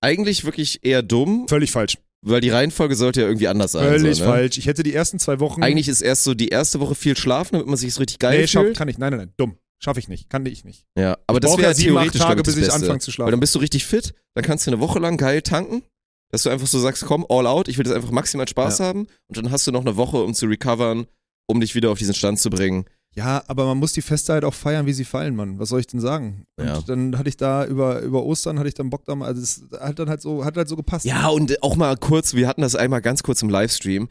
Eigentlich 0.00 0.44
wirklich 0.44 0.84
eher 0.84 1.02
dumm, 1.02 1.46
völlig 1.48 1.72
falsch. 1.72 1.98
weil 2.22 2.40
die 2.40 2.50
Reihenfolge 2.50 2.94
sollte 2.94 3.22
ja 3.22 3.26
irgendwie 3.26 3.48
anders 3.48 3.72
sein. 3.72 3.88
Völlig 3.88 4.18
so, 4.18 4.24
ne? 4.24 4.30
falsch. 4.30 4.58
Ich 4.58 4.66
hätte 4.66 4.82
die 4.82 4.94
ersten 4.94 5.18
zwei 5.18 5.40
Wochen. 5.40 5.62
Eigentlich 5.62 5.88
ist 5.88 6.00
erst 6.02 6.24
so 6.24 6.34
die 6.34 6.48
erste 6.48 6.80
Woche 6.80 6.94
viel 6.94 7.16
schlafen, 7.16 7.54
damit 7.54 7.66
man 7.66 7.76
sich 7.76 7.94
so 7.94 8.00
richtig 8.00 8.18
geil 8.18 8.40
nee, 8.40 8.46
fühlt. 8.46 8.76
kann 8.76 8.88
ich. 8.88 8.98
Nein, 8.98 9.10
nein, 9.10 9.20
nein. 9.20 9.32
Dumm. 9.36 9.56
Schaffe 9.82 10.00
ich 10.00 10.08
nicht. 10.08 10.30
Kann 10.30 10.44
ich 10.46 10.64
nicht. 10.64 10.86
Ja, 10.98 11.18
aber 11.26 11.40
das 11.40 11.50
brauche 11.50 11.62
wäre 11.62 11.72
ja 11.72 11.78
theoretisch 11.78 12.20
Tage, 12.20 12.42
bis 12.42 12.54
das 12.54 12.68
ich 12.68 12.72
anfange 12.72 12.98
zu 12.98 13.10
schlafen. 13.10 13.26
Weil 13.26 13.32
dann 13.32 13.40
bist 13.40 13.54
du 13.54 13.58
richtig 13.58 13.84
fit, 13.84 14.14
dann 14.34 14.44
kannst 14.44 14.66
du 14.66 14.70
eine 14.70 14.80
Woche 14.80 14.98
lang 14.98 15.18
geil 15.18 15.42
tanken, 15.42 15.82
dass 16.30 16.44
du 16.44 16.50
einfach 16.50 16.66
so 16.66 16.78
sagst, 16.78 17.04
komm, 17.04 17.26
all 17.28 17.46
out, 17.46 17.68
ich 17.68 17.76
will 17.76 17.86
jetzt 17.86 17.94
einfach 17.94 18.10
maximal 18.10 18.48
Spaß 18.48 18.80
haben 18.80 19.06
und 19.28 19.36
dann 19.36 19.50
hast 19.50 19.66
du 19.66 19.72
noch 19.72 19.82
eine 19.82 19.96
Woche, 19.96 20.22
um 20.22 20.32
zu 20.32 20.46
recovern, 20.46 21.06
um 21.46 21.60
dich 21.60 21.74
wieder 21.74 21.90
auf 21.90 21.98
diesen 21.98 22.14
Stand 22.14 22.38
zu 22.38 22.48
bringen. 22.48 22.86
Ja, 23.16 23.42
aber 23.46 23.64
man 23.64 23.78
muss 23.78 23.94
die 23.94 24.02
Feste 24.02 24.34
halt 24.34 24.44
auch 24.44 24.52
feiern, 24.52 24.84
wie 24.84 24.92
sie 24.92 25.06
fallen, 25.06 25.34
Mann. 25.34 25.58
Was 25.58 25.70
soll 25.70 25.80
ich 25.80 25.86
denn 25.86 26.00
sagen? 26.00 26.46
Und 26.56 26.66
Ja. 26.66 26.80
dann 26.86 27.16
hatte 27.16 27.30
ich 27.30 27.36
da 27.38 27.64
über, 27.64 28.00
über 28.00 28.22
Ostern 28.24 28.58
hatte 28.58 28.68
ich 28.68 28.74
dann 28.74 28.90
Bock 28.90 29.06
da 29.06 29.14
mal, 29.14 29.24
also 29.26 29.40
es 29.40 29.62
hat 29.80 29.98
dann 29.98 30.10
halt 30.10 30.20
so, 30.20 30.44
hat 30.44 30.56
halt 30.56 30.68
so 30.68 30.76
gepasst. 30.76 31.06
Ja, 31.06 31.28
und 31.28 31.62
auch 31.62 31.76
mal 31.76 31.96
kurz, 31.96 32.34
wir 32.34 32.46
hatten 32.46 32.60
das 32.60 32.74
einmal 32.76 33.00
ganz 33.00 33.22
kurz 33.22 33.40
im 33.40 33.48
Livestream. 33.48 34.08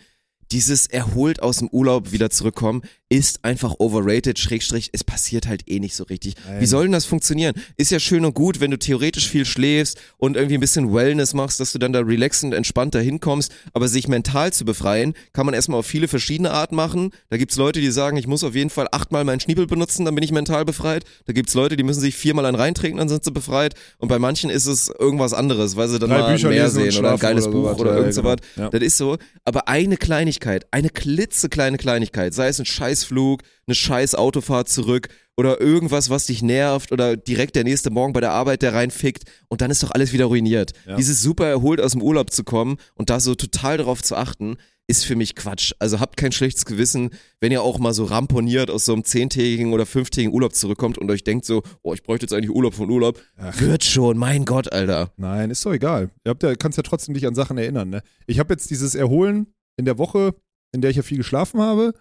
Dieses 0.51 0.87
erholt 0.87 1.41
aus 1.41 1.57
dem 1.57 1.69
Urlaub 1.69 2.11
wieder 2.11 2.29
zurückkommen 2.29 2.81
ist 3.09 3.45
einfach 3.45 3.75
overrated, 3.77 4.39
Schrägstrich, 4.39 4.89
es 4.91 5.03
passiert 5.03 5.47
halt 5.47 5.69
eh 5.69 5.79
nicht 5.79 5.95
so 5.95 6.05
richtig. 6.05 6.33
Nein. 6.47 6.59
Wie 6.59 6.65
soll 6.65 6.83
denn 6.85 6.91
das 6.91 7.05
funktionieren? 7.05 7.53
Ist 7.77 7.91
ja 7.91 7.99
schön 7.99 8.25
und 8.25 8.33
gut, 8.33 8.59
wenn 8.59 8.71
du 8.71 8.79
theoretisch 8.79 9.29
viel 9.29 9.45
schläfst 9.45 9.99
und 10.17 10.35
irgendwie 10.35 10.55
ein 10.55 10.59
bisschen 10.59 10.91
Wellness 10.91 11.35
machst, 11.35 11.59
dass 11.59 11.71
du 11.71 11.77
dann 11.77 11.93
da 11.93 11.99
relaxend, 11.99 12.55
entspannt 12.55 12.95
da 12.95 12.99
hinkommst, 12.99 13.51
aber 13.73 13.87
sich 13.87 14.07
mental 14.07 14.51
zu 14.53 14.65
befreien, 14.65 15.13
kann 15.33 15.45
man 15.45 15.53
erstmal 15.53 15.79
auf 15.79 15.85
viele 15.85 16.07
verschiedene 16.07 16.49
Arten 16.49 16.75
machen. 16.75 17.11
Da 17.29 17.37
gibt's 17.37 17.57
Leute, 17.57 17.79
die 17.79 17.91
sagen, 17.91 18.17
ich 18.17 18.25
muss 18.25 18.43
auf 18.43 18.55
jeden 18.55 18.71
Fall 18.71 18.87
achtmal 18.91 19.23
meinen 19.23 19.39
Schniebel 19.39 19.67
benutzen, 19.67 20.03
dann 20.05 20.15
bin 20.15 20.23
ich 20.23 20.31
mental 20.31 20.65
befreit. 20.65 21.03
Da 21.25 21.33
gibt's 21.33 21.53
Leute, 21.53 21.77
die 21.77 21.83
müssen 21.83 22.01
sich 22.01 22.15
viermal 22.15 22.45
einen 22.47 22.55
reintrinken, 22.55 22.97
dann 22.97 23.09
sind 23.09 23.23
sie 23.23 23.31
befreit. 23.31 23.75
Und 23.99 24.07
bei 24.07 24.17
manchen 24.17 24.49
ist 24.49 24.65
es 24.65 24.89
irgendwas 24.89 25.33
anderes, 25.33 25.75
weil 25.75 25.89
sie 25.89 25.99
dann 25.99 26.09
Drei 26.09 26.19
mal 26.21 26.31
Bücher 26.33 26.49
mehr 26.49 26.69
sehen 26.71 26.97
oder 26.97 27.11
ein 27.13 27.19
geiles 27.19 27.45
oder 27.45 27.53
Buch 27.55 27.69
sowas. 27.69 27.79
oder 27.79 27.91
Ja, 27.91 27.97
irgend 27.97 28.13
so 28.15 28.21
genau. 28.23 28.35
Ja. 28.57 28.69
Das 28.69 28.81
ist 28.81 28.97
so. 28.97 29.17
Aber 29.43 29.67
eine 29.67 29.95
Kleinigkeit, 29.95 30.34
eine 30.71 30.89
klitzekleine 30.89 31.77
Kleinigkeit, 31.77 32.33
sei 32.33 32.47
es 32.47 32.59
ein 32.59 32.65
Scheißflug, 32.65 33.41
eine 33.67 33.75
scheiß 33.75 34.15
Autofahrt 34.15 34.69
zurück 34.69 35.09
oder 35.37 35.59
irgendwas, 35.59 36.09
was 36.09 36.27
dich 36.27 36.41
nervt 36.41 36.91
oder 36.91 37.17
direkt 37.17 37.55
der 37.55 37.63
nächste 37.63 37.89
Morgen 37.89 38.13
bei 38.13 38.21
der 38.21 38.31
Arbeit, 38.31 38.61
der 38.61 38.73
reinfickt 38.73 39.23
und 39.47 39.61
dann 39.61 39.71
ist 39.71 39.83
doch 39.83 39.91
alles 39.91 40.13
wieder 40.13 40.25
ruiniert. 40.25 40.71
Ja. 40.87 40.95
Dieses 40.95 41.21
super 41.21 41.47
erholt 41.47 41.81
aus 41.81 41.91
dem 41.91 42.01
Urlaub 42.01 42.31
zu 42.31 42.43
kommen 42.43 42.77
und 42.95 43.09
da 43.09 43.19
so 43.19 43.35
total 43.35 43.77
darauf 43.77 44.01
zu 44.01 44.15
achten, 44.15 44.57
ist 44.87 45.05
für 45.05 45.15
mich 45.15 45.35
Quatsch. 45.35 45.73
Also 45.79 45.99
habt 45.99 46.17
kein 46.17 46.31
schlechtes 46.31 46.65
Gewissen, 46.65 47.09
wenn 47.39 47.51
ihr 47.51 47.61
auch 47.61 47.79
mal 47.79 47.93
so 47.93 48.05
ramponiert 48.05 48.69
aus 48.69 48.85
so 48.85 48.93
einem 48.93 49.03
zehntägigen 49.03 49.73
oder 49.73 49.85
fünftägigen 49.85 50.33
Urlaub 50.33 50.53
zurückkommt 50.53 50.97
und 50.97 51.09
euch 51.09 51.23
denkt 51.23 51.45
so, 51.45 51.63
oh, 51.81 51.93
ich 51.93 52.03
bräuchte 52.03 52.25
jetzt 52.25 52.33
eigentlich 52.33 52.51
Urlaub 52.51 52.75
von 52.75 52.89
Urlaub. 52.89 53.19
Ach. 53.37 53.59
Wird 53.59 53.83
schon, 53.83 54.17
mein 54.17 54.45
Gott, 54.45 54.71
Alter. 54.71 55.11
Nein, 55.17 55.49
ist 55.49 55.65
doch 55.65 55.73
egal. 55.73 56.11
Ihr 56.23 56.29
habt 56.29 56.43
ja, 56.43 56.55
kannst 56.55 56.77
ja 56.77 56.83
trotzdem 56.83 57.13
dich 57.13 57.25
an 57.25 57.35
Sachen 57.35 57.57
erinnern. 57.57 57.89
Ne? 57.89 58.03
Ich 58.27 58.39
habe 58.39 58.53
jetzt 58.53 58.69
dieses 58.69 58.95
Erholen 58.95 59.47
in 59.77 59.85
der 59.85 59.97
Woche, 59.97 60.35
in 60.71 60.81
der 60.81 60.91
ich 60.91 60.97
ja 60.97 61.03
viel 61.03 61.17
geschlafen 61.17 61.61
habe, 61.61 61.93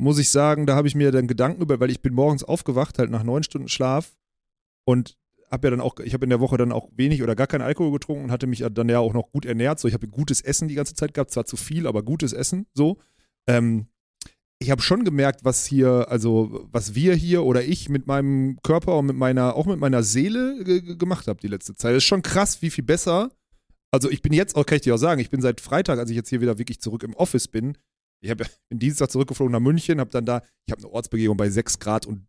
muss 0.00 0.18
ich 0.18 0.30
sagen, 0.30 0.66
da 0.66 0.76
habe 0.76 0.88
ich 0.88 0.94
mir 0.94 1.10
dann 1.10 1.26
Gedanken 1.26 1.62
über, 1.62 1.80
weil 1.80 1.90
ich 1.90 2.02
bin 2.02 2.14
morgens 2.14 2.44
aufgewacht, 2.44 2.98
halt 2.98 3.10
nach 3.10 3.24
neun 3.24 3.42
Stunden 3.42 3.68
Schlaf 3.68 4.16
und 4.84 5.16
habe 5.50 5.66
ja 5.66 5.70
dann 5.70 5.80
auch, 5.80 5.98
ich 6.00 6.14
habe 6.14 6.24
in 6.24 6.30
der 6.30 6.40
Woche 6.40 6.56
dann 6.56 6.72
auch 6.72 6.88
wenig 6.94 7.22
oder 7.22 7.34
gar 7.34 7.46
keinen 7.46 7.62
Alkohol 7.62 7.92
getrunken 7.92 8.24
und 8.24 8.30
hatte 8.30 8.46
mich 8.46 8.64
dann 8.70 8.88
ja 8.88 8.98
auch 8.98 9.14
noch 9.14 9.32
gut 9.32 9.44
ernährt. 9.44 9.80
So, 9.80 9.88
ich 9.88 9.94
habe 9.94 10.06
gutes 10.06 10.40
Essen 10.40 10.68
die 10.68 10.74
ganze 10.74 10.94
Zeit 10.94 11.14
gehabt, 11.14 11.30
zwar 11.30 11.46
zu 11.46 11.56
viel, 11.56 11.86
aber 11.86 12.02
gutes 12.02 12.32
Essen. 12.32 12.66
So. 12.74 12.98
Ähm, 13.48 13.86
ich 14.60 14.70
habe 14.70 14.82
schon 14.82 15.04
gemerkt, 15.04 15.44
was 15.44 15.64
hier, 15.64 16.06
also 16.10 16.66
was 16.70 16.94
wir 16.94 17.14
hier 17.14 17.44
oder 17.44 17.64
ich 17.64 17.88
mit 17.88 18.06
meinem 18.06 18.58
Körper 18.62 18.98
und 18.98 19.06
mit 19.06 19.16
meiner, 19.16 19.54
auch 19.54 19.66
mit 19.66 19.78
meiner 19.78 20.02
Seele 20.02 20.62
ge- 20.64 20.80
ge- 20.82 20.96
gemacht 20.96 21.28
habe 21.28 21.40
die 21.40 21.48
letzte 21.48 21.74
Zeit. 21.76 21.92
Das 21.92 21.98
ist 21.98 22.08
schon 22.08 22.22
krass, 22.22 22.60
wie 22.60 22.70
viel 22.70 22.84
besser. 22.84 23.30
Also 23.90 24.10
ich 24.10 24.22
bin 24.22 24.32
jetzt, 24.32 24.56
auch 24.56 24.66
kann 24.66 24.76
ich 24.76 24.82
dir 24.82 24.94
auch 24.94 24.98
sagen, 24.98 25.20
ich 25.20 25.30
bin 25.30 25.40
seit 25.40 25.60
Freitag, 25.60 25.98
als 25.98 26.10
ich 26.10 26.16
jetzt 26.16 26.28
hier 26.28 26.40
wieder 26.40 26.58
wirklich 26.58 26.80
zurück 26.80 27.02
im 27.02 27.14
Office 27.14 27.48
bin, 27.48 27.78
ich 28.20 28.30
habe 28.30 28.44
bin 28.68 28.78
Dienstag 28.78 29.10
zurückgeflogen 29.10 29.52
nach 29.52 29.60
München, 29.60 30.00
habe 30.00 30.10
dann 30.10 30.24
da, 30.24 30.42
ich 30.66 30.72
habe 30.72 30.82
eine 30.82 30.92
Ortsbegehung 30.92 31.36
bei 31.36 31.48
6 31.48 31.78
Grad 31.78 32.06
und 32.06 32.26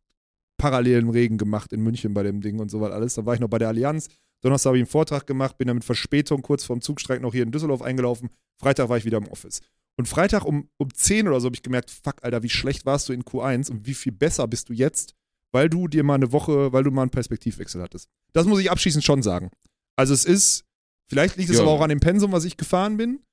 parallelen 0.57 1.09
Regen 1.09 1.37
gemacht 1.37 1.73
in 1.73 1.81
München 1.81 2.13
bei 2.13 2.23
dem 2.23 2.41
Ding 2.41 2.59
und 2.59 2.69
so 2.69 2.81
was 2.81 2.91
alles. 2.91 3.15
Dann 3.15 3.25
war 3.25 3.33
ich 3.33 3.39
noch 3.39 3.47
bei 3.47 3.57
der 3.57 3.69
Allianz. 3.69 4.09
Donnerstag 4.41 4.69
habe 4.69 4.77
ich 4.77 4.83
einen 4.83 4.91
Vortrag 4.91 5.25
gemacht, 5.25 5.57
bin 5.57 5.67
dann 5.67 5.77
mit 5.77 5.85
Verspätung 5.85 6.41
kurz 6.41 6.63
vorm 6.63 6.81
Zugstreik 6.81 7.21
noch 7.21 7.33
hier 7.33 7.43
in 7.43 7.51
Düsseldorf 7.51 7.81
eingelaufen. 7.81 8.29
Freitag 8.57 8.89
war 8.89 8.97
ich 8.97 9.05
wieder 9.05 9.17
im 9.17 9.27
Office. 9.27 9.61
Und 9.97 10.07
Freitag 10.07 10.45
um, 10.45 10.69
um 10.77 10.93
10 10.93 11.27
oder 11.27 11.41
so 11.41 11.47
habe 11.47 11.55
ich 11.55 11.63
gemerkt, 11.63 11.91
fuck, 11.91 12.23
Alter, 12.23 12.43
wie 12.43 12.49
schlecht 12.49 12.85
warst 12.85 13.09
du 13.09 13.13
in 13.13 13.23
Q1 13.23 13.69
und 13.69 13.85
wie 13.85 13.93
viel 13.93 14.13
besser 14.13 14.47
bist 14.47 14.69
du 14.69 14.73
jetzt, 14.73 15.13
weil 15.51 15.69
du 15.69 15.87
dir 15.87 16.03
mal 16.03 16.15
eine 16.15 16.31
Woche, 16.31 16.71
weil 16.71 16.83
du 16.83 16.91
mal 16.91 17.01
einen 17.01 17.11
Perspektivwechsel 17.11 17.81
hattest. 17.81 18.07
Das 18.31 18.45
muss 18.45 18.61
ich 18.61 18.71
abschließend 18.71 19.03
schon 19.03 19.21
sagen. 19.21 19.49
Also 19.97 20.13
es 20.13 20.23
ist, 20.23 20.63
vielleicht 21.09 21.35
liegt 21.37 21.49
es 21.49 21.57
Ja. 21.57 21.63
aber 21.63 21.71
auch 21.71 21.81
an 21.81 21.89
dem 21.89 21.99
Pensum, 21.99 22.31
was 22.31 22.45
ich 22.45 22.57
gefahren 22.57 22.97
bin, 22.97 23.23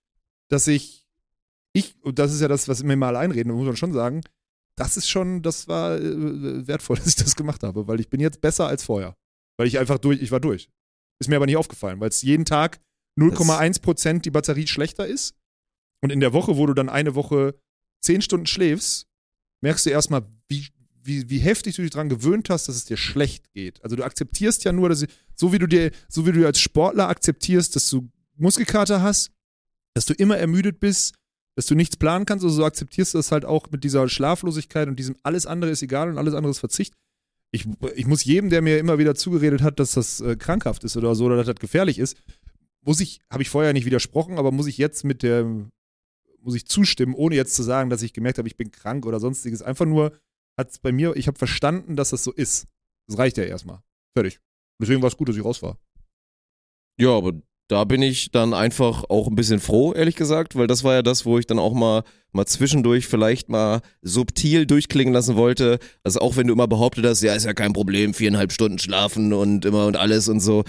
dass 0.51 0.67
ich, 0.67 1.07
ich, 1.73 1.95
und 2.03 2.19
das 2.19 2.33
ist 2.33 2.41
ja 2.41 2.49
das, 2.49 2.69
was 2.69 2.83
mir 2.83 2.97
mal 2.97 3.17
einreden, 3.17 3.53
muss 3.53 3.67
man 3.67 3.77
schon 3.77 3.93
sagen, 3.93 4.23
das 4.79 4.97
ist 4.97 5.09
schon, 5.09 5.43
das 5.43 5.69
war 5.69 5.97
äh, 5.97 6.67
wertvoll, 6.67 6.97
dass 6.99 7.07
ich 7.07 7.17
das 7.17 7.37
gemacht 7.37 7.63
habe, 7.63 7.87
weil 7.89 8.01
ich 8.01 8.09
bin 8.09 8.21
jetzt 8.21 8.41
besser 8.41 8.67
als 8.67 8.85
vorher. 8.85 9.15
Weil 9.59 9.69
ich 9.69 9.79
einfach 9.79 9.99
durch, 9.99 10.21
ich 10.21 10.31
war 10.31 10.41
durch. 10.41 10.69
Ist 11.19 11.29
mir 11.29 11.37
aber 11.37 11.47
nicht 11.47 11.57
aufgefallen, 11.57 11.99
weil 12.01 12.11
es 12.11 12.21
jeden 12.23 12.45
Tag 12.45 12.79
0,1% 13.19 14.21
die 14.21 14.31
Batterie 14.31 14.67
schlechter 14.67 15.07
ist. 15.07 15.35
Und 16.03 16.13
in 16.13 16.21
der 16.21 16.35
Woche, 16.35 16.59
wo 16.59 16.67
du 16.67 16.75
dann 16.75 16.91
eine 16.91 17.15
Woche 17.15 17.59
10 18.05 18.21
Stunden 18.21 18.47
schläfst, 18.47 19.07
merkst 19.63 19.87
du 19.87 19.91
erstmal, 19.91 20.27
wie, 20.49 20.69
wie, 21.07 21.29
wie 21.31 21.39
heftig 21.39 21.77
du 21.77 21.83
dich 21.83 21.91
daran 21.91 22.09
gewöhnt 22.09 22.51
hast, 22.51 22.69
dass 22.69 22.77
es 22.77 22.85
dir 22.85 22.97
schlecht 22.97 23.53
geht. 23.53 23.83
Also 23.83 23.97
du 23.97 24.05
akzeptierst 24.05 24.65
ja 24.65 24.73
nur, 24.73 24.89
dass 24.89 25.07
so 25.35 25.53
wie 25.53 25.59
du 25.59 25.67
dir, 25.67 25.91
so 26.09 26.27
wie 26.27 26.33
du 26.33 26.47
als 26.47 26.61
Sportler 26.61 27.09
akzeptierst, 27.09 27.77
dass 27.77 27.89
du 27.89 28.09
Muskelkater 28.37 29.03
hast, 29.03 29.31
dass 29.95 30.07
du 30.07 30.15
immer 30.15 30.37
ermüdet 30.37 30.81
bist, 30.81 31.15
dass 31.55 31.67
du 31.67 31.75
nichts 31.75 31.97
planen 31.97 32.27
kannst, 32.27 32.45
also 32.45 32.57
so 32.57 32.65
akzeptierst 32.65 33.15
du 33.15 33.19
das 33.19 33.33
halt 33.33 33.45
auch 33.45 33.71
mit 33.71 33.83
dieser 33.83 34.09
Schlaflosigkeit 34.09 34.89
und 34.89 34.99
diesem 34.99 35.17
alles 35.23 35.47
andere 35.47 35.71
ist 35.71 35.83
egal 35.83 36.11
und 36.11 36.19
alles 36.19 36.35
andere 36.35 36.51
ist 36.51 36.59
Verzicht. 36.59 36.95
Ich, 37.51 37.67
ich 37.95 38.07
muss 38.07 38.25
jedem, 38.25 38.51
der 38.51 38.61
mir 38.61 38.79
immer 38.79 38.99
wieder 38.99 39.15
zugeredet 39.15 39.63
hat, 39.63 39.81
dass 39.81 39.93
das 39.93 40.21
äh, 40.21 40.37
krankhaft 40.37 40.85
ist 40.85 40.97
oder 40.97 41.15
so 41.15 41.25
oder 41.25 41.37
dass 41.37 41.47
das 41.47 41.57
gefährlich 41.57 41.99
ist, 41.99 42.19
muss 42.83 43.01
ich, 43.01 43.21
habe 43.31 43.43
ich 43.43 43.49
vorher 43.49 43.73
nicht 43.73 43.87
widersprochen, 43.87 44.39
aber 44.39 44.53
muss 44.53 44.67
ich 44.67 44.77
jetzt 44.77 45.05
mit 45.05 45.23
der, 45.23 45.45
muss 46.41 46.55
ich 46.55 46.67
zustimmen, 46.67 47.15
ohne 47.15 47.35
jetzt 47.35 47.55
zu 47.55 47.63
sagen, 47.63 47.89
dass 47.89 48.03
ich 48.03 48.13
gemerkt 48.13 48.39
habe, 48.39 48.49
ich 48.49 48.57
bin 48.57 48.71
krank 48.71 49.07
oder 49.07 49.19
sonstiges. 49.19 49.63
Einfach 49.63 49.87
nur 49.87 50.13
hat 50.57 50.71
es 50.71 50.79
bei 50.79 50.93
mir, 50.93 51.17
ich 51.17 51.27
habe 51.27 51.39
verstanden, 51.39 51.97
dass 51.97 52.11
das 52.11 52.25
so 52.25 52.33
ist. 52.33 52.67
Das 53.09 53.19
reicht 53.19 53.37
ja 53.37 53.45
erstmal. 53.45 53.81
Fertig. 54.17 54.41
Deswegen 54.81 55.03
war 55.03 55.09
es 55.09 55.17
gut, 55.17 55.29
dass 55.29 55.37
ich 55.37 55.45
raus 55.45 55.63
war. 55.63 55.79
Ja, 56.99 57.11
aber 57.11 57.35
da 57.69 57.85
bin 57.85 58.01
ich 58.01 58.31
dann 58.31 58.55
einfach 58.55 59.05
auch 59.09 59.27
ein 59.27 59.35
bisschen 59.35 59.61
froh, 59.61 59.93
ehrlich 59.93 60.15
gesagt, 60.15 60.55
weil 60.55 60.67
das 60.67 60.85
war 60.85 60.95
ja 60.95 61.03
das, 61.03 61.27
wo 61.27 61.39
ich 61.39 61.47
dann 61.47 61.59
auch 61.59 61.75
mal, 61.75 62.05
mal 62.33 62.47
zwischendurch 62.47 63.07
vielleicht 63.07 63.49
mal 63.49 63.81
subtil 64.03 64.67
durchklingen 64.67 65.13
lassen 65.13 65.37
wollte. 65.37 65.79
Also 66.05 66.21
auch 66.21 66.37
wenn 66.37 66.47
du 66.47 66.53
immer 66.53 66.69
behauptet 66.69 67.05
hast, 67.05 67.23
ja, 67.23 67.35
ist 67.35 67.45
ja 67.45 67.55
kein 67.55 67.73
Problem, 67.73 68.15
viereinhalb 68.15 68.53
Stunden 68.53 68.79
schlafen 68.79 69.33
und 69.33 69.65
immer 69.65 69.87
und 69.87 69.97
alles 69.97 70.29
und 70.29 70.41
so. 70.41 70.63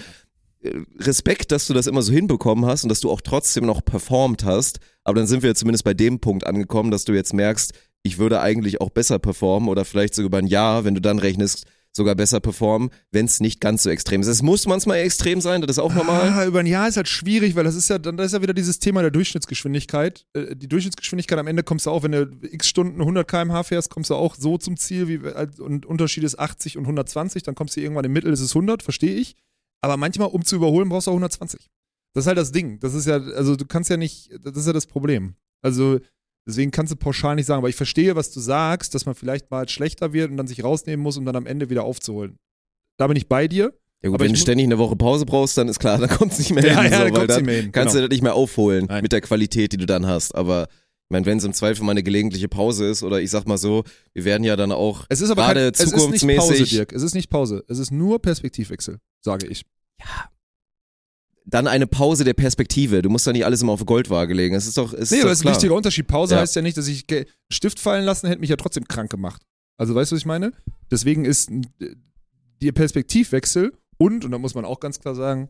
Äh, 0.60 0.72
Respekt, 0.98 1.52
dass 1.52 1.68
du 1.68 1.74
das 1.74 1.86
immer 1.86 2.02
so 2.02 2.12
hinbekommen 2.12 2.66
hast 2.66 2.82
und 2.82 2.88
dass 2.88 3.00
du 3.00 3.10
auch 3.10 3.20
trotzdem 3.20 3.64
noch 3.64 3.84
performt 3.84 4.44
hast. 4.44 4.80
Aber 5.04 5.20
dann 5.20 5.28
sind 5.28 5.44
wir 5.44 5.54
zumindest 5.54 5.84
bei 5.84 5.94
dem 5.94 6.18
Punkt 6.18 6.46
angekommen, 6.46 6.90
dass 6.90 7.04
du 7.04 7.12
jetzt 7.12 7.32
merkst, 7.32 7.72
ich 8.08 8.18
würde 8.18 8.40
eigentlich 8.40 8.80
auch 8.80 8.90
besser 8.90 9.18
performen 9.18 9.68
oder 9.68 9.84
vielleicht 9.84 10.14
sogar 10.14 10.26
über 10.26 10.38
ein 10.38 10.46
Jahr, 10.46 10.84
wenn 10.84 10.94
du 10.94 11.00
dann 11.00 11.18
rechnest, 11.18 11.66
sogar 11.92 12.14
besser 12.14 12.40
performen, 12.40 12.90
wenn 13.10 13.26
es 13.26 13.40
nicht 13.40 13.60
ganz 13.60 13.82
so 13.82 13.90
extrem 13.90 14.20
ist. 14.20 14.26
Es 14.28 14.42
muss 14.42 14.66
manchmal 14.66 14.98
extrem 14.98 15.40
sein, 15.40 15.60
das 15.60 15.72
ist 15.72 15.78
auch 15.78 15.94
normal. 15.94 16.28
Ah, 16.30 16.46
über 16.46 16.60
ein 16.60 16.66
Jahr 16.66 16.88
ist 16.88 16.96
halt 16.96 17.08
schwierig, 17.08 17.54
weil 17.56 17.64
das 17.64 17.74
ist 17.74 17.88
ja, 17.88 17.98
dann 17.98 18.16
da 18.16 18.24
ist 18.24 18.32
ja 18.32 18.42
wieder 18.42 18.54
dieses 18.54 18.78
Thema 18.78 19.02
der 19.02 19.10
Durchschnittsgeschwindigkeit. 19.10 20.26
Äh, 20.32 20.56
Die 20.56 20.68
Durchschnittsgeschwindigkeit 20.68 21.38
am 21.38 21.46
Ende 21.46 21.62
kommst 21.62 21.86
du 21.86 21.90
auch, 21.90 22.02
wenn 22.02 22.12
du 22.12 22.30
x 22.42 22.68
Stunden 22.68 23.00
100 23.00 23.26
km/h 23.28 23.64
fährst, 23.64 23.90
kommst 23.90 24.10
du 24.10 24.14
auch 24.14 24.34
so 24.36 24.58
zum 24.58 24.76
Ziel, 24.76 25.08
wie, 25.08 25.18
und 25.60 25.86
Unterschied 25.86 26.24
ist 26.24 26.38
80 26.38 26.78
und 26.78 26.84
120, 26.84 27.42
dann 27.42 27.54
kommst 27.54 27.76
du 27.76 27.80
irgendwann 27.80 28.04
im 28.04 28.12
Mittel, 28.12 28.32
ist 28.32 28.40
es 28.40 28.54
100, 28.54 28.82
verstehe 28.82 29.16
ich. 29.16 29.34
Aber 29.80 29.96
manchmal, 29.96 30.28
um 30.28 30.44
zu 30.44 30.56
überholen, 30.56 30.88
brauchst 30.88 31.06
du 31.06 31.10
auch 31.10 31.16
120. 31.16 31.68
Das 32.14 32.24
ist 32.24 32.28
halt 32.28 32.38
das 32.38 32.52
Ding. 32.52 32.80
Das 32.80 32.94
ist 32.94 33.06
ja, 33.06 33.16
also 33.16 33.56
du 33.56 33.66
kannst 33.66 33.90
ja 33.90 33.96
nicht, 33.96 34.30
das 34.42 34.56
ist 34.56 34.66
ja 34.66 34.72
das 34.72 34.86
Problem. 34.86 35.34
Also 35.62 36.00
deswegen 36.48 36.70
kannst 36.70 36.90
du 36.90 36.96
pauschal 36.96 37.36
nicht 37.36 37.46
sagen, 37.46 37.58
aber 37.58 37.68
ich 37.68 37.76
verstehe, 37.76 38.16
was 38.16 38.32
du 38.32 38.40
sagst, 38.40 38.94
dass 38.94 39.06
man 39.06 39.14
vielleicht 39.14 39.50
mal 39.50 39.68
schlechter 39.68 40.12
wird 40.12 40.30
und 40.30 40.38
dann 40.38 40.48
sich 40.48 40.64
rausnehmen 40.64 41.02
muss, 41.02 41.16
um 41.16 41.24
dann 41.24 41.36
am 41.36 41.46
Ende 41.46 41.70
wieder 41.70 41.84
aufzuholen. 41.84 42.36
Da 42.96 43.06
bin 43.06 43.16
ich 43.16 43.28
bei 43.28 43.46
dir. 43.46 43.74
Ja 44.02 44.08
gut, 44.10 44.16
Aber 44.16 44.24
wenn 44.24 44.32
ich 44.32 44.40
du 44.40 44.42
ständig 44.42 44.64
eine 44.64 44.78
Woche 44.78 44.96
Pause 44.96 45.26
brauchst, 45.26 45.58
dann 45.58 45.68
ist 45.68 45.78
klar, 45.78 45.98
dann 45.98 46.08
kommt 46.08 46.32
es 46.32 46.38
nicht 46.38 46.54
mehr 46.54 46.64
Ja, 46.64 46.82
hin, 46.82 46.92
ja, 46.92 46.98
so, 46.98 47.04
dann 47.04 47.16
weil 47.16 47.26
dann 47.26 47.48
hin, 47.48 47.72
kannst 47.72 47.92
genau. 47.94 48.02
du 48.02 48.08
das 48.08 48.14
nicht 48.14 48.22
mehr 48.22 48.34
aufholen 48.34 48.86
Nein. 48.86 49.02
mit 49.02 49.12
der 49.12 49.20
Qualität, 49.20 49.72
die 49.72 49.76
du 49.76 49.86
dann 49.86 50.06
hast. 50.06 50.34
Aber 50.34 50.64
ich 50.64 51.10
meine, 51.10 51.26
wenn 51.26 51.38
es 51.38 51.44
im 51.44 51.52
Zweifel 51.52 51.84
mal 51.84 51.92
eine 51.92 52.02
gelegentliche 52.02 52.48
Pause 52.48 52.86
ist 52.88 53.02
oder 53.02 53.20
ich 53.20 53.30
sag 53.30 53.46
mal 53.46 53.58
so, 53.58 53.84
wir 54.14 54.24
werden 54.24 54.44
ja 54.44 54.56
dann 54.56 54.72
auch 54.72 55.04
Es 55.08 55.20
ist 55.20 55.30
aber 55.30 55.42
gerade 55.42 55.72
kein, 55.72 55.72
es 55.72 55.80
ist 55.80 55.86
nicht 55.86 55.92
Pause, 55.92 55.98
zukunftsmäßig 55.98 56.70
Dirk. 56.70 56.92
Es 56.92 57.02
ist 57.02 57.14
nicht 57.14 57.28
Pause. 57.28 57.64
Es 57.68 57.78
ist 57.78 57.90
nur 57.90 58.20
Perspektivwechsel, 58.20 58.98
sage 59.20 59.46
ich. 59.48 59.64
Dann 61.50 61.66
eine 61.66 61.86
Pause 61.86 62.24
der 62.24 62.34
Perspektive. 62.34 63.00
Du 63.00 63.08
musst 63.08 63.26
da 63.26 63.32
nicht 63.32 63.44
alles 63.44 63.62
immer 63.62 63.72
auf 63.72 63.84
Goldwaage 63.86 64.34
legen. 64.34 64.54
Es 64.54 64.66
ist 64.66 64.76
doch, 64.76 64.92
es 64.92 65.10
Nee, 65.10 65.16
ist 65.18 65.22
aber 65.22 65.30
das 65.30 65.40
ist 65.40 65.46
ein 65.46 65.52
wichtiger 65.52 65.74
Unterschied. 65.74 66.06
Pause 66.06 66.34
Ja. 66.34 66.40
heißt 66.40 66.54
ja 66.56 66.62
nicht, 66.62 66.76
dass 66.76 66.86
ich 66.88 67.06
Stift 67.50 67.80
fallen 67.80 68.04
lassen 68.04 68.26
hätte 68.28 68.40
mich 68.40 68.50
ja 68.50 68.56
trotzdem 68.56 68.86
krank 68.86 69.10
gemacht. 69.10 69.42
Also 69.78 69.94
weißt 69.94 70.10
du, 70.12 70.16
was 70.16 70.20
ich 70.20 70.26
meine? 70.26 70.52
Deswegen 70.90 71.24
ist 71.24 71.50
der 72.60 72.72
Perspektivwechsel 72.72 73.72
und, 73.96 74.24
und 74.24 74.30
da 74.30 74.38
muss 74.38 74.54
man 74.54 74.64
auch 74.64 74.80
ganz 74.80 75.00
klar 75.00 75.14
sagen, 75.14 75.48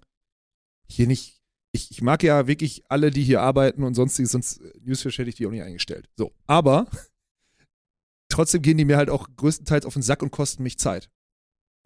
hier 0.88 1.06
nicht, 1.06 1.40
ich, 1.72 1.90
ich 1.90 2.00
mag 2.00 2.22
ja 2.22 2.46
wirklich 2.46 2.82
alle, 2.88 3.10
die 3.10 3.22
hier 3.24 3.40
arbeiten 3.42 3.82
und 3.82 3.94
sonstiges, 3.94 4.32
sonst 4.32 4.60
äh, 4.60 4.72
Newsfish 4.82 5.18
hätte 5.18 5.28
ich 5.30 5.36
die 5.36 5.46
auch 5.46 5.50
nicht 5.50 5.62
eingestellt. 5.62 6.08
So, 6.16 6.32
aber 6.46 6.86
trotzdem 8.30 8.62
gehen 8.62 8.78
die 8.78 8.84
mir 8.84 8.96
halt 8.96 9.10
auch 9.10 9.28
größtenteils 9.36 9.84
auf 9.84 9.94
den 9.94 10.02
Sack 10.02 10.22
und 10.22 10.30
kosten 10.30 10.62
mich 10.62 10.78
Zeit. 10.78 11.10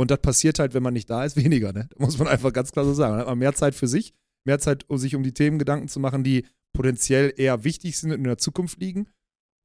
Und 0.02 0.10
das 0.10 0.20
passiert 0.20 0.58
halt, 0.58 0.74
wenn 0.74 0.82
man 0.82 0.94
nicht 0.94 1.08
da 1.08 1.24
ist, 1.24 1.36
weniger, 1.42 1.72
ne? 1.72 1.88
Da 1.96 2.04
muss 2.04 2.18
man 2.18 2.28
einfach 2.28 2.52
ganz 2.52 2.72
klar 2.72 2.84
so 2.84 2.92
sagen. 2.92 3.12
Dann 3.12 3.20
hat 3.20 3.28
man 3.28 3.38
mehr 3.38 3.54
Zeit 3.54 3.74
für 3.74 3.88
sich, 3.88 4.12
mehr 4.44 4.58
Zeit, 4.58 4.84
um 4.88 4.98
sich 4.98 5.14
um 5.14 5.22
die 5.22 5.32
Themen 5.32 5.58
Gedanken 5.58 5.88
zu 5.88 6.00
machen, 6.00 6.24
die 6.24 6.44
potenziell 6.74 7.32
eher 7.36 7.64
wichtig 7.64 7.96
sind 7.98 8.10
und 8.10 8.18
in 8.18 8.24
der 8.24 8.38
Zukunft 8.38 8.80
liegen. 8.80 9.08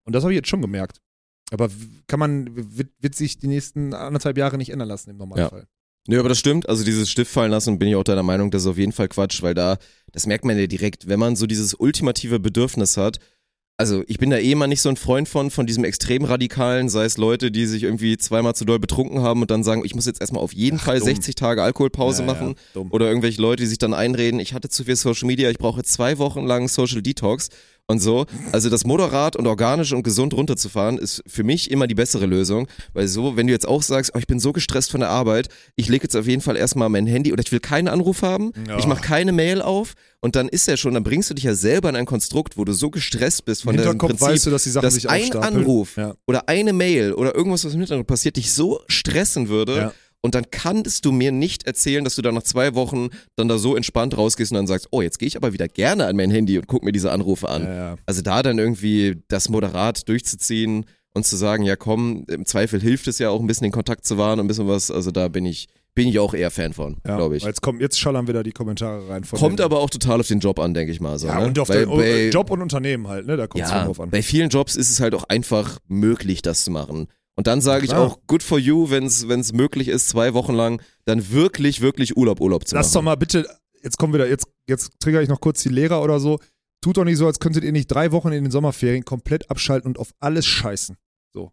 Und 0.05 0.13
das 0.13 0.23
habe 0.23 0.33
ich 0.33 0.37
jetzt 0.37 0.49
schon 0.49 0.61
gemerkt. 0.61 1.01
Aber 1.51 1.69
kann 2.07 2.19
man, 2.19 2.77
wird, 2.77 2.91
wird 2.99 3.15
sich 3.15 3.39
die 3.39 3.47
nächsten 3.47 3.93
anderthalb 3.93 4.37
Jahre 4.37 4.57
nicht 4.57 4.69
ändern 4.69 4.89
lassen 4.89 5.09
im 5.09 5.17
Normalfall. 5.17 5.67
Nö, 6.07 6.19
aber 6.19 6.29
das 6.29 6.39
stimmt. 6.39 6.69
Also 6.69 6.83
dieses 6.83 7.09
Stift 7.09 7.31
fallen 7.31 7.51
lassen, 7.51 7.79
bin 7.79 7.89
ich 7.89 7.95
auch 7.95 8.03
deiner 8.03 8.23
Meinung, 8.23 8.51
das 8.51 8.61
ist 8.63 8.67
auf 8.67 8.77
jeden 8.77 8.93
Fall 8.93 9.09
Quatsch, 9.09 9.41
weil 9.41 9.53
da, 9.53 9.77
das 10.11 10.25
merkt 10.25 10.45
man 10.45 10.57
ja 10.57 10.67
direkt, 10.67 11.07
wenn 11.07 11.19
man 11.19 11.35
so 11.35 11.47
dieses 11.47 11.73
ultimative 11.73 12.39
Bedürfnis 12.39 12.95
hat. 12.95 13.19
Also 13.79 14.03
ich 14.07 14.17
bin 14.17 14.31
da 14.31 14.39
eh 14.39 14.55
mal 14.55 14.65
nicht 14.65 14.81
so 14.81 14.89
ein 14.89 14.97
Freund 14.97 15.29
von, 15.29 15.51
von 15.51 15.67
diesem 15.67 15.83
extrem 15.83 16.23
radikalen, 16.25 16.89
sei 16.89 17.05
es 17.05 17.17
Leute, 17.17 17.51
die 17.51 17.67
sich 17.67 17.83
irgendwie 17.83 18.17
zweimal 18.17 18.55
zu 18.55 18.65
doll 18.65 18.79
betrunken 18.79 19.21
haben 19.21 19.41
und 19.43 19.51
dann 19.51 19.63
sagen, 19.63 19.85
ich 19.85 19.93
muss 19.93 20.07
jetzt 20.07 20.19
erstmal 20.19 20.41
auf 20.41 20.51
jeden 20.51 20.79
Fall 20.79 20.97
dumm. 20.97 21.05
60 21.05 21.35
Tage 21.35 21.61
Alkoholpause 21.61 22.23
Ja, 22.23 22.27
ja, 22.27 22.33
machen. 22.33 22.55
dumm. 22.73 22.91
Oder 22.91 23.07
irgendwelche 23.07 23.39
Leute, 23.39 23.61
die 23.61 23.67
sich 23.67 23.77
dann 23.77 23.93
einreden, 23.93 24.39
ich 24.39 24.55
hatte 24.55 24.69
zu 24.69 24.85
viel 24.85 24.95
Social 24.95 25.27
Media, 25.27 25.51
ich 25.51 25.59
brauche 25.59 25.83
zwei 25.83 26.17
Wochen 26.17 26.43
lang 26.47 26.67
Social 26.67 27.03
Detox 27.03 27.49
und 27.89 27.99
so. 27.99 28.25
Also 28.51 28.69
das 28.69 28.85
moderat 28.85 29.37
und 29.37 29.47
organisch 29.47 29.93
und 29.93 30.03
gesund 30.03 30.33
runterzufahren, 30.33 30.97
ist 30.97 31.23
für 31.25 31.43
mich 31.43 31.71
immer 31.71 31.87
die 31.87 31.95
bessere 31.95 32.25
Lösung. 32.25 32.67
Weil 32.93 33.07
so, 33.07 33.37
wenn 33.37 33.47
du 33.47 33.53
jetzt 33.53 33.67
auch 33.67 33.81
sagst, 33.81 34.11
oh, 34.13 34.19
ich 34.19 34.27
bin 34.27 34.39
so 34.41 34.51
gestresst 34.51 34.91
von 34.91 34.99
der 34.99 35.09
Arbeit, 35.09 35.47
ich 35.77 35.87
lege 35.87 36.03
jetzt 36.03 36.15
auf 36.15 36.27
jeden 36.27 36.41
Fall 36.41 36.57
erstmal 36.57 36.89
mein 36.89 37.07
Handy 37.07 37.31
oder 37.31 37.41
ich 37.41 37.51
will 37.53 37.61
keinen 37.61 37.87
Anruf 37.87 38.21
haben, 38.23 38.51
Ja. 38.67 38.77
ich 38.77 38.87
mache 38.87 39.01
keine 39.01 39.31
Mail 39.31 39.61
auf 39.61 39.93
und 40.19 40.35
dann 40.35 40.49
ist 40.49 40.67
ja 40.67 40.75
schon, 40.75 40.93
dann 40.95 41.03
bringst 41.03 41.29
du 41.29 41.33
dich 41.33 41.45
ja 41.45 41.53
selber 41.55 41.87
in 41.87 41.95
ein 41.95 42.05
Konstrukt, 42.05 42.57
wo 42.57 42.65
du 42.65 42.73
so 42.73 42.89
gestresst 42.89 43.45
bist 43.45 43.63
von 43.63 43.73
Hinterkopf 43.75 44.09
Prinzip, 44.09 44.27
weißt 44.27 44.45
du, 44.47 44.49
dass 44.49 44.63
die 44.63 44.69
Sachen 44.71 44.83
dass 44.83 44.95
sich 44.95 45.09
ein 45.09 45.21
aufstapeln. 45.21 45.55
Anruf 45.59 45.95
Ja. 45.95 46.15
oder 46.27 46.49
eine 46.49 46.73
Mail 46.73 47.13
oder 47.13 47.35
irgendwas, 47.35 47.63
was 47.63 47.73
im 47.73 47.79
Hintergrund 47.79 48.07
passiert, 48.07 48.35
dich 48.35 48.51
so 48.51 48.81
stressen 48.87 49.47
würde. 49.47 49.77
Ja. 49.77 49.93
Und 50.27 50.35
dann 50.35 50.51
kannst 50.51 51.05
du 51.05 51.13
mir 51.13 51.31
nicht 51.31 51.65
erzählen, 51.67 52.03
dass 52.03 52.15
du 52.15 52.21
da 52.21 52.33
nach 52.33 52.43
zwei 52.43 52.75
Wochen 52.75 53.07
dann 53.37 53.47
da 53.47 53.57
so 53.57 53.77
entspannt 53.77 54.17
rausgehst 54.17 54.51
und 54.51 54.57
dann 54.57 54.67
sagst, 54.67 54.89
oh, 54.91 55.01
jetzt 55.01 55.19
gehe 55.19 55.27
ich 55.27 55.37
aber 55.37 55.53
wieder 55.53 55.69
gerne 55.69 56.05
an 56.05 56.17
mein 56.17 56.29
Handy 56.31 56.57
und 56.57 56.67
guck 56.67 56.83
mir 56.83 56.91
diese 56.91 57.13
Anrufe 57.13 57.47
an. 57.47 57.63
Ja, 57.63 57.73
ja. 57.73 57.95
Also 58.05 58.21
da 58.21 58.43
dann 58.43 58.59
irgendwie 58.59 59.21
das 59.29 59.47
moderat 59.47 60.09
durchzuziehen 60.09 60.85
und 61.13 61.25
zu 61.25 61.37
sagen, 61.37 61.63
ja 61.63 61.77
komm, 61.77 62.25
im 62.27 62.45
Zweifel 62.45 62.81
hilft 62.81 63.07
es 63.07 63.19
ja 63.19 63.29
auch 63.29 63.39
ein 63.39 63.47
bisschen 63.47 63.63
den 63.63 63.71
Kontakt 63.71 64.05
zu 64.05 64.17
wahren 64.17 64.37
und 64.41 64.47
ein 64.47 64.47
bisschen 64.49 64.67
was. 64.67 64.91
Also 64.91 65.11
da 65.11 65.29
bin 65.29 65.45
ich, 65.45 65.69
bin 65.95 66.09
ich 66.09 66.19
auch 66.19 66.33
eher 66.33 66.51
Fan 66.51 66.73
von, 66.73 66.97
Ja, 67.07 67.15
glaube 67.15 67.37
ich. 67.37 67.43
Jetzt, 67.43 67.61
kommt, 67.61 67.79
jetzt 67.79 67.97
schallern 67.97 68.27
wieder 68.27 68.43
die 68.43 68.51
Kommentare 68.51 69.07
rein. 69.07 69.23
Kommt 69.31 69.61
aber 69.61 69.79
auch 69.79 69.89
total 69.89 70.19
auf 70.19 70.27
den 70.27 70.41
Job 70.41 70.59
an, 70.59 70.73
denke 70.73 70.91
ich 70.91 70.99
mal. 70.99 71.17
So, 71.19 71.27
ja, 71.27 71.39
ne? 71.39 71.45
und 71.45 71.57
auf 71.57 71.69
Weil 71.69 71.85
den, 71.85 71.97
bei- 71.97 72.29
Job 72.31 72.51
und 72.51 72.61
Unternehmen 72.61 73.07
halt, 73.07 73.27
ne? 73.27 73.37
Da 73.37 73.47
kommt 73.47 73.63
es 73.63 73.71
ja, 73.71 73.85
drauf 73.85 74.01
an. 74.01 74.09
bei 74.09 74.21
vielen 74.21 74.49
Jobs 74.49 74.75
ist 74.75 74.91
es 74.91 74.99
halt 74.99 75.15
auch 75.15 75.23
einfach 75.23 75.79
möglich, 75.87 76.41
das 76.41 76.65
zu 76.65 76.71
machen. 76.71 77.07
Und 77.37 77.45
dann 77.45 77.61
sage 77.61 77.85
ich 77.85 77.93
auch, 77.93 78.17
good 78.25 78.41
for 78.41 78.57
you, 78.57 78.89
wenn 78.89 79.05
es 79.05 79.53
möglich 79.53 79.89
ist, 79.89 80.09
zwei 80.09 80.33
Wochen 80.33 80.53
lang 80.53 80.81
dann 81.05 81.31
wirklich, 81.31 81.81
wirklich 81.81 82.17
Urlaub, 82.17 82.41
Urlaub 82.41 82.67
zu 82.67 82.73
Lass 82.73 82.91
doch 82.91 83.01
machen. 83.01 83.05
mal 83.05 83.15
bitte, 83.15 83.47
jetzt 83.83 83.97
kommen 83.97 84.13
wieder, 84.13 84.27
jetzt, 84.27 84.47
jetzt 84.67 84.99
trigger 84.99 85.21
ich 85.21 85.29
noch 85.29 85.39
kurz 85.39 85.61
die 85.61 85.69
Lehrer 85.69 86.01
oder 86.01 86.19
so. 86.19 86.39
Tut 86.81 86.97
doch 86.97 87.03
nicht 87.03 87.17
so, 87.17 87.27
als 87.27 87.39
könntet 87.39 87.63
ihr 87.63 87.71
nicht 87.71 87.87
drei 87.87 88.11
Wochen 88.11 88.31
in 88.31 88.43
den 88.43 88.51
Sommerferien 88.51 89.05
komplett 89.05 89.51
abschalten 89.51 89.87
und 89.87 89.99
auf 89.99 90.09
alles 90.19 90.47
scheißen. 90.47 90.97
So. 91.31 91.51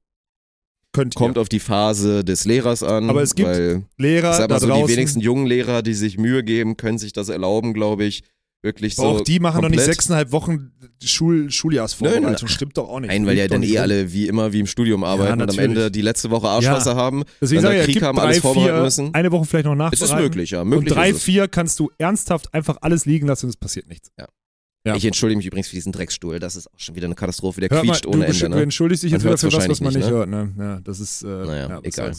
Könnt 0.92 1.16
ihr. 1.16 1.18
Kommt 1.18 1.36
auf 1.36 1.50
die 1.50 1.60
Phase 1.60 2.24
des 2.24 2.46
Lehrers 2.46 2.82
an. 2.82 3.10
Aber 3.10 3.22
es 3.22 3.34
gibt 3.34 3.50
Lehrer 3.98 4.46
da 4.48 4.58
so, 4.58 4.66
draußen. 4.66 4.86
die 4.86 4.92
wenigsten 4.92 5.20
jungen 5.20 5.46
Lehrer, 5.46 5.82
die 5.82 5.94
sich 5.94 6.16
Mühe 6.16 6.42
geben, 6.42 6.78
können 6.78 6.96
sich 6.96 7.12
das 7.12 7.28
erlauben, 7.28 7.74
glaube 7.74 8.04
ich. 8.04 8.22
Wirklich 8.64 8.96
so. 8.96 9.02
auch 9.02 9.20
die 9.20 9.40
machen 9.40 9.60
doch 9.60 9.68
nicht 9.68 9.82
sechseinhalb 9.82 10.32
Wochen 10.32 10.72
Schul 11.04 11.50
Schuljahrsvorbereitung. 11.50 12.48
Stimmt 12.48 12.78
doch 12.78 12.88
auch 12.88 12.98
nicht. 12.98 13.08
Nein, 13.10 13.26
weil 13.26 13.36
ja 13.36 13.46
doch 13.46 13.56
dann 13.56 13.62
eh 13.62 13.78
alle 13.78 14.10
wie 14.10 14.26
immer 14.26 14.54
wie 14.54 14.60
im 14.60 14.66
Studium 14.66 15.04
arbeiten 15.04 15.42
und 15.42 15.50
am. 15.50 15.58
Ende 15.58 15.90
die 15.90 16.00
letzte 16.00 16.30
Woche 16.30 16.48
Arschwasser 16.48 16.96
haben. 16.96 17.24
Deswegen 17.42 17.60
dann 17.62 17.72
sage 17.72 17.80
ich, 17.84 17.92
Krieg 17.92 18.02
haben, 18.02 18.16
drei, 18.16 18.24
alles 18.24 18.38
vorbereiten 18.38 18.72
vier, 18.74 18.82
müssen. 18.82 19.14
eine 19.14 19.30
Woche 19.32 19.44
vielleicht 19.44 19.66
noch 19.66 19.72
Es 19.74 19.78
nachbereiten. 19.78 20.16
ist 20.16 20.22
möglich, 20.22 20.50
ja. 20.52 20.64
Möglich 20.64 20.90
und 20.90 20.96
drei, 20.96 21.10
es. 21.10 21.22
vier 21.22 21.46
kannst 21.46 21.78
du 21.78 21.90
ernsthaft 21.98 22.54
einfach 22.54 22.78
alles 22.80 23.04
liegen 23.04 23.26
lassen 23.26 23.44
und 23.46 23.50
es 23.50 23.56
passiert 23.58 23.86
nichts. 23.86 24.10
Ja. 24.18 24.94
Ich 24.96 25.04
entschuldige 25.04 25.36
mich 25.36 25.46
übrigens 25.46 25.68
für 25.68 25.76
diesen 25.76 25.92
Drecksstuhl. 25.92 26.38
Das 26.38 26.56
ist 26.56 26.66
auch 26.68 26.78
schon 26.78 26.94
wieder 26.94 27.04
eine 27.06 27.14
Katastrophe. 27.16 27.60
Der 27.60 27.70
mal, 27.70 27.82
quietscht 27.82 28.06
du 28.06 28.10
ohne 28.10 28.24
Ende. 28.24 28.38
du 28.38 28.48
Ne? 28.48 28.62
entschuldigst 28.62 29.02
dich 29.02 29.12
jetzt 29.12 29.24
wieder 29.24 29.36
für 29.36 29.52
was, 29.52 29.68
was 29.68 29.80
man 29.82 29.92
nicht 29.92 30.04
nicht, 30.04 30.10
hört. 30.10 30.30
Ne? 30.30 30.54
Ja, 30.58 30.80
das 30.80 31.00
ist, 31.00 31.22
äh, 31.22 31.26
Naja, 31.26 31.68
ja, 31.68 31.80
egal. 31.82 32.12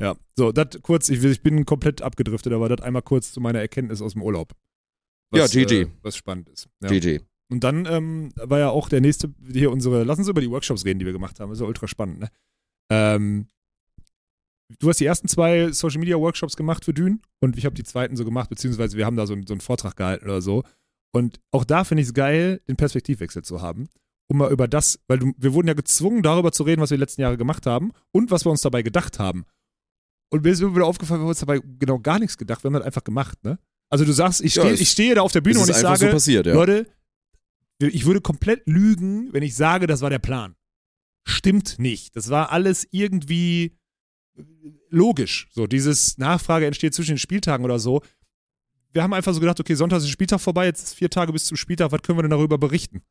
Ja, 0.00 0.16
so, 0.34 0.50
das 0.50 0.66
kurz, 0.82 1.08
ich, 1.08 1.22
ich 1.22 1.40
bin 1.40 1.64
komplett 1.64 2.02
abgedriftet, 2.02 2.52
aber 2.52 2.68
das 2.68 2.84
einmal 2.84 3.02
kurz 3.02 3.32
zu 3.32 3.40
meiner 3.40 3.60
Erkenntnis 3.60 4.02
aus 4.02 4.14
dem 4.14 4.22
Urlaub. 4.22 4.52
Ja, 5.36 5.46
GG. 5.46 5.82
Äh, 5.82 5.86
was 6.02 6.16
spannend 6.16 6.48
ist. 6.48 6.68
Ja. 6.82 6.88
GG. 6.88 7.20
Und 7.50 7.62
dann 7.62 7.86
ähm, 7.86 8.30
war 8.36 8.58
ja 8.58 8.70
auch 8.70 8.88
der 8.88 9.00
nächste, 9.00 9.32
hier 9.52 9.70
unsere, 9.70 10.04
lass 10.04 10.18
uns 10.18 10.28
über 10.28 10.40
die 10.40 10.50
Workshops 10.50 10.84
reden, 10.84 10.98
die 10.98 11.04
wir 11.06 11.12
gemacht 11.12 11.38
haben. 11.40 11.50
Das 11.50 11.58
ist 11.58 11.62
ja 11.62 11.68
ultra 11.68 11.86
spannend, 11.86 12.20
ne? 12.20 12.28
Ähm, 12.90 13.46
du 14.78 14.88
hast 14.88 15.00
die 15.00 15.04
ersten 15.06 15.28
zwei 15.28 15.70
Social 15.72 16.00
Media 16.00 16.16
Workshops 16.16 16.56
gemacht 16.56 16.84
für 16.84 16.94
Dün 16.94 17.20
und 17.40 17.56
ich 17.56 17.64
habe 17.66 17.74
die 17.74 17.84
zweiten 17.84 18.16
so 18.16 18.24
gemacht, 18.24 18.48
beziehungsweise 18.50 18.96
wir 18.96 19.06
haben 19.06 19.16
da 19.16 19.26
so, 19.26 19.34
einen- 19.34 19.46
so 19.46 19.54
einen 19.54 19.60
Vortrag 19.60 19.96
gehalten 19.96 20.24
oder 20.24 20.42
so. 20.42 20.64
Und 21.14 21.40
auch 21.52 21.64
da 21.64 21.84
finde 21.84 22.02
ich 22.02 22.08
es 22.08 22.14
geil, 22.14 22.60
den 22.66 22.76
Perspektivwechsel 22.76 23.42
zu 23.44 23.62
haben, 23.62 23.88
um 24.28 24.38
mal 24.38 24.50
über 24.50 24.66
das, 24.66 24.98
weil 25.06 25.18
du, 25.18 25.32
wir 25.36 25.52
wurden 25.52 25.68
ja 25.68 25.74
gezwungen, 25.74 26.22
darüber 26.22 26.50
zu 26.50 26.62
reden, 26.64 26.80
was 26.82 26.90
wir 26.90 26.96
die 26.96 27.02
letzten 27.02 27.20
Jahre 27.20 27.36
gemacht 27.36 27.66
haben 27.66 27.92
und 28.10 28.30
was 28.30 28.44
wir 28.44 28.50
uns 28.50 28.62
dabei 28.62 28.82
gedacht 28.82 29.18
haben. 29.18 29.44
Und 30.32 30.42
mir 30.42 30.50
ist 30.50 30.60
immer 30.60 30.74
wieder 30.74 30.86
aufgefallen, 30.86 31.20
wir 31.20 31.24
haben 31.24 31.28
uns 31.28 31.40
dabei 31.40 31.60
genau 31.78 32.00
gar 32.00 32.18
nichts 32.18 32.36
gedacht, 32.38 32.64
wir 32.64 32.68
haben 32.68 32.74
das 32.74 32.82
einfach 32.84 33.04
gemacht, 33.04 33.44
ne? 33.44 33.58
Also 33.94 34.04
du 34.04 34.12
sagst, 34.12 34.40
ich 34.40 34.56
Ja, 34.56 34.68
es- 34.68 34.80
ich 34.80 34.90
stehe 34.90 35.14
da 35.14 35.22
auf 35.22 35.30
der 35.30 35.40
Bühne 35.40 35.60
und 35.60 35.68
ich 35.70 35.76
sage, 35.76 35.98
so 36.06 36.10
passiert, 36.10 36.46
ja. 36.46 36.54
Leute, 36.54 36.86
ich 37.78 38.04
würde 38.06 38.20
komplett 38.20 38.62
lügen, 38.66 39.32
wenn 39.32 39.44
ich 39.44 39.54
sage, 39.54 39.86
das 39.86 40.00
war 40.00 40.10
der 40.10 40.18
Plan. 40.18 40.56
Stimmt 41.24 41.78
nicht. 41.78 42.16
Das 42.16 42.28
war 42.28 42.50
alles 42.50 42.88
irgendwie 42.90 43.76
logisch. 44.90 45.48
So, 45.52 45.66
dieses 45.68 46.18
Nachfrage 46.18 46.66
entsteht 46.66 46.92
zwischen 46.94 47.12
den 47.12 47.18
Spieltagen 47.18 47.64
oder 47.64 47.78
so. 47.78 48.02
Wir 48.92 49.02
haben 49.04 49.12
einfach 49.12 49.32
so 49.32 49.38
gedacht, 49.40 49.60
okay, 49.60 49.74
Sonntag 49.74 49.98
ist 49.98 50.06
der 50.06 50.12
Spieltag 50.12 50.40
vorbei, 50.40 50.66
jetzt 50.66 50.82
ist 50.82 50.94
vier 50.94 51.10
Tage 51.10 51.32
bis 51.32 51.44
zum 51.44 51.56
Spieltag, 51.56 51.92
was 51.92 52.02
können 52.02 52.18
wir 52.18 52.22
denn 52.22 52.30
darüber 52.30 52.58
berichten? 52.58 53.02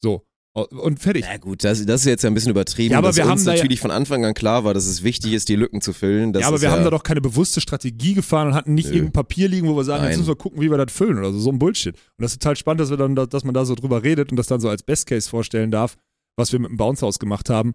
So. 0.00 0.24
Und 0.66 1.00
fertig. 1.00 1.24
Na 1.28 1.36
gut, 1.36 1.64
das, 1.64 1.84
das 1.86 2.00
ist 2.02 2.06
jetzt 2.06 2.22
ja 2.22 2.30
ein 2.30 2.34
bisschen 2.34 2.50
übertrieben, 2.50 2.92
Ja, 2.92 2.98
aber 2.98 3.08
dass 3.08 3.16
wir 3.16 3.24
uns 3.24 3.30
haben 3.30 3.44
da 3.44 3.52
ja- 3.52 3.56
natürlich 3.58 3.80
von 3.80 3.90
Anfang 3.90 4.24
an 4.24 4.34
klar 4.34 4.64
war, 4.64 4.74
dass 4.74 4.86
es 4.86 5.02
wichtig 5.02 5.32
ist, 5.32 5.48
die 5.48 5.56
Lücken 5.56 5.80
zu 5.80 5.92
füllen. 5.92 6.32
Ja, 6.34 6.46
aber 6.48 6.60
wir 6.60 6.68
ja, 6.68 6.74
haben 6.74 6.84
da 6.84 6.90
doch 6.90 7.02
keine 7.02 7.20
bewusste 7.20 7.60
Strategie 7.60 8.14
gefahren 8.14 8.48
und 8.48 8.54
hatten 8.54 8.74
nicht 8.74 8.88
Nö. 8.88 8.94
irgendein 8.94 9.12
Papier 9.12 9.48
liegen, 9.48 9.68
wo 9.68 9.76
wir 9.76 9.84
sagen, 9.84 10.02
Nein. 10.02 10.10
jetzt 10.10 10.18
müssen 10.18 10.30
wir 10.30 10.36
gucken, 10.36 10.60
wie 10.60 10.70
wir 10.70 10.78
das 10.78 10.92
füllen 10.92 11.18
oder 11.18 11.32
so. 11.32 11.38
So 11.38 11.50
ein 11.50 11.58
Bullshit. 11.58 11.94
Und 11.94 12.22
das 12.22 12.32
ist 12.32 12.42
total 12.42 12.56
spannend, 12.56 12.80
dass 12.80 12.90
wir 12.90 12.96
dann, 12.96 13.14
dass 13.14 13.44
man 13.44 13.54
da 13.54 13.64
so 13.64 13.74
drüber 13.74 14.02
redet 14.02 14.30
und 14.30 14.36
das 14.36 14.46
dann 14.46 14.60
so 14.60 14.68
als 14.68 14.82
Best 14.82 15.06
Case 15.06 15.28
vorstellen 15.28 15.70
darf, 15.70 15.96
was 16.36 16.52
wir 16.52 16.58
mit 16.58 16.70
dem 16.70 16.76
Bounce 16.76 17.04
House 17.04 17.18
gemacht 17.18 17.50
haben. 17.50 17.74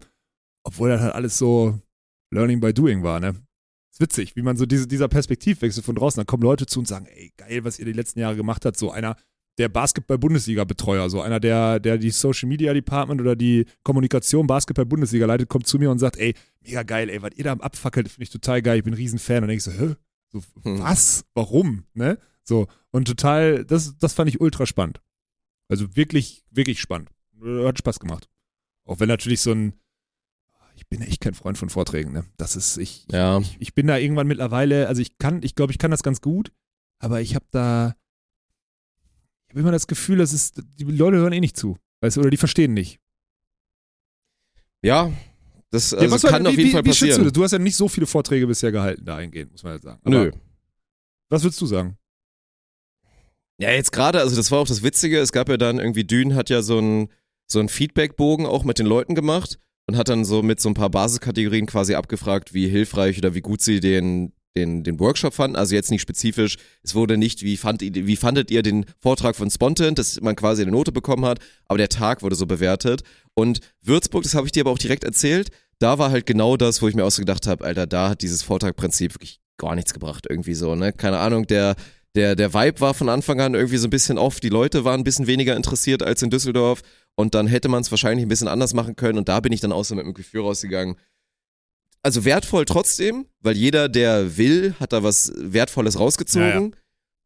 Obwohl 0.64 0.88
das 0.88 1.00
halt 1.00 1.14
alles 1.14 1.36
so 1.38 1.78
Learning 2.32 2.60
by 2.60 2.72
Doing 2.72 3.02
war, 3.02 3.20
ne? 3.20 3.34
Ist 3.92 4.00
witzig, 4.00 4.34
wie 4.34 4.42
man 4.42 4.56
so 4.56 4.66
diese, 4.66 4.88
dieser 4.88 5.06
Perspektivwechsel 5.06 5.82
von 5.82 5.94
draußen, 5.94 6.18
dann 6.18 6.26
kommen 6.26 6.42
Leute 6.42 6.66
zu 6.66 6.80
und 6.80 6.88
sagen, 6.88 7.06
ey, 7.06 7.32
geil, 7.36 7.64
was 7.64 7.78
ihr 7.78 7.84
die 7.84 7.92
letzten 7.92 8.18
Jahre 8.18 8.34
gemacht 8.34 8.64
habt, 8.64 8.76
so 8.76 8.90
einer 8.90 9.14
der 9.58 9.68
Basketball-Bundesliga-Betreuer, 9.68 11.08
so 11.10 11.20
einer, 11.20 11.38
der, 11.40 11.78
der 11.80 11.98
die 11.98 12.10
Social 12.10 12.48
Media 12.48 12.72
Department 12.72 13.20
oder 13.20 13.36
die 13.36 13.66
Kommunikation 13.82 14.46
Basketball-Bundesliga 14.46 15.26
leitet, 15.26 15.48
kommt 15.48 15.66
zu 15.66 15.78
mir 15.78 15.90
und 15.90 15.98
sagt, 15.98 16.16
ey, 16.16 16.34
mega 16.60 16.82
geil, 16.82 17.08
ey, 17.08 17.22
was 17.22 17.30
ihr 17.36 17.44
da 17.44 17.52
am 17.52 17.60
Abfackelt, 17.60 18.08
finde 18.08 18.24
ich 18.24 18.30
total 18.30 18.62
geil, 18.62 18.78
ich 18.78 18.84
bin 18.84 18.92
ein 18.92 18.96
Riesenfan. 18.96 19.36
Und 19.36 19.42
dann 19.42 19.48
denke 19.50 19.58
ich 19.58 19.64
so, 19.64 19.72
hä? 19.72 19.94
So, 20.32 20.42
Hm. 20.62 20.80
was? 20.80 21.24
Warum? 21.34 21.84
Ne? 21.94 22.18
So, 22.42 22.66
und 22.90 23.06
total, 23.06 23.64
das, 23.64 23.96
das 23.98 24.12
fand 24.14 24.28
ich 24.28 24.40
ultra 24.40 24.66
spannend. 24.66 25.00
Also 25.68 25.94
wirklich, 25.96 26.44
wirklich 26.50 26.80
spannend. 26.80 27.10
Hat 27.42 27.78
Spaß 27.78 28.00
gemacht. 28.00 28.28
Auch 28.84 29.00
wenn 29.00 29.08
natürlich 29.08 29.40
so 29.40 29.52
ein, 29.52 29.74
ich 30.76 30.88
bin 30.88 31.00
echt 31.02 31.20
kein 31.20 31.34
Freund 31.34 31.56
von 31.56 31.68
Vorträgen, 31.70 32.12
ne? 32.12 32.24
Das 32.36 32.56
ist, 32.56 32.76
ich, 32.78 33.06
Ja. 33.12 33.38
ich, 33.38 33.56
ich 33.60 33.74
bin 33.74 33.86
da 33.86 33.96
irgendwann 33.96 34.26
mittlerweile, 34.26 34.88
also 34.88 35.00
ich 35.00 35.18
kann, 35.18 35.42
ich 35.42 35.54
glaube, 35.54 35.72
ich 35.72 35.78
kann 35.78 35.90
das 35.92 36.02
ganz 36.02 36.20
gut, 36.20 36.50
aber 36.98 37.20
ich 37.20 37.34
habe 37.36 37.46
da, 37.52 37.94
habe 39.54 39.60
immer 39.60 39.72
das 39.72 39.86
Gefühl, 39.86 40.18
das 40.18 40.32
ist, 40.32 40.62
die 40.78 40.84
Leute 40.84 41.18
hören 41.18 41.32
eh 41.32 41.40
nicht 41.40 41.56
zu, 41.56 41.76
weißt 42.00 42.16
du, 42.16 42.20
oder 42.20 42.30
die 42.30 42.36
verstehen 42.36 42.74
nicht. 42.74 42.98
Ja, 44.82 45.12
das 45.70 45.92
Ja, 45.92 45.98
also 45.98 46.28
kann 46.28 46.44
wie, 46.44 46.48
auf 46.48 46.56
jeden 46.56 46.68
wie, 46.68 46.72
Fall 46.72 46.84
wie 46.84 46.88
Du, 46.90 46.90
passieren. 46.90 47.24
das? 47.24 47.32
du 47.32 47.42
hast 47.44 47.52
ja 47.52 47.58
nicht 47.58 47.76
so 47.76 47.88
viele 47.88 48.06
Vorträge 48.06 48.46
bisher 48.46 48.72
gehalten 48.72 49.04
dahingehend, 49.04 49.52
muss 49.52 49.62
man 49.62 49.72
halt 49.72 49.82
sagen. 49.82 50.00
Aber 50.04 50.10
Nö. 50.10 50.32
Was 51.30 51.42
würdest 51.42 51.60
du 51.60 51.66
sagen? 51.66 51.96
Ja, 53.60 53.70
jetzt 53.70 53.92
gerade, 53.92 54.20
also 54.20 54.36
das 54.36 54.50
war 54.50 54.58
auch 54.58 54.66
das 54.66 54.82
Witzige, 54.82 55.18
es 55.20 55.32
gab 55.32 55.48
ja 55.48 55.56
dann 55.56 55.78
irgendwie, 55.78 56.04
Dün 56.04 56.34
hat 56.34 56.50
ja 56.50 56.62
so 56.62 56.78
einen 56.78 57.08
so 57.50 57.58
einen 57.60 57.68
Feedbackbogen 57.68 58.46
auch 58.46 58.64
mit 58.64 58.78
den 58.78 58.86
Leuten 58.86 59.14
gemacht 59.14 59.58
und 59.86 59.96
hat 59.96 60.08
dann 60.08 60.24
so 60.24 60.42
mit 60.42 60.60
so 60.60 60.68
ein 60.70 60.74
paar 60.74 60.90
Basiskategorien 60.90 61.66
quasi 61.66 61.94
abgefragt, 61.94 62.54
wie 62.54 62.68
hilfreich 62.68 63.18
oder 63.18 63.34
wie 63.34 63.42
gut 63.42 63.60
sie 63.60 63.80
den, 63.80 64.32
den, 64.56 64.84
den 64.84 65.00
Workshop 65.00 65.34
fanden. 65.34 65.56
Also 65.56 65.74
jetzt 65.74 65.90
nicht 65.90 66.02
spezifisch, 66.02 66.56
es 66.82 66.94
wurde 66.94 67.16
nicht, 67.16 67.42
wie, 67.42 67.56
fand, 67.56 67.82
wie 67.82 68.16
fandet 68.16 68.50
ihr 68.50 68.62
den 68.62 68.86
Vortrag 69.00 69.36
von 69.36 69.50
Spontan, 69.50 69.94
dass 69.94 70.20
man 70.20 70.36
quasi 70.36 70.62
eine 70.62 70.70
Note 70.70 70.92
bekommen 70.92 71.24
hat, 71.24 71.40
aber 71.66 71.78
der 71.78 71.88
Tag 71.88 72.22
wurde 72.22 72.36
so 72.36 72.46
bewertet. 72.46 73.02
Und 73.34 73.60
Würzburg, 73.82 74.22
das 74.22 74.34
habe 74.34 74.46
ich 74.46 74.52
dir 74.52 74.62
aber 74.62 74.70
auch 74.70 74.78
direkt 74.78 75.04
erzählt, 75.04 75.50
da 75.78 75.98
war 75.98 76.10
halt 76.10 76.26
genau 76.26 76.56
das, 76.56 76.82
wo 76.82 76.88
ich 76.88 76.94
mir 76.94 77.04
auch 77.04 77.10
so 77.10 77.20
gedacht 77.20 77.46
habe, 77.46 77.64
Alter, 77.64 77.86
da 77.86 78.10
hat 78.10 78.22
dieses 78.22 78.42
Vortragprinzip 78.42 79.14
wirklich 79.14 79.40
gar 79.58 79.74
nichts 79.74 79.92
gebracht, 79.92 80.26
irgendwie 80.28 80.54
so, 80.54 80.74
ne? 80.74 80.92
Keine 80.92 81.18
Ahnung, 81.18 81.46
der, 81.46 81.74
der, 82.14 82.36
der 82.36 82.54
Vibe 82.54 82.80
war 82.80 82.94
von 82.94 83.08
Anfang 83.08 83.40
an 83.40 83.54
irgendwie 83.54 83.76
so 83.76 83.88
ein 83.88 83.90
bisschen 83.90 84.18
off, 84.18 84.40
die 84.40 84.48
Leute 84.48 84.84
waren 84.84 85.00
ein 85.00 85.04
bisschen 85.04 85.26
weniger 85.26 85.56
interessiert 85.56 86.02
als 86.02 86.22
in 86.22 86.30
Düsseldorf 86.30 86.82
und 87.16 87.34
dann 87.34 87.46
hätte 87.46 87.68
man 87.68 87.82
es 87.82 87.90
wahrscheinlich 87.90 88.24
ein 88.24 88.28
bisschen 88.28 88.48
anders 88.48 88.74
machen 88.74 88.96
können 88.96 89.18
und 89.18 89.28
da 89.28 89.40
bin 89.40 89.52
ich 89.52 89.60
dann 89.60 89.72
auch 89.72 89.84
so 89.84 89.94
mit 89.94 90.06
dem 90.06 90.14
Gefühl 90.14 90.42
rausgegangen. 90.42 90.96
Also 92.04 92.26
wertvoll 92.26 92.66
trotzdem, 92.66 93.26
weil 93.40 93.56
jeder, 93.56 93.88
der 93.88 94.36
will, 94.36 94.74
hat 94.78 94.92
da 94.92 95.02
was 95.02 95.32
Wertvolles 95.36 95.98
rausgezogen. 95.98 96.46
Ja, 96.46 96.60
ja. 96.60 96.70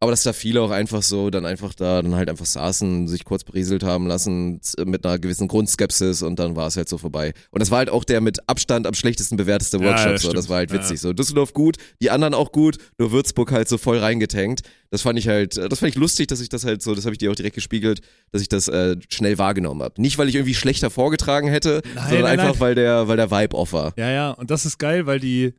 Aber 0.01 0.13
dass 0.13 0.23
da 0.23 0.33
viele 0.33 0.63
auch 0.63 0.71
einfach 0.71 1.03
so 1.03 1.29
dann 1.29 1.45
einfach 1.45 1.75
da 1.75 2.03
dann 2.03 2.15
halt 2.15 2.31
einfach 2.31 2.47
saßen, 2.47 3.09
sich 3.09 3.25
kurz 3.25 3.43
berieselt 3.43 3.83
haben 3.83 4.07
lassen 4.07 4.61
mit 4.85 5.05
einer 5.05 5.19
gewissen 5.19 5.49
Grundskepsis 5.49 6.23
und 6.23 6.39
dann 6.39 6.55
war 6.55 6.69
es 6.69 6.77
halt 6.77 6.89
so 6.89 6.99
vorbei. 6.99 7.33
Und 7.51 7.59
das 7.61 7.73
war 7.73 7.79
halt 7.79 7.91
auch 7.91 8.05
der 8.05 8.21
mit 8.21 8.49
Abstand 8.49 8.87
am 8.87 8.95
schlechtesten 8.95 9.37
bewerteste 9.37 9.79
Ja, 9.79 9.85
Workshop. 9.87 10.11
ja, 10.13 10.19
so. 10.19 10.33
Das 10.33 10.49
war 10.49 10.59
halt 10.59 10.71
Ja, 10.71 10.79
witzig. 10.79 11.01
So 11.01 11.13
Düsseldorf 11.13 11.53
gut, 11.53 11.79
die 12.01 12.11
anderen 12.11 12.35
auch 12.35 12.53
gut, 12.53 12.79
nur 12.97 13.11
Würzburg 13.11 13.51
halt 13.51 13.69
so 13.69 13.77
voll 13.77 13.99
reingetankt. 13.99 14.61
Das 14.91 15.03
fand 15.03 15.19
ich 15.19 15.27
halt, 15.27 15.57
das 15.57 15.81
fand 15.81 15.91
ich 15.91 15.97
lustig, 15.97 16.29
dass 16.29 16.41
ich 16.41 16.49
das 16.49 16.65
halt 16.65 16.81
so, 16.81 16.95
das 16.95 17.05
habe 17.05 17.15
ich 17.15 17.19
dir 17.19 17.31
auch 17.33 17.35
direkt 17.37 17.57
gespiegelt, 17.57 18.01
dass 18.31 18.41
ich 18.41 18.49
das 18.49 18.69
äh, 18.69 18.97
schnell 19.09 19.37
wahrgenommen 19.37 19.83
habe. 19.83 20.01
Nicht, 20.01 20.17
weil 20.17 20.29
ich 20.29 20.37
irgendwie 20.37 20.55
schlechter 20.55 20.91
vorgetragen 20.91 21.49
hätte, 21.49 21.83
Nein, 21.97 22.05
sondern 22.05 22.23
nein, 22.23 22.39
einfach, 22.39 22.53
nein. 22.55 22.61
weil 22.61 22.75
der, 22.77 23.09
weil 23.09 23.17
der 23.17 23.31
Vibe 23.33 23.57
off 23.57 23.73
war. 23.73 23.93
Ja, 23.97 24.11
ja, 24.11 24.31
und 24.31 24.51
das 24.53 24.65
ist 24.65 24.79
geil, 24.79 25.07
weil 25.07 25.19
die, 25.19 25.55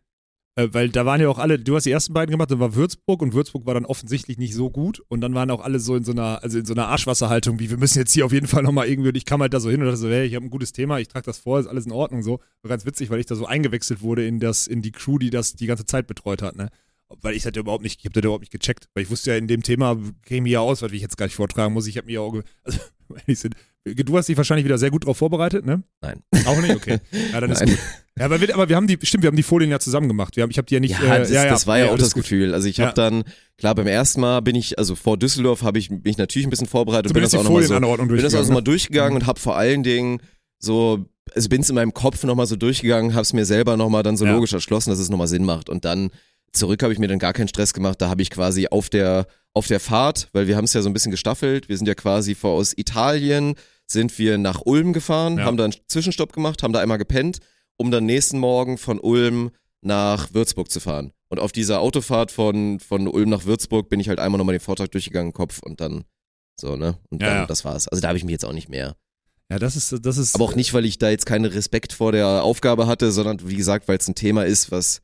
äh, 0.60 0.74
weil 0.74 0.90
da 0.90 1.06
waren 1.06 1.22
ja 1.22 1.30
auch 1.30 1.40
alle, 1.40 1.58
du 1.58 1.76
hast 1.76 1.86
die 1.86 1.92
ersten 1.92 2.14
beiden 2.14 2.32
gemacht, 2.32 2.52
dann 2.52 2.60
war 2.60 2.76
Würzburg 2.76 3.22
und 3.22 3.34
Würzburg 3.34 3.66
war 3.66 3.74
dann 3.74 3.86
offensichtlich 3.86 4.38
nicht 4.38 4.54
so 4.54 4.70
gut 4.70 5.02
und 5.08 5.22
dann 5.22 5.34
waren 5.34 5.50
auch 5.52 5.62
alle 5.62 5.80
so 5.80 5.96
in 5.96 6.04
so 6.04 6.12
einer, 6.12 6.44
also 6.44 6.60
in 6.60 6.66
so 6.66 6.74
einer 6.74 6.88
Arschwasserhaltung, 6.88 7.60
wie 7.60 7.70
wir 7.70 7.78
müssen 7.78 8.00
jetzt 8.00 8.12
hier 8.12 8.26
auf 8.26 8.34
jeden 8.34 8.48
Fall 8.48 8.64
nochmal 8.64 8.88
irgendwie, 8.88 9.10
und 9.10 9.18
ich 9.18 9.26
kam 9.26 9.42
halt 9.42 9.54
da 9.54 9.60
so 9.60 9.70
hin 9.70 9.80
und 9.80 9.86
dachte 9.86 9.98
so, 9.98 10.10
hey, 10.10 10.26
ich 10.26 10.36
habe 10.36 10.46
ein 10.46 10.50
gutes 10.50 10.74
Thema, 10.74 11.00
ich 11.00 11.08
trage 11.08 11.26
das 11.26 11.40
vor, 11.40 11.60
ist 11.60 11.68
alles 11.68 11.86
in 11.86 11.92
Ordnung 11.92 12.24
so. 12.24 12.40
War 12.62 12.70
ganz 12.70 12.86
witzig, 12.86 13.10
weil 13.10 13.20
ich 13.20 13.26
da 13.26 13.36
so 13.36 13.46
eingewechselt 13.46 14.02
wurde 14.02 14.28
in 14.28 14.40
das, 14.40 14.68
in 14.68 14.82
die 14.82 14.92
Crew, 14.92 15.18
die 15.18 15.30
das 15.30 15.54
die 15.54 15.68
ganze 15.68 15.86
Zeit 15.86 16.08
betreut 16.08 16.42
hat, 16.42 16.56
ne. 16.56 16.70
Weil 17.22 17.36
ich 17.36 17.44
das 17.44 17.54
ja 17.56 17.62
überhaupt 17.62 17.84
nicht, 17.84 18.00
ich 18.00 18.06
habe 18.06 18.14
das 18.14 18.24
überhaupt 18.24 18.42
nicht 18.44 18.52
gecheckt, 18.52 18.88
weil 18.94 19.04
ich 19.04 19.10
wusste 19.10 19.32
ja 19.32 19.38
in 19.38 19.48
dem 19.48 19.64
Thema, 19.64 19.98
käme 20.26 20.42
mir 20.42 20.50
ja 20.52 20.60
aus, 20.60 20.82
was 20.82 20.92
ich 20.92 21.02
jetzt 21.02 21.18
gar 21.18 21.26
nicht 21.26 21.36
vortragen 21.36 21.74
muss. 21.74 21.88
Ich 21.88 21.98
habe 21.98 22.06
mir 22.08 22.14
ja 22.14 22.20
auch, 22.22 22.36
also, 22.64 22.80
sind, 23.28 23.56
du 23.86 24.18
hast 24.18 24.30
dich 24.30 24.38
wahrscheinlich 24.38 24.66
wieder 24.66 24.78
sehr 24.78 24.92
gut 24.92 25.06
drauf 25.06 25.18
vorbereitet, 25.18 25.66
ne? 25.66 25.82
Nein. 26.02 26.22
Auch 26.46 26.62
nicht? 26.62 26.76
Okay. 26.76 27.00
Ja, 27.34 27.42
dann 27.42 27.50
ist 27.52 27.60
Nein. 27.62 27.70
gut. 27.70 27.80
Ja, 28.18 28.26
aber 28.26 28.42
wir, 28.42 28.54
aber 28.54 28.70
wir 28.70 28.76
haben 28.76 28.86
die, 28.88 28.98
stimmt, 29.04 29.24
wir 29.24 29.28
haben 29.30 29.38
die 29.38 29.44
Folien 29.44 29.72
ja 29.72 29.80
zusammen 29.80 30.08
gemacht. 30.08 30.36
Wir 30.36 30.44
haben, 30.44 30.52
ich 30.52 30.58
habe 30.58 30.66
die 30.68 30.74
ja 30.76 30.80
nicht. 30.80 30.92
Ja, 31.02 31.16
äh, 31.16 31.20
das, 31.20 31.30
das 31.32 31.68
war 31.68 31.80
ja, 31.80 31.90
auch 31.90 31.98
das 31.98 32.14
gut. 32.14 32.24
Gefühl. 32.24 32.54
Also 32.54 32.68
ich 32.68 32.78
Ja. 32.78 32.88
habe 32.88 32.94
dann, 32.96 33.24
klar, 33.58 33.74
beim 33.76 33.88
ersten 33.88 34.20
Mal 34.22 34.42
bin 34.42 34.56
ich, 34.56 34.78
also 34.78 34.96
vor 34.96 35.18
Düsseldorf 35.18 35.64
habe 35.64 35.80
ich 35.80 35.90
mich 35.90 36.18
natürlich 36.18 36.46
ein 36.46 36.50
bisschen 36.50 36.68
vorbereitet 36.68 37.08
und 37.08 37.14
bin 37.14 37.24
das 37.24 37.32
die 37.32 37.38
auch 37.38 37.44
nochmal 37.44 37.64
so, 37.64 37.74
bin 37.74 37.82
das 37.82 37.90
auch 37.90 38.06
durchgegangen. 38.08 38.48
nochmal 38.48 38.62
durchgegangen 38.64 39.16
und 39.22 39.26
habe 39.26 39.40
vor 39.40 39.56
allen 39.58 39.84
Dingen 39.84 40.22
so, 40.60 41.06
also 41.34 41.48
bin 41.50 41.62
es 41.62 41.70
in 41.70 41.76
meinem 41.76 41.94
Kopf 41.94 42.24
nochmal 42.26 42.46
so 42.46 42.58
durchgegangen, 42.58 43.14
habe 43.14 43.22
es 43.22 43.32
mir 43.34 43.46
selber 43.46 43.78
nochmal 43.78 44.04
dann 44.04 44.18
so 44.18 44.26
Ja. 44.26 44.34
logisch 44.34 44.54
erschlossen, 44.54 44.90
dass 44.90 45.00
es 45.00 45.10
nochmal 45.10 45.28
Sinn 45.28 45.46
macht. 45.46 45.70
Und 45.70 45.86
dann 45.86 46.10
zurück 46.54 46.84
habe 46.84 46.94
ich 46.94 47.00
mir 47.00 47.08
dann 47.08 47.20
gar 47.20 47.34
keinen 47.34 47.48
Stress 47.48 47.74
gemacht. 47.74 48.02
Da 48.02 48.10
habe 48.10 48.22
ich 48.22 48.30
quasi 48.30 48.68
auf 48.68 48.90
der, 48.90 49.28
auf 49.54 49.68
der 49.68 49.80
Fahrt, 49.80 50.30
weil 50.34 50.48
wir 50.48 50.56
haben 50.58 50.66
es 50.66 50.74
ja 50.74 50.82
so 50.82 50.90
ein 50.90 50.94
bisschen 50.94 51.12
gestaffelt, 51.12 51.70
wir 51.70 51.78
sind 51.78 51.88
ja 51.88 51.96
quasi 51.96 52.36
vor 52.36 52.52
aus 52.52 52.74
Italien, 52.78 53.56
sind 53.88 54.18
wir 54.20 54.38
nach 54.38 54.62
Ulm 54.66 54.94
gefahren, 54.94 55.38
Ja. 55.38 55.46
haben 55.46 55.58
da 55.58 55.64
einen 55.66 55.74
Zwischenstopp 55.88 56.34
gemacht, 56.34 56.62
haben 56.64 56.74
da 56.74 56.80
einmal 56.80 56.98
gepennt, 56.98 57.40
um 57.78 57.92
dann 57.92 58.06
nächsten 58.06 58.40
Morgen 58.40 58.78
von 58.78 59.00
Ulm 59.00 59.52
nach 59.82 60.34
Würzburg 60.34 60.70
zu 60.70 60.80
fahren. 60.80 61.12
Und 61.30 61.40
auf 61.40 61.52
dieser 61.52 61.80
Autofahrt 61.80 62.32
von, 62.32 62.80
von 62.80 63.08
Ulm 63.08 63.30
nach 63.30 63.46
Würzburg 63.46 63.90
bin 63.90 64.00
ich 64.00 64.10
halt 64.10 64.20
einmal 64.20 64.38
nochmal 64.38 64.56
den 64.56 64.62
Vortrag 64.62 64.92
durchgegangen 64.92 65.32
Kopf 65.34 65.60
und 65.64 65.80
dann 65.80 66.04
so, 66.60 66.76
ne? 66.76 66.98
Und 67.10 67.22
Ja, 67.22 67.28
dann, 67.30 67.38
ja. 67.38 67.46
das 67.46 67.64
war's. 67.66 67.88
Also 67.88 68.02
da 68.02 68.10
habe 68.10 68.18
ich 68.18 68.24
mich 68.26 68.34
jetzt 68.34 68.46
auch 68.46 68.52
nicht 68.54 68.68
mehr. 68.70 68.96
Ja, 69.52 69.58
das 69.58 69.76
ist, 69.76 70.06
das 70.06 70.18
ist. 70.18 70.36
Aber 70.36 70.44
auch 70.44 70.56
nicht, 70.56 70.74
weil 70.74 70.86
ich 70.86 70.98
da 71.00 71.10
jetzt 71.10 71.26
keinen 71.26 71.46
Respekt 71.46 71.94
vor 71.94 72.12
der 72.12 72.44
Aufgabe 72.44 72.86
hatte, 72.88 73.12
sondern 73.12 73.48
wie 73.48 73.56
gesagt, 73.56 73.88
weil 73.88 73.98
es 73.98 74.08
ein 74.08 74.16
Thema 74.16 74.46
ist, 74.46 74.72
was 74.72 75.02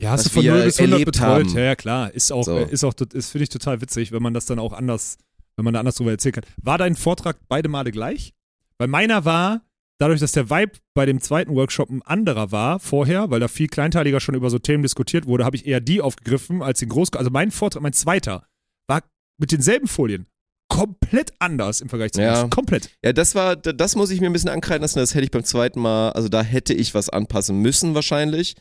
Ja, 0.00 0.10
hast 0.10 0.26
du 0.26 0.30
von 0.30 0.42
wir 0.42 0.52
0 0.52 0.64
bis 0.64 0.78
100 0.78 0.92
erlebt 1.00 1.12
betreut. 1.12 1.46
haben. 1.46 1.56
Ja, 1.56 1.60
ja, 1.64 1.76
klar. 1.76 2.12
Ist 2.12 2.32
auch, 2.32 2.44
So. 2.44 2.56
äh, 2.58 2.70
ist 2.70 2.84
auch, 2.84 2.94
ist 3.12 3.30
finde 3.30 3.44
ich 3.44 3.48
total 3.48 3.80
witzig, 3.80 4.12
wenn 4.12 4.22
man 4.22 4.34
das 4.34 4.46
dann 4.46 4.58
auch 4.58 4.72
anders, 4.72 5.16
wenn 5.56 5.64
man 5.64 5.72
da 5.74 5.80
anders 5.80 5.94
drüber 5.96 6.10
erzählen 6.10 6.32
kann. 6.34 6.44
War 6.62 6.78
dein 6.78 6.96
Vortrag 6.96 7.38
beide 7.48 7.68
Male 7.68 7.92
gleich? 7.92 8.32
Weil 8.78 8.88
meiner 8.88 9.24
war, 9.24 9.62
dadurch, 9.98 10.18
dass 10.20 10.32
der 10.32 10.50
Vibe 10.50 10.72
bei 10.94 11.06
dem 11.06 11.20
zweiten 11.20 11.54
Workshop 11.54 11.90
ein 11.90 12.02
anderer 12.02 12.50
war 12.50 12.80
vorher, 12.80 13.30
weil 13.30 13.38
da 13.40 13.46
viel 13.48 13.68
kleinteiliger 13.68 14.18
schon 14.20 14.34
über 14.34 14.50
so 14.50 14.58
Themen 14.58 14.82
diskutiert 14.82 15.26
wurde, 15.26 15.44
habe 15.44 15.54
ich 15.56 15.64
eher 15.66 15.80
die 15.80 16.00
aufgegriffen 16.00 16.60
als 16.62 16.80
den 16.80 16.88
Groß. 16.88 17.12
Also 17.14 17.30
mein 17.30 17.52
Vortrag, 17.52 17.82
mein 17.82 17.92
zweiter, 17.92 18.44
war 18.88 19.02
mit 19.38 19.52
denselben 19.52 19.86
Folien 19.86 20.26
komplett 20.68 21.32
anders 21.38 21.80
im 21.80 21.88
Vergleich 21.88 22.12
zum 22.12 22.22
Ja. 22.24 22.30
ersten. 22.30 22.50
Komplett. 22.50 22.90
Ja, 23.04 23.12
das 23.12 23.34
war, 23.36 23.54
da- 23.54 23.72
das 23.72 23.94
muss 23.94 24.10
ich 24.10 24.20
mir 24.20 24.26
ein 24.26 24.32
bisschen 24.32 24.50
ankreiden 24.50 24.82
lassen. 24.82 24.98
Das 24.98 25.14
hätte 25.14 25.24
ich 25.24 25.30
beim 25.30 25.44
zweiten 25.44 25.78
Mal, 25.80 26.10
also 26.12 26.28
da 26.28 26.42
hätte 26.42 26.74
ich 26.74 26.94
was 26.94 27.08
anpassen 27.10 27.60
müssen 27.60 27.94
wahrscheinlich. 27.94 28.56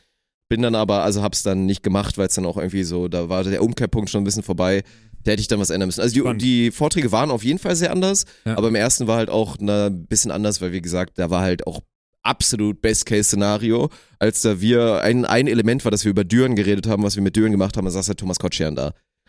Bin 0.53 0.61
dann 0.61 0.75
aber, 0.75 1.01
also 1.03 1.23
hab's 1.23 1.41
dann 1.41 1.65
nicht 1.65 1.81
gemacht, 1.81 2.17
weil 2.19 2.27
es 2.27 2.35
dann 2.35 2.45
auch 2.45 2.57
irgendwie 2.57 2.83
so, 2.83 3.07
da 3.07 3.27
war 3.27 3.43
der 3.43 3.63
Umkehrpunkt 3.63 4.09
schon 4.11 4.21
ein 4.21 4.23
bisschen 4.23 4.43
vorbei. 4.43 4.83
Da 5.23 5.31
hätte 5.31 5.41
ich 5.41 5.47
dann 5.47 5.59
was 5.59 5.71
ändern 5.71 5.87
müssen. 5.87 6.01
Also 6.01 6.31
die, 6.33 6.37
die 6.37 6.71
Vorträge 6.71 7.11
waren 7.11 7.31
auf 7.31 7.43
jeden 7.43 7.57
Fall 7.57 7.75
sehr 7.75 7.91
anders, 7.91 8.25
Ja. 8.45 8.55
aber 8.57 8.67
im 8.67 8.75
ersten 8.75 9.07
war 9.07 9.17
halt 9.17 9.29
auch 9.29 9.57
ein 9.59 10.05
bisschen 10.05 10.29
anders, 10.31 10.61
weil 10.61 10.71
wie 10.73 10.81
gesagt, 10.81 11.13
da 11.17 11.29
war 11.31 11.41
halt 11.41 11.65
auch 11.65 11.79
absolut 12.21 12.81
Best-Case-Szenario, 12.81 13.89
als 14.19 14.41
da 14.41 14.61
wir, 14.61 15.01
ein, 15.01 15.25
ein 15.25 15.47
Element 15.47 15.83
war, 15.85 15.91
dass 15.91 16.03
wir 16.03 16.11
über 16.11 16.23
Düren 16.23 16.55
geredet 16.55 16.87
haben, 16.87 17.03
was 17.03 17.15
wir 17.15 17.23
mit 17.23 17.35
Düren 17.35 17.51
gemacht 17.51 17.75
haben, 17.77 17.85
da 17.85 17.91
saß 17.91 18.07
halt 18.09 18.19
Thomas 18.19 18.37
Kotschern 18.39 18.75
da. 18.75 18.87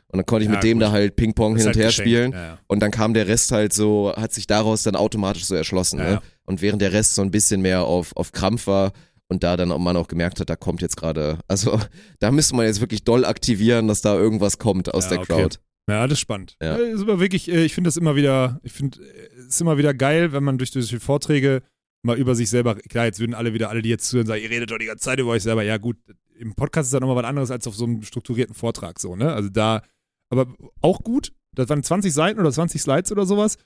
Und 0.08 0.18
dann 0.18 0.26
konnte 0.26 0.44
ich 0.44 0.48
Ja, 0.50 0.54
mit 0.56 0.62
dem 0.62 0.78
gut. 0.78 0.82
da 0.82 0.90
halt 0.92 1.16
Ping-Pong 1.16 1.56
hin 1.56 1.62
und 1.62 1.66
halt 1.68 1.76
her 1.76 1.86
geschenkt. 1.86 2.08
spielen. 2.10 2.32
Ja. 2.32 2.58
Und 2.68 2.80
dann 2.80 2.90
kam 2.92 3.14
der 3.14 3.26
Rest 3.26 3.50
halt 3.50 3.72
so, 3.72 4.12
hat 4.16 4.32
sich 4.32 4.46
daraus 4.46 4.82
dann 4.84 4.94
automatisch 4.94 5.44
so 5.46 5.54
erschlossen. 5.56 5.98
Ne? 5.98 6.20
Und 6.44 6.60
während 6.62 6.82
der 6.82 6.92
Rest 6.92 7.14
so 7.16 7.22
ein 7.22 7.30
bisschen 7.32 7.62
mehr 7.62 7.82
auf, 7.84 8.14
auf 8.16 8.30
Krampf 8.30 8.66
war 8.68 8.92
und 9.28 9.42
da 9.42 9.56
dann 9.56 9.72
auch 9.72 9.78
man 9.78 9.96
auch 9.96 10.08
gemerkt 10.08 10.40
hat, 10.40 10.50
da 10.50 10.56
kommt 10.56 10.82
jetzt 10.82 10.96
gerade, 10.96 11.38
also 11.48 11.80
da 12.20 12.30
müsste 12.30 12.56
man 12.56 12.66
jetzt 12.66 12.80
wirklich 12.80 13.04
doll 13.04 13.24
aktivieren, 13.24 13.88
dass 13.88 14.02
da 14.02 14.14
irgendwas 14.14 14.58
kommt 14.58 14.92
aus 14.92 15.04
Ja, 15.04 15.10
der 15.10 15.20
okay. 15.20 15.32
Crowd. 15.32 15.56
Ja, 15.88 16.06
das 16.06 16.14
ist 16.14 16.20
spannend. 16.20 16.56
Ja. 16.62 16.78
Ja. 16.78 16.84
Ist 16.84 17.02
aber 17.02 17.20
wirklich, 17.20 17.50
äh, 17.50 17.64
ich 17.64 17.74
finde 17.74 17.88
das 17.88 17.96
immer 17.96 18.16
wieder, 18.16 18.60
ich 18.62 18.72
finde, 18.72 19.00
äh, 19.00 19.48
ist 19.48 19.60
immer 19.60 19.76
wieder 19.76 19.92
geil, 19.92 20.32
wenn 20.32 20.42
man 20.42 20.56
durch 20.58 20.70
diese 20.70 20.98
Vorträge 21.00 21.62
mal 22.02 22.18
über 22.18 22.34
sich 22.34 22.50
selber, 22.50 22.74
klar, 22.76 23.06
jetzt 23.06 23.20
würden 23.20 23.34
alle 23.34 23.54
wieder, 23.54 23.70
alle, 23.70 23.82
die 23.82 23.88
jetzt 23.88 24.08
zuhören, 24.08 24.26
sagen, 24.26 24.42
ihr 24.42 24.50
redet 24.50 24.70
doch 24.70 24.78
die 24.78 24.86
ganze 24.86 25.04
Zeit 25.04 25.18
über 25.18 25.30
euch 25.30 25.42
selber. 25.42 25.62
Ja, 25.62 25.76
gut, 25.78 25.96
im 26.38 26.54
Podcast 26.54 26.86
ist 26.88 26.92
das 26.94 27.00
nochmal 27.00 27.16
was 27.16 27.24
anderes 27.24 27.50
als 27.50 27.66
auf 27.66 27.74
so 27.74 27.84
einem 27.84 28.02
strukturierten 28.02 28.54
Vortrag, 28.54 28.98
so, 28.98 29.16
ne? 29.16 29.32
Also 29.32 29.48
da, 29.48 29.82
aber 30.30 30.46
auch 30.80 31.02
gut, 31.02 31.32
das 31.54 31.68
waren 31.68 31.82
20 31.82 32.12
Seiten 32.12 32.40
oder 32.40 32.50
20 32.50 32.80
Slides 32.80 33.12
oder 33.12 33.26
sowas. 33.26 33.56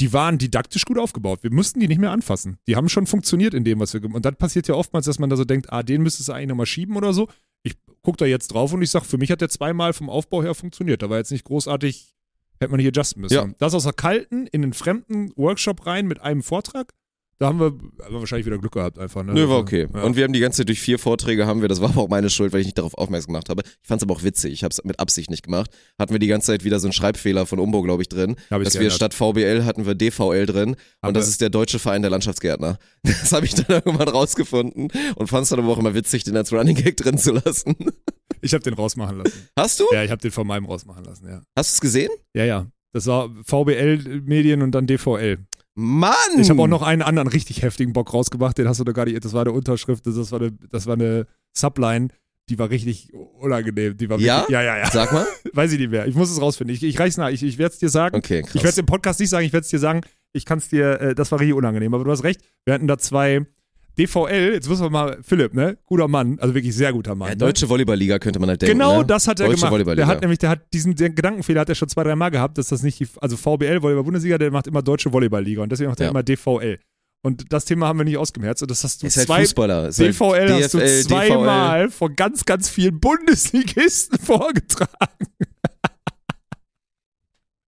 Die 0.00 0.12
waren 0.12 0.38
didaktisch 0.38 0.84
gut 0.84 0.98
aufgebaut. 0.98 1.42
Wir 1.42 1.52
mussten 1.52 1.80
die 1.80 1.88
nicht 1.88 2.00
mehr 2.00 2.10
anfassen. 2.10 2.58
Die 2.66 2.76
haben 2.76 2.88
schon 2.88 3.06
funktioniert 3.06 3.54
in 3.54 3.64
dem, 3.64 3.78
was 3.78 3.92
wir 3.92 4.00
gemacht 4.00 4.12
haben. 4.12 4.16
Und 4.16 4.24
dann 4.24 4.36
passiert 4.36 4.66
ja 4.66 4.74
oftmals, 4.74 5.06
dass 5.06 5.18
man 5.18 5.30
da 5.30 5.36
so 5.36 5.44
denkt, 5.44 5.72
ah, 5.72 5.82
den 5.82 6.02
müsstest 6.02 6.28
du 6.28 6.32
eigentlich 6.32 6.48
nochmal 6.48 6.66
schieben 6.66 6.96
oder 6.96 7.12
so. 7.12 7.28
Ich 7.62 7.76
gucke 8.02 8.16
da 8.16 8.24
jetzt 8.24 8.48
drauf 8.48 8.72
und 8.72 8.82
ich 8.82 8.90
sage, 8.90 9.04
für 9.04 9.18
mich 9.18 9.30
hat 9.30 9.40
der 9.40 9.48
zweimal 9.48 9.92
vom 9.92 10.10
Aufbau 10.10 10.42
her 10.42 10.54
funktioniert. 10.54 11.02
Da 11.02 11.10
war 11.10 11.18
jetzt 11.18 11.30
nicht 11.30 11.44
großartig, 11.44 12.14
hätte 12.58 12.70
man 12.70 12.78
nicht 12.78 12.88
adjusten 12.88 13.20
müssen. 13.20 13.34
Ja. 13.34 13.48
Das 13.58 13.74
aus 13.74 13.84
der 13.84 13.92
kalten 13.92 14.46
in 14.48 14.62
den 14.62 14.72
fremden 14.72 15.30
Workshop 15.36 15.86
rein 15.86 16.06
mit 16.06 16.20
einem 16.20 16.42
Vortrag, 16.42 16.92
da 17.42 17.48
haben 17.48 17.58
wir, 17.58 17.72
wahrscheinlich 18.20 18.46
wieder 18.46 18.58
Glück 18.58 18.72
gehabt 18.72 19.00
einfach. 19.00 19.24
Ne? 19.24 19.34
Nö, 19.34 19.48
war 19.48 19.58
okay. 19.58 19.88
Ja. 19.92 20.02
Und 20.04 20.14
wir 20.14 20.22
haben 20.22 20.32
die 20.32 20.38
ganze 20.38 20.58
Zeit 20.58 20.68
durch 20.68 20.80
vier 20.80 21.00
Vorträge 21.00 21.44
haben 21.44 21.60
wir, 21.60 21.66
das 21.68 21.80
war 21.80 21.90
aber 21.90 22.02
auch 22.02 22.08
meine 22.08 22.30
Schuld, 22.30 22.52
weil 22.52 22.60
ich 22.60 22.66
nicht 22.66 22.78
darauf 22.78 22.94
aufmerksam 22.94 23.32
gemacht 23.32 23.48
habe. 23.48 23.62
Ich 23.64 23.88
fand 23.88 24.00
es 24.00 24.08
aber 24.08 24.14
auch 24.14 24.22
witzig, 24.22 24.52
ich 24.52 24.62
habe 24.62 24.70
es 24.70 24.82
mit 24.84 25.00
Absicht 25.00 25.28
nicht 25.28 25.42
gemacht. 25.42 25.68
Hatten 25.98 26.12
wir 26.12 26.20
die 26.20 26.28
ganze 26.28 26.46
Zeit 26.46 26.62
wieder 26.62 26.78
so 26.78 26.86
einen 26.86 26.92
Schreibfehler 26.92 27.44
von 27.44 27.58
Umbo, 27.58 27.82
glaube 27.82 28.00
ich, 28.02 28.08
drin. 28.08 28.36
Hab 28.48 28.62
dass 28.62 28.74
wir 28.74 28.80
geändert. 28.88 28.92
statt 28.92 29.14
VBL 29.14 29.64
hatten 29.64 29.86
wir 29.86 29.96
DVL 29.96 30.46
drin. 30.46 30.76
Aber- 31.00 31.08
und 31.08 31.16
das 31.16 31.26
ist 31.28 31.40
der 31.40 31.50
Deutsche 31.50 31.80
Verein 31.80 32.02
der 32.02 32.10
Landschaftsgärtner. 32.12 32.78
Das 33.02 33.32
habe 33.32 33.44
ich 33.46 33.54
dann 33.54 33.66
irgendwann 33.68 34.08
rausgefunden 34.08 34.88
und 35.16 35.26
fand 35.26 35.42
es 35.42 35.48
dann 35.48 35.58
aber 35.58 35.68
auch 35.70 35.78
immer 35.78 35.94
witzig, 35.94 36.22
den 36.22 36.36
als 36.36 36.52
Running 36.52 36.76
Gag 36.76 36.96
drin 36.96 37.18
zu 37.18 37.32
lassen. 37.32 37.74
Ich 38.40 38.54
habe 38.54 38.62
den 38.62 38.74
rausmachen 38.74 39.18
lassen. 39.18 39.48
Hast 39.58 39.80
du? 39.80 39.84
Ja, 39.92 40.04
ich 40.04 40.10
habe 40.10 40.20
den 40.22 40.30
von 40.30 40.46
meinem 40.46 40.66
rausmachen 40.66 41.04
lassen, 41.04 41.28
ja. 41.28 41.42
Hast 41.56 41.72
du 41.72 41.74
es 41.74 41.80
gesehen? 41.80 42.10
Ja, 42.34 42.44
ja. 42.44 42.66
Das 42.92 43.06
war 43.06 43.30
VBL-Medien 43.44 44.62
und 44.62 44.72
dann 44.72 44.86
DVL. 44.86 45.38
Mann! 45.74 46.12
Ich 46.38 46.50
habe 46.50 46.60
auch 46.60 46.68
noch 46.68 46.82
einen 46.82 47.02
anderen 47.02 47.28
richtig 47.28 47.62
heftigen 47.62 47.92
Bock 47.94 48.12
rausgemacht, 48.12 48.58
den 48.58 48.68
hast 48.68 48.80
du 48.80 48.84
da 48.84 48.92
gar 48.92 49.06
nicht, 49.06 49.24
das 49.24 49.32
war 49.32 49.42
eine 49.42 49.52
Unterschrift, 49.52 50.06
das 50.06 50.30
war 50.30 50.40
eine, 50.40 50.52
das 50.70 50.86
war 50.86 50.94
eine 50.94 51.26
Subline, 51.56 52.08
die 52.48 52.58
war 52.58 52.68
richtig 52.68 53.12
unangenehm. 53.14 53.96
Die 53.96 54.10
war 54.10 54.18
Ja? 54.18 54.40
Wirklich, 54.40 54.52
ja, 54.54 54.62
ja, 54.62 54.78
ja. 54.78 54.90
Sag 54.90 55.12
mal. 55.12 55.26
Weiß 55.52 55.72
ich 55.72 55.78
nicht 55.78 55.90
mehr. 55.90 56.06
Ich 56.06 56.14
muss 56.14 56.30
es 56.30 56.40
rausfinden. 56.40 56.74
Ich, 56.74 56.82
ich 56.82 56.98
reich's 56.98 57.16
nach. 57.16 57.30
Ich, 57.30 57.42
ich 57.42 57.56
werde 57.56 57.72
es 57.72 57.78
dir 57.78 57.88
sagen. 57.88 58.16
Okay, 58.16 58.42
krass. 58.42 58.54
Ich 58.54 58.62
werde 58.62 58.68
es 58.70 58.78
im 58.78 58.86
Podcast 58.86 59.20
nicht 59.20 59.30
sagen, 59.30 59.46
ich 59.46 59.52
werde 59.52 59.64
es 59.64 59.70
dir 59.70 59.78
sagen. 59.78 60.00
Ich 60.32 60.44
kann 60.44 60.58
es 60.58 60.68
dir, 60.68 61.00
äh, 61.00 61.14
das 61.14 61.30
war 61.30 61.40
richtig 61.40 61.54
unangenehm. 61.54 61.94
Aber 61.94 62.04
du 62.04 62.10
hast 62.10 62.24
recht, 62.24 62.42
wir 62.64 62.74
hatten 62.74 62.88
da 62.88 62.98
zwei 62.98 63.46
DVL, 63.98 64.52
jetzt 64.54 64.68
müssen 64.68 64.82
wir 64.82 64.90
mal, 64.90 65.18
Philipp, 65.22 65.52
ne? 65.54 65.76
Guter 65.84 66.08
Mann, 66.08 66.38
also 66.40 66.54
wirklich 66.54 66.74
sehr 66.74 66.92
guter 66.92 67.14
Mann. 67.14 67.28
ja, 67.28 67.34
ne? 67.34 67.38
Deutsche 67.38 67.68
Volleyballliga 67.68 68.18
könnte 68.18 68.38
man 68.38 68.48
halt 68.48 68.62
denken. 68.62 68.78
Genau 68.78 69.00
ne? 69.00 69.06
das 69.06 69.28
hat 69.28 69.38
er 69.40 69.48
Deutsche 69.48 69.68
gemacht. 69.68 69.98
Der 69.98 70.06
hat 70.06 70.20
nämlich, 70.22 70.38
der 70.38 70.50
hat 70.50 70.60
diesen 70.72 70.94
Gedankenfehler 70.94 71.60
hat 71.60 71.68
er 71.68 71.74
schon 71.74 71.88
zwei, 71.88 72.02
drei 72.04 72.16
Mal 72.16 72.30
gehabt, 72.30 72.56
dass 72.56 72.68
das 72.68 72.82
nicht 72.82 72.98
die, 73.00 73.08
also 73.20 73.36
VBL, 73.36 73.82
Volleyball-Bundesliga, 73.82 74.38
der 74.38 74.50
macht 74.50 74.66
immer 74.66 74.82
Deutsche 74.82 75.12
Volleyballliga 75.12 75.62
und 75.62 75.70
deswegen 75.70 75.90
macht 75.90 76.00
er 76.00 76.06
Ja. 76.06 76.10
immer 76.10 76.22
DVL. 76.22 76.78
Und 77.24 77.52
das 77.52 77.66
Thema 77.66 77.86
haben 77.86 77.98
wir 78.00 78.04
nicht 78.04 78.16
ausgemerzt 78.16 78.62
und 78.62 78.70
das 78.70 78.82
hast 78.82 79.02
du 79.02 79.06
ist 79.06 79.16
halt 79.16 79.26
zwei, 79.26 79.40
Fußballer. 79.42 79.88
Ist 79.88 80.00
halt 80.00 80.08
DVL 80.10 80.52
hast 80.54 80.74
du 80.74 80.78
DFL, 80.78 81.02
zweimal 81.02 81.90
von 81.90 82.16
ganz, 82.16 82.44
ganz 82.44 82.68
vielen 82.68 82.98
Bundesligisten 82.98 84.18
vorgetragen. 84.24 85.26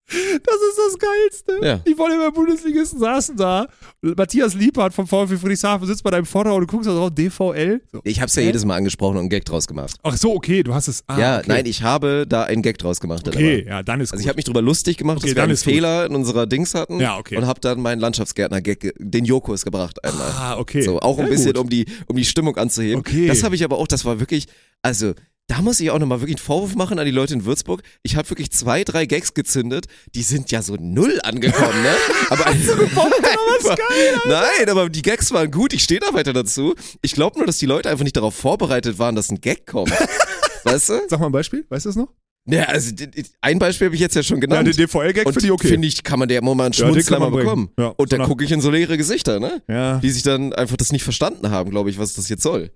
Das 0.08 0.54
ist 0.54 0.78
das 0.78 0.98
Geilste. 0.98 1.66
Ja. 1.66 1.76
Die 1.86 1.96
Volleyball-Bundesligisten 1.98 2.98
saßen 2.98 3.36
da. 3.36 3.66
Matthias 4.00 4.54
Liebhardt 4.54 4.94
vom 4.94 5.06
VfB 5.06 5.36
Friedrichshafen 5.36 5.86
sitzt 5.86 6.02
bei 6.02 6.10
deinem 6.10 6.24
Vortrag 6.24 6.54
und 6.54 6.62
du 6.62 6.66
guckst 6.66 6.88
da 6.88 6.94
drauf, 6.94 7.10
DVL. 7.12 7.82
So. 7.92 8.00
Ich 8.04 8.20
hab's 8.22 8.34
ja 8.34 8.40
Hä? 8.42 8.46
jedes 8.46 8.64
Mal 8.64 8.76
angesprochen 8.76 9.16
und 9.16 9.20
einen 9.20 9.28
Gag 9.28 9.44
draus 9.44 9.66
gemacht. 9.66 9.96
Ach 10.02 10.16
so, 10.16 10.34
okay, 10.34 10.62
du 10.62 10.72
hast 10.74 10.88
es. 10.88 11.02
Ah, 11.08 11.18
ja, 11.18 11.38
okay. 11.38 11.46
nein, 11.48 11.66
ich 11.66 11.82
habe 11.82 12.24
da 12.26 12.44
einen 12.44 12.62
Gag 12.62 12.78
draus 12.78 13.00
gemacht. 13.00 13.28
Okay, 13.28 13.66
ja, 13.68 13.82
dann 13.82 14.00
ist 14.00 14.12
Also 14.12 14.20
gut. 14.20 14.24
ich 14.24 14.28
habe 14.28 14.36
mich 14.36 14.44
drüber 14.46 14.62
lustig 14.62 14.96
gemacht, 14.96 15.18
Okay, 15.18 15.26
dass 15.28 15.36
wir 15.36 15.42
einen 15.42 15.52
ist 15.52 15.64
gut. 15.64 15.74
Fehler 15.74 16.06
in 16.06 16.14
unserer 16.14 16.46
Dings 16.46 16.74
hatten 16.74 17.00
Ja, 17.00 17.18
okay. 17.18 17.36
und 17.36 17.46
habe 17.46 17.60
dann 17.60 17.80
meinen 17.80 18.00
Landschaftsgärtner-Gag, 18.00 18.94
den 18.98 19.24
Jokos 19.26 19.64
gebracht 19.64 20.02
einmal. 20.04 20.30
ah, 20.30 20.56
okay. 20.58 20.80
So, 20.82 21.00
auch 21.00 21.18
ein 21.18 21.24
Ja, 21.26 21.30
bisschen, 21.30 21.52
gut. 21.52 21.58
um 21.64 21.68
die, 21.68 21.84
um 22.06 22.16
die 22.16 22.24
Stimmung 22.24 22.56
anzuheben. 22.56 23.00
Okay. 23.00 23.26
Das 23.26 23.42
habe 23.42 23.54
ich 23.54 23.62
aber 23.64 23.76
auch, 23.78 23.86
das 23.88 24.04
war 24.06 24.20
wirklich, 24.20 24.46
also 24.80 25.12
da 25.48 25.62
muss 25.62 25.80
ich 25.80 25.90
auch 25.90 25.98
nochmal 25.98 26.20
wirklich 26.20 26.36
einen 26.36 26.44
Vorwurf 26.44 26.74
machen 26.74 26.98
an 26.98 27.06
die 27.06 27.10
Leute 27.10 27.32
in 27.32 27.44
Würzburg. 27.46 27.82
Ich 28.02 28.16
habe 28.16 28.28
wirklich 28.30 28.50
zwei, 28.50 28.84
drei 28.84 29.06
Gags 29.06 29.32
gezündet, 29.32 29.86
die 30.14 30.22
sind 30.22 30.50
ja 30.50 30.60
so 30.62 30.76
null 30.78 31.18
angekommen, 31.24 31.82
ne? 31.82 31.96
Aber 32.30 32.46
also, 32.46 32.72
was 32.78 33.76
geil, 33.76 34.20
Nein, 34.26 34.68
aber 34.68 34.88
die 34.90 35.02
Gags 35.02 35.32
waren 35.32 35.50
gut, 35.50 35.72
ich 35.72 35.82
stehe 35.82 36.00
da 36.00 36.12
weiter 36.12 36.32
dazu. 36.34 36.74
Ich 37.00 37.12
glaube 37.12 37.38
nur, 37.38 37.46
dass 37.46 37.56
die 37.58 37.66
Leute 37.66 37.88
einfach 37.88 38.04
nicht 38.04 38.16
darauf 38.16 38.34
vorbereitet 38.34 38.98
waren, 38.98 39.16
dass 39.16 39.30
ein 39.30 39.40
Gag 39.40 39.66
kommt. 39.66 39.90
weißt 40.64 40.90
du? 40.90 41.00
Sag 41.08 41.18
mal 41.20 41.26
ein 41.26 41.32
Beispiel, 41.32 41.64
weißt 41.68 41.86
du 41.86 41.88
das 41.88 41.96
noch? 41.96 42.08
Ja, 42.46 42.64
also 42.64 42.94
ein 43.40 43.58
Beispiel 43.58 43.86
habe 43.86 43.94
ich 43.94 44.00
jetzt 44.00 44.16
ja 44.16 44.22
schon 44.22 44.38
Ja, 44.38 44.40
genannt. 44.42 44.68
den 44.68 44.76
DVL-Gag 44.76 45.24
finde 45.28 45.46
ich 45.46 45.50
okay. 45.50 45.68
finde 45.68 45.88
ich, 45.88 46.02
kann 46.02 46.18
man 46.18 46.28
der 46.28 46.42
mal 46.42 46.52
einen 46.52 46.60
Ja, 46.60 46.86
den 46.86 46.92
Schmunzler 46.92 47.18
man 47.20 47.30
mal 47.32 47.38
bekommen. 47.38 47.70
Ja, 47.78 47.88
und 47.88 48.10
so 48.10 48.16
dann 48.16 48.26
gucke 48.26 48.44
ich 48.44 48.52
in 48.52 48.60
so 48.60 48.70
leere 48.70 48.96
Gesichter, 48.96 49.40
ne? 49.40 49.62
ja. 49.68 49.98
Die 49.98 50.10
sich 50.10 50.22
dann 50.22 50.52
einfach 50.52 50.76
das 50.76 50.92
nicht 50.92 51.04
verstanden 51.04 51.50
haben, 51.50 51.70
glaube 51.70 51.90
ich, 51.90 51.98
was 51.98 52.14
das 52.14 52.28
jetzt 52.28 52.42
soll. 52.42 52.70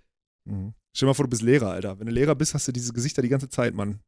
Mhm. 0.46 0.74
Stell 0.94 1.06
dir 1.06 1.10
mal 1.10 1.14
vor, 1.14 1.24
du 1.24 1.30
bist 1.30 1.42
Lehrer, 1.42 1.70
Alter. 1.70 1.98
Wenn 1.98 2.06
du 2.06 2.12
Lehrer 2.12 2.34
bist, 2.34 2.54
hast 2.54 2.68
du 2.68 2.72
diese 2.72 2.92
Gesichter 2.92 3.22
die 3.22 3.28
ganze 3.28 3.48
Zeit, 3.48 3.74
Mann. 3.74 4.00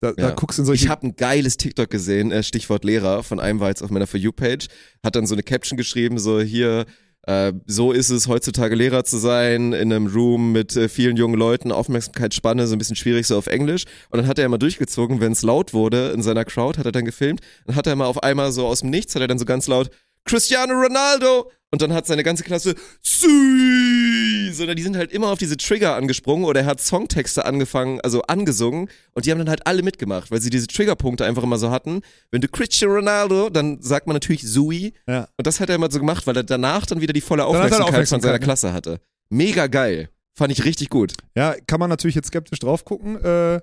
Da, 0.00 0.12
da 0.12 0.28
Ja. 0.28 0.34
guckst 0.34 0.58
du 0.58 0.62
in 0.62 0.66
solche. 0.66 0.84
Ich 0.84 0.90
habe 0.90 1.06
ein 1.06 1.16
geiles 1.16 1.56
TikTok 1.56 1.90
gesehen, 1.90 2.30
äh, 2.32 2.42
Stichwort 2.42 2.84
Lehrer, 2.84 3.22
von 3.22 3.38
einem 3.40 3.60
war 3.60 3.68
jetzt 3.68 3.82
auf 3.82 3.90
meiner 3.90 4.06
For 4.06 4.18
You-Page, 4.18 4.68
hat 5.04 5.16
dann 5.16 5.26
so 5.26 5.34
eine 5.34 5.42
Caption 5.42 5.76
geschrieben, 5.76 6.18
so 6.18 6.40
hier, 6.40 6.86
äh, 7.26 7.52
so 7.66 7.92
ist 7.92 8.08
es 8.08 8.26
heutzutage 8.28 8.74
Lehrer 8.76 9.04
zu 9.04 9.18
sein, 9.18 9.74
in 9.74 9.92
einem 9.92 10.06
Room 10.06 10.52
mit 10.52 10.74
äh, 10.76 10.88
vielen 10.88 11.16
jungen 11.18 11.38
Leuten, 11.38 11.70
Aufmerksamkeitsspanne, 11.70 12.66
so 12.66 12.74
ein 12.74 12.78
bisschen 12.78 12.96
schwierig 12.96 13.26
so 13.26 13.36
auf 13.36 13.46
Englisch. 13.48 13.84
Und 14.08 14.18
dann 14.20 14.26
hat 14.26 14.38
er 14.38 14.46
immer 14.46 14.56
durchgezogen, 14.56 15.20
wenn 15.20 15.32
es 15.32 15.42
laut 15.42 15.74
wurde 15.74 16.12
in 16.12 16.22
seiner 16.22 16.46
Crowd, 16.46 16.78
hat 16.78 16.86
er 16.86 16.92
dann 16.92 17.04
gefilmt, 17.04 17.40
dann 17.66 17.76
hat 17.76 17.86
er 17.86 17.94
mal 17.96 18.06
auf 18.06 18.22
einmal 18.22 18.52
so 18.52 18.66
aus 18.66 18.80
dem 18.80 18.88
Nichts, 18.88 19.14
hat 19.14 19.20
er 19.20 19.28
dann 19.28 19.38
so 19.38 19.44
ganz 19.44 19.66
laut, 19.66 19.90
Cristiano 20.24 20.72
Ronaldo! 20.74 21.50
Und 21.72 21.82
dann 21.82 21.92
hat 21.92 22.06
seine 22.06 22.24
ganze 22.24 22.42
Klasse, 22.42 22.74
Sui! 23.00 24.50
Sondern 24.52 24.76
die 24.76 24.82
sind 24.82 24.96
halt 24.96 25.12
immer 25.12 25.28
auf 25.28 25.38
diese 25.38 25.56
Trigger 25.56 25.94
angesprungen 25.94 26.44
oder 26.44 26.60
er 26.60 26.66
hat 26.66 26.80
Songtexte 26.80 27.44
angefangen, 27.44 28.00
also 28.00 28.22
angesungen 28.22 28.88
und 29.12 29.24
die 29.24 29.30
haben 29.30 29.38
dann 29.38 29.48
halt 29.48 29.66
alle 29.66 29.82
mitgemacht, 29.82 30.32
weil 30.32 30.40
sie 30.40 30.50
diese 30.50 30.66
Triggerpunkte 30.66 31.24
einfach 31.24 31.44
immer 31.44 31.58
so 31.58 31.70
hatten. 31.70 32.00
Wenn 32.32 32.40
du 32.40 32.48
Cristiano 32.48 32.94
Ronaldo, 32.94 33.50
dann 33.50 33.80
sagt 33.80 34.08
man 34.08 34.14
natürlich 34.14 34.42
Sui. 34.42 34.92
Ja. 35.06 35.28
Und 35.36 35.46
das 35.46 35.60
hat 35.60 35.68
er 35.68 35.76
immer 35.76 35.90
so 35.90 36.00
gemacht, 36.00 36.26
weil 36.26 36.36
er 36.36 36.42
danach 36.42 36.86
dann 36.86 37.00
wieder 37.00 37.12
die 37.12 37.20
volle 37.20 37.42
er 37.42 37.46
Aufmerksamkeit, 37.46 37.78
von 37.78 37.88
Aufmerksamkeit, 37.88 38.22
seiner 38.22 38.38
ne? 38.38 38.44
Klasse 38.44 38.72
hatte. 38.72 39.00
Mega 39.28 39.68
geil. 39.68 40.08
Fand 40.34 40.52
ich 40.52 40.64
richtig 40.64 40.90
gut. 40.90 41.12
ja, 41.36 41.54
kann 41.66 41.78
man 41.78 41.90
natürlich 41.90 42.16
jetzt 42.16 42.28
skeptisch 42.28 42.58
drauf 42.58 42.84
gucken, 42.84 43.22
äh, 43.22 43.60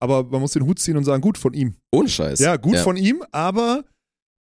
aber 0.00 0.24
man 0.24 0.40
muss 0.40 0.52
den 0.52 0.66
Hut 0.66 0.78
ziehen 0.78 0.96
und 0.96 1.04
sagen, 1.04 1.22
gut 1.22 1.38
von 1.38 1.54
ihm. 1.54 1.76
Ohne 1.90 2.08
Scheiß. 2.08 2.40
Ja, 2.40 2.56
gut 2.56 2.74
ja. 2.74 2.82
von 2.82 2.96
ihm, 2.96 3.22
aber 3.32 3.84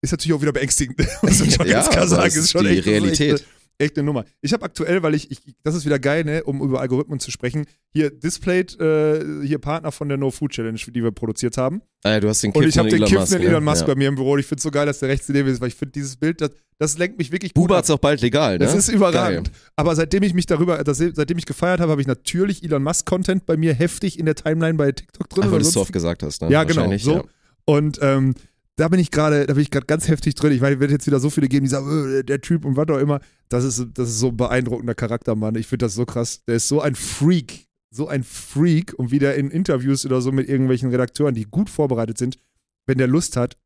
ist 0.03 0.11
natürlich 0.11 0.35
auch 0.35 0.43
wieder 0.43 0.53
beängstigend. 0.53 0.99
muss 1.23 1.39
man 1.39 1.51
schon 1.51 1.67
Ja, 1.67 1.75
ganz 1.75 1.91
klar 1.91 2.09
sagen. 2.09 2.27
es 2.27 2.37
ist 2.37 2.51
schon 2.51 2.65
die 2.65 2.71
echt, 2.71 2.79
das 2.81 2.87
Realität. 2.87 3.33
Echt, 3.35 3.45
eine- 3.45 3.63
echt 3.79 3.97
eine 3.97 4.05
Nummer. 4.05 4.25
Ich 4.41 4.53
habe 4.53 4.65
aktuell, 4.65 5.03
weil 5.03 5.15
ich, 5.15 5.31
ich, 5.31 5.39
das 5.63 5.75
ist 5.75 5.85
wieder 5.85 5.99
geil, 5.99 6.25
ne, 6.25 6.45
um 6.45 6.61
über 6.61 6.81
Algorithmen 6.81 7.19
zu 7.21 7.31
sprechen, 7.31 7.65
hier 7.93 8.11
displayed, 8.11 8.79
äh, 8.81 9.45
hier 9.45 9.59
Partner 9.59 9.93
von 9.93 10.09
der 10.09 10.19
No 10.19 10.31
Food 10.31 10.53
Challenge, 10.53 10.79
die 10.79 11.03
wir 11.03 11.11
produziert 11.11 11.57
haben. 11.57 11.83
Ah, 12.05 12.11
ja, 12.11 12.21
du 12.21 12.29
hast 12.29 12.43
den 12.43 12.53
Und 12.53 12.65
ich 12.67 12.79
habe 12.79 12.89
den 12.89 12.99
Elon 12.99 13.09
kiffenden 13.09 13.39
Musk, 13.39 13.49
Elon 13.51 13.65
Musk 13.65 13.81
ne? 13.81 13.87
bei 13.87 13.93
ja. 13.93 13.99
mir 13.99 14.09
im 14.09 14.15
Büro 14.17 14.33
und 14.33 14.41
ich 14.41 14.47
finde 14.47 14.59
es 14.59 14.63
so 14.65 14.71
geil, 14.71 14.87
dass 14.87 14.99
der 14.99 15.09
rechts 15.09 15.29
neben 15.29 15.49
ist, 15.49 15.61
weil 15.61 15.69
ich 15.69 15.75
finde 15.75 15.93
dieses 15.93 16.17
Bild, 16.17 16.41
das, 16.41 16.51
das 16.79 16.99
lenkt 16.99 17.19
mich 17.19 17.33
wirklich 17.33 17.55
Buba 17.55 17.77
hat's 17.77 17.91
auch 17.91 17.99
bald 17.99 18.21
legal, 18.21 18.59
ne? 18.59 18.65
Das 18.65 18.75
ist 18.75 18.89
überragend. 18.89 19.53
Geil. 19.53 19.61
Aber 19.77 19.95
seitdem 19.95 20.23
ich 20.23 20.35
mich 20.35 20.47
darüber, 20.47 20.83
das, 20.83 20.99
seitdem 20.99 21.39
ich 21.39 21.47
gefeiert 21.47 21.81
habe, 21.81 21.93
habe 21.93 22.01
ich 22.01 22.07
natürlich 22.07 22.63
Elon 22.65 22.83
Musk-Content 22.83 23.47
bei 23.47 23.57
mir 23.57 23.75
heftig 23.75 24.19
in 24.19 24.27
der 24.27 24.35
Timeline 24.35 24.75
bei 24.75 24.93
TikTok 24.93 25.29
drin. 25.29 25.45
Ach, 25.47 25.53
weil 25.53 25.61
du 25.61 25.67
es 25.67 25.73
so 25.73 25.81
oft 25.81 25.93
gesagt 25.93 26.23
hast, 26.23 26.43
ne? 26.43 26.51
Ja, 26.51 26.65
genau, 26.65 26.97
so. 26.99 27.17
ja. 27.17 27.25
Und 27.65 27.99
ähm, 28.03 28.35
da 28.77 28.89
bin 28.89 29.01
ich 29.01 29.11
gerade, 29.11 29.47
da 29.47 29.55
bin 29.55 29.63
ich 29.63 29.71
gerade 29.71 29.87
ganz 29.87 30.09
heftig 30.09 30.35
drin. 30.35 30.53
Ich 30.53 30.61
meine, 30.61 30.75
es 30.75 30.81
wird 30.81 30.91
jetzt 30.91 31.07
wieder 31.07 31.21
so 31.21 31.31
viele 31.31 31.49
geben, 31.49 31.65
die 31.65 31.71
sagen, 31.71 32.19
äh, 32.19 32.25
der 32.25 32.41
Typ 32.41 32.65
und 32.65 32.77
was 32.77 32.89
auch 32.89 32.99
immer. 32.99 33.21
Das 33.49 33.65
ist, 33.65 33.87
das 33.95 34.09
ist 34.09 34.19
so 34.19 34.29
ein 34.29 34.37
beeindruckender 34.37 34.95
Charakter, 34.95 35.35
Mann. 35.35 35.55
Ich 35.57 35.67
finde 35.67 35.87
das 35.87 35.95
so 35.95 36.07
krass. 36.07 36.43
Der 36.47 36.57
ist 36.57 36.69
so 36.69 36.81
ein 36.81 36.95
Freak, 36.95 37.67
so 37.91 38.09
ein 38.09 38.25
Freak 38.25 38.95
und 38.95 39.11
wie 39.11 39.19
der 39.19 39.37
in 39.37 39.51
Interviews 39.51 40.07
oder 40.07 40.23
so 40.23 40.33
mit 40.33 40.49
irgendwelchen 40.49 40.91
Redakteuren, 40.91 41.35
die 41.35 41.45
gut 41.45 41.69
vorbereitet 41.69 42.17
sind, 42.17 42.39
wenn 42.87 42.99
der 42.99 43.09
Lust 43.09 43.37
hat, 43.37 43.59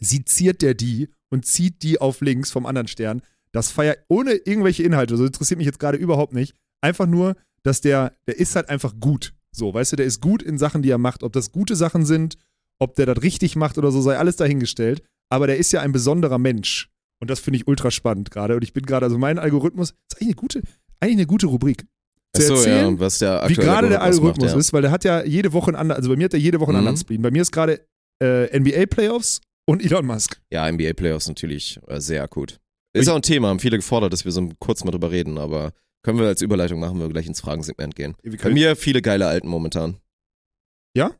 seziert 0.00 0.60
der 0.60 0.74
die 0.74 1.08
und 1.30 1.46
zieht 1.46 1.82
die 1.82 2.00
auf 2.00 2.20
links 2.20 2.50
vom 2.50 2.66
anderen 2.66 2.88
Stern. 2.88 3.22
Das 3.52 3.70
feiert 3.70 4.04
ohne 4.08 4.32
irgendwelche 4.32 4.82
Inhalte. 4.82 5.16
So 5.16 5.24
interessiert 5.24 5.58
mich 5.58 5.66
jetzt 5.66 5.78
gerade 5.78 5.96
überhaupt 5.96 6.34
nicht. 6.34 6.54
Einfach 6.80 7.06
nur, 7.06 7.36
dass 7.62 7.80
der, 7.80 8.12
der 8.26 8.38
ist 8.38 8.56
halt 8.56 8.68
einfach 8.68 8.94
gut. 9.00 9.32
So, 9.52 9.72
weißt 9.72 9.92
du, 9.92 9.96
der 9.96 10.06
ist 10.06 10.20
gut 10.20 10.42
in 10.42 10.58
Sachen, 10.58 10.82
die 10.82 10.90
er 10.90 10.98
macht. 10.98 11.22
Ob 11.22 11.32
das 11.32 11.52
gute 11.52 11.76
Sachen 11.76 12.04
sind, 12.04 12.36
ob 12.78 12.94
der 12.96 13.06
das 13.06 13.22
richtig 13.22 13.56
macht 13.56 13.78
oder 13.78 13.90
so, 13.90 14.00
sei 14.00 14.18
alles 14.18 14.36
dahingestellt. 14.36 15.02
Aber 15.30 15.46
der 15.46 15.56
ist 15.56 15.72
ja 15.72 15.80
ein 15.80 15.92
besonderer 15.92 16.38
Mensch. 16.38 16.90
Und 17.20 17.30
das 17.30 17.40
finde 17.40 17.56
ich 17.58 17.66
ultra 17.66 17.90
spannend 17.90 18.30
gerade. 18.30 18.56
Und 18.56 18.62
ich 18.64 18.72
bin 18.72 18.84
gerade, 18.84 19.06
also 19.06 19.18
mein 19.18 19.38
Algorithmus, 19.38 19.90
ist 19.90 20.16
eigentlich 20.16 20.28
eine 20.28 20.34
gute, 20.34 20.62
eigentlich 21.00 21.16
eine 21.18 21.26
gute 21.26 21.46
Rubrik. 21.46 21.86
Zu 22.36 22.42
Achso, 22.42 22.54
erzählen, 22.54 22.94
ja, 22.94 23.00
was 23.00 23.18
der 23.18 23.44
wie 23.48 23.54
gerade 23.54 23.88
der 23.88 24.02
Algorithmus 24.02 24.46
macht, 24.46 24.54
ja. 24.54 24.58
ist, 24.58 24.72
weil 24.72 24.82
der 24.82 24.90
hat 24.90 25.04
ja 25.04 25.24
jede 25.24 25.52
Woche 25.52 25.68
einen 25.68 25.76
anderen, 25.76 25.98
also 25.98 26.10
bei 26.10 26.16
mir 26.16 26.24
hat 26.24 26.34
er 26.34 26.40
jede 26.40 26.58
Woche 26.60 26.70
einen 26.70 26.80
Mhm. 26.80 26.88
anderen 26.88 26.96
Spleen. 26.96 27.22
Bei 27.22 27.30
mir 27.30 27.42
ist 27.42 27.52
gerade 27.52 27.86
äh, 28.22 28.58
NBA 28.58 28.86
Playoffs 28.86 29.40
und 29.66 29.82
Elon 29.84 30.04
Musk. 30.04 30.40
Ja, 30.50 30.70
NBA 30.70 30.94
Playoffs 30.94 31.28
natürlich 31.28 31.78
äh, 31.86 32.00
sehr 32.00 32.22
akut. 32.24 32.58
Ist 32.92 33.08
auch 33.08 33.16
ein 33.16 33.22
Thema, 33.22 33.48
haben 33.48 33.60
viele 33.60 33.76
gefordert, 33.76 34.12
dass 34.12 34.24
wir 34.24 34.32
so 34.32 34.48
kurz 34.58 34.84
mal 34.84 34.90
drüber 34.90 35.10
reden, 35.10 35.38
aber 35.38 35.72
können 36.02 36.18
wir 36.18 36.26
als 36.26 36.42
Überleitung 36.42 36.80
machen, 36.80 36.94
wenn 36.98 37.06
wir 37.06 37.12
gleich 37.12 37.26
ins 37.26 37.40
Fragensegment 37.40 37.94
gehen. 37.96 38.14
Wir 38.22 38.36
Bei 38.36 38.50
mir 38.50 38.76
viele 38.76 39.00
geile 39.00 39.26
Alten 39.26 39.48
momentan. 39.48 39.96
Ja? 40.96 41.12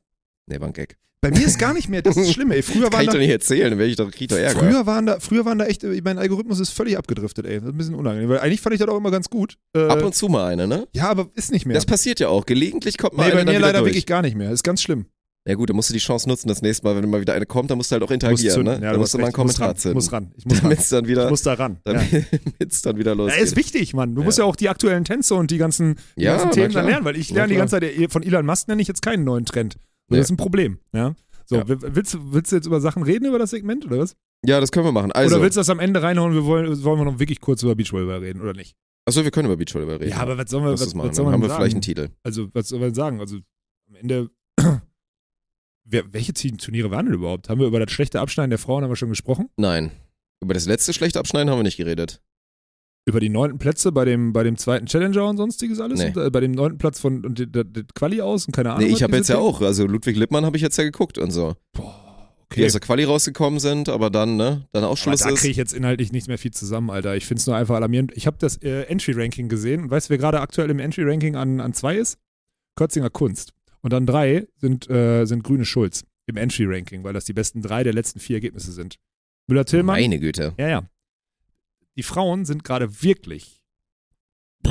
Nee, 0.47 0.61
war 0.61 0.69
ein 0.69 0.73
Gag. 0.73 0.99
Bei 1.25 1.31
mir 1.31 1.47
ist 1.47 1.59
gar 1.59 1.73
nicht 1.73 1.89
mehr, 1.89 2.03
das 2.03 2.19
ist 2.19 2.35
schlimm, 2.35 2.51
ey. 2.51 2.63
Früher 2.63 2.83
Kann 2.91 2.93
waren 2.93 3.01
ich 3.01 3.07
doch 3.07 3.15
da, 3.15 3.19
nicht 3.19 3.31
erzählen, 3.31 3.71
dann 3.71 3.79
werde 3.79 3.91
ich 3.91 3.97
doch, 3.97 4.11
krieg 4.11 4.21
ich 4.23 4.27
doch 4.29 4.37
Ärger. 4.37 4.59
früher 4.61 4.85
waren 4.87 5.07
da, 5.07 5.19
früher 5.21 5.47
waren 5.47 5.59
da 5.59 5.65
echt, 5.65 5.83
äh, 5.83 5.99
mein 6.05 6.19
Algorithmus 6.19 6.61
ist 6.61 6.69
völlig 6.69 6.99
abgedriftet, 6.99 7.47
ey. 7.47 7.55
Das 7.55 7.65
ist 7.65 7.71
ein 7.71 7.79
bisschen 7.79 7.95
unangenehm. 7.95 8.29
Weil 8.29 8.41
eigentlich 8.41 8.61
fand 8.61 8.75
ich 8.75 8.81
das 8.81 8.89
auch 8.91 8.97
immer 8.99 9.11
ganz 9.11 9.31
gut. 9.31 9.57
Äh, 9.75 9.85
Ab 9.87 10.03
und 10.03 10.15
zu 10.15 10.29
mal 10.29 10.53
eine, 10.53 10.67
ne? 10.67 10.87
ja, 10.93 11.09
aber 11.09 11.31
ist 11.35 11.51
nicht 11.51 11.65
mehr. 11.65 11.75
Das 11.77 11.87
passiert 11.87 12.21
ja 12.21 12.29
auch. 12.29 12.45
Gelegentlich 12.45 12.99
kommt 12.99 13.15
mal 13.17 13.23
nee, 13.25 13.31
eine 13.33 13.41
bei 13.41 13.45
dann 13.47 13.55
mir 13.55 13.61
leider 13.61 13.79
durch. 13.79 13.93
wirklich 13.93 14.05
gar 14.05 14.21
nicht 14.21 14.37
mehr. 14.37 14.51
Ist 14.51 14.65
ganz 14.65 14.83
schlimm. 14.83 15.07
Ja 15.49 15.55
gut, 15.55 15.71
dann 15.71 15.77
musst 15.77 15.89
du 15.89 15.95
die 15.95 15.99
Chance 16.01 16.29
nutzen, 16.29 16.49
das 16.49 16.61
nächste 16.61 16.87
Mal, 16.87 16.95
wenn 17.03 17.09
mal 17.09 17.23
wieder 17.23 17.33
eine 17.33 17.47
kommt, 17.47 17.71
dann 17.71 17.79
musst 17.79 17.91
du 17.91 17.95
halt 17.95 18.03
auch 18.03 18.11
interagieren, 18.11 18.55
zünden. 18.55 18.81
ne? 18.81 18.85
Ja, 18.85 18.91
dann 18.93 19.01
musst 19.01 19.15
du 19.15 19.19
mal 19.19 19.25
einen. 19.25 19.31
Ich 19.31 19.35
Kommentar. 19.35 19.73
Ich 19.73 19.79
zünden. 19.79 19.95
muss 19.97 20.13
ran. 20.13 20.33
Ich 20.37 20.45
muss 20.45 20.57
ran. 20.57 20.63
Damit 20.65 20.79
es 20.81 20.89
dann 20.91 21.05
Ich 21.05 21.11
wieder, 21.11 21.31
muss 21.31 21.43
da 21.43 21.55
ran. 21.55 21.79
Ja. 21.87 21.93
damit's 22.59 22.83
dann 22.83 22.99
wieder 22.99 23.13
Ja, 23.13 23.17
losgeht. 23.17 23.43
ist 23.43 23.57
wichtig, 23.57 23.95
Mann. 23.95 24.15
Du 24.15 24.23
musst 24.23 24.37
ja 24.37 24.45
auch 24.45 24.57
die 24.57 24.69
aktuellen 24.69 25.05
Tänze 25.05 25.35
und 25.37 25.51
die 25.51 25.57
ganzen, 25.59 25.95
die 26.19 26.25
Ja, 26.25 26.37
ganzen 26.37 26.51
Themen 26.51 26.75
dann 26.75 26.85
lernen, 26.87 27.05
weil 27.07 27.17
ich 27.17 27.31
lerne 27.31 27.49
die 27.51 27.57
ganze 27.59 27.81
Zeit, 27.81 28.13
von 28.13 28.23
Elon 28.23 28.45
Musk 28.45 28.69
nenne 28.69 28.83
ich 28.83 28.89
jetzt 28.89 29.01
keinen 29.01 29.25
neuen 29.25 29.47
Trend. 29.47 29.77
Nee. 30.09 30.19
Das 30.19 30.27
ist 30.27 30.31
ein 30.33 30.37
Problem. 30.37 30.79
Ja. 30.93 31.15
So, 31.47 31.57
Ja. 31.57 31.65
willst, 31.69 32.15
du- 32.15 32.33
willst 32.33 32.53
du 32.53 32.57
jetzt 32.57 32.67
über 32.67 32.81
Sachen 32.81 33.03
reden, 33.03 33.27
über 33.27 33.39
das 33.39 33.51
Segment, 33.51 33.85
oder 33.87 33.99
was? 33.99 34.17
Ja, 34.47 34.61
das 34.61 34.73
können 34.73 34.87
wir 34.87 34.93
machen. 34.93 35.13
Also, 35.13 35.37
oder 35.37 35.43
willst 35.45 35.57
du 35.57 35.61
das 35.61 35.71
am 35.71 35.81
Ende 35.81 36.03
reinhauen, 36.03 36.33
wir 36.35 36.45
wollen, 36.45 36.83
wollen 36.85 37.01
wir 37.01 37.05
noch 37.05 37.19
wirklich 37.19 37.41
kurz 37.41 37.63
über 37.63 37.75
Beachvolleyball 37.75 38.19
reden, 38.21 38.41
oder 38.41 38.53
nicht? 38.55 38.75
achso, 39.07 39.23
wir 39.23 39.31
können 39.31 39.47
über 39.47 39.57
Beachvolleyball 39.57 39.97
reden. 39.97 40.11
Ja, 40.11 40.19
aber 40.19 40.39
was 40.39 40.51
sollen 40.51 40.65
wir, 40.65 40.71
Lass 40.71 40.81
was, 40.81 40.95
machen. 40.95 41.09
was 41.11 41.17
soll 41.17 41.25
Dann 41.25 41.33
man 41.33 41.35
haben 41.35 41.43
wir 41.43 41.49
sagen? 41.49 41.61
vielleicht 41.61 41.75
einen 41.75 41.83
Titel. 41.83 42.09
Also, 42.23 42.49
was 42.55 42.69
soll 42.69 42.81
man 42.81 42.95
sagen? 42.95 43.21
Also, 43.21 43.37
am 43.89 43.95
Ende, 43.97 44.31
wer, 45.85 46.13
welche 46.13 46.33
Turniere 46.33 46.91
waren 46.91 47.07
denn 47.07 47.15
überhaupt? 47.15 47.49
Haben 47.49 47.61
wir 47.61 47.67
über 47.67 47.81
das 47.81 47.93
schlechte 47.93 48.21
Abschneiden 48.21 48.51
der 48.51 48.59
Frauen 48.59 48.83
haben 48.83 48.91
wir 48.91 48.97
schon 48.97 49.09
gesprochen? 49.11 49.49
Nein. 49.57 49.91
Über 50.43 50.55
das 50.55 50.67
letzte 50.67 50.93
schlechte 50.93 51.19
Abschneiden 51.19 51.51
haben 51.51 51.59
wir 51.59 51.63
nicht 51.65 51.77
geredet. 51.77 52.23
Über 53.07 53.21
die 53.21 53.29
neunten 53.29 53.59
Plätze 53.59 53.93
bei 53.93 54.05
dem, 54.07 54.33
bei 54.33 54.43
dem 54.45 54.57
zweiten 54.57 54.87
Challenger 54.87 55.29
und 55.29 55.37
sonstiges 55.37 55.79
alles? 55.79 55.99
Nee. 56.01 56.07
Und, 56.09 56.17
äh, 56.17 56.31
bei 56.31 56.41
dem 56.41 56.53
neunten 56.53 56.79
Platz 56.79 57.01
von 57.01 57.25
und 57.25 57.39
die- 57.39 57.51
die- 57.51 57.65
die 57.71 57.85
Quali 57.95 58.21
aus 58.23 58.47
und 58.47 58.53
keine 58.53 58.73
Ahnung. 58.73 58.87
Nee, 58.89 58.95
ich 58.95 59.03
habe 59.03 59.15
jetzt 59.17 59.29
ja 59.29 59.37
auch, 59.39 59.61
also 59.61 59.87
Ludwig 59.87 60.17
Lippmann 60.17 60.47
habe 60.47 60.57
ich 60.57 60.63
jetzt 60.63 60.79
ja 60.79 60.85
geguckt 60.85 61.19
und 61.19 61.31
so. 61.31 61.55
Boah, 61.75 62.33
Die 62.53 62.61
okay. 62.61 62.67
aus 62.67 62.73
der 62.73 62.81
Quali 62.81 63.05
rausgekommen 63.05 63.61
sind, 63.61 63.91
aber 63.91 64.09
dann, 64.09 64.37
ne, 64.37 64.67
dann 64.73 64.85
Aber 64.85 64.93
Ausschluss 64.93 65.21
da 65.21 65.29
ist. 65.29 65.41
kriege 65.41 65.51
ich 65.51 65.57
jetzt 65.59 65.75
inhaltlich 65.75 66.13
nicht 66.13 66.29
mehr 66.29 66.39
viel 66.39 66.53
zusammen, 66.53 66.89
Alter. 66.89 67.15
Ich 67.15 67.27
finde 67.27 67.41
es 67.41 67.47
nur 67.47 67.57
einfach 67.57 67.75
alarmierend. 67.75 68.13
Ich 68.15 68.27
habe 68.27 68.39
das 68.41 68.57
äh, 68.63 68.85
Entry-Ranking 68.85 69.49
gesehen 69.51 69.83
und 69.83 69.91
weißt 69.91 70.09
du, 70.09 70.11
wer 70.11 70.19
gerade 70.19 70.41
aktuell 70.41 70.71
im 70.71 70.79
Entry-Ranking 70.79 71.37
an, 71.37 71.61
an 71.61 71.75
zwei 71.75 71.97
ist? 71.97 72.17
Kötzinger 72.77 73.11
Kunst. 73.11 73.53
Und 73.83 73.93
an 73.93 74.07
drei 74.07 74.47
sind, 74.57 74.89
äh, 74.89 75.27
sind 75.27 75.45
Grüne 75.45 75.67
Schulz 75.67 76.05
im 76.27 76.39
Entry-Ranking, 76.39 77.05
weil 77.05 77.13
das 77.13 77.27
die 77.27 77.35
besten 77.35 77.61
drei 77.61 77.83
der 77.85 77.93
letzten 77.93 78.19
vier 78.19 78.37
Ergebnisse 78.37 78.73
sind. 78.73 78.97
Müller-Tillmann. 79.47 80.01
Meine 80.01 80.19
Güte. 80.19 80.55
Ja, 80.57 80.69
ja. 80.69 80.83
Die 81.97 82.03
Frauen 82.03 82.45
sind 82.45 82.65
gerade 82.65 83.03
wirklich 83.03 83.63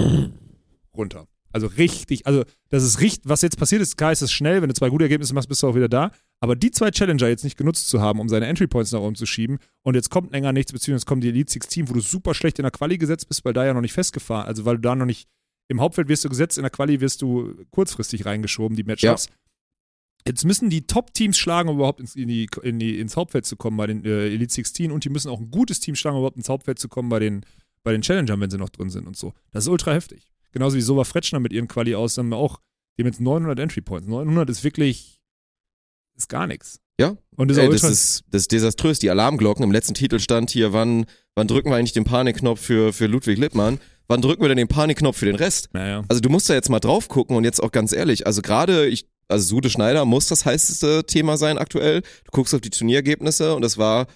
runter. 0.95 1.27
Also 1.53 1.67
richtig, 1.67 2.25
also 2.25 2.43
das 2.69 2.83
ist 2.83 2.99
richtig, 2.99 3.29
was 3.29 3.43
jetzt 3.43 3.57
passiert 3.59 3.81
ist, 3.81 3.95
klar 3.95 4.11
ist 4.11 4.23
es 4.23 4.31
schnell, 4.31 4.61
wenn 4.61 4.69
du 4.69 4.73
zwei 4.73 4.89
gute 4.89 5.03
Ergebnisse 5.03 5.35
machst, 5.35 5.47
bist 5.47 5.61
du 5.61 5.67
auch 5.67 5.75
wieder 5.75 5.87
da. 5.87 6.11
Aber 6.39 6.55
die 6.55 6.71
zwei 6.71 6.89
Challenger 6.89 7.27
jetzt 7.27 7.43
nicht 7.43 7.57
genutzt 7.57 7.89
zu 7.89 8.01
haben, 8.01 8.19
um 8.19 8.27
seine 8.27 8.47
Entry 8.47 8.65
Points 8.65 8.91
nach 8.91 9.01
oben 9.01 9.15
zu 9.15 9.27
schieben 9.27 9.59
und 9.83 9.93
jetzt 9.93 10.09
kommt 10.09 10.31
länger 10.31 10.51
nichts, 10.51 10.73
beziehungsweise 10.73 11.05
kommt 11.05 11.23
die 11.23 11.29
Elite 11.29 11.53
16, 11.53 11.89
wo 11.89 11.93
du 11.93 11.99
super 11.99 12.33
schlecht 12.33 12.57
in 12.57 12.63
der 12.63 12.71
Quali 12.71 12.97
gesetzt 12.97 13.27
bist, 13.27 13.45
weil 13.45 13.53
da 13.53 13.65
ja 13.65 13.73
noch 13.75 13.81
nicht 13.81 13.93
festgefahren, 13.93 14.47
also 14.47 14.65
weil 14.65 14.77
du 14.77 14.81
da 14.81 14.95
noch 14.95 15.05
nicht, 15.05 15.29
im 15.67 15.79
Hauptfeld 15.79 16.07
wirst 16.09 16.25
du 16.25 16.29
gesetzt, 16.29 16.57
in 16.57 16.63
der 16.63 16.71
Quali 16.71 16.99
wirst 17.01 17.21
du 17.21 17.53
kurzfristig 17.69 18.25
reingeschoben, 18.25 18.75
die 18.75 18.83
Matchups. 18.83 19.27
Jetzt 20.25 20.45
müssen 20.45 20.69
die 20.69 20.87
Top-Teams 20.87 21.37
schlagen, 21.37 21.69
um 21.69 21.75
überhaupt 21.75 21.99
ins, 21.99 22.15
in 22.15 22.27
die, 22.27 22.49
in 22.61 22.79
die, 22.79 22.99
ins 22.99 23.17
Hauptfeld 23.17 23.45
zu 23.45 23.57
kommen 23.57 23.75
bei 23.77 23.87
den 23.87 24.05
äh, 24.05 24.27
Elite 24.27 24.53
16 24.53 24.91
und 24.91 25.03
die 25.03 25.09
müssen 25.09 25.29
auch 25.29 25.39
ein 25.39 25.51
gutes 25.51 25.79
Team 25.79 25.95
schlagen, 25.95 26.15
um 26.15 26.21
überhaupt 26.21 26.37
ins 26.37 26.49
Hauptfeld 26.49 26.79
zu 26.79 26.87
kommen 26.87 27.09
bei 27.09 27.19
den, 27.19 27.45
bei 27.83 27.91
den 27.91 28.01
Challengern, 28.01 28.39
wenn 28.39 28.49
sie 28.49 28.57
noch 28.57 28.69
drin 28.69 28.89
sind 28.89 29.05
und 29.05 29.17
so. 29.17 29.33
Das 29.51 29.65
ist 29.65 29.69
ultra 29.69 29.91
heftig. 29.93 30.31
Genauso 30.51 30.77
wie 30.77 30.81
Sova 30.81 31.03
Fretschner 31.03 31.39
mit 31.39 31.51
ihren 31.51 31.67
Quali 31.67 31.95
aus, 31.95 32.17
haben 32.17 32.29
wir 32.29 32.37
auch, 32.37 32.59
die 32.97 33.03
haben 33.03 33.07
jetzt 33.07 33.19
900 33.19 33.59
Entry 33.59 33.81
Points. 33.81 34.07
900 34.07 34.49
ist 34.49 34.63
wirklich, 34.63 35.19
ist 36.15 36.29
gar 36.29 36.47
nichts. 36.47 36.79
Ja. 36.99 37.17
Und 37.35 37.51
ist 37.51 37.57
Ey, 37.57 37.69
das, 37.69 37.83
ist, 37.83 38.23
das 38.29 38.43
ist 38.43 38.51
desaströs. 38.51 38.99
Die 38.99 39.09
Alarmglocken 39.09 39.63
im 39.63 39.71
letzten 39.71 39.95
Titel 39.95 40.19
stand 40.19 40.51
hier, 40.51 40.73
wann, 40.73 41.05
wann 41.35 41.47
drücken 41.47 41.69
wir 41.69 41.75
eigentlich 41.75 41.93
den 41.93 42.03
Panikknopf 42.03 42.61
für, 42.61 42.93
für 42.93 43.07
Ludwig 43.07 43.37
Lippmann? 43.39 43.79
Wann 44.07 44.21
drücken 44.21 44.41
wir 44.41 44.49
denn 44.49 44.57
den 44.57 44.67
Panikknopf 44.67 45.17
für 45.17 45.25
den 45.25 45.35
Rest? 45.35 45.69
naja. 45.73 46.03
Also 46.07 46.21
du 46.21 46.29
musst 46.29 46.49
da 46.49 46.53
jetzt 46.53 46.69
mal 46.69 46.79
drauf 46.79 47.07
gucken 47.07 47.35
und 47.35 47.45
jetzt 47.45 47.63
auch 47.63 47.71
ganz 47.71 47.93
ehrlich, 47.93 48.27
also 48.27 48.41
gerade 48.41 48.87
ich, 48.87 49.07
also 49.27 49.45
Sude 49.55 49.69
Schneider 49.69 50.05
muss 50.05 50.27
das 50.27 50.45
heißeste 50.45 51.05
Thema 51.05 51.37
sein 51.37 51.57
aktuell. 51.57 52.01
Du 52.01 52.31
guckst 52.31 52.53
auf 52.53 52.61
die 52.61 52.69
Turnierergebnisse 52.69 53.55
und 53.55 53.61
das 53.61 53.77
war, 53.77 54.07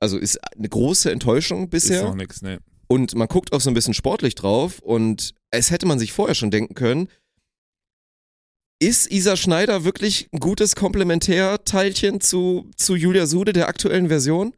also 0.00 0.18
ist 0.18 0.38
eine 0.56 0.68
große 0.68 1.10
Enttäuschung 1.10 1.64
Ist 1.64 1.70
bisher. 1.70 2.04
noch 2.04 2.14
nichts, 2.14 2.42
ne. 2.42 2.58
Und 2.86 3.14
man 3.14 3.28
guckt 3.28 3.52
auch 3.52 3.60
so 3.60 3.70
ein 3.70 3.74
bisschen 3.74 3.94
sportlich 3.94 4.34
drauf 4.34 4.78
und 4.80 5.34
es 5.50 5.70
hätte 5.70 5.86
man 5.86 5.98
sich 5.98 6.12
vorher 6.12 6.34
schon 6.34 6.50
denken 6.50 6.74
können, 6.74 7.08
ist 8.80 9.10
Isa 9.10 9.36
Schneider 9.36 9.84
wirklich 9.84 10.28
ein 10.32 10.40
gutes 10.40 10.76
Komplementärteilchen 10.76 12.20
zu, 12.20 12.70
zu 12.76 12.94
Julia 12.94 13.26
Sude 13.26 13.52
der 13.52 13.68
aktuellen 13.68 14.08
Version? 14.08 14.54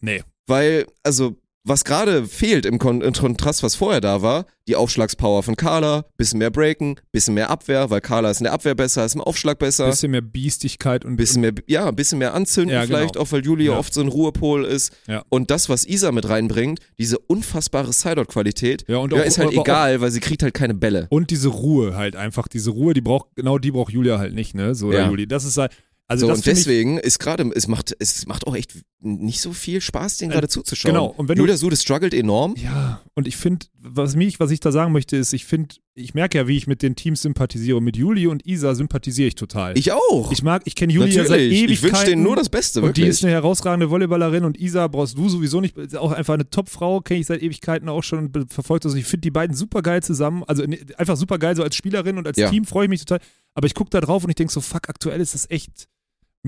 Nee. 0.00 0.22
Weil, 0.46 0.86
also, 1.02 1.36
was 1.64 1.84
gerade 1.84 2.24
fehlt 2.26 2.64
im, 2.64 2.78
Kon 2.78 3.02
im 3.02 3.12
Kontrast, 3.12 3.62
was 3.62 3.74
vorher 3.74 4.00
da 4.00 4.22
war, 4.22 4.46
die 4.68 4.76
Aufschlagspower 4.76 5.42
von 5.42 5.56
Carla, 5.56 6.04
bisschen 6.16 6.38
mehr 6.38 6.50
Breaken, 6.50 6.96
bisschen 7.12 7.34
mehr 7.34 7.50
Abwehr, 7.50 7.90
weil 7.90 8.00
Carla 8.00 8.30
ist 8.30 8.40
in 8.40 8.44
der 8.44 8.52
Abwehr 8.52 8.74
besser, 8.74 9.04
ist 9.04 9.14
im 9.14 9.20
Aufschlag 9.20 9.58
besser, 9.58 9.86
Bisschen 9.86 10.10
mehr 10.10 10.20
Biestigkeit 10.22 11.04
und 11.04 11.16
bisschen 11.16 11.40
mehr, 11.42 11.52
ja, 11.66 11.86
ein 11.88 11.96
bisschen 11.96 12.18
mehr 12.18 12.34
anzünden 12.34 12.74
Ja, 12.74 12.84
genau. 12.84 12.98
vielleicht, 12.98 13.16
auch 13.16 13.30
weil 13.32 13.44
Julia 13.44 13.72
Ja. 13.72 13.78
oft 13.78 13.92
so 13.92 14.00
ein 14.00 14.08
Ruhepol 14.08 14.64
ist. 14.64 14.92
Ja. 15.06 15.22
Und 15.30 15.50
das, 15.50 15.68
was 15.68 15.86
Isa 15.86 16.12
mit 16.12 16.28
reinbringt, 16.28 16.80
diese 16.98 17.18
unfassbare 17.18 17.92
Sideout-Qualität, 17.92 18.84
Ja, 18.88 18.98
und 18.98 19.12
auch- 19.14 19.18
ist 19.18 19.38
halt 19.38 19.52
egal, 19.52 20.00
weil 20.00 20.10
sie 20.10 20.20
kriegt 20.20 20.42
halt 20.42 20.54
keine 20.54 20.74
Bälle. 20.74 21.06
Und 21.10 21.30
diese 21.30 21.48
Ruhe 21.48 21.96
halt 21.96 22.16
einfach, 22.16 22.48
diese 22.48 22.70
Ruhe, 22.70 22.94
die 22.94 23.00
braucht, 23.00 23.28
genau 23.36 23.58
die 23.58 23.70
braucht 23.72 23.92
Julia 23.92 24.18
halt 24.18 24.34
nicht, 24.34 24.54
ne? 24.54 24.74
So. 24.74 24.92
Juli. 24.92 25.26
Das 25.26 25.44
ist 25.44 25.56
halt, 25.56 25.72
also 26.10 26.26
so, 26.26 26.32
und 26.32 26.46
deswegen 26.46 26.98
ist 26.98 27.18
gerade, 27.18 27.50
es 27.54 27.68
macht, 27.68 27.94
es 27.98 28.26
macht 28.26 28.46
auch 28.46 28.56
echt 28.56 28.72
nicht 29.00 29.40
so 29.40 29.52
viel 29.52 29.80
Spaß, 29.80 30.16
den 30.16 30.30
gerade 30.30 30.48
zuzuschauen. 30.48 30.92
genau, 30.94 31.06
und 31.16 31.28
wenn 31.28 31.36
du- 31.36 31.42
Julia 31.42 31.56
Sude 31.56 31.76
struggelt 31.76 32.14
enorm. 32.14 32.54
Ja, 32.56 33.02
und 33.14 33.28
ich 33.28 33.36
finde, 33.36 33.66
was 33.78 34.16
mich, 34.16 34.40
was 34.40 34.50
ich 34.50 34.58
da 34.60 34.72
sagen 34.72 34.92
möchte, 34.92 35.16
ist, 35.16 35.32
ich 35.34 35.44
finde, 35.44 35.76
ich 35.94 36.14
merke 36.14 36.38
ja, 36.38 36.48
wie 36.48 36.56
ich 36.56 36.66
mit 36.66 36.82
den 36.82 36.96
Teams 36.96 37.22
sympathisiere. 37.22 37.76
Und 37.76 37.84
mit 37.84 37.96
Juli 37.96 38.26
und 38.26 38.46
Isa 38.46 38.74
sympathisiere 38.74 39.28
ich 39.28 39.34
total. 39.34 39.76
Ich 39.76 39.92
auch. 39.92 40.32
ich 40.32 40.42
mag, 40.42 40.62
ich 40.64 40.74
kenne 40.74 40.92
Juli 40.92 41.10
ja 41.10 41.24
seit. 41.26 41.40
Ewigkeiten. 41.40 41.72
Ich 41.72 41.82
wünsche 41.82 42.04
denen 42.06 42.22
nur 42.22 42.36
das 42.36 42.48
Beste, 42.48 42.80
Und 42.80 42.96
die 42.96 43.02
wirklich. 43.02 43.08
ist 43.18 43.24
eine 43.24 43.32
herausragende 43.32 43.90
Volleyballerin 43.90 44.44
und 44.44 44.58
Isa 44.58 44.86
brauchst 44.88 45.16
du 45.18 45.28
sowieso 45.28 45.60
nicht. 45.60 45.76
Ist 45.76 45.96
auch 45.96 46.12
einfach 46.12 46.34
eine 46.34 46.48
Top-Frau, 46.48 47.00
kenne 47.00 47.20
ich 47.20 47.26
seit 47.26 47.42
Ewigkeiten 47.42 47.88
auch 47.88 48.02
schon 48.02 48.30
und 48.32 48.52
verfolgt 48.52 48.84
das. 48.84 48.94
Ich 48.94 49.04
finde 49.04 49.22
die 49.22 49.30
beiden 49.30 49.54
super 49.54 49.82
geil 49.82 50.02
zusammen. 50.02 50.42
Also 50.46 50.64
ne, 50.64 50.78
einfach 50.96 51.16
super 51.16 51.38
geil 51.38 51.54
so 51.54 51.62
als 51.62 51.76
Spielerin 51.76 52.16
und 52.18 52.26
als 52.26 52.38
Ja. 52.38 52.48
Team 52.50 52.64
freue 52.64 52.84
ich 52.86 52.90
mich 52.90 53.00
total. 53.04 53.20
Aber 53.54 53.66
ich 53.66 53.74
gucke 53.74 53.90
da 53.90 54.00
drauf 54.00 54.24
und 54.24 54.30
ich 54.30 54.36
denke 54.36 54.52
so, 54.52 54.60
fuck, 54.60 54.88
aktuell 54.88 55.20
ist 55.20 55.34
das 55.34 55.50
echt 55.50 55.88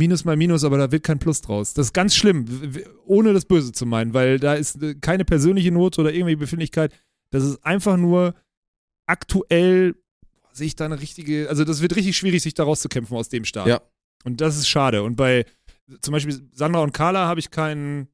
Minus 0.00 0.24
mal 0.24 0.36
Minus, 0.36 0.64
aber 0.64 0.78
da 0.78 0.90
wird 0.90 1.04
kein 1.04 1.18
Plus 1.18 1.42
draus. 1.42 1.74
Das 1.74 1.88
ist 1.88 1.92
ganz 1.92 2.16
schlimm, 2.16 2.46
ohne 3.04 3.34
das 3.34 3.44
Böse 3.44 3.70
zu 3.70 3.84
meinen, 3.84 4.14
weil 4.14 4.40
da 4.40 4.54
ist 4.54 4.82
äh, 4.82 4.94
keine 4.94 5.26
persönliche 5.26 5.70
Note 5.70 6.00
oder 6.00 6.10
irgendwelche 6.10 6.38
Befindlichkeit. 6.38 6.92
Das 7.30 7.44
ist 7.44 7.62
einfach 7.64 7.98
nur 7.98 8.34
aktuell 9.06 9.94
sehe 10.52 10.68
ich 10.68 10.74
da 10.76 10.86
eine 10.86 11.00
richtige, 11.00 11.48
also 11.48 11.64
das 11.64 11.82
wird 11.82 11.94
richtig 11.96 12.16
schwierig, 12.16 12.42
sich 12.42 12.54
da 12.54 12.64
rauszukämpfen 12.64 13.16
aus 13.16 13.28
dem 13.28 13.44
Start. 13.44 13.68
Ja. 13.68 13.82
Und 14.24 14.40
das 14.40 14.56
ist 14.56 14.68
schade. 14.68 15.02
Und 15.02 15.16
bei 15.16 15.44
zum 16.00 16.12
Beispiel 16.12 16.48
Sandra 16.52 16.80
und 16.80 16.92
Carla 16.92 17.26
habe 17.26 17.40
ich 17.40 17.50
keinen, 17.50 18.08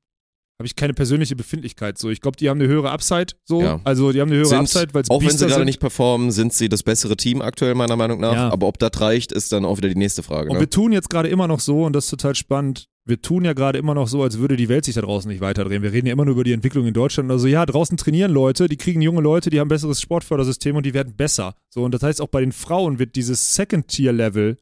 habe 0.59 0.67
ich 0.67 0.75
keine 0.77 0.95
persönliche 0.95 1.37
Befindlichkeit. 1.37 1.99
So, 1.99 2.09
ich 2.11 2.21
glaube, 2.23 2.37
die 2.39 2.49
haben 2.49 2.59
eine 2.61 2.69
höhere 2.69 2.91
Upside. 2.91 3.35
So, 3.45 3.61
Ja. 3.61 3.81
also 3.85 4.11
die 4.13 4.21
haben 4.21 4.29
eine 4.29 4.37
höhere 4.39 4.49
Sind, 4.49 4.59
Upside, 4.61 4.95
weil 4.95 5.03
auch 5.09 5.21
wenn 5.21 5.29
sie 5.29 5.35
Biester 5.37 5.47
gerade 5.49 5.65
nicht 5.67 5.81
performen, 5.81 6.31
sind 6.31 6.53
sie 6.55 6.69
das 6.71 6.83
bessere 6.83 7.17
Team 7.17 7.43
aktuell 7.43 7.75
meiner 7.75 7.97
Meinung 7.97 8.21
nach. 8.21 8.33
Ja. 8.35 8.49
Aber 8.51 8.67
ob 8.67 8.79
das 8.79 8.99
reicht, 9.01 9.33
ist 9.33 9.53
dann 9.53 9.65
auch 9.67 9.77
wieder 9.77 9.89
die 9.91 9.97
nächste 9.97 10.23
Frage. 10.23 10.49
Und 10.49 10.55
Ne? 10.57 10.61
wir 10.61 10.71
tun 10.71 10.93
jetzt 10.93 11.11
gerade 11.11 11.29
immer 11.29 11.47
noch 11.47 11.61
so, 11.61 11.85
und 11.85 11.93
das 11.95 12.05
ist 12.05 12.11
total 12.11 12.35
spannend, 12.35 12.87
wir 13.05 13.21
tun 13.23 13.45
ja 13.45 13.53
gerade 13.53 13.79
immer 13.79 13.95
noch 13.95 14.09
so, 14.09 14.23
als 14.23 14.39
würde 14.39 14.57
die 14.57 14.69
Welt 14.69 14.85
sich 14.85 14.95
da 14.97 15.01
draußen 15.03 15.31
nicht 15.31 15.41
weiterdrehen. 15.41 15.83
Wir 15.83 15.93
reden 15.93 16.07
ja 16.09 16.13
immer 16.15 16.25
nur 16.25 16.33
über 16.35 16.43
die 16.43 16.53
Entwicklung 16.53 16.87
in 16.87 16.95
Deutschland. 16.95 17.31
Also 17.31 17.47
ja, 17.47 17.65
draußen 17.65 17.97
trainieren 17.97 18.33
Leute, 18.33 18.67
die 18.67 18.77
kriegen 18.77 19.01
junge 19.01 19.21
Leute, 19.21 19.49
die 19.51 19.61
haben 19.61 19.67
ein 19.67 19.69
besseres 19.69 20.01
Sportfördersystem 20.01 20.75
und 20.75 20.85
die 20.87 20.93
werden 20.95 21.15
besser. 21.15 21.55
So, 21.73 21.85
und 21.85 21.93
das 21.93 22.03
heißt, 22.03 22.21
auch 22.21 22.27
bei 22.29 22.41
den 22.41 22.51
Frauen 22.51 22.99
wird 22.99 23.15
dieses 23.15 23.55
Second-Tier-Level 23.55 24.57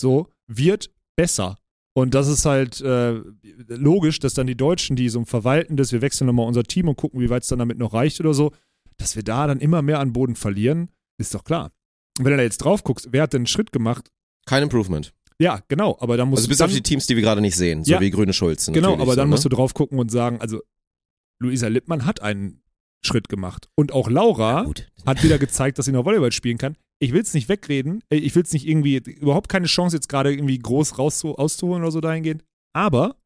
so, 0.00 0.28
wird 0.46 0.90
besser. 1.16 1.56
Und 1.98 2.14
das 2.14 2.28
ist 2.28 2.44
halt 2.44 2.80
äh, 2.80 3.14
logisch, 3.68 4.20
dass 4.20 4.34
dann 4.34 4.46
die 4.46 4.56
Deutschen, 4.56 4.94
die 4.94 5.08
so 5.08 5.18
ein 5.18 5.26
verwaltendes, 5.26 5.90
wir 5.92 6.00
wechseln 6.00 6.26
nochmal 6.26 6.46
unser 6.46 6.62
Team 6.62 6.86
und 6.88 6.96
gucken, 6.96 7.20
wie 7.20 7.28
weit 7.28 7.42
es 7.42 7.48
dann 7.48 7.58
damit 7.58 7.78
noch 7.78 7.92
reicht 7.92 8.20
oder 8.20 8.34
so, 8.34 8.52
dass 8.98 9.16
wir 9.16 9.24
da 9.24 9.46
dann 9.46 9.58
immer 9.58 9.82
mehr 9.82 9.98
an 9.98 10.12
Boden 10.12 10.36
verlieren, 10.36 10.90
ist 11.18 11.34
doch 11.34 11.42
klar. 11.44 11.72
Und 12.18 12.24
wenn 12.24 12.32
du 12.32 12.36
da 12.36 12.42
jetzt 12.44 12.58
drauf 12.58 12.84
guckst, 12.84 13.08
wer 13.10 13.22
hat 13.22 13.32
denn 13.32 13.40
einen 13.40 13.46
Schritt 13.46 13.72
gemacht? 13.72 14.10
Kein 14.46 14.62
Improvement. 14.62 15.12
Ja, 15.40 15.60
genau, 15.68 15.96
aber 16.00 16.16
dann 16.16 16.28
musst 16.28 16.40
Also 16.40 16.46
du 16.46 16.50
bis 16.50 16.58
dann, 16.58 16.66
auf 16.70 16.74
die 16.74 16.82
Teams, 16.82 17.06
die 17.06 17.16
wir 17.16 17.22
gerade 17.22 17.40
nicht 17.40 17.56
sehen, 17.56 17.84
so 17.84 17.92
Ja. 17.92 18.00
wie 18.00 18.10
Grüne 18.10 18.32
Schulze. 18.32 18.72
Genau, 18.72 18.94
aber 18.94 19.16
dann 19.16 19.26
so, 19.28 19.30
musst 19.30 19.44
ne? 19.44 19.50
du 19.50 19.56
drauf 19.56 19.74
gucken 19.74 19.98
und 19.98 20.10
sagen, 20.10 20.40
also 20.40 20.60
Luisa 21.40 21.68
Lippmann 21.68 22.04
hat 22.06 22.22
einen 22.22 22.62
Schritt 23.04 23.28
gemacht. 23.28 23.68
Und 23.76 23.92
auch 23.92 24.08
Laura 24.10 24.62
Gut. 24.64 24.88
hat 25.06 25.22
wieder 25.22 25.38
gezeigt, 25.38 25.78
dass 25.78 25.86
sie 25.86 25.92
noch 25.92 26.04
Volleyball 26.04 26.32
spielen 26.32 26.58
kann. 26.58 26.76
Ich 27.00 27.12
will 27.12 27.22
es 27.22 27.32
nicht 27.34 27.48
wegreden, 27.48 28.02
äh, 28.10 28.16
ich 28.16 28.34
will 28.34 28.42
es 28.42 28.52
nicht 28.52 28.66
irgendwie, 28.66 28.96
überhaupt 28.96 29.48
keine 29.48 29.66
Chance 29.66 29.96
jetzt 29.96 30.08
gerade 30.08 30.32
irgendwie 30.32 30.58
groß 30.58 30.98
raus 30.98 31.24
auszuholen 31.24 31.82
oder 31.82 31.92
so 31.92 32.00
dahingehend. 32.00 32.42
Aber 32.74 33.16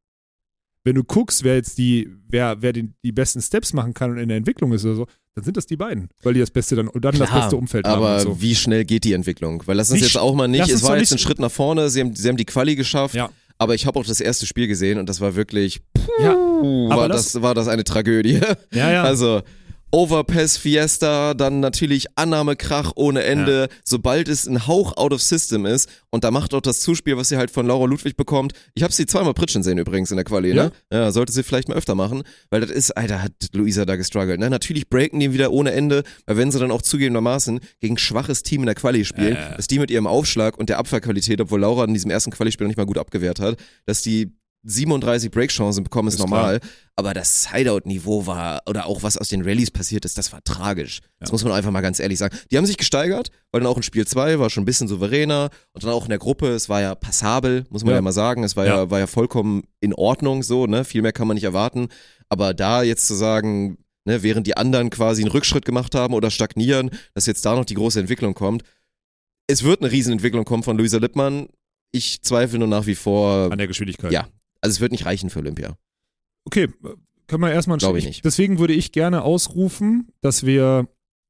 wenn 0.84 0.94
du 0.96 1.04
guckst, 1.04 1.44
wer 1.44 1.54
jetzt 1.54 1.78
die, 1.78 2.08
wer, 2.28 2.60
wer 2.60 2.72
den, 2.72 2.94
die 3.04 3.12
besten 3.12 3.40
Steps 3.40 3.72
machen 3.72 3.94
kann 3.94 4.10
und 4.10 4.18
in 4.18 4.28
der 4.28 4.36
Entwicklung 4.36 4.72
ist 4.72 4.84
oder 4.84 4.96
so, 4.96 5.06
dann 5.34 5.44
sind 5.44 5.56
das 5.56 5.64
die 5.66 5.76
beiden, 5.76 6.08
weil 6.22 6.34
die 6.34 6.40
das 6.40 6.50
Beste 6.50 6.76
dann 6.76 6.88
und 6.88 7.04
dann 7.04 7.16
das 7.16 7.28
Klar, 7.30 7.42
beste 7.42 7.56
Umfeld 7.56 7.86
aber 7.86 8.08
haben. 8.18 8.26
Und 8.26 8.34
so. 8.34 8.42
wie 8.42 8.54
schnell 8.54 8.84
geht 8.84 9.04
die 9.04 9.12
Entwicklung? 9.14 9.62
Weil 9.66 9.76
lass 9.76 9.90
uns 9.90 10.00
jetzt 10.00 10.18
auch 10.18 10.34
mal 10.34 10.48
nicht, 10.48 10.68
es 10.68 10.82
war 10.82 10.98
jetzt 10.98 11.12
ein 11.12 11.18
Schritt 11.18 11.38
nach 11.38 11.50
vorne, 11.52 11.88
sie 11.88 12.00
haben, 12.00 12.14
sie 12.14 12.28
haben 12.28 12.36
die 12.36 12.44
Quali 12.44 12.74
geschafft, 12.76 13.14
Ja. 13.14 13.30
aber 13.58 13.74
ich 13.74 13.86
habe 13.86 13.98
auch 13.98 14.04
das 14.04 14.20
erste 14.20 14.44
Spiel 14.44 14.66
gesehen 14.66 14.98
und 14.98 15.08
das 15.08 15.20
war 15.20 15.34
wirklich, 15.36 15.80
Ja, 16.20 16.34
puh, 16.34 16.88
Aber 16.90 17.02
war 17.02 17.08
das- 17.08 17.32
das, 17.32 17.42
war 17.42 17.54
das 17.54 17.68
eine 17.68 17.84
Tragödie. 17.84 18.40
ja, 18.74 18.90
ja. 18.90 19.02
Also 19.04 19.40
Overpass 19.94 20.56
Fiesta, 20.56 21.34
dann 21.34 21.60
natürlich 21.60 22.06
Annahmekrach 22.16 22.92
ohne 22.96 23.24
Ende, 23.24 23.68
sobald 23.84 24.26
es 24.28 24.46
ein 24.46 24.66
Hauch 24.66 24.96
out 24.96 25.12
of 25.12 25.20
system 25.20 25.66
ist 25.66 25.88
und 26.08 26.24
da 26.24 26.30
macht 26.30 26.54
auch 26.54 26.62
das 26.62 26.80
Zuspiel, 26.80 27.18
was 27.18 27.28
sie 27.28 27.36
halt 27.36 27.50
von 27.50 27.66
Laura 27.66 27.84
Ludwig 27.84 28.16
bekommt. 28.16 28.54
Ich 28.74 28.82
habe 28.82 28.92
sie 28.92 29.04
zweimal 29.04 29.34
pritschen 29.34 29.62
sehen 29.62 29.76
übrigens 29.76 30.10
in 30.10 30.16
der 30.16 30.24
Quali, 30.24 30.54
ne? 30.54 30.72
Ja, 30.90 31.12
sollte 31.12 31.30
sie 31.32 31.42
vielleicht 31.42 31.68
mal 31.68 31.76
öfter 31.76 31.94
machen, 31.94 32.22
weil 32.48 32.62
das 32.62 32.70
ist, 32.70 32.92
Alter, 32.92 33.22
hat 33.22 33.32
Luisa 33.52 33.84
da 33.84 33.96
gestruggelt, 33.96 34.40
ne? 34.40 34.48
Natürlich 34.48 34.88
breaken 34.88 35.20
die 35.20 35.34
wieder 35.34 35.52
ohne 35.52 35.72
Ende, 35.72 36.04
weil 36.24 36.38
wenn 36.38 36.50
sie 36.50 36.58
dann 36.58 36.70
auch 36.70 36.80
zugegebenermaßen 36.82 37.60
gegen 37.80 37.98
schwaches 37.98 38.42
Team 38.42 38.62
in 38.62 38.66
der 38.66 38.74
Quali 38.74 39.04
spielen, 39.04 39.34
Ja, 39.34 39.50
ja. 39.50 39.56
dass 39.56 39.66
die 39.66 39.78
mit 39.78 39.90
ihrem 39.90 40.06
Aufschlag 40.06 40.56
und 40.56 40.70
der 40.70 40.78
Abwehrqualität, 40.78 41.38
obwohl 41.38 41.60
Laura 41.60 41.84
in 41.84 41.92
diesem 41.92 42.10
ersten 42.10 42.30
Quali-Spiel 42.30 42.64
noch 42.64 42.70
nicht 42.70 42.78
mal 42.78 42.86
gut 42.86 42.96
abgewehrt 42.98 43.40
hat, 43.40 43.58
dass 43.84 44.00
die 44.00 44.32
37 44.64 45.30
Breakchancen 45.30 45.82
bekommen, 45.84 46.08
ist, 46.08 46.14
Ist 46.14 46.20
normal. 46.20 46.60
Aber 46.94 47.14
das 47.14 47.42
Sideout-Niveau 47.44 48.26
war, 48.26 48.62
oder 48.66 48.86
auch 48.86 49.02
was 49.02 49.16
aus 49.18 49.28
den 49.28 49.42
Rallyes 49.42 49.70
passiert 49.70 50.04
ist, 50.04 50.18
das 50.18 50.32
war 50.32 50.42
tragisch. 50.44 51.00
Das 51.18 51.30
Ja. 51.30 51.32
muss 51.32 51.42
man 51.44 51.52
einfach 51.52 51.70
mal 51.70 51.80
ganz 51.80 51.98
ehrlich 51.98 52.18
sagen. 52.18 52.36
Die 52.50 52.56
haben 52.58 52.66
sich 52.66 52.76
gesteigert, 52.76 53.30
weil 53.50 53.60
dann 53.62 53.68
auch 53.70 53.76
in 53.76 53.82
Spiel 53.82 54.06
2 54.06 54.38
war 54.38 54.50
schon 54.50 54.62
ein 54.62 54.66
bisschen 54.66 54.88
souveräner 54.88 55.50
und 55.72 55.82
dann 55.82 55.90
auch 55.92 56.04
in 56.04 56.10
der 56.10 56.18
Gruppe, 56.18 56.48
es 56.48 56.68
war 56.68 56.80
ja 56.80 56.94
passabel, 56.94 57.64
muss 57.70 57.82
man 57.82 57.90
ja, 57.90 57.96
Ja. 57.96 58.02
mal 58.02 58.12
sagen. 58.12 58.44
Es 58.44 58.56
war 58.56 58.66
ja. 58.66 58.76
Ja. 58.76 58.90
war 58.90 58.98
ja 58.98 59.06
vollkommen 59.06 59.64
in 59.80 59.94
Ordnung 59.94 60.42
so, 60.42 60.66
ne? 60.66 60.84
Viel 60.84 61.02
mehr 61.02 61.12
kann 61.12 61.26
man 61.26 61.34
nicht 61.34 61.44
erwarten. 61.44 61.88
Aber 62.28 62.54
da 62.54 62.82
jetzt 62.82 63.06
zu 63.08 63.14
sagen, 63.14 63.78
ne, 64.04 64.22
während 64.22 64.46
die 64.46 64.56
anderen 64.56 64.90
quasi 64.90 65.22
einen 65.22 65.30
Rückschritt 65.32 65.64
gemacht 65.64 65.94
haben 65.94 66.14
oder 66.14 66.30
stagnieren, 66.30 66.90
dass 67.14 67.26
jetzt 67.26 67.44
da 67.44 67.56
noch 67.56 67.64
die 67.64 67.74
große 67.74 67.98
Entwicklung 68.00 68.34
kommt. 68.34 68.62
Es 69.48 69.64
wird 69.64 69.80
eine 69.82 69.90
Riesenentwicklung 69.90 70.44
kommen 70.44 70.62
von 70.62 70.78
Luisa 70.78 70.98
Lippmann. 70.98 71.48
Ich 71.90 72.22
zweifle 72.22 72.58
nur 72.58 72.68
nach 72.68 72.86
wie 72.86 72.94
vor. 72.94 73.50
an 73.50 73.58
der 73.58 73.66
Geschwindigkeit. 73.66 74.12
Ja. 74.12 74.28
Also 74.62 74.76
es 74.76 74.80
wird 74.80 74.92
nicht 74.92 75.04
reichen 75.04 75.28
für 75.28 75.40
Olympia. 75.40 75.76
Okay, 76.44 76.68
können 77.26 77.42
wir 77.42 77.52
erstmal 77.52 77.78
Glaube 77.78 77.98
ich 77.98 78.06
nicht. 78.06 78.24
Deswegen 78.24 78.58
würde 78.58 78.72
ich 78.72 78.92
gerne 78.92 79.22
ausrufen, 79.22 80.08
dass 80.22 80.46
wir 80.46 80.88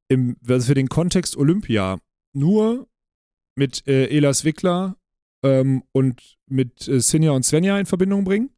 im, 0.09 0.37
dass 0.41 0.69
wir 0.69 0.75
den 0.75 0.89
Kontext 0.89 1.37
Olympia 1.37 1.99
nur 2.33 2.87
mit 3.57 3.87
äh, 3.87 4.07
Elas 4.07 4.45
Wickler 4.45 4.97
ähm, 5.43 5.83
und 5.93 6.39
mit 6.47 6.87
äh, 6.89 7.01
Sinja 7.01 7.33
und 7.33 7.45
Svenja 7.45 7.79
in 7.79 7.87
Verbindung 7.87 8.25
bringen. 8.25 8.51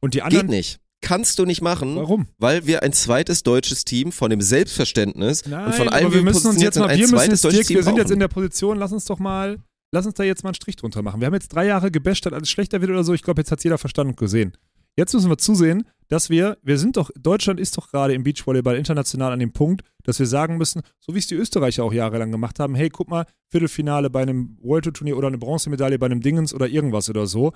Und 0.00 0.14
die 0.14 0.18
Geht 0.18 0.26
anderen. 0.26 0.46
nicht. 0.48 0.80
Kannst 1.00 1.40
du 1.40 1.44
nicht 1.44 1.62
machen, 1.62 1.96
Warum? 1.96 2.28
weil 2.38 2.66
wir 2.66 2.84
ein 2.84 2.92
zweites 2.92 3.42
deutsches 3.42 3.84
Team 3.84 4.12
von 4.12 4.30
dem 4.30 4.40
Selbstverständnis 4.40 5.44
Nein, 5.46 5.66
und 5.66 5.74
von 5.74 5.88
allem, 5.88 6.06
aber 6.06 6.14
wir 6.14 6.22
müssen 6.22 6.46
uns 6.46 6.62
jetzt 6.62 6.78
mal, 6.78 6.96
wir 6.96 7.08
müssen 7.08 7.30
jetzt, 7.30 7.42
Dirk, 7.42 7.68
wir 7.68 7.82
sind 7.82 7.96
jetzt 7.96 8.04
brauchen. 8.04 8.12
in 8.12 8.20
der 8.20 8.28
Position, 8.28 8.78
lass 8.78 8.92
uns 8.92 9.04
doch 9.04 9.18
mal, 9.18 9.58
lass 9.92 10.06
uns 10.06 10.14
da 10.14 10.24
jetzt 10.24 10.42
mal 10.42 10.48
einen 10.48 10.54
Strich 10.54 10.76
drunter 10.76 11.02
machen. 11.02 11.20
Wir 11.20 11.26
haben 11.26 11.34
jetzt 11.34 11.54
drei 11.54 11.66
Jahre 11.66 11.90
gebasht, 11.90 12.26
dass 12.26 12.32
alles 12.32 12.50
schlechter 12.50 12.80
wird 12.80 12.90
oder 12.90 13.04
so. 13.04 13.14
Ich 13.14 13.22
glaube, 13.22 13.40
jetzt 13.40 13.52
hat 13.52 13.62
jeder 13.62 13.78
verstanden 13.78 14.12
und 14.12 14.18
gesehen. 14.18 14.52
Jetzt 14.96 15.14
müssen 15.14 15.30
wir 15.30 15.38
zusehen, 15.38 15.84
dass 16.08 16.28
wir, 16.28 16.58
wir 16.62 16.76
sind 16.76 16.98
doch, 16.98 17.10
Deutschland 17.18 17.58
ist 17.58 17.78
doch 17.78 17.88
gerade 17.88 18.12
im 18.12 18.24
Beachvolleyball 18.24 18.76
international 18.76 19.32
an 19.32 19.38
dem 19.38 19.52
Punkt, 19.52 19.82
dass 20.02 20.18
wir 20.18 20.26
sagen 20.26 20.58
müssen, 20.58 20.82
so 21.00 21.14
wie 21.14 21.18
es 21.18 21.26
die 21.26 21.34
Österreicher 21.34 21.84
auch 21.84 21.94
jahrelang 21.94 22.30
gemacht 22.30 22.58
haben, 22.58 22.74
hey, 22.74 22.90
guck 22.90 23.08
mal, 23.08 23.24
Viertelfinale 23.50 24.10
bei 24.10 24.20
einem 24.20 24.58
World 24.60 24.84
Tour 24.84 24.92
Turnier 24.92 25.16
oder 25.16 25.28
eine 25.28 25.38
Bronzemedaille 25.38 25.98
bei 25.98 26.06
einem 26.06 26.20
Dingens 26.20 26.52
oder 26.52 26.68
irgendwas 26.68 27.08
oder 27.08 27.26
so. 27.26 27.52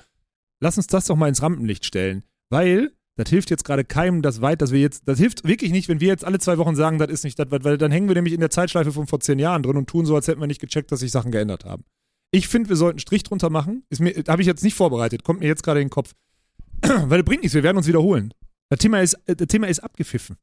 Lass 0.60 0.78
uns 0.78 0.86
das 0.86 1.06
doch 1.06 1.16
mal 1.16 1.28
ins 1.28 1.42
Rampenlicht 1.42 1.84
stellen, 1.84 2.24
weil 2.48 2.92
das 3.16 3.28
hilft 3.28 3.50
jetzt 3.50 3.64
gerade 3.64 3.84
keinem 3.84 4.22
das 4.22 4.40
weit, 4.40 4.62
dass 4.62 4.72
wir 4.72 4.80
jetzt, 4.80 5.06
das 5.06 5.18
hilft 5.18 5.46
wirklich 5.46 5.72
nicht, 5.72 5.88
wenn 5.88 6.00
wir 6.00 6.08
jetzt 6.08 6.24
alle 6.24 6.38
zwei 6.38 6.56
Wochen 6.56 6.76
sagen, 6.76 6.98
das 6.98 7.10
ist 7.10 7.24
nicht 7.24 7.38
das, 7.38 7.48
weil 7.50 7.76
dann 7.76 7.92
hängen 7.92 8.08
wir 8.08 8.14
nämlich 8.14 8.34
in 8.34 8.40
der 8.40 8.50
Zeitschleife 8.50 8.92
von 8.92 9.06
vor 9.06 9.20
zehn 9.20 9.38
Jahren 9.38 9.62
drin 9.62 9.76
und 9.76 9.88
tun 9.88 10.06
so, 10.06 10.14
als 10.14 10.28
hätten 10.28 10.40
wir 10.40 10.46
nicht 10.46 10.60
gecheckt, 10.60 10.90
dass 10.92 11.00
sich 11.00 11.10
Sachen 11.10 11.32
geändert 11.32 11.66
haben. 11.66 11.84
Ich 12.30 12.48
finde, 12.48 12.68
wir 12.68 12.76
sollten 12.76 12.94
einen 12.96 13.00
Strich 13.00 13.22
drunter 13.22 13.50
machen. 13.50 13.84
Habe 14.28 14.42
ich 14.42 14.46
jetzt 14.46 14.64
nicht 14.64 14.74
vorbereitet, 14.74 15.22
kommt 15.24 15.40
mir 15.40 15.46
jetzt 15.46 15.62
gerade 15.62 15.80
in 15.80 15.86
den 15.86 15.90
Kopf. 15.90 16.14
weil 16.82 17.18
das 17.18 17.24
bringt 17.24 17.42
nichts, 17.42 17.54
wir 17.54 17.62
werden 17.62 17.76
uns 17.78 17.86
wiederholen. 17.86 18.34
Das 18.68 18.80
Thema 18.80 19.00
ist, 19.00 19.14
äh, 19.26 19.36
das 19.36 19.46
Thema 19.48 19.68
ist 19.68 19.80
abgepfiffen. 19.80 20.36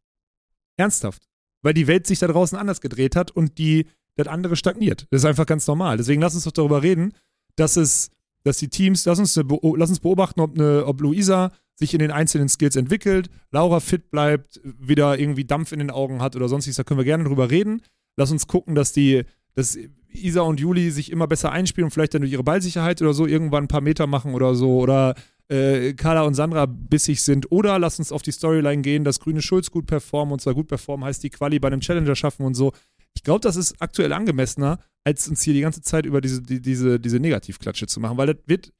Ernsthaft. 0.78 1.24
Weil 1.62 1.74
die 1.74 1.88
Welt 1.88 2.08
sich 2.08 2.20
da 2.20 2.28
draußen 2.28 2.58
anders 2.58 2.82
gedreht 2.82 3.16
hat 3.16 3.32
und 3.32 3.58
die, 3.58 3.88
das 4.16 4.28
andere 4.28 4.56
stagniert. 4.56 5.08
Das 5.12 5.22
ist 5.22 5.26
einfach 5.26 5.46
ganz 5.46 5.68
normal. 5.68 5.98
Deswegen 5.98 6.22
lass 6.22 6.36
uns 6.36 6.44
doch 6.44 6.52
darüber 6.52 6.84
reden, 6.84 7.14
dass 7.56 7.78
es, 7.78 8.10
dass 8.44 8.58
die 8.58 8.68
Teams, 8.70 9.06
lass 9.06 9.20
uns, 9.20 9.38
beo- 9.38 9.78
lass 9.78 9.90
uns 9.90 10.00
beobachten, 10.00 10.42
ob, 10.42 10.56
eine, 10.58 10.86
ob 10.86 11.00
Luisa 11.02 11.52
sich 11.76 11.94
in 11.94 12.00
den 12.00 12.12
einzelnen 12.12 12.50
Skills 12.50 12.76
entwickelt, 12.76 13.30
Laura 13.52 13.80
fit 13.80 14.12
bleibt, 14.12 14.60
wieder 14.64 15.18
irgendwie 15.18 15.46
Dampf 15.46 15.72
in 15.72 15.80
den 15.80 15.90
Augen 15.90 16.22
hat 16.22 16.36
oder 16.36 16.48
sonstiges, 16.48 16.78
da 16.78 16.84
können 16.84 17.00
wir 17.00 17.06
gerne 17.06 17.24
drüber 17.24 17.50
reden. 17.50 17.82
Lass 18.16 18.32
uns 18.32 18.46
gucken, 18.48 18.76
dass 18.76 18.94
die, 18.94 19.24
dass 19.56 19.78
Isa 20.10 20.42
und 20.42 20.60
Juli 20.60 20.92
sich 20.92 21.12
immer 21.12 21.28
besser 21.28 21.52
einspielen 21.52 21.86
und 21.86 21.92
vielleicht 21.92 22.14
dann 22.14 22.22
durch 22.22 22.32
ihre 22.32 22.44
Ballsicherheit 22.44 23.02
oder 23.02 23.14
so 23.14 23.26
irgendwann 23.26 23.66
ein 23.66 23.68
paar 23.68 23.82
Meter 23.82 24.08
machen 24.08 24.34
oder 24.34 24.56
so 24.56 24.80
oder 24.80 25.16
äh, 25.50 25.94
Carla 25.94 26.24
und 26.24 26.36
Sandra 26.36 26.66
bissig 26.66 27.22
sind 27.22 27.52
oder 27.52 27.80
lass 27.80 28.00
uns 28.00 28.12
auf 28.12 28.22
die 28.22 28.32
Storyline 28.32 28.82
gehen, 28.82 29.04
dass 29.04 29.20
Grüne 29.20 29.42
Schulz 29.42 29.72
gut 29.72 29.86
performen 29.86 30.34
und 30.34 30.40
zwar 30.40 30.54
gut 30.54 30.68
performen 30.68 31.06
heißt 31.06 31.24
die 31.24 31.30
Quali 31.30 31.60
bei 31.60 31.68
einem 31.68 31.82
Challenger 31.82 32.16
schaffen 32.16 32.46
und 32.46 32.54
so. 32.54 32.72
Ich 33.16 33.24
glaube, 33.24 33.42
das 33.42 33.56
ist 33.56 33.76
aktuell 33.80 34.14
angemessener, 34.14 34.80
als 35.04 35.28
uns 35.28 35.42
hier 35.44 35.54
die 35.54 35.62
ganze 35.62 35.82
Zeit 35.82 36.06
über 36.06 36.22
diese, 36.22 36.42
die, 36.42 36.62
diese, 36.62 37.00
diese 37.00 37.20
Negativklatsche 37.20 37.88
zu 37.88 38.00
machen, 38.00 38.18
weil 38.18 38.28
das 38.28 38.38
wird, 38.48 38.72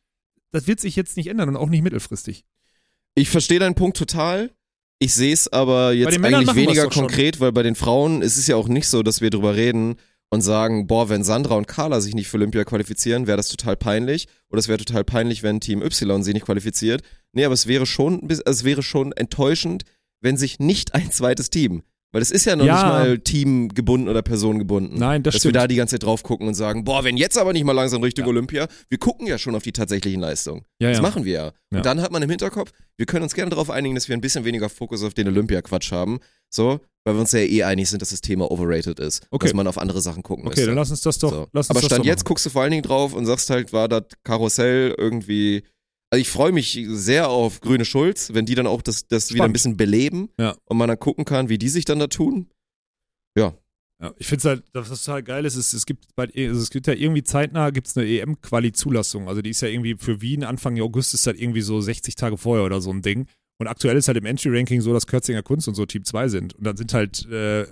das 0.52 0.68
wird 0.68 0.80
sich 0.80 0.96
jetzt 0.96 1.18
nicht 1.18 1.28
ändern 1.28 1.50
und 1.50 1.58
auch 1.58 1.70
nicht 1.70 1.84
mittelfristig. 1.84 2.46
Ich 3.16 3.30
verstehe 3.30 3.60
deinen 3.60 3.76
Punkt 3.76 3.98
total. 3.98 4.52
Ich 5.00 5.14
sehe 5.14 5.34
es 5.34 5.52
aber 5.52 5.92
jetzt 5.94 6.18
eigentlich 6.18 6.56
weniger 6.56 6.88
konkret, 6.88 7.40
weil 7.40 7.52
bei 7.52 7.62
den 7.62 7.76
Frauen 7.76 8.22
ist 8.22 8.38
es 8.38 8.48
ja 8.48 8.56
auch 8.56 8.68
nicht 8.68 8.88
so, 8.88 9.04
dass 9.04 9.22
wir 9.22 9.30
drüber 9.30 9.56
reden 9.56 9.98
und 10.34 10.42
sagen, 10.42 10.88
boah, 10.88 11.10
wenn 11.10 11.24
Sandra 11.24 11.56
und 11.56 11.68
Carla 11.68 12.02
sich 12.02 12.16
nicht 12.16 12.28
für 12.28 12.38
Olympia 12.38 12.64
qualifizieren, 12.64 13.28
wäre 13.28 13.38
das 13.38 13.50
total 13.50 13.76
peinlich. 13.78 14.28
Oder 14.50 14.60
es 14.60 14.68
wäre 14.68 14.78
total 14.84 15.04
peinlich, 15.04 15.44
wenn 15.44 15.60
Team 15.60 15.82
Y 15.82 16.24
sie 16.24 16.34
nicht 16.34 16.46
qualifiziert. 16.46 17.02
Nee, 17.34 17.46
aber 17.46 17.54
es 17.54 17.68
wäre 17.68 17.86
schon, 17.86 18.28
es 18.46 18.64
wäre 18.64 18.82
schon 18.84 19.12
enttäuschend, 19.12 19.84
wenn 20.22 20.38
sich 20.38 20.60
nicht 20.60 20.96
ein 20.96 21.12
zweites 21.12 21.50
Team, 21.50 21.84
weil 22.12 22.22
es 22.22 22.32
ist 22.32 22.46
ja 22.46 22.56
noch 22.56 22.66
Ja. 22.66 22.74
nicht 22.76 22.84
mal 22.84 23.20
teamgebunden 23.20 24.08
oder 24.10 24.22
personengebunden. 24.22 24.98
Nein, 24.98 25.22
das 25.24 25.34
dass 25.34 25.42
stimmt. 25.42 25.54
wir 25.56 25.62
da 25.62 25.68
die 25.68 25.76
ganze 25.76 25.96
Zeit 25.96 26.04
drauf 26.04 26.24
gucken 26.24 26.48
und 26.48 26.54
sagen, 26.54 26.84
boah, 26.84 27.04
wenn 27.04 27.18
jetzt 27.18 27.38
aber 27.38 27.54
nicht 27.54 27.64
mal 27.66 27.72
langsam 27.74 28.02
Richtung 28.04 28.26
Ja. 28.26 28.30
Olympia, 28.30 28.68
wir 28.90 28.98
gucken 28.98 29.28
ja 29.28 29.38
schon 29.38 29.56
auf 29.56 29.64
die 29.64 29.72
tatsächlichen 29.72 30.22
Leistungen. 30.22 30.64
Ja, 30.80 30.90
Das 30.92 31.02
machen 31.02 31.26
wir 31.26 31.34
ja. 31.34 31.46
Ja. 31.46 31.78
Und 31.78 31.86
dann 31.86 32.02
hat 32.02 32.12
man 32.12 32.22
im 32.24 32.30
Hinterkopf, 32.30 32.72
wir 32.98 33.06
können 33.06 33.24
uns 33.24 33.34
gerne 33.34 33.50
darauf 33.50 33.70
einigen, 33.70 33.96
dass 33.96 34.08
wir 34.08 34.16
ein 34.18 34.22
bisschen 34.22 34.46
weniger 34.46 34.70
Fokus 34.70 35.04
auf 35.04 35.14
den 35.14 35.28
Olympia-Quatsch 35.28 35.92
haben. 35.92 36.20
So, 36.54 36.80
weil 37.06 37.16
wir 37.16 37.22
uns 37.22 37.32
ja 37.32 37.40
eh 37.40 37.64
einig 37.64 37.90
sind, 37.90 38.02
dass 38.02 38.12
das 38.12 38.22
Thema 38.22 38.50
overrated 38.52 39.00
ist. 39.00 39.26
Okay. 39.32 39.48
Dass 39.48 39.54
man 39.54 39.68
auf 39.68 39.78
andere 39.78 40.02
Sachen 40.02 40.24
gucken 40.24 40.46
Okay, 40.46 40.56
müsste. 40.56 40.68
dann 40.68 40.76
lass 40.76 40.92
uns 40.92 41.02
das 41.02 41.18
doch. 41.20 41.32
so. 41.32 41.48
Lass 41.52 41.70
uns 41.70 41.78
Aber 41.78 41.86
Stand 41.86 42.06
jetzt 42.06 42.20
machen. 42.20 42.28
guckst 42.28 42.46
du 42.46 42.50
vor 42.50 42.62
allen 42.62 42.72
Dingen 42.72 42.84
drauf 42.84 43.14
und 43.14 43.26
sagst 43.26 43.50
halt, 43.50 43.74
war 43.74 43.88
das 43.88 44.04
Karussell 44.24 44.94
irgendwie. 44.98 45.64
Also 46.12 46.22
ich 46.22 46.30
freue 46.30 46.52
mich 46.52 46.80
sehr 46.90 47.30
auf 47.30 47.60
Grüne 47.60 47.86
Schulz, 47.86 48.34
wenn 48.34 48.46
die 48.46 48.54
dann 48.54 48.68
auch 48.68 48.84
das, 48.84 49.08
das 49.08 49.34
wieder 49.34 49.46
ein 49.46 49.54
bisschen 49.54 49.78
beleben 49.78 50.30
Ja. 50.40 50.56
und 50.66 50.78
man 50.78 50.88
dann 50.88 51.00
gucken 51.00 51.26
kann, 51.26 51.50
wie 51.50 51.58
die 51.58 51.70
sich 51.70 51.86
dann 51.86 51.98
da 51.98 52.06
tun. 52.08 52.50
Ja. 53.38 53.54
Ja, 54.02 54.14
ich 54.18 54.28
finde 54.28 54.40
es 54.40 54.46
halt, 54.46 54.64
das 54.74 54.90
was 54.92 55.04
total 55.04 55.24
geil 55.24 55.46
ist, 55.46 55.56
ist, 55.56 55.74
es 55.74 55.86
gibt 55.86 56.14
bei, 56.16 56.26
also 56.36 56.60
es 56.62 56.70
gibt 56.70 56.88
ja 56.88 56.94
irgendwie 56.94 57.24
zeitnah 57.24 57.70
gibt's 57.70 57.96
eine 57.98 58.06
EM-Quali-Zulassung. 58.08 59.28
Also 59.28 59.42
die 59.42 59.50
ist 59.52 59.62
ja 59.62 59.70
irgendwie 59.70 59.96
für 59.98 60.22
Wien 60.22 60.44
Anfang 60.44 60.80
August 60.82 61.14
ist 61.14 61.26
halt 61.26 61.40
irgendwie 61.40 61.62
so 61.62 61.80
60 61.82 62.16
Tage 62.16 62.38
vorher 62.38 62.66
oder 62.66 62.82
so 62.82 62.92
ein 62.92 63.02
Ding. 63.02 63.28
Und 63.60 63.68
aktuell 63.68 63.96
ist 63.98 64.08
halt 64.08 64.18
im 64.18 64.26
Entry-Ranking 64.26 64.82
so, 64.82 64.94
dass 64.94 65.08
Kürzinger 65.08 65.44
Kunst 65.44 65.68
und 65.68 65.76
so 65.76 65.86
Team 65.86 66.04
2 66.04 66.28
sind. 66.28 66.54
Und 66.56 66.66
dann 66.66 66.76
sind 66.78 66.94
halt 66.94 67.26
äh, 67.30 67.66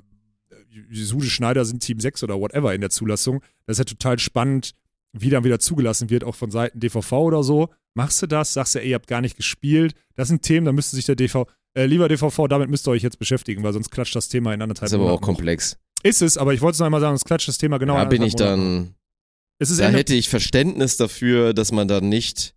Sude 0.93 1.25
Schneider 1.25 1.65
sind 1.65 1.82
Team 1.82 1.99
6 1.99 2.23
oder 2.23 2.39
whatever 2.39 2.73
in 2.73 2.82
der 2.82 2.89
Zulassung. 2.89 3.41
Das 3.65 3.75
ist 3.75 3.79
halt 3.79 3.89
total 3.89 4.19
spannend, 4.19 4.73
wie 5.13 5.29
dann 5.29 5.43
wieder 5.43 5.59
zugelassen 5.59 6.09
wird, 6.09 6.23
auch 6.23 6.36
von 6.36 6.51
Seiten 6.51 6.79
DVV 6.79 7.11
oder 7.13 7.43
so. 7.43 7.69
Machst 7.93 8.21
du 8.21 8.27
das? 8.27 8.53
Sagst 8.53 8.75
du, 8.75 8.79
ey, 8.79 8.89
ihr 8.89 8.95
habt 8.95 9.07
gar 9.07 9.21
nicht 9.21 9.36
gespielt. 9.36 9.93
Das 10.15 10.29
sind 10.29 10.41
Themen, 10.43 10.65
da 10.65 10.71
müsste 10.71 10.95
sich 10.95 11.05
der 11.05 11.15
DV, 11.15 11.45
äh, 11.73 11.86
lieber 11.86 12.07
DVV, 12.07 12.47
damit 12.47 12.69
müsst 12.69 12.88
ihr 12.88 12.91
euch 12.91 13.03
jetzt 13.03 13.19
beschäftigen, 13.19 13.63
weil 13.63 13.73
sonst 13.73 13.89
klatscht 13.91 14.15
das 14.15 14.29
Thema 14.29 14.53
in 14.53 14.61
anderthalb 14.61 14.88
ist 14.88 14.93
aber 14.93 15.03
auch 15.03 15.07
Monaten. 15.07 15.25
komplex. 15.25 15.77
Ist 16.03 16.21
es, 16.21 16.38
aber 16.38 16.53
ich 16.53 16.61
wollte 16.61 16.75
es 16.75 16.79
noch 16.79 16.86
einmal 16.86 17.01
sagen, 17.01 17.15
es 17.15 17.25
klatscht 17.25 17.47
das 17.49 17.57
Thema 17.57 17.77
genau 17.77 17.95
da 17.95 18.03
in 18.03 18.09
bin 18.09 18.21
ich 18.23 18.34
Monaten. 18.34 18.61
dann. 18.61 18.95
Es 19.59 19.69
ist 19.69 19.79
Da 19.79 19.88
Ende, 19.88 19.99
hätte 19.99 20.15
ich 20.15 20.29
Verständnis 20.29 20.97
dafür, 20.97 21.53
dass 21.53 21.71
man 21.71 21.88
dann 21.88 22.07
nicht. 22.09 22.55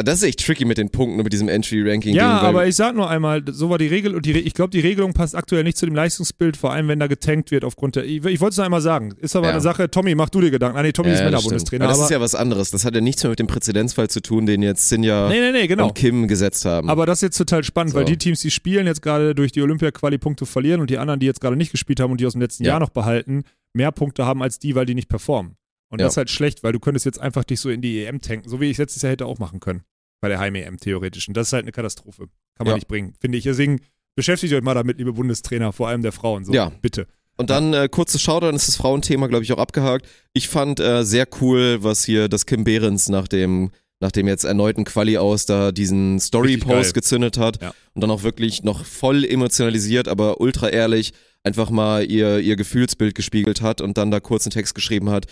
Ah, 0.00 0.02
Das 0.02 0.16
ist 0.16 0.22
echt 0.24 0.44
tricky 0.44 0.64
mit 0.64 0.78
den 0.78 0.90
Punkten 0.90 1.18
und 1.18 1.24
mit 1.24 1.32
diesem 1.32 1.48
Entry-Ranking. 1.48 2.14
ja, 2.14 2.40
aber 2.40 2.66
ich 2.66 2.74
sag 2.76 2.94
nur 2.94 3.08
einmal, 3.10 3.42
so 3.50 3.70
war 3.70 3.78
die 3.78 3.86
Regel 3.86 4.14
und 4.14 4.24
die, 4.26 4.32
ich 4.38 4.54
glaube, 4.54 4.70
die 4.70 4.80
Regelung 4.80 5.12
passt 5.12 5.34
aktuell 5.36 5.62
nicht 5.64 5.76
zu 5.76 5.86
dem 5.86 5.94
Leistungsbild, 5.94 6.56
vor 6.56 6.72
allem 6.72 6.88
wenn 6.88 6.98
da 6.98 7.06
getankt 7.06 7.50
wird 7.50 7.64
aufgrund 7.64 7.96
der. 7.96 8.04
Ich, 8.04 8.24
ich 8.24 8.40
wollte 8.40 8.50
es 8.52 8.56
nur 8.56 8.64
einmal 8.64 8.80
sagen. 8.80 9.14
Ist 9.20 9.36
aber 9.36 9.46
Ja. 9.46 9.52
eine 9.52 9.60
Sache, 9.60 9.90
Tommy, 9.90 10.14
mach 10.14 10.30
du 10.30 10.40
dir 10.40 10.50
Gedanken. 10.50 10.78
Ah, 10.78 10.82
nee, 10.82 10.92
Tommy 10.92 11.08
Ja, 11.08 11.14
ist 11.14 11.20
das 11.20 11.24
Männerbundestrainer. 11.26 11.86
das 11.86 11.96
Aber, 11.98 12.04
ist 12.04 12.10
ja 12.10 12.20
was 12.20 12.34
anderes. 12.34 12.70
Das 12.70 12.84
hat 12.84 12.94
ja 12.94 13.00
nichts 13.00 13.22
mehr 13.22 13.30
mit 13.30 13.38
dem 13.38 13.46
Präzedenzfall 13.46 14.08
zu 14.08 14.20
tun, 14.22 14.46
den 14.46 14.62
jetzt 14.62 14.88
Sinja 14.88 15.28
nee, 15.28 15.40
nee, 15.40 15.52
nee, 15.52 15.66
genau. 15.66 15.88
und 15.88 15.94
Kim 15.94 16.28
gesetzt 16.28 16.64
haben. 16.64 16.88
Aber 16.88 17.06
das 17.06 17.18
ist 17.18 17.22
jetzt 17.22 17.38
total 17.38 17.62
spannend, 17.64 17.92
So. 17.92 17.98
weil 17.98 18.04
die 18.04 18.16
Teams, 18.16 18.40
die 18.40 18.50
spielen, 18.50 18.86
jetzt 18.86 19.02
gerade 19.02 19.34
durch 19.34 19.52
die 19.52 19.62
Olympia-Quali-Punkte 19.62 20.46
verlieren 20.46 20.80
und 20.80 20.90
die 20.90 20.98
anderen, 20.98 21.20
die 21.20 21.26
jetzt 21.26 21.40
gerade 21.40 21.56
nicht 21.56 21.72
gespielt 21.72 22.00
haben 22.00 22.10
und 22.12 22.20
die 22.20 22.26
aus 22.26 22.32
dem 22.32 22.40
letzten 22.42 22.64
Ja. 22.64 22.70
Jahr 22.70 22.80
noch 22.80 22.90
behalten, 22.90 23.44
mehr 23.74 23.92
Punkte 23.92 24.24
haben 24.26 24.42
als 24.42 24.58
die, 24.58 24.74
weil 24.74 24.86
die 24.86 24.94
nicht 24.94 25.08
performen. 25.08 25.56
Und 25.90 26.00
Ja. 26.00 26.06
das 26.06 26.14
ist 26.14 26.16
halt 26.18 26.30
schlecht, 26.30 26.62
weil 26.62 26.72
du 26.72 26.78
könntest 26.80 27.04
jetzt 27.04 27.20
einfach 27.20 27.44
dich 27.44 27.60
so 27.60 27.68
in 27.68 27.82
die 27.82 28.04
EM 28.04 28.20
tanken, 28.20 28.48
so 28.48 28.60
wie 28.60 28.66
ich 28.66 28.72
es 28.72 28.78
letztes 28.78 29.02
Jahr 29.02 29.12
hätte 29.12 29.26
auch 29.26 29.38
machen 29.38 29.60
können. 29.60 29.82
Bei 30.22 30.28
der 30.28 30.38
Heim-EM 30.38 30.78
theoretisch. 30.78 31.28
Und 31.28 31.36
das 31.36 31.48
ist 31.48 31.52
halt 31.52 31.64
eine 31.64 31.72
Katastrophe. 31.72 32.28
Kann 32.56 32.66
man 32.66 32.68
Ja. 32.68 32.74
nicht 32.76 32.88
bringen, 32.88 33.14
finde 33.20 33.38
ich. 33.38 33.44
Deswegen 33.44 33.80
beschäftigt 34.16 34.52
euch 34.54 34.62
mal 34.62 34.74
damit, 34.74 34.98
liebe 34.98 35.12
Bundestrainer, 35.12 35.72
vor 35.72 35.88
allem 35.88 36.02
der 36.02 36.12
Frauen. 36.12 36.44
So, 36.44 36.52
Ja. 36.52 36.70
bitte. 36.82 37.06
Und 37.36 37.48
dann 37.50 37.72
äh, 37.72 37.88
kurzes 37.90 38.20
Shoutout, 38.20 38.50
ist 38.54 38.68
das 38.68 38.76
Frauenthema, 38.76 39.26
glaube 39.28 39.44
ich, 39.44 39.52
auch 39.52 39.58
abgehakt. 39.58 40.06
Ich 40.34 40.48
fand 40.48 40.78
äh, 40.78 41.04
sehr 41.04 41.26
cool, 41.40 41.78
was 41.82 42.04
hier 42.04 42.28
das 42.28 42.44
Kim 42.44 42.64
Behrens 42.64 43.08
nach 43.08 43.28
dem, 43.28 43.70
nach 43.98 44.12
dem 44.12 44.28
jetzt 44.28 44.44
erneuten 44.44 44.84
Quali 44.84 45.16
aus 45.16 45.46
da 45.46 45.72
diesen 45.72 46.20
Story-Post 46.20 46.92
gezündet 46.94 47.38
hat 47.38 47.62
Ja. 47.62 47.72
und 47.94 48.02
dann 48.02 48.10
auch 48.10 48.22
wirklich 48.22 48.62
noch 48.62 48.84
voll 48.84 49.24
emotionalisiert, 49.24 50.06
aber 50.06 50.40
ultra 50.40 50.68
ehrlich 50.68 51.12
einfach 51.42 51.70
mal 51.70 52.04
ihr, 52.10 52.40
ihr 52.40 52.56
Gefühlsbild 52.56 53.14
gespiegelt 53.14 53.62
hat 53.62 53.80
und 53.80 53.96
dann 53.96 54.10
da 54.10 54.20
kurz 54.20 54.44
einen 54.44 54.50
Text 54.52 54.74
geschrieben 54.74 55.08
hat, 55.08 55.24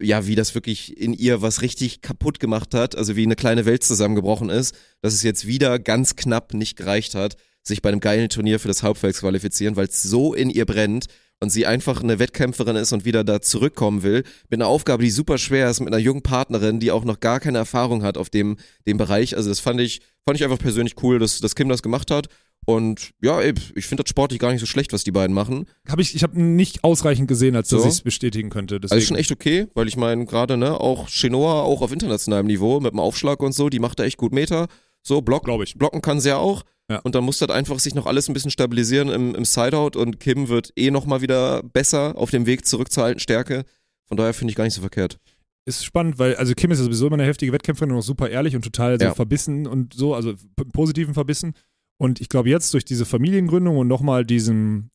ja, 0.00 0.26
wie 0.26 0.34
das 0.34 0.54
wirklich 0.54 1.00
in 1.00 1.12
ihr 1.12 1.42
was 1.42 1.62
richtig 1.62 2.00
kaputt 2.00 2.40
gemacht 2.40 2.74
hat, 2.74 2.96
also 2.96 3.16
wie 3.16 3.24
eine 3.24 3.36
kleine 3.36 3.64
Welt 3.64 3.84
zusammengebrochen 3.84 4.50
ist, 4.50 4.74
dass 5.02 5.14
es 5.14 5.22
jetzt 5.22 5.46
wieder 5.46 5.78
ganz 5.78 6.16
knapp 6.16 6.54
nicht 6.54 6.76
gereicht 6.76 7.14
hat, 7.14 7.36
sich 7.62 7.82
bei 7.82 7.88
einem 7.88 8.00
geilen 8.00 8.28
Turnier 8.28 8.60
für 8.60 8.68
das 8.68 8.82
Hauptfeld 8.82 9.16
zu 9.16 9.22
qualifizieren, 9.22 9.76
weil 9.76 9.86
es 9.86 10.02
so 10.02 10.34
in 10.34 10.50
ihr 10.50 10.66
brennt 10.66 11.06
und 11.40 11.50
sie 11.50 11.66
einfach 11.66 12.02
eine 12.02 12.18
Wettkämpferin 12.18 12.76
ist 12.76 12.92
und 12.92 13.04
wieder 13.04 13.24
da 13.24 13.40
zurückkommen 13.40 14.02
will, 14.02 14.24
mit 14.48 14.60
einer 14.60 14.68
Aufgabe, 14.68 15.02
die 15.02 15.10
super 15.10 15.38
schwer 15.38 15.68
ist, 15.68 15.80
mit 15.80 15.88
einer 15.88 15.98
jungen 16.02 16.22
Partnerin, 16.22 16.80
die 16.80 16.90
auch 16.90 17.04
noch 17.04 17.20
gar 17.20 17.40
keine 17.40 17.58
Erfahrung 17.58 18.02
hat 18.02 18.16
auf 18.16 18.30
dem, 18.30 18.56
dem 18.86 18.96
Bereich. 18.96 19.36
Also 19.36 19.50
das 19.50 19.60
fand 19.60 19.80
ich, 19.80 20.00
fand 20.24 20.38
ich 20.38 20.44
einfach 20.44 20.58
persönlich 20.58 20.94
cool, 21.02 21.18
dass, 21.18 21.40
dass 21.40 21.54
Kim 21.54 21.68
das 21.68 21.82
gemacht 21.82 22.10
hat. 22.10 22.28
Und 22.66 23.10
ja, 23.22 23.40
ey, 23.40 23.54
ich 23.76 23.86
finde 23.86 24.02
das 24.02 24.10
sportlich 24.10 24.38
gar 24.40 24.50
nicht 24.50 24.60
so 24.60 24.66
schlecht, 24.66 24.92
was 24.92 25.04
die 25.04 25.12
beiden 25.12 25.32
machen. 25.34 25.66
Hab 25.88 26.00
ich 26.00 26.14
ich 26.16 26.22
habe 26.24 26.40
nicht 26.40 26.82
ausreichend 26.84 27.28
gesehen, 27.28 27.54
als 27.56 27.68
dass 27.68 27.82
So. 27.82 27.88
ich 27.88 27.94
es 27.94 28.02
bestätigen 28.02 28.50
könnte. 28.50 28.80
Deswegen. 28.80 28.92
Also 28.94 29.02
ist 29.02 29.08
schon 29.08 29.16
echt 29.16 29.30
okay, 29.32 29.68
weil 29.74 29.86
ich 29.88 29.96
meine, 29.96 30.26
gerade, 30.26 30.56
ne, 30.56 30.78
auch 30.80 31.08
Chenoa, 31.08 31.62
auch 31.62 31.80
auf 31.80 31.92
internationalem 31.92 32.46
Niveau, 32.46 32.80
mit 32.80 32.92
dem 32.92 32.98
Aufschlag 33.00 33.40
und 33.40 33.52
so, 33.52 33.68
die 33.68 33.78
macht 33.78 33.98
da 34.00 34.04
echt 34.04 34.18
gut 34.18 34.32
Meter. 34.34 34.66
So, 35.02 35.22
Block, 35.22 35.44
Glaube 35.44 35.62
ich. 35.62 35.74
blocken 35.76 36.02
kann 36.02 36.18
sie 36.20 36.30
ja 36.30 36.38
auch. 36.38 36.64
Ja. 36.90 36.98
Und 37.00 37.14
dann 37.14 37.22
muss 37.24 37.38
das 37.38 37.50
einfach 37.50 37.78
sich 37.78 37.94
noch 37.94 38.06
alles 38.06 38.28
ein 38.28 38.32
bisschen 38.34 38.50
stabilisieren 38.50 39.08
im, 39.10 39.34
im 39.36 39.44
Sideout 39.44 39.96
und 39.96 40.18
Kim 40.18 40.48
wird 40.48 40.72
eh 40.76 40.90
nochmal 40.90 41.20
wieder 41.20 41.62
besser 41.62 42.16
auf 42.16 42.30
dem 42.30 42.46
Weg 42.46 42.66
zurück 42.66 42.90
zur 42.90 43.04
alten 43.04 43.20
Stärke. 43.20 43.64
Von 44.08 44.16
daher 44.16 44.34
finde 44.34 44.50
ich 44.50 44.56
gar 44.56 44.64
nicht 44.64 44.74
so 44.74 44.80
verkehrt. 44.80 45.18
ist 45.64 45.84
spannend, 45.84 46.18
weil 46.18 46.34
also 46.36 46.54
Kim 46.54 46.70
ist 46.72 46.78
ja 46.78 46.84
sowieso 46.84 47.06
immer 47.06 47.14
eine 47.14 47.24
heftige 47.26 47.52
Wettkämpferin 47.52 47.92
und 47.92 47.98
auch 47.98 48.02
super 48.02 48.28
ehrlich 48.28 48.56
und 48.56 48.62
total 48.62 48.98
so 48.98 49.04
Ja. 49.04 49.14
verbissen 49.14 49.66
und 49.68 49.94
so, 49.94 50.14
also 50.14 50.34
positiven 50.72 51.14
verbissen. 51.14 51.54
Und 51.98 52.20
ich 52.20 52.28
glaube 52.28 52.48
jetzt 52.48 52.72
durch 52.74 52.84
diese 52.84 53.06
Familiengründung 53.06 53.78
und 53.78 53.88
nochmal 53.88 54.24
diesen, 54.24 54.90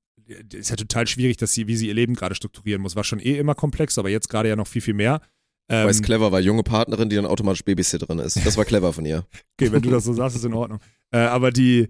ist 0.54 0.70
ja 0.70 0.76
total 0.76 1.08
schwierig, 1.08 1.38
dass 1.38 1.54
sie, 1.54 1.68
wie 1.68 1.76
sie 1.76 1.88
ihr 1.88 1.94
Leben 1.94 2.14
gerade 2.14 2.36
strukturieren 2.36 2.82
muss. 2.82 2.96
War 2.96 3.04
schon 3.04 3.20
eh 3.20 3.38
immer 3.38 3.56
komplex, 3.56 3.98
aber 3.98 4.10
jetzt 4.10 4.30
gerade 4.30 4.50
ja 4.50 4.56
noch 4.56 4.68
viel, 4.68 4.82
viel 4.82 4.94
mehr. 4.94 5.22
Ähm, 5.70 5.86
Weil 5.86 5.92
es 5.92 6.02
clever 6.02 6.32
war, 6.32 6.40
junge 6.40 6.64
Partnerin, 6.64 7.10
die 7.10 7.16
dann 7.16 7.26
automatisch 7.26 7.64
Babysitterin 7.64 8.20
ist. 8.20 8.46
Das 8.46 8.58
war 8.58 8.66
clever 8.66 8.94
von 8.94 9.06
ihr. 9.06 9.26
Okay, 9.60 9.72
wenn 9.72 9.84
du 9.84 9.92
das 9.92 10.06
so 10.06 10.14
sagst, 10.14 10.36
ist 10.36 10.44
in 10.44 10.56
Ordnung. 10.56 10.80
Äh, 11.12 11.20
aber 11.20 11.52
die, 11.52 11.88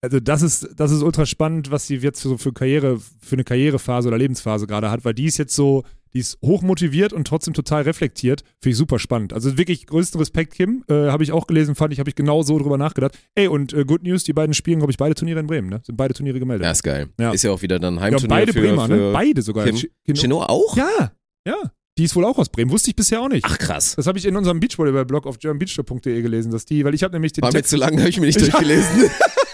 also 0.00 0.18
das 0.18 0.42
ist, 0.42 0.68
das 0.74 0.90
ist 0.90 1.02
ultra 1.02 1.24
spannend, 1.24 1.70
was 1.70 1.86
sie 1.86 1.96
jetzt 1.96 2.20
so 2.20 2.36
für 2.36 2.52
Karriere, 2.52 2.98
für 2.98 3.36
eine 3.36 3.44
Karrierephase 3.44 4.08
oder 4.08 4.18
Lebensphase 4.18 4.66
gerade 4.66 4.90
hat, 4.90 5.04
weil 5.04 5.14
die 5.14 5.26
ist 5.26 5.38
jetzt 5.38 5.54
so, 5.54 5.84
die 6.14 6.18
ist 6.20 6.38
hochmotiviert 6.44 7.12
und 7.12 7.26
trotzdem 7.26 7.54
total 7.54 7.82
reflektiert. 7.82 8.42
Finde 8.60 8.72
ich 8.72 8.76
super 8.76 8.98
spannend. 8.98 9.32
Also 9.32 9.56
wirklich 9.58 9.86
größten 9.86 10.18
Respekt, 10.20 10.54
Kim. 10.54 10.84
Äh, 10.88 11.08
habe 11.08 11.22
ich 11.22 11.32
auch 11.32 11.46
gelesen, 11.46 11.74
fand 11.74 11.92
ich, 11.92 11.98
habe 11.98 12.10
ich 12.10 12.14
genau 12.16 12.42
so 12.42 12.58
drüber 12.58 12.78
nachgedacht. 12.78 13.18
Ey, 13.34 13.48
und 13.48 13.72
äh, 13.72 13.84
Good 13.84 14.02
News, 14.02 14.24
die 14.24 14.32
beiden 14.32 14.54
spielen, 14.54 14.78
glaube 14.78 14.90
ich, 14.92 14.98
beide 14.98 15.14
Turniere 15.14 15.40
in 15.40 15.46
Bremen, 15.46 15.68
ne? 15.68 15.80
Sind 15.84 15.96
beide 15.96 16.14
Turniere 16.14 16.38
gemeldet. 16.38 16.64
Ja, 16.64 16.70
ist 16.72 16.82
geil. 16.82 17.08
Ja. 17.18 17.32
Ist 17.32 17.42
ja 17.42 17.50
auch 17.50 17.62
wieder 17.62 17.78
dann 17.78 17.96
ja, 17.96 18.00
Heimturnier 18.02 18.28
beide 18.28 18.52
für, 18.52 18.60
Bremer, 18.60 18.86
für 18.86 18.96
ne? 18.96 19.12
Beide 19.12 19.42
sogar. 19.42 19.64
Kim. 19.66 20.14
Chenoa 20.14 20.46
auch? 20.46 20.76
Ja, 20.76 21.12
ja. 21.46 21.56
Die 21.98 22.04
ist 22.04 22.16
wohl 22.16 22.24
auch 22.24 22.38
aus 22.38 22.48
Bremen. 22.48 22.70
Wusste 22.70 22.90
ich 22.90 22.96
bisher 22.96 23.20
auch 23.20 23.28
nicht. 23.28 23.44
Ach 23.44 23.58
krass. 23.58 23.96
Das 23.96 24.06
habe 24.06 24.18
ich 24.18 24.24
in 24.24 24.34
unserem 24.34 24.60
Beachvolleyball-Blog 24.60 25.26
auf 25.26 25.38
germanbeachtour.de 25.38 26.22
gelesen, 26.22 26.50
dass 26.50 26.64
die, 26.64 26.84
weil 26.84 26.94
ich 26.94 27.02
habe 27.02 27.12
nämlich 27.12 27.32
den 27.32 27.42
War 27.42 27.52
mir 27.52 27.62
zu 27.64 27.76
lang, 27.76 27.98
habe 27.98 28.08
ich 28.08 28.18
mir 28.18 28.26
nicht 28.26 28.40
Ja. 28.40 28.46
durchgelesen. 28.46 29.10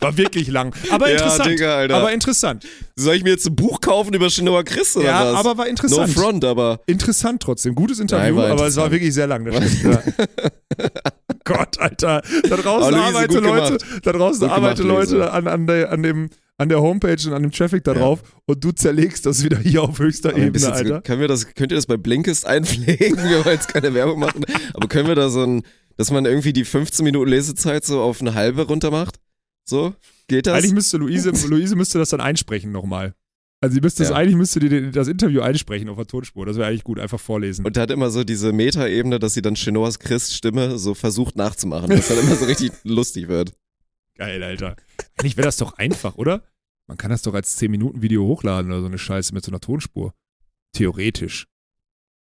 war 0.00 0.16
wirklich 0.16 0.48
lang, 0.48 0.74
aber 0.90 1.08
Ja, 1.08 1.16
interessant. 1.16 1.50
Digga, 1.50 1.84
aber 1.96 2.12
interessant. 2.12 2.66
Soll 2.96 3.14
ich 3.16 3.22
mir 3.22 3.30
jetzt 3.30 3.46
ein 3.46 3.54
Buch 3.56 3.80
kaufen 3.80 4.14
über 4.14 4.28
Chenoa 4.28 4.62
Chris 4.62 4.96
oder 4.96 5.06
ja, 5.06 5.32
was? 5.32 5.40
aber 5.40 5.58
war 5.58 5.64
no 5.64 5.70
interessant. 5.70 6.10
front, 6.12 6.44
aber 6.44 6.80
Interessant 6.86 7.42
trotzdem. 7.42 7.74
Gutes 7.74 8.00
Interview, 8.00 8.36
Nein, 8.36 8.50
aber 8.52 8.66
es 8.66 8.76
war 8.76 8.90
wirklich 8.90 9.12
sehr 9.14 9.26
lang. 9.26 9.46
Ja. 9.50 9.60
Gott, 11.44 11.78
Alter. 11.78 12.22
Da 12.48 12.56
draußen 12.56 12.94
arbeiten 12.94 13.34
Leute, 13.34 13.76
gemacht. 13.76 13.84
da 14.02 14.12
draußen 14.12 14.40
Gut 14.40 14.50
arbeiten 14.50 14.82
gemacht, 14.82 15.10
Leute 15.10 15.32
an, 15.32 15.46
an, 15.48 15.66
der, 15.66 15.90
an, 15.90 16.02
dem, 16.02 16.30
an 16.58 16.68
der 16.68 16.80
Homepage 16.80 17.16
und 17.26 17.32
an 17.32 17.42
dem 17.42 17.50
Traffic 17.52 17.82
da 17.84 17.92
Ja. 17.92 17.98
drauf 17.98 18.20
und 18.46 18.62
du 18.62 18.72
zerlegst 18.72 19.26
das 19.26 19.42
wieder 19.42 19.58
hier 19.58 19.82
auf 19.82 19.98
höchster 19.98 20.30
Aber 20.30 20.38
Ebene, 20.38 20.72
Alter. 20.72 21.00
Können 21.02 21.20
wir 21.20 21.28
das, 21.28 21.46
könnt 21.54 21.72
ihr 21.72 21.76
das 21.76 21.86
bei 21.86 21.96
Blinkist 21.96 22.46
einpflegen? 22.46 23.16
Wir 23.28 23.44
wollen 23.44 23.54
jetzt 23.54 23.68
keine 23.68 23.94
Werbung 23.94 24.20
machen. 24.20 24.44
Aber 24.74 24.88
können 24.88 25.08
wir 25.08 25.14
da 25.14 25.28
so 25.28 25.42
ein, 25.42 25.62
dass 25.96 26.10
man 26.10 26.24
irgendwie 26.26 26.52
die 26.52 26.64
15 26.64 27.04
Minuten 27.04 27.30
Lesezeit 27.30 27.84
so 27.84 28.00
auf 28.00 28.20
eine 28.20 28.34
halbe 28.34 28.62
runter 28.62 28.90
macht? 28.90 29.16
So? 29.70 29.94
Geht 30.28 30.46
das? 30.46 30.54
Eigentlich 30.58 30.74
müsste 30.74 30.98
Luise, 30.98 31.30
Luise 31.48 31.76
müsste 31.76 31.98
das 31.98 32.10
dann 32.10 32.20
einsprechen 32.20 32.70
nochmal. 32.72 33.14
Also 33.62 33.74
sie 33.74 33.80
müsste 33.80 34.02
das, 34.02 34.10
Ja. 34.10 34.16
eigentlich 34.16 34.36
müsste 34.36 34.58
die 34.60 34.90
das 34.90 35.08
Interview 35.08 35.40
einsprechen 35.42 35.88
auf 35.88 35.96
der 35.96 36.06
Tonspur. 36.06 36.46
Das 36.46 36.56
wäre 36.56 36.68
eigentlich 36.68 36.84
gut, 36.84 36.98
einfach 36.98 37.20
vorlesen. 37.20 37.64
Und 37.66 37.76
hat 37.76 37.90
immer 37.90 38.10
so 38.10 38.24
diese 38.24 38.52
Meta-Ebene, 38.52 39.18
dass 39.18 39.34
sie 39.34 39.42
dann 39.42 39.54
Chenoas 39.54 39.98
Chris 39.98 40.34
Stimme 40.34 40.78
so 40.78 40.94
versucht 40.94 41.36
nachzumachen, 41.36 41.90
was 41.90 42.08
dann 42.08 42.18
immer 42.20 42.36
so 42.36 42.44
richtig 42.46 42.72
lustig 42.84 43.28
wird. 43.28 43.52
Geil, 44.16 44.42
Alter. 44.42 44.76
Eigentlich 45.18 45.36
wäre 45.36 45.46
das 45.46 45.56
doch 45.58 45.74
einfach, 45.74 46.16
oder? 46.16 46.42
Man 46.88 46.96
kann 46.96 47.10
das 47.10 47.22
doch 47.22 47.34
als 47.34 47.58
10-Minuten-Video 47.60 48.26
hochladen 48.26 48.70
oder 48.72 48.80
so 48.80 48.86
eine 48.86 48.98
Scheiße 48.98 49.32
mit 49.34 49.44
so 49.44 49.50
einer 49.50 49.60
Tonspur. 49.60 50.12
Theoretisch. 50.72 51.46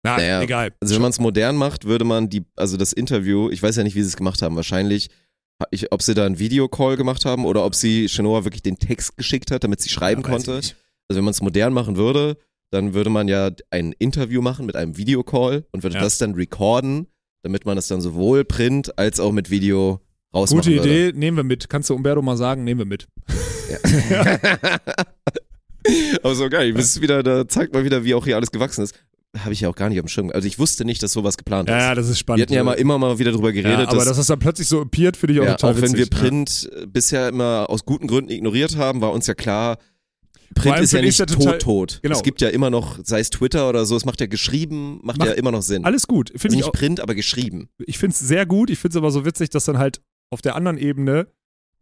Na, 0.03 0.17
Naja, 0.17 0.41
egal. 0.41 0.73
Also 0.81 0.95
wenn 0.95 1.01
man 1.01 1.11
es 1.11 1.19
modern 1.19 1.55
macht, 1.55 1.85
würde 1.85 2.05
man 2.05 2.29
die, 2.29 2.43
also 2.55 2.77
das 2.77 2.93
Interview, 2.93 3.49
ich 3.49 3.61
weiß 3.63 3.75
ja 3.77 3.83
nicht, 3.83 3.95
wie 3.95 4.01
sie 4.01 4.07
es 4.09 4.17
gemacht 4.17 4.41
haben, 4.41 4.55
wahrscheinlich, 4.55 5.09
ich, 5.71 5.91
ob 5.91 6.01
sie 6.01 6.13
da 6.13 6.25
einen 6.25 6.39
Videocall 6.39 6.95
gemacht 6.97 7.25
haben 7.25 7.45
oder 7.45 7.65
ob 7.65 7.75
sie 7.75 8.07
Chenoa 8.07 8.43
wirklich 8.45 8.61
den 8.63 8.77
Text 8.79 9.17
geschickt 9.17 9.51
hat, 9.51 9.63
damit 9.63 9.81
sie 9.81 9.89
schreiben 9.89 10.21
Ja, 10.21 10.29
konnte. 10.29 10.53
Also 10.53 10.73
wenn 11.09 11.23
man 11.23 11.31
es 11.31 11.41
modern 11.41 11.73
machen 11.73 11.97
würde, 11.97 12.37
dann 12.71 12.93
würde 12.93 13.09
man 13.09 13.27
ja 13.27 13.51
ein 13.71 13.93
Interview 13.93 14.41
machen 14.41 14.65
mit 14.65 14.75
einem 14.75 14.95
Videocall 14.97 15.65
und 15.71 15.83
würde 15.83 15.95
Ja. 15.95 16.01
das 16.01 16.17
dann 16.19 16.35
recorden, 16.35 17.07
damit 17.41 17.65
man 17.65 17.77
es 17.77 17.87
dann 17.87 17.99
sowohl 18.01 18.45
print 18.45 18.97
als 18.97 19.19
auch 19.19 19.31
mit 19.31 19.49
Video 19.49 19.99
rausmachen 20.33 20.71
Gute 20.73 20.83
würde. 20.83 21.07
Idee, 21.09 21.17
nehmen 21.17 21.37
wir 21.37 21.43
mit. 21.43 21.67
Kannst 21.69 21.89
du 21.89 21.95
Umberto 21.95 22.21
mal 22.21 22.37
sagen, 22.37 22.63
nehmen 22.63 22.79
wir 22.79 22.85
mit. 22.85 23.07
Aber 26.23 26.35
so 26.35 26.49
geil, 26.49 26.73
das 26.73 26.85
ist 26.85 27.01
wieder, 27.01 27.23
da 27.23 27.47
zeigt 27.47 27.73
mal 27.73 27.83
wieder, 27.83 28.03
wie 28.03 28.13
auch 28.13 28.25
hier 28.25 28.35
alles 28.35 28.51
gewachsen 28.51 28.83
ist. 28.83 28.93
Habe 29.37 29.53
ich 29.53 29.61
ja 29.61 29.69
auch 29.69 29.75
gar 29.75 29.89
nicht 29.89 29.99
am 29.99 30.07
Schirm. 30.07 30.31
Also 30.31 30.47
ich 30.47 30.57
wusste 30.57 30.85
nicht, 30.85 31.03
dass 31.03 31.11
sowas 31.11 31.37
geplant 31.37 31.69
ist. 31.69 31.73
Ja, 31.75 31.79
ja, 31.79 31.95
das 31.95 32.09
ist 32.09 32.17
spannend. 32.17 32.39
Wir 32.39 32.43
hatten 32.43 32.53
ja 32.53 32.63
mal 32.63 32.73
immer 32.73 32.97
mal 32.97 33.19
wieder 33.19 33.31
drüber 33.31 33.51
geredet, 33.51 33.79
ja, 33.79 33.87
aber 33.87 33.97
dass, 33.97 34.05
dass 34.07 34.17
das 34.17 34.27
dann 34.27 34.39
plötzlich 34.39 34.67
so 34.67 34.81
appeared, 34.81 35.15
finde 35.15 35.33
ich 35.35 35.39
auch 35.39 35.45
ja, 35.45 35.53
total 35.55 35.75
auch 35.75 35.81
wenn 35.81 35.93
wir. 35.95 36.07
Print 36.07 36.69
äh, 36.75 36.87
bisher 36.87 37.29
immer 37.29 37.67
aus 37.69 37.85
guten 37.85 38.07
Gründen 38.07 38.31
ignoriert 38.31 38.75
haben, 38.75 39.01
war 39.01 39.11
uns 39.11 39.27
ja 39.27 39.35
klar, 39.35 39.77
Print 40.55 40.79
ist 40.79 40.93
ja 40.93 41.01
nicht 41.01 41.19
ja 41.19 41.25
total- 41.25 41.53
tot, 41.53 41.61
tot. 41.61 41.99
genau. 42.01 42.15
Es 42.15 42.23
gibt 42.23 42.41
ja 42.41 42.49
immer 42.49 42.69
noch, 42.69 42.99
sei 43.03 43.19
es 43.19 43.29
Twitter 43.29 43.69
oder 43.69 43.85
so, 43.85 43.95
es 43.95 44.05
macht 44.05 44.19
ja 44.19 44.27
geschrieben, 44.27 44.99
macht, 45.03 45.19
Macht 45.19 45.29
ja 45.29 45.35
immer 45.35 45.51
noch 45.51 45.61
Sinn. 45.61 45.83
Ja. 45.83 45.87
Alles 45.87 46.07
gut. 46.07 46.31
also 46.31 46.39
Finde 46.39 46.55
ich 46.55 46.61
nicht 46.61 46.69
auch, 46.69 46.71
Print, 46.73 46.99
aber 46.99 47.15
geschrieben. 47.15 47.69
ich 47.85 47.97
finde 47.97 48.13
es 48.13 48.19
sehr 48.19 48.45
gut. 48.45 48.69
Ich 48.69 48.79
finde 48.79 48.93
es 48.93 48.97
aber 48.97 49.11
so 49.11 49.25
witzig, 49.25 49.49
dass 49.49 49.65
dann 49.65 49.77
halt 49.77 50.01
auf 50.31 50.41
der 50.41 50.55
anderen 50.55 50.77
Ebene, 50.77 51.27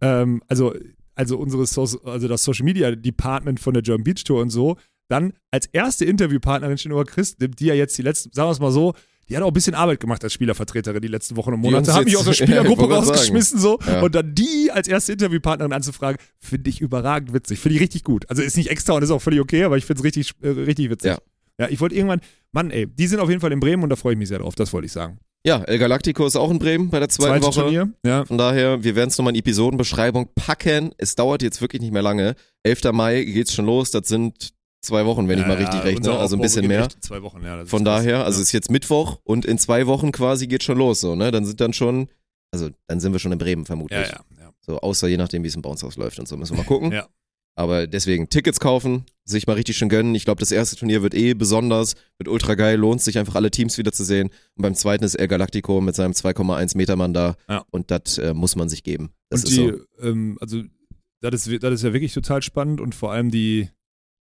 ähm, 0.01 0.41
also, 0.47 0.73
also 1.15 1.37
unsere 1.37 1.65
so 1.65 1.81
also 2.03 2.27
das 2.27 2.43
Social 2.43 2.65
Media 2.65 2.91
Department 2.91 3.59
von 3.59 3.73
der 3.73 3.83
German 3.83 4.03
Beach 4.03 4.23
Tour 4.23 4.41
und 4.41 4.49
so, 4.49 4.77
dann 5.09 5.33
als 5.51 5.67
erste 5.67 6.05
Interviewpartnerin 6.05 6.77
Chinua 6.77 7.03
Christ 7.03 7.39
nimmt, 7.39 7.59
die 7.59 7.65
ja 7.65 7.73
jetzt 7.73 7.97
die 7.97 8.01
letzten, 8.01 8.31
sagen 8.33 8.47
wir 8.47 8.51
es 8.53 8.59
mal 8.59 8.71
so, 8.71 8.93
die 9.29 9.35
hat 9.35 9.43
auch 9.43 9.47
ein 9.49 9.53
bisschen 9.53 9.75
Arbeit 9.75 9.99
gemacht 9.99 10.23
als 10.23 10.31
Spielervertreterin 10.33 11.01
die 11.01 11.07
letzten 11.09 11.35
Wochen 11.35 11.53
und 11.53 11.59
Monate. 11.59 11.93
Haben 11.93 12.05
mich 12.05 12.15
aus 12.15 12.23
der 12.25 12.33
Spielergruppe 12.33 12.89
rausgeschmissen 12.89 13.59
so 13.59 13.77
Ja. 13.85 14.01
und 14.01 14.15
dann 14.15 14.33
die 14.33 14.69
als 14.71 14.87
erste 14.87 15.11
Interviewpartnerin 15.13 15.73
anzufragen, 15.73 16.17
finde 16.39 16.69
ich 16.69 16.79
überragend 16.79 17.33
witzig. 17.33 17.59
Finde 17.59 17.75
ich 17.75 17.81
richtig 17.81 18.03
gut. 18.03 18.29
Also 18.29 18.41
ist 18.41 18.55
nicht 18.55 18.69
extra 18.69 18.93
und 18.93 19.03
ist 19.03 19.11
auch 19.11 19.21
völlig 19.21 19.41
okay, 19.41 19.63
aber 19.63 19.77
ich 19.77 19.85
finde 19.85 19.99
es 19.99 20.03
richtig, 20.05 20.31
äh, 20.41 20.49
richtig 20.49 20.89
witzig. 20.89 21.11
Ja. 21.11 21.17
Ja, 21.59 21.67
ich 21.69 21.81
wollte 21.81 21.95
irgendwann, 21.95 22.21
Mann, 22.51 22.69
ey, 22.69 22.85
die 22.87 23.07
sind 23.07 23.19
auf 23.19 23.29
jeden 23.29 23.41
Fall 23.41 23.51
in 23.51 23.59
Bremen 23.59 23.81
und 23.83 23.89
da 23.89 23.95
freue 23.95 24.13
ich 24.13 24.19
mich 24.19 24.27
sehr 24.29 24.37
drauf, 24.39 24.53
das 24.55 24.71
wollte 24.73 24.85
ich 24.85 24.91
sagen. 24.91 25.17
Ja, 25.43 25.63
El 25.63 25.79
Galactico 25.79 26.25
ist 26.27 26.35
auch 26.35 26.51
in 26.51 26.59
Bremen 26.59 26.89
bei 26.89 26.99
der 26.99 27.09
zweiten 27.09 27.41
Zweites 27.41 27.47
Woche. 27.57 27.61
Turnier, 27.65 27.89
ja. 28.05 28.25
Von 28.25 28.37
daher, 28.37 28.83
wir 28.83 28.95
werden 28.95 29.09
es 29.09 29.17
nochmal 29.17 29.33
in 29.33 29.39
Episodenbeschreibung 29.39 30.29
packen. 30.35 30.91
Es 30.97 31.15
dauert 31.15 31.41
jetzt 31.41 31.59
wirklich 31.61 31.81
nicht 31.81 31.93
mehr 31.93 32.01
lange. 32.01 32.35
11. 32.63 32.91
Mai 32.91 33.23
geht's 33.23 33.53
schon 33.53 33.65
los. 33.65 33.91
Das 33.91 34.07
sind 34.07 34.49
zwei 34.81 35.05
Wochen, 35.05 35.27
wenn 35.27 35.37
ich 35.37 35.43
Ja, 35.43 35.47
mal 35.47 35.59
ja, 35.59 35.67
richtig 35.67 35.83
rechne. 35.83 35.97
unser 35.97 36.19
Also 36.19 36.35
ein 36.35 36.41
bisschen 36.41 36.67
mehr. 36.67 36.87
Zwei 37.01 37.21
Wochen, 37.21 37.43
ja. 37.43 37.65
Von 37.65 37.83
daher, 37.83 38.23
also 38.25 38.39
ja. 38.39 38.41
es 38.41 38.47
ist 38.47 38.51
jetzt 38.53 38.71
Mittwoch 38.71 39.19
und 39.23 39.45
in 39.45 39.57
zwei 39.57 39.87
Wochen 39.87 40.11
quasi 40.11 40.47
geht 40.47 40.63
schon 40.63 40.77
los, 40.77 41.01
so, 41.01 41.15
ne? 41.15 41.31
Dann 41.31 41.45
sind 41.45 41.59
dann 41.61 41.73
schon, 41.73 42.07
also 42.51 42.69
dann 42.87 42.99
sind 42.99 43.11
wir 43.13 43.19
schon 43.19 43.31
in 43.31 43.37
Bremen 43.39 43.65
vermutlich. 43.65 43.99
ja, 43.99 44.05
ja, 44.07 44.23
ja. 44.39 44.51
So, 44.61 44.79
außer 44.79 45.07
je 45.07 45.17
nachdem, 45.17 45.43
wie 45.43 45.47
es 45.47 45.55
im 45.55 45.61
Bounce 45.61 45.85
House 45.85 45.95
läuft 45.97 46.19
und 46.19 46.27
so, 46.27 46.37
müssen 46.37 46.53
wir 46.55 46.63
mal 46.63 46.67
gucken. 46.67 46.91
Ja. 46.97 47.07
Aber 47.59 47.87
deswegen 47.87 48.29
Tickets 48.29 48.59
kaufen, 48.59 49.05
sich 49.25 49.47
mal 49.47 49.53
richtig 49.53 49.77
schön 49.77 49.89
gönnen. 49.89 50.13
Ich 50.13 50.25
glaube, 50.25 50.39
das 50.39 50.51
erste 50.51 50.75
Turnier 50.75 51.01
wird 51.01 51.15
eh 51.15 51.33
besonders, 51.33 51.95
wird 52.19 52.27
ultra 52.27 52.53
geil, 52.53 52.77
lohnt 52.77 53.01
sich 53.01 53.17
einfach 53.17 53.33
alle 53.33 53.49
Teams 53.49 53.79
wieder 53.79 53.91
zu 53.91 54.03
sehen. 54.03 54.29
Und 54.55 54.61
beim 54.61 54.75
zweiten 54.75 55.03
ist 55.03 55.15
El 55.15 55.27
Galactico 55.27 55.81
mit 55.81 55.95
seinem 55.95 56.11
2,1 56.11 56.77
Meter 56.77 56.95
Mann 56.95 57.15
da. 57.15 57.35
Ja. 57.49 57.65
Und 57.71 57.89
das 57.89 58.19
äh, 58.19 58.35
muss 58.35 58.55
man 58.55 58.69
sich 58.69 58.83
geben. 58.83 59.09
Das 59.29 59.43
und 59.43 59.49
ist 59.49 59.57
die, 59.57 59.71
so. 59.71 60.07
ähm, 60.07 60.37
also 60.39 60.61
das 61.21 61.47
ist, 61.47 61.63
das 61.63 61.73
ist 61.73 61.83
ja 61.83 61.93
wirklich 61.93 62.13
total 62.13 62.43
spannend 62.43 62.79
und 62.79 62.93
vor 62.93 63.11
allem 63.11 63.31
die, 63.31 63.69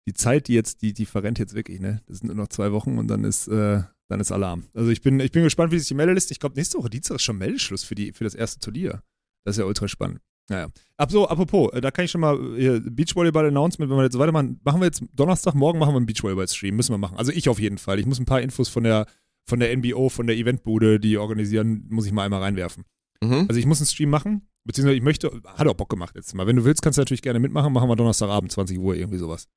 die 0.08 0.14
Zeit, 0.14 0.48
die 0.48 0.54
jetzt, 0.54 0.80
die, 0.80 0.94
die 0.94 1.04
verrennt 1.04 1.38
jetzt 1.38 1.54
wirklich, 1.54 1.80
ne? 1.80 2.00
Das 2.06 2.18
sind 2.18 2.28
nur 2.28 2.36
noch 2.36 2.48
zwei 2.48 2.72
Wochen 2.72 2.96
und 2.96 3.08
dann 3.08 3.24
ist, 3.24 3.46
äh, 3.46 3.82
dann 4.08 4.20
ist 4.20 4.32
Alarm. 4.32 4.64
Also 4.72 4.90
ich 4.90 5.02
bin, 5.02 5.20
ich 5.20 5.32
bin 5.32 5.44
gespannt, 5.44 5.70
wie 5.70 5.78
sich 5.78 5.88
die 5.88 5.94
Meldeliste, 5.94 6.32
ich 6.32 6.40
glaube 6.40 6.56
nächste 6.56 6.78
Woche 6.78 6.88
Dienstag 6.88 7.16
ist 7.16 7.22
schon 7.22 7.36
Meldeschluss 7.36 7.84
für 7.84 7.94
die, 7.94 8.12
für 8.14 8.24
das 8.24 8.34
erste 8.34 8.58
Turnier. 8.58 9.02
Das 9.44 9.56
ist 9.56 9.60
ja 9.60 9.66
ultra 9.66 9.86
spannend. 9.86 10.20
Naja. 10.48 10.68
Ab 10.96 11.10
so, 11.10 11.28
apropos, 11.28 11.74
äh, 11.74 11.82
da 11.82 11.90
kann 11.90 12.06
ich 12.06 12.10
schon 12.10 12.22
mal 12.22 12.38
äh, 12.58 12.80
Beachvolleyball-Announcement, 12.80 13.90
wenn 13.90 13.98
wir 13.98 14.04
jetzt 14.04 14.18
weitermachen, 14.18 14.58
machen 14.64 14.80
wir 14.80 14.86
jetzt 14.86 15.02
Donnerstag, 15.12 15.54
morgen 15.54 15.78
machen 15.78 15.92
wir 15.92 15.98
einen 15.98 16.06
Beachvolleyball-Stream, 16.06 16.74
müssen 16.74 16.94
wir 16.94 16.98
machen. 16.98 17.18
Also 17.18 17.32
ich 17.32 17.50
auf 17.50 17.60
jeden 17.60 17.76
Fall. 17.76 17.98
Ich 17.98 18.06
muss 18.06 18.18
ein 18.18 18.24
paar 18.24 18.40
Infos 18.40 18.70
von 18.70 18.82
der, 18.82 19.06
von 19.46 19.60
der 19.60 19.76
NBO, 19.76 20.08
von 20.08 20.26
der 20.26 20.36
Eventbude, 20.36 21.00
die 21.00 21.18
organisieren, 21.18 21.84
muss 21.90 22.06
ich 22.06 22.12
mal 22.12 22.24
einmal 22.24 22.40
reinwerfen. 22.40 22.84
Mhm. 23.22 23.44
Also 23.46 23.56
ich 23.56 23.66
muss 23.66 23.80
einen 23.80 23.88
Stream 23.88 24.08
machen, 24.08 24.48
beziehungsweise 24.64 24.96
ich 24.96 25.02
möchte, 25.02 25.30
hat 25.44 25.66
auch 25.66 25.74
Bock 25.74 25.90
gemacht 25.90 26.14
jetzt 26.14 26.34
mal. 26.34 26.46
Wenn 26.46 26.56
du 26.56 26.64
willst, 26.64 26.80
kannst 26.80 26.96
du 26.96 27.02
natürlich 27.02 27.22
gerne 27.22 27.40
mitmachen, 27.40 27.72
machen 27.72 27.88
wir 27.90 27.96
Donnerstagabend, 27.96 28.50
20 28.50 28.78
Uhr, 28.78 28.94
irgendwie 28.94 29.18
sowas. 29.18 29.48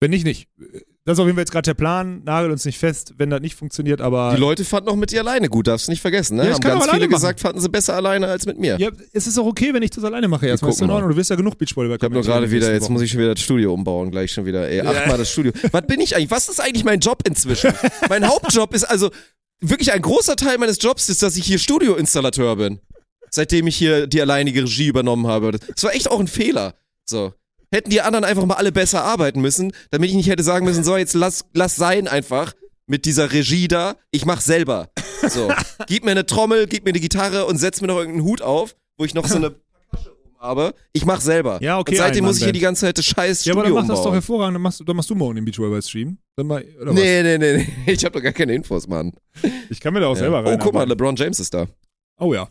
Wenn 0.00 0.10
nicht, 0.10 0.24
nicht. 0.24 0.48
Das 1.06 1.14
ist 1.14 1.20
auf 1.20 1.26
jeden 1.26 1.36
Fall 1.36 1.42
jetzt 1.42 1.52
gerade 1.52 1.66
der 1.66 1.74
Plan, 1.74 2.24
nagelt 2.24 2.52
uns 2.52 2.64
nicht 2.64 2.78
fest, 2.78 3.14
wenn 3.16 3.30
das 3.30 3.40
nicht 3.40 3.54
funktioniert, 3.54 4.00
aber. 4.00 4.32
Die 4.34 4.40
Leute 4.40 4.64
fanden 4.64 4.88
auch 4.88 4.96
mit 4.96 5.12
dir 5.12 5.20
alleine 5.20 5.48
gut, 5.48 5.68
darfst 5.68 5.86
du 5.86 5.92
nicht 5.92 6.00
vergessen. 6.00 6.36
Ne? 6.36 6.42
Ja, 6.42 6.48
ich 6.50 6.54
Haben 6.56 6.62
ganz 6.62 6.84
viele 6.84 6.98
machen. 6.98 7.10
gesagt, 7.10 7.40
fanden 7.40 7.60
sie 7.60 7.68
besser 7.68 7.94
alleine 7.94 8.26
als 8.26 8.44
mit 8.44 8.58
mir. 8.58 8.76
ja, 8.78 8.90
es 9.12 9.26
ist 9.28 9.38
auch 9.38 9.46
okay, 9.46 9.72
wenn 9.72 9.82
ich 9.84 9.90
das 9.90 10.02
alleine 10.02 10.26
mache 10.26 10.48
erstmal. 10.48 10.72
Ist 10.72 10.82
in 10.82 10.90
Ordnung. 10.90 11.10
Du 11.10 11.16
wirst 11.16 11.30
ja 11.30 11.36
genug 11.36 11.56
Beachvolleyball 11.58 11.96
Ich 11.96 12.02
habe 12.02 12.14
nur 12.14 12.24
gerade 12.24 12.50
wieder, 12.50 12.72
jetzt 12.72 12.90
muss 12.90 13.02
ich. 13.02 13.06
ich 13.06 13.12
schon 13.12 13.20
wieder 13.20 13.34
das 13.34 13.42
Studio 13.42 13.72
umbauen, 13.72 14.10
gleich 14.10 14.32
schon 14.32 14.46
wieder. 14.46 14.68
Ey, 14.68 14.80
achtmal 14.80 15.16
das 15.16 15.30
Studio. 15.30 15.52
Was 15.70 15.86
bin 15.86 16.00
ich 16.00 16.16
eigentlich? 16.16 16.30
Was 16.32 16.48
ist 16.48 16.60
eigentlich 16.60 16.84
mein 16.84 16.98
Job 16.98 17.22
inzwischen? 17.24 17.72
mein 18.08 18.26
Hauptjob 18.26 18.74
ist 18.74 18.84
also, 18.84 19.10
wirklich 19.60 19.92
ein 19.92 20.02
großer 20.02 20.34
Teil 20.34 20.58
meines 20.58 20.82
Jobs 20.82 21.08
ist, 21.08 21.22
dass 21.22 21.36
ich 21.36 21.46
hier 21.46 21.58
Studioinstallateur 21.58 22.56
bin. 22.56 22.80
Seitdem 23.30 23.68
ich 23.68 23.76
hier 23.76 24.08
die 24.08 24.20
alleinige 24.20 24.62
Regie 24.62 24.88
übernommen 24.88 25.28
habe. 25.28 25.52
Das 25.52 25.84
war 25.84 25.94
echt 25.94 26.10
auch 26.10 26.18
ein 26.18 26.28
Fehler. 26.28 26.74
So. 27.04 27.32
Hätten 27.76 27.90
die 27.90 28.00
anderen 28.00 28.24
einfach 28.24 28.46
mal 28.46 28.54
alle 28.54 28.72
besser 28.72 29.04
arbeiten 29.04 29.42
müssen, 29.42 29.70
damit 29.90 30.08
ich 30.08 30.16
nicht 30.16 30.30
hätte 30.30 30.42
sagen 30.42 30.64
müssen, 30.64 30.82
so, 30.82 30.96
jetzt 30.96 31.12
lass, 31.12 31.44
lass 31.52 31.76
sein 31.76 32.08
einfach 32.08 32.54
mit 32.86 33.04
dieser 33.04 33.32
Regie 33.32 33.68
da. 33.68 33.96
Ich 34.12 34.24
mach 34.24 34.40
selber. 34.40 34.88
So. 35.28 35.50
gib 35.86 36.02
mir 36.04 36.12
eine 36.12 36.24
Trommel, 36.24 36.66
gib 36.68 36.84
mir 36.84 36.90
eine 36.92 37.00
Gitarre 37.00 37.44
und 37.44 37.58
setz 37.58 37.82
mir 37.82 37.88
noch 37.88 37.98
irgendeinen 37.98 38.24
Hut 38.24 38.40
auf, 38.40 38.76
wo 38.96 39.04
ich 39.04 39.12
noch 39.12 39.26
so 39.26 39.36
eine 39.36 39.56
Tasche 39.90 40.10
oben 40.10 40.40
habe. 40.40 40.74
Ich 40.94 41.04
mach 41.04 41.20
selber. 41.20 41.58
Ja, 41.60 41.78
okay, 41.78 41.90
Und 41.92 41.96
seitdem 41.98 42.24
muss 42.24 42.38
ich 42.38 42.44
hier 42.44 42.52
die 42.54 42.60
ganze 42.60 42.86
Zeit 42.86 42.96
das 42.96 43.04
scheiß 43.04 43.44
Ja, 43.44 43.52
aber 43.52 43.64
dann 43.64 43.72
mach 43.74 43.80
das 43.82 43.88
doch 43.88 43.96
umbauen. 43.98 44.12
hervorragend. 44.14 44.54
Dann 44.54 44.62
machst, 44.62 44.80
du- 44.80 44.84
dann 44.84 44.96
machst 44.96 45.10
du 45.10 45.14
morgen 45.14 45.34
den 45.36 45.44
Beachvolleyball-Stream. 45.44 46.16
Dann 46.36 46.46
mal, 46.46 46.64
oder 46.80 46.92
was? 46.92 46.94
Nee, 46.94 47.22
nee, 47.22 47.36
nee, 47.36 47.56
nee. 47.84 47.92
Ich 47.92 48.02
habe 48.06 48.12
doch 48.14 48.22
gar 48.22 48.32
keine 48.32 48.54
Infos, 48.54 48.88
Mann. 48.88 49.12
Ich 49.68 49.80
kann 49.80 49.92
mir 49.92 50.00
da 50.00 50.06
auch 50.06 50.16
selber 50.16 50.42
rein. 50.42 50.54
Oh, 50.58 50.64
guck 50.64 50.72
mal, 50.72 50.88
LeBron 50.88 51.14
James 51.16 51.40
ist 51.40 51.52
da. 51.52 51.66
Oh 52.18 52.32
ja. 52.32 52.48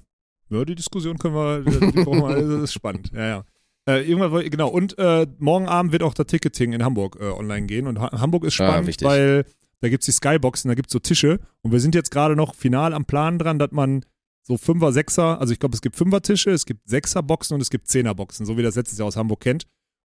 Ja, 0.49 0.63
die 0.65 0.76
Diskussion 0.76 1.17
können 1.17 1.34
wir, 1.34 1.61
die 1.61 2.03
brauchen 2.03 2.19
wir, 2.21 2.36
das 2.36 2.63
ist 2.65 2.73
spannend. 2.73 3.09
Ja, 3.15 3.28
ja. 3.28 3.43
Äh, 3.88 4.09
irgendwann, 4.09 4.49
genau, 4.49 4.69
und 4.69 4.97
äh, 4.97 5.27
morgen 5.38 5.67
Abend 5.67 5.91
wird 5.91 6.01
auch 6.03 6.13
das 6.13 6.25
Ticketing 6.27 6.73
in 6.73 6.83
Hamburg 6.83 7.17
äh, 7.19 7.25
online 7.25 7.67
gehen. 7.67 7.86
Und 7.88 7.99
ha 7.99 8.11
Hamburg 8.19 8.43
ist 8.43 8.59
Ah, 8.59 8.67
spannend, 8.69 8.88
wichtig. 8.88 9.07
weil 9.07 9.45
da 9.81 9.89
gibt 9.89 10.01
es 10.01 10.05
die 10.05 10.11
Skyboxen, 10.11 10.69
da 10.69 10.75
gibt 10.75 10.89
es 10.89 10.93
so 10.93 10.99
Tische. 10.99 11.39
Und 11.61 11.71
wir 11.71 11.79
sind 11.79 11.93
jetzt 11.93 12.09
gerade 12.09 12.36
noch 12.36 12.55
final 12.55 12.93
am 12.93 13.05
Plan 13.05 13.38
dran, 13.38 13.59
dass 13.59 13.71
man 13.71 14.03
so 14.41 14.57
Fünfer, 14.57 14.91
Sechser, 14.91 15.39
also 15.39 15.53
ich 15.53 15.59
glaube, 15.59 15.75
es 15.75 15.81
gibt 15.81 15.95
Fünfer-Tische, 15.95 16.51
es 16.51 16.65
gibt 16.65 16.88
Sechser-Boxen 16.88 17.55
und 17.55 17.61
es 17.61 17.69
gibt 17.69 17.88
Zehner-Boxen, 17.88 18.45
so 18.45 18.57
wie 18.57 18.63
das 18.63 18.75
letztes 18.75 18.97
Jahr 18.99 19.07
aus 19.07 19.17
Hamburg 19.17 19.39
kennt. 19.41 19.65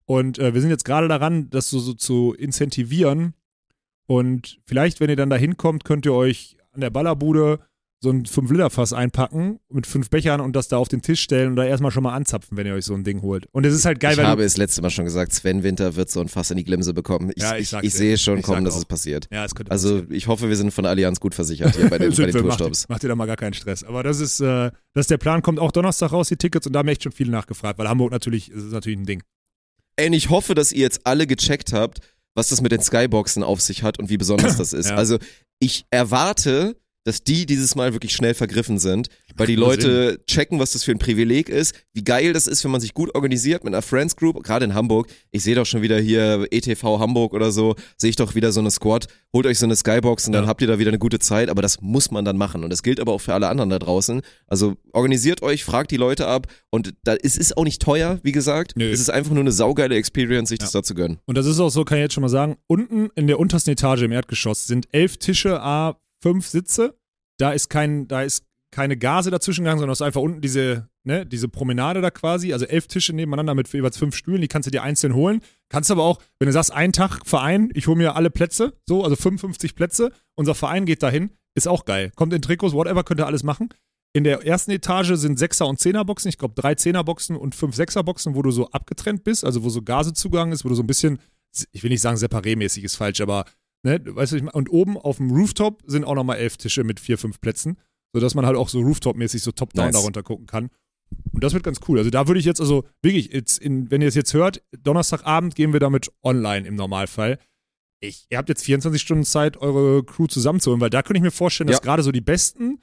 Und 0.06 0.40
äh, 0.40 0.54
wir 0.54 0.62
sind 0.62 0.70
jetzt 0.70 0.86
gerade 0.86 1.08
daran, 1.08 1.50
das 1.50 1.70
so, 1.70 1.80
so 1.80 1.94
zu 1.94 2.34
incentivieren. 2.38 3.34
Und 4.08 4.60
vielleicht, 4.66 5.00
wenn 5.00 5.10
ihr 5.10 5.16
dann 5.16 5.30
da 5.30 5.36
hinkommt, 5.36 5.84
könnt 5.84 6.06
ihr 6.06 6.14
euch 6.14 6.58
an 6.74 6.82
der 6.82 6.90
Ballerbude 6.92 7.60
so 8.06 8.12
ein 8.12 8.24
5-Liter-Fass 8.26 8.94
einpacken 8.94 9.60
mit 9.70 9.88
fünf 9.88 10.12
Bechern 10.12 10.40
und 10.40 10.56
das 10.56 10.68
da 10.68 10.78
auf 10.78 10.88
den 10.88 11.02
Tisch 11.02 11.22
stellen 11.22 11.50
und 11.50 11.56
da 11.56 11.66
erstmal 11.66 11.90
schon 11.90 12.04
mal 12.04 12.14
anzapfen, 12.14 12.56
wenn 12.56 12.68
ihr 12.68 12.76
euch 12.76 12.86
so 12.86 12.94
ein 12.94 13.04
Ding 13.04 13.24
holt. 13.24 13.48
Und 13.52 13.66
es 13.66 13.74
ist 13.74 13.84
halt 13.86 14.00
geil, 14.00 14.12
ich 14.14 14.18
weil 14.20 14.28
habe 14.28 14.42
du, 14.42 14.46
es 14.46 14.58
letzte 14.58 14.84
Mal 14.84 14.92
schon 14.92 15.06
gesagt, 15.06 15.34
Sven 15.34 15.64
Winter 15.64 15.96
wird 15.96 16.12
so 16.12 16.22
ein 16.22 16.28
Fass 16.28 16.52
in 16.52 16.58
die 16.58 16.64
Glimse 16.64 16.94
bekommen. 16.94 17.32
Ich, 17.36 17.42
Ja, 17.42 17.58
ich 17.58 17.74
ich, 17.74 17.84
ich, 17.84 17.94
sehe 17.94 18.18
schon 18.18 18.38
Ich 18.38 18.44
kommen, 18.46 18.64
dass 18.64 18.76
auch. 18.76 18.80
es 18.80 18.86
passiert. 18.86 19.28
ja, 19.32 19.44
es 19.44 19.56
könnte 19.56 19.72
Also 19.72 20.04
ich 20.10 20.28
hoffe, 20.28 20.48
wir 20.50 20.56
sind 20.56 20.72
von 20.72 20.84
der 20.84 20.92
Allianz 20.92 21.20
gut 21.20 21.34
versichert 21.34 21.76
hier 21.76 21.90
bei 21.90 21.98
den, 21.98 22.12
bei 22.16 22.26
den 22.26 22.34
wir, 22.34 22.44
macht, 22.44 22.60
Tourstops. 22.60 22.88
macht 22.90 23.04
ihr 23.04 23.10
da 23.10 23.16
mal 23.16 23.26
gar 23.26 23.38
keinen 23.38 23.54
Stress. 23.54 23.84
Aber 23.84 24.04
das 24.04 24.20
ist, 24.20 24.40
äh, 24.40 24.70
das 24.94 25.02
ist 25.06 25.10
der 25.10 25.18
Plan, 25.18 25.42
kommt 25.42 25.60
auch 25.60 25.72
Donnerstag 25.72 26.12
raus, 26.12 26.28
die 26.30 26.38
Tickets, 26.38 26.68
und 26.68 26.74
da 26.74 26.80
haben 26.80 26.88
echt 26.88 27.02
schon 27.04 27.12
viele 27.12 27.32
nachgefragt, 27.32 27.80
weil 27.80 27.90
Hamburg 27.90 28.12
natürlich, 28.12 28.52
ist 28.52 28.72
natürlich 28.72 29.00
ein 29.00 29.06
Ding. 29.06 29.24
Ey, 29.96 30.08
und 30.08 30.14
ich 30.14 30.30
hoffe, 30.30 30.54
dass 30.54 30.72
ihr 30.72 30.82
jetzt 30.82 31.02
alle 31.08 31.26
gecheckt 31.26 31.74
habt, 31.74 32.00
was 32.36 32.50
das 32.50 32.62
mit 32.62 32.72
den 32.72 32.82
Skyboxen 32.82 33.44
auf 33.44 33.62
sich 33.62 33.82
hat 33.82 33.98
und 33.98 34.10
wie 34.10 34.18
besonders 34.18 34.58
das 34.58 34.74
ist. 34.74 34.90
Ja. 34.90 34.96
Also 34.96 35.18
ich 35.60 35.86
erwarte, 35.90 36.76
dass 37.06 37.24
die 37.24 37.46
dieses 37.46 37.76
Mal 37.76 37.94
wirklich 37.94 38.14
schnell 38.14 38.34
vergriffen 38.34 38.78
sind, 38.80 39.08
weil 39.38 39.48
die 39.48 39.56
Leute 39.56 40.20
checken, 40.28 40.60
was 40.60 40.72
das 40.72 40.84
für 40.84 40.92
ein 40.92 40.98
Privileg 41.00 41.48
ist, 41.50 41.74
wie 41.94 42.04
geil 42.04 42.34
das 42.34 42.48
ist, 42.48 42.64
wenn 42.64 42.72
man 42.72 42.82
sich 42.82 42.94
gut 42.94 43.14
organisiert 43.16 43.64
mit 43.64 43.74
einer 43.74 43.82
Friends 43.82 44.16
Group, 44.16 44.44
gerade 44.44 44.66
in 44.66 44.74
Hamburg. 44.74 45.08
Ich 45.32 45.44
sehe 45.44 45.56
doch 45.56 45.66
schon 45.66 45.82
wieder 45.82 46.00
hier 46.00 46.48
ETV 46.52 47.00
Hamburg 47.00 47.34
oder 47.34 47.52
so, 47.52 47.76
sehe 47.98 48.10
ich 48.10 48.16
doch 48.16 48.36
wieder 48.36 48.52
so 48.52 48.60
eine 48.60 48.72
Squad. 48.72 49.08
Holt 49.34 49.46
euch 49.46 49.60
so 49.60 49.66
eine 49.66 49.76
Skybox 49.76 50.28
und 50.28 50.34
dann 50.34 50.44
Ja. 50.46 50.50
habt 50.50 50.62
ihr 50.62 50.68
da 50.68 50.80
wieder 50.80 50.90
eine 50.90 51.00
gute 51.00 51.20
Zeit, 51.20 51.50
aber 51.50 51.62
das 51.62 51.80
muss 51.82 52.10
man 52.12 52.26
dann 52.26 52.38
machen 52.38 52.64
und 52.64 52.70
das 52.72 52.82
gilt 52.84 53.00
aber 53.00 53.14
auch 53.14 53.22
für 53.22 53.34
alle 53.34 53.48
anderen 53.50 53.70
da 53.70 53.78
draußen. 53.80 54.22
Also 54.48 54.76
organisiert 54.92 55.42
euch, 55.44 55.64
fragt 55.64 55.92
die 55.92 55.98
Leute 55.98 56.28
ab 56.28 56.48
und 56.72 56.94
da, 57.04 57.16
es 57.22 57.38
ist 57.38 57.56
auch 57.58 57.66
nicht 57.66 57.82
teuer, 57.82 58.20
wie 58.24 58.32
gesagt. 58.32 58.74
Nö. 58.76 58.90
Es 58.90 59.00
ist 59.00 59.10
einfach 59.12 59.32
nur 59.32 59.42
eine 59.42 59.52
saugeile 59.52 59.96
Experience, 59.96 60.50
sich 60.50 60.60
das 60.60 60.72
da 60.72 60.82
zu 60.82 60.96
gönnen. 60.96 61.20
Und 61.26 61.38
das 61.38 61.46
ist 61.46 61.60
auch 61.60 61.70
so, 61.70 61.84
kann 61.86 62.00
ich 62.00 62.04
jetzt 62.04 62.14
schon 62.14 62.22
mal 62.24 62.30
sagen, 62.30 62.56
unten 62.68 63.10
in 63.16 63.28
der 63.28 63.40
untersten 63.40 63.72
Etage 63.72 64.02
im 64.04 64.12
Erdgeschoss 64.12 64.66
sind 64.66 64.88
elf 64.92 65.18
Tische, 65.18 65.62
a 65.62 65.98
fünf 66.26 66.48
Sitze. 66.48 66.98
Da 67.38 67.52
ist 67.52 67.70
kein, 67.70 68.08
da 68.08 68.24
ist 68.24 68.46
keine 68.72 68.98
Gase 68.98 69.30
dazwischen 69.30 69.64
gegangen, 69.64 69.80
sondern 69.80 69.94
es 69.94 70.00
ist 70.00 70.06
einfach 70.06 70.22
unten 70.22 70.42
diese, 70.42 70.90
ne, 71.04 71.24
diese 71.24 71.48
Promenade 71.48 72.02
da 72.02 72.10
quasi, 72.10 72.52
also 72.52 72.66
elf 72.66 72.88
Tische 72.88 73.14
nebeneinander 73.14 73.54
mit 73.54 73.72
jeweils 73.72 73.98
fünf 73.98 74.16
Stühlen, 74.16 74.42
die 74.42 74.48
kannst 74.48 74.66
du 74.66 74.72
dir 74.72 74.82
einzeln 74.82 75.14
holen. 75.14 75.42
Kannst 75.70 75.92
aber 75.92 76.04
auch, 76.04 76.20
wenn 76.40 76.48
du 76.48 76.52
sagst, 76.52 76.74
ein 76.74 76.94
Tag 76.94 77.26
Verein, 77.26 77.70
ich 77.76 77.86
hole 77.86 77.98
mir 77.98 78.16
alle 78.16 78.32
Plätze, 78.32 78.74
so, 78.88 79.04
also 79.04 79.16
55 79.16 79.76
Plätze, 79.76 80.12
unser 80.34 80.56
Verein 80.56 80.86
geht 80.86 81.04
dahin, 81.04 81.30
ist 81.54 81.68
auch 81.68 81.86
geil. 81.86 82.12
Kommt 82.16 82.34
in 82.34 82.42
Trikots, 82.42 82.74
whatever, 82.74 83.04
könnt 83.04 83.20
ihr 83.20 83.28
alles 83.28 83.44
machen. 83.44 83.70
In 84.14 84.24
der 84.24 84.46
ersten 84.46 84.72
Etage 84.72 85.14
sind 85.16 85.38
Sechser- 85.38 85.68
und 85.68 85.80
Zehnerboxen, 85.80 86.30
ich 86.30 86.40
glaube 86.40 86.56
drei 86.56 86.74
Zehnerboxen 86.74 87.36
und 87.36 87.54
fünf 87.54 87.76
Sechserboxen, 87.76 88.34
wo 88.34 88.42
du 88.42 88.50
so 88.50 88.72
abgetrennt 88.72 89.24
bist, 89.24 89.46
also 89.46 89.64
wo 89.64 89.70
so 89.70 89.84
Gasezugang 89.84 90.52
ist, 90.52 90.66
wo 90.66 90.70
du 90.70 90.76
so 90.76 90.82
ein 90.84 90.88
bisschen, 90.88 91.20
ich 91.72 91.84
will 91.84 91.92
nicht 91.92 92.02
sagen 92.02 92.18
separémäßig 92.18 92.84
ist 92.84 92.96
falsch, 92.96 93.22
aber, 93.22 93.46
ne, 93.86 94.02
weißt 94.04 94.34
du, 94.34 94.50
und 94.52 94.70
oben 94.70 94.98
auf 94.98 95.18
dem 95.18 95.32
Rooftop 95.32 95.82
sind 95.88 96.04
auch 96.04 96.16
nochmal 96.16 96.38
elf 96.38 96.58
Tische 96.58 96.84
mit 96.84 97.00
vier, 97.00 97.18
fünf 97.18 97.40
Plätzen, 97.40 97.78
sodass 98.14 98.36
man 98.36 98.46
halt 98.46 98.58
auch 98.58 98.68
so 98.70 98.80
Rooftop-mäßig 98.82 99.42
so 99.42 99.52
top-down 99.52 99.86
Nice. 99.86 99.94
darunter 99.96 100.24
gucken 100.24 100.48
kann. 100.48 100.70
Und 101.32 101.44
das 101.44 101.54
wird 101.54 101.64
ganz 101.64 101.80
cool. 101.88 102.00
Also 102.00 102.10
da 102.10 102.28
würde 102.28 102.40
ich 102.40 102.46
jetzt, 102.46 102.60
also 102.60 102.84
wirklich, 103.02 103.32
jetzt 103.32 103.60
in, 103.60 103.90
wenn 103.92 104.02
ihr 104.02 104.08
es 104.08 104.16
jetzt 104.16 104.34
hört, 104.34 104.62
Donnerstagabend 104.84 105.56
gehen 105.56 105.72
wir 105.72 105.80
damit 105.80 106.12
online 106.24 106.68
im 106.68 106.76
Normalfall. 106.76 107.38
Ich, 108.02 108.26
ihr 108.30 108.38
habt 108.38 108.50
jetzt 108.50 108.64
24 108.66 109.02
Stunden 109.02 109.24
Zeit, 109.24 109.58
eure 109.58 110.04
Crew 110.04 110.28
zusammenzuholen, 110.28 110.82
weil 110.82 110.90
da 110.90 111.02
könnte 111.04 111.18
ich 111.20 111.24
mir 111.24 111.32
vorstellen, 111.32 111.68
dass 111.68 111.78
Ja. 111.78 111.84
gerade 111.84 112.04
so 112.04 112.12
die 112.12 112.22
besten 112.22 112.82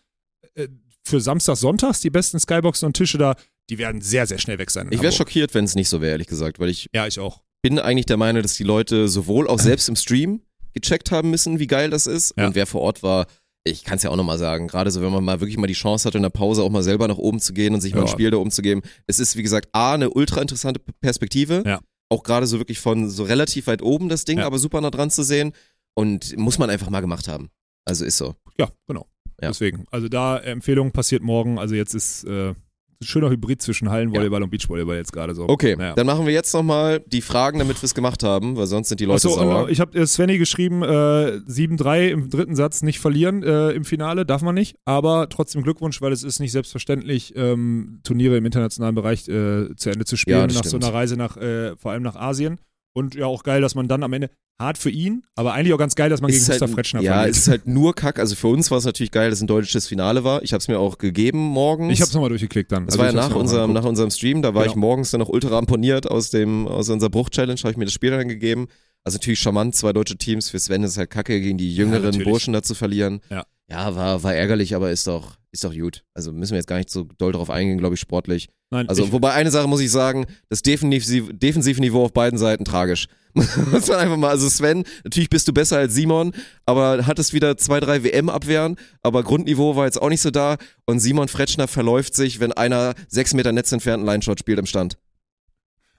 äh, 0.55 0.68
für 1.05 1.20
Samstag, 1.20 1.57
Sonntags, 1.57 2.00
die 2.00 2.11
besten 2.11 2.38
Skyboxen 2.38 2.86
und 2.86 2.94
Tische 2.96 3.18
da, 3.18 3.34
die 3.70 3.78
werden 3.78 4.00
sehr, 4.00 4.26
sehr 4.26 4.38
schnell 4.38 4.59
weg 4.59 4.70
sein. 4.70 4.86
in 4.86 4.92
Ich 4.92 5.03
wäre 5.03 5.12
schockiert, 5.12 5.53
wenn 5.55 5.64
es 5.64 5.74
nicht 5.74 5.88
so 5.88 6.00
wäre, 6.00 6.12
ehrlich 6.12 6.28
gesagt, 6.28 6.61
weil 6.61 6.68
ich 6.68 6.88
Ja, 6.94 7.07
ich 7.07 7.18
auch. 7.18 7.42
bin 7.62 7.78
eigentlich 7.78 8.07
der 8.07 8.16
Meinung, 8.16 8.42
dass 8.42 8.55
die 8.55 8.62
Leute 8.64 9.09
sowohl 9.09 9.48
auch 9.48 9.59
selbst 9.59 9.88
im 9.88 9.96
Stream 9.96 10.42
gecheckt 10.75 11.11
haben 11.11 11.31
müssen, 11.31 11.59
wie 11.59 11.66
geil 11.66 11.91
das 11.91 12.07
ist. 12.07 12.35
Ja. 12.37 12.47
Und 12.47 12.55
wer 12.55 12.66
vor 12.66 12.81
Ort 12.83 13.03
war, 13.03 13.27
ich 13.64 13.85
kann 13.85 13.97
es 13.97 14.03
ja 14.03 14.11
auch 14.11 14.16
nochmal 14.16 14.39
sagen, 14.39 14.66
gerade 14.66 14.91
so, 14.91 15.01
wenn 15.03 15.12
man 15.12 15.23
mal 15.25 15.41
wirklich 15.41 15.57
mal 15.57 15.66
die 15.66 15.73
Chance 15.75 16.07
hat, 16.09 16.14
in 16.14 16.23
der 16.23 16.31
Pause 16.31 16.62
auch 16.62 16.70
mal 16.70 16.83
selber 16.83 17.07
nach 17.09 17.18
oben 17.18 17.39
zu 17.41 17.53
gehen 17.53 17.75
und 17.75 17.81
sich 17.81 17.95
mal 17.95 18.01
Ja. 18.01 18.07
ein 18.07 18.12
Spiel 18.12 18.31
da 18.31 18.39
umzugeben. 18.39 18.83
Es 19.07 19.18
ist, 19.20 19.37
wie 19.37 19.43
gesagt, 19.43 19.68
A, 19.73 19.95
eine 19.95 20.11
ultra 20.11 20.41
interessante 20.41 20.81
Perspektive. 21.01 21.62
Ja. 21.64 21.81
Auch 22.09 22.25
gerade 22.25 22.47
so 22.47 22.59
wirklich 22.59 22.81
von 22.81 23.09
so 23.09 23.23
relativ 23.25 23.68
weit 23.68 23.81
oben 23.83 24.09
das 24.09 24.25
Ding, 24.25 24.41
aber 24.41 24.59
super 24.59 24.81
nah 24.81 24.91
dran 24.91 25.11
zu 25.11 25.23
sehen. 25.23 25.53
Und 25.95 26.37
muss 26.37 26.59
man 26.59 26.70
einfach 26.70 26.91
mal 26.91 27.01
gemacht 27.01 27.29
haben. 27.29 27.51
Also 27.84 28.05
ist 28.05 28.17
so. 28.17 28.34
Ja, 28.59 28.68
genau. 28.88 29.07
Ja. 29.41 29.49
Deswegen. 29.49 29.84
Also 29.91 30.09
da 30.09 30.38
Empfehlung 30.38 30.91
passiert 30.92 31.22
morgen. 31.22 31.59
Also 31.59 31.75
jetzt 31.75 31.95
ist 31.95 32.25
äh, 32.25 32.55
schöner 33.03 33.30
Hybrid 33.30 33.61
zwischen 33.62 33.91
Hallenvolleyball 33.91 34.42
und 34.42 34.50
Beachvolleyball 34.50 34.96
jetzt 34.96 35.12
gerade 35.12 35.34
so. 35.34 35.49
Okay, 35.49 35.76
Naja. 35.76 35.95
dann 35.95 36.07
machen 36.07 36.26
wir 36.26 36.33
jetzt 36.33 36.53
nochmal 36.54 37.00
die 37.07 37.20
Fragen, 37.20 37.58
damit 37.58 37.80
wir 37.80 37.84
es 37.84 37.95
gemacht 37.95 38.22
haben, 38.22 38.57
weil 38.57 38.66
sonst 38.66 38.88
sind 38.88 39.00
die 39.00 39.04
Leute 39.04 39.29
Achso, 39.29 39.38
sauer. 39.38 39.64
und 39.64 39.70
ich 39.70 39.80
habe 39.80 40.07
Svenny 40.07 40.38
geschrieben, 40.38 40.83
äh, 40.83 41.41
7-3 41.46 42.08
im 42.11 42.30
dritten 42.30 42.54
Satz 42.57 42.83
nicht 42.83 42.99
verlieren 43.00 43.42
äh, 43.42 43.70
im 43.70 43.84
Finale, 43.84 44.24
darf 44.26 44.42
man 44.42 44.54
nicht. 44.54 44.76
Aber 44.84 45.29
trotzdem 45.29 45.62
Glückwunsch, 45.62 46.00
weil 46.00 46.12
es 46.12 46.22
ist 46.22 46.41
nicht 46.41 46.53
selbstverständlich, 46.53 47.34
ähm, 47.37 48.00
Turniere 48.04 48.37
im 48.37 48.45
internationalen 48.46 48.95
Bereich 48.95 49.29
äh, 49.29 49.74
zu 49.76 49.91
Ende 49.91 50.04
zu 50.04 50.16
spielen, 50.16 50.38
Ja, 50.38 50.46
nach 50.46 50.54
so 50.62 50.68
stimmt. 50.70 50.84
einer 50.84 50.95
Reise 50.95 51.16
nach, 51.16 51.37
äh, 51.37 51.76
vor 51.76 51.92
allem 51.92 52.03
nach 52.03 52.16
Asien. 52.16 52.58
Und 52.95 53.14
ja, 53.14 53.24
auch 53.26 53.42
geil, 53.42 53.62
dass 53.62 53.74
man 53.74 53.88
dann 53.88 54.03
am 54.03 54.12
Ende, 54.12 54.29
hart 54.61 54.79
für 54.79 54.91
ihn, 54.91 55.24
aber 55.34 55.54
eigentlich 55.54 55.72
auch 55.74 55.79
ganz 55.79 55.95
geil, 55.96 56.08
dass 56.08 56.20
man 56.20 56.30
Es 56.30 56.37
gegen 56.37 56.42
ist 56.42 56.49
Gustav 56.50 56.68
halt, 56.68 56.74
Fretschner 56.76 57.00
Ja, 57.00 57.14
verliert. 57.14 57.34
es 57.37 57.42
ist 57.42 57.49
halt 57.49 57.66
nur 57.66 57.95
Kack. 57.95 58.18
Also 58.18 58.37
für 58.37 58.49
uns 58.49 58.70
war 58.70 58.79
es 58.79 58.84
natürlich 58.84 59.11
geil, 59.11 59.29
dass 59.30 59.41
ein 59.41 59.46
deutsches 59.49 59.87
Finale 59.88 60.22
war. 60.24 60.42
Ich 60.42 60.53
habe 60.53 60.61
es 60.61 60.68
mir 60.68 60.79
auch 60.79 60.99
gegeben 60.99 61.38
morgens. 61.38 61.92
ich 61.92 62.00
hab's 62.00 62.14
nochmal 62.14 62.29
durchgeklickt 62.29 62.70
dann. 62.70 62.87
Das 62.87 62.95
Also 62.95 63.00
war 63.00 63.07
ja 63.07 63.12
nach 63.29 63.34
unserem, 63.34 63.72
nach 63.72 63.84
unserem 63.84 64.11
Stream, 64.11 64.41
da 64.42 64.54
war 64.54 64.62
Genau. 64.62 64.72
ich 64.72 64.76
morgens 64.76 65.11
dann 65.11 65.18
noch 65.20 65.29
ultra 65.29 65.50
ramponiert 65.57 66.08
aus 66.11 66.30
dem, 66.30 66.68
aus 66.68 66.88
unserer 66.88 67.11
Bruch-Challenge, 67.11 67.58
habe 67.61 67.70
ich 67.72 67.76
mir 67.76 67.87
das 67.87 67.95
Spiel 67.95 68.11
dann 68.12 68.29
gegeben. 68.29 68.68
Also 69.04 69.16
natürlich 69.16 69.41
charmant, 69.41 69.74
zwei 69.74 69.92
deutsche 69.92 70.16
Teams. 70.16 70.49
Für 70.49 70.61
Sven 70.61 70.84
ist 70.84 70.92
es 70.92 70.96
halt 70.99 71.11
kacke, 71.11 71.41
gegen 71.41 71.58
die 71.58 71.74
jüngeren 71.74 72.03
natürlich. 72.04 72.24
Burschen 72.29 72.53
da 72.53 72.62
zu 72.62 72.74
verlieren. 72.76 73.20
Ja. 73.30 73.45
Ja, 73.68 73.96
war, 73.96 74.22
war 74.22 74.34
ärgerlich, 74.34 74.74
aber 74.76 74.91
ist 74.91 75.07
doch, 75.07 75.38
ist 75.50 75.64
doch 75.64 75.72
gut. 75.74 76.04
Also 76.14 76.30
müssen 76.30 76.53
wir 76.53 76.58
jetzt 76.58 76.66
gar 76.66 76.76
nicht 76.76 76.91
so 76.91 77.08
doll 77.18 77.33
drauf 77.33 77.49
eingehen, 77.50 77.79
glaube 77.79 77.95
ich, 77.95 78.00
sportlich. 78.00 78.49
Nein, 78.70 78.88
Also, 78.88 79.04
ich, 79.04 79.12
wobei 79.12 79.33
eine 79.33 79.50
Sache 79.50 79.66
muss 79.66 79.80
ich 79.80 79.91
sagen, 79.91 80.26
das 80.50 80.62
Defensiv, 80.62 81.30
Defensivniveau 81.33 82.04
auf 82.04 82.12
beiden 82.12 82.38
Seiten 82.38 82.64
tragisch. 82.64 83.08
Muss 83.71 83.88
man 83.88 83.99
einfach 83.99 84.17
mal, 84.17 84.29
also 84.30 84.49
Sven, 84.49 84.84
natürlich 85.04 85.30
bist 85.30 85.49
du 85.49 85.53
besser 85.53 85.79
als 85.79 85.95
Simon, 85.95 86.33
aber 86.67 87.07
hattest 87.07 87.33
wieder 87.33 87.57
zwei, 87.57 87.80
drei 87.80 88.04
WM-Abwehren, 88.04 88.76
aber 89.03 89.22
Grundniveau 89.22 89.75
war 89.75 89.87
jetzt 89.87 90.00
auch 90.00 90.11
nicht 90.11 90.21
so 90.21 90.30
da 90.30 90.57
und 90.84 91.00
Simon 91.00 91.29
Fretschner 91.29 91.67
verläuft 91.68 92.14
sich, 92.14 92.41
wenn 92.41 92.53
einer 92.53 92.95
sechs 93.09 93.33
Meter 93.33 93.53
Netz 93.53 93.72
entfernt 93.72 94.00
einen 94.00 94.07
Line-Shot 94.07 94.38
spielt 94.38 94.59
im 94.59 94.67
Stand. 94.67 94.99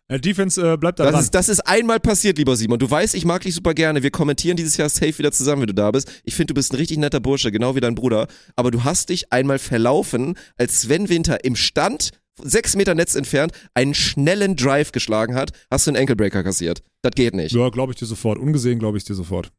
Äh, 0.10 0.20
Defense 0.20 0.62
äh, 0.62 0.78
bleibt 0.78 1.00
da 1.00 1.06
Das 1.06 1.14
dran. 1.14 1.22
ist, 1.24 1.34
das 1.34 1.50
ist 1.50 1.62
einmal 1.62 2.00
passiert, 2.00 2.38
lieber 2.38 2.56
Simon. 2.56 2.78
Du 2.78 2.92
weißt, 2.92 3.16
ich 3.16 3.26
mag 3.26 3.42
dich 3.42 3.56
super 3.56 3.74
gerne. 3.74 4.04
Wir 4.04 4.12
kommentieren 4.12 4.58
dieses 4.58 4.76
Jahr 4.78 4.90
safe 4.90 5.18
wieder 5.18 5.32
zusammen, 5.32 5.62
wenn 5.62 5.68
du 5.68 5.74
da 5.74 5.90
bist. 5.92 6.12
Ich 6.26 6.36
finde, 6.36 6.54
du 6.54 6.56
bist 6.56 6.74
ein 6.74 6.76
richtig 6.76 6.98
netter 6.98 7.22
Bursche, 7.22 7.52
genau 7.52 7.76
wie 7.76 7.80
dein 7.80 7.96
Bruder. 7.96 8.28
Aber 8.58 8.70
du 8.70 8.84
hast 8.84 9.10
dich 9.10 9.32
einmal 9.32 9.60
verlaufen, 9.60 10.36
als 10.58 10.82
Sven 10.82 11.08
Winter 11.08 11.46
im 11.46 11.56
Stand, 11.56 12.12
sechs 12.42 12.76
Meter 12.76 12.96
Netz 12.96 13.16
entfernt, 13.16 13.54
einen 13.74 13.94
schnellen 13.94 14.56
Drive 14.56 14.92
geschlagen 14.92 15.36
hat, 15.36 15.52
hast 15.70 15.86
du 15.88 15.92
einen 15.92 15.98
Ankle-Breaker 15.98 16.44
kassiert. 16.44 16.82
Das 17.02 17.12
geht 17.16 17.34
nicht. 17.36 17.54
ja, 17.54 17.70
glaube 17.70 17.94
ich 17.94 18.00
dir 18.00 18.06
sofort. 18.06 18.38
Ungesehen 18.40 18.80
glaube 18.80 18.98
ich 18.98 19.04
dir 19.04 19.16
sofort. 19.16 19.52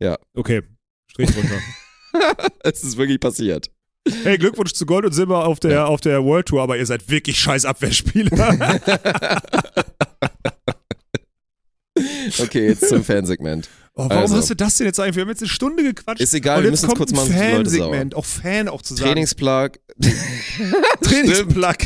Ja. 0.00 0.18
Okay, 0.34 0.62
Strich 1.10 1.30
runter. 1.36 1.58
Es 2.64 2.82
ist 2.82 2.96
wirklich 2.96 3.20
passiert. 3.20 3.70
hey, 4.24 4.36
Glückwunsch 4.36 4.72
zu 4.72 4.84
Gold 4.84 5.04
und 5.04 5.12
Silber 5.12 5.46
auf 5.46 5.60
der, 5.60 5.86
auf 5.86 6.00
der 6.00 6.24
World 6.24 6.46
Tour, 6.46 6.60
aber 6.60 6.76
ihr 6.76 6.84
seid 6.84 7.08
wirklich 7.08 7.38
scheiß 7.38 7.64
Abwehrspieler. 7.64 8.80
Okay, 12.38 12.68
jetzt 12.68 12.88
zum 12.88 13.04
Fansegment. 13.04 13.68
Oh, 13.94 14.04
warum 14.08 14.22
Also. 14.22 14.36
hast 14.36 14.48
du 14.50 14.54
das 14.54 14.76
denn 14.78 14.86
jetzt 14.86 14.98
eigentlich? 15.00 15.16
Wir 15.16 15.22
haben 15.22 15.28
jetzt 15.30 15.42
eine 15.42 15.48
Stunde 15.48 15.82
gequatscht. 15.82 16.20
Ist 16.20 16.32
egal, 16.32 16.58
und 16.58 16.62
wir 16.64 16.70
jetzt 16.70 16.82
müssen 16.82 16.92
es 16.92 16.98
kommt 16.98 17.10
kurz 17.10 17.12
machen, 17.12 17.32
Fansegment, 17.34 18.14
auch 18.14 18.24
Fan 18.24 18.68
auch 18.68 18.82
zu 18.82 18.94
sagen. 18.94 19.10
Trainingsplug. 19.10 19.72
Trainingsplug. 21.02 21.76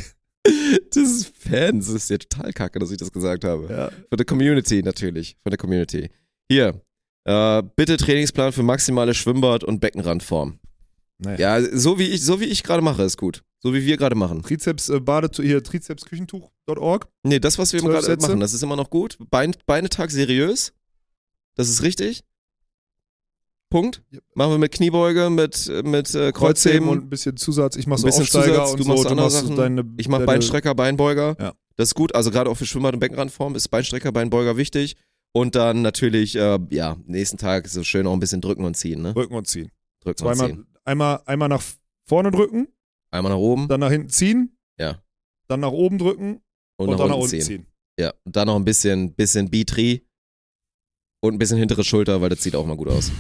Das 0.91 1.11
ist 1.11 1.33
Fans. 1.37 1.87
Das 1.87 1.95
ist 1.95 2.11
ja 2.11 2.19
total 2.19 2.53
kacke, 2.53 2.79
dass 2.79 2.91
ich 2.91 2.99
das 2.99 3.11
gesagt 3.11 3.45
habe. 3.45 3.67
Ja. 3.69 3.89
Von 3.89 4.17
der 4.17 4.27
Community 4.27 4.83
natürlich. 4.83 5.37
Von 5.43 5.51
der 5.51 5.59
Community. 5.59 6.11
Hier. 6.49 6.81
Äh, 7.25 7.63
bitte 7.75 7.97
Trainingsplan 7.97 8.53
für 8.53 8.63
maximale 8.63 9.15
Schwimmbad- 9.15 9.65
und 9.65 9.81
Beckenrandform. 9.81 10.59
Naja. 11.19 11.59
Ja, 11.59 11.79
so 11.79 11.99
wie 11.99 12.09
ich, 12.09 12.23
so 12.23 12.41
wie 12.41 12.45
ich 12.45 12.63
gerade 12.63 12.83
mache, 12.83 13.03
ist 13.03 13.17
gut. 13.17 13.43
So 13.61 13.73
wie 13.73 13.87
wir 13.87 13.97
gerade 13.97 14.15
machen. 14.15 14.43
Trizeps 14.43 14.91
äh, 14.91 15.01
Badetu 15.01 15.43
hier 15.43 15.63
Trizepsküchentuch.org. 15.63 17.09
Nee, 17.23 17.39
das, 17.39 17.59
was 17.59 17.73
wir 17.73 17.81
gerade 17.81 18.17
machen, 18.17 18.41
das 18.41 18.53
ist 18.53 18.63
immer 18.63 18.77
noch 18.77 18.91
gut. 18.91 19.17
Bein, 19.31 19.55
Beinetag 19.67 20.11
seriös. 20.11 20.73
Das 21.55 21.71
ist 21.71 21.83
richtig. 21.83 22.25
Punkt. 23.75 24.03
Machen 24.37 24.53
wir 24.53 24.59
mit 24.59 24.71
Kniebeuge, 24.71 25.31
mit, 25.31 25.69
mit 25.85 26.15
äh, 26.15 26.31
Kreuzheben 26.31 26.89
und 26.89 27.07
ein 27.07 27.11
bisschen 27.11 27.37
Zusatz. 27.37 27.75
Ich 27.75 27.89
mach 27.89 27.97
Ein 27.97 28.03
so 28.03 28.07
bisschen 28.07 28.23
Aufsteiger 28.23 28.65
Zusatz, 28.67 28.71
und 28.71 28.79
du 28.79 28.85
so. 28.85 28.89
machst 28.91 29.11
du 29.11 29.15
machst 29.17 29.37
Sachen. 29.41 29.57
deine, 29.57 29.85
Ich 29.97 30.07
mache 30.09 30.25
Beinstrecker, 30.25 30.77
Beinbeuger. 30.77 31.35
Ja. 31.41 31.55
Das 31.75 31.89
ist 31.89 31.95
gut. 31.97 32.15
Also 32.15 32.31
gerade 32.31 32.49
auch 32.51 32.55
für 32.55 32.67
Schwimmbad- 32.67 32.95
und 32.95 33.01
Beckenrandform 33.01 33.57
ist 33.57 33.67
Beinstrecker, 33.67 34.13
Beinbeuger 34.13 34.57
wichtig. 34.57 34.95
Und 35.33 35.57
dann 35.57 35.83
natürlich, 35.83 36.37
äh, 36.37 36.61
ja, 36.71 36.97
nächsten 37.07 37.37
Tag 37.37 37.67
so 37.67 37.83
schön 37.83 38.07
auch 38.07 38.13
ein 38.13 38.21
bisschen 38.21 38.41
drücken 38.41 38.65
und 38.65 38.77
ziehen, 38.77 39.03
ne? 39.03 39.13
Drücken 39.13 39.35
und 39.35 39.49
ziehen. 39.49 39.73
Drücken 40.05 40.25
und 40.25 40.37
Zweimal, 40.37 40.51
ziehen. 40.55 40.67
einmal, 40.85 41.21
einmal 41.27 41.49
nach 41.49 41.63
vorne 42.09 42.31
drücken, 42.31 42.69
Einmal 43.11 43.33
nach 43.33 43.39
oben 43.41 43.67
dann 43.67 43.81
nach 43.81 43.91
hinten 43.91 44.09
ziehen, 44.11 44.57
Ja. 44.79 45.03
dann 45.49 45.59
nach 45.59 45.73
oben 45.73 45.99
drücken 45.99 46.43
und, 46.77 46.87
und, 46.87 46.91
nach, 46.91 46.99
dann 46.99 47.09
nach 47.09 47.17
unten 47.17 47.29
ziehen. 47.31 47.41
ziehen. 47.43 47.67
Ja. 47.99 48.13
Und 48.23 48.37
dann 48.37 48.47
noch 48.47 48.55
ein 48.57 48.65
bisschen, 48.65 49.15
bisschen 49.15 49.51
B-Tri 49.51 50.07
und 51.21 51.33
ein 51.35 51.39
bisschen 51.39 51.59
hintere 51.59 51.83
Schulter, 51.83 52.21
weil 52.21 52.29
das 52.29 52.41
sieht 52.41 52.55
auch 52.55 52.67
mal 52.67 52.77
gut 52.77 52.87
aus. 52.89 53.11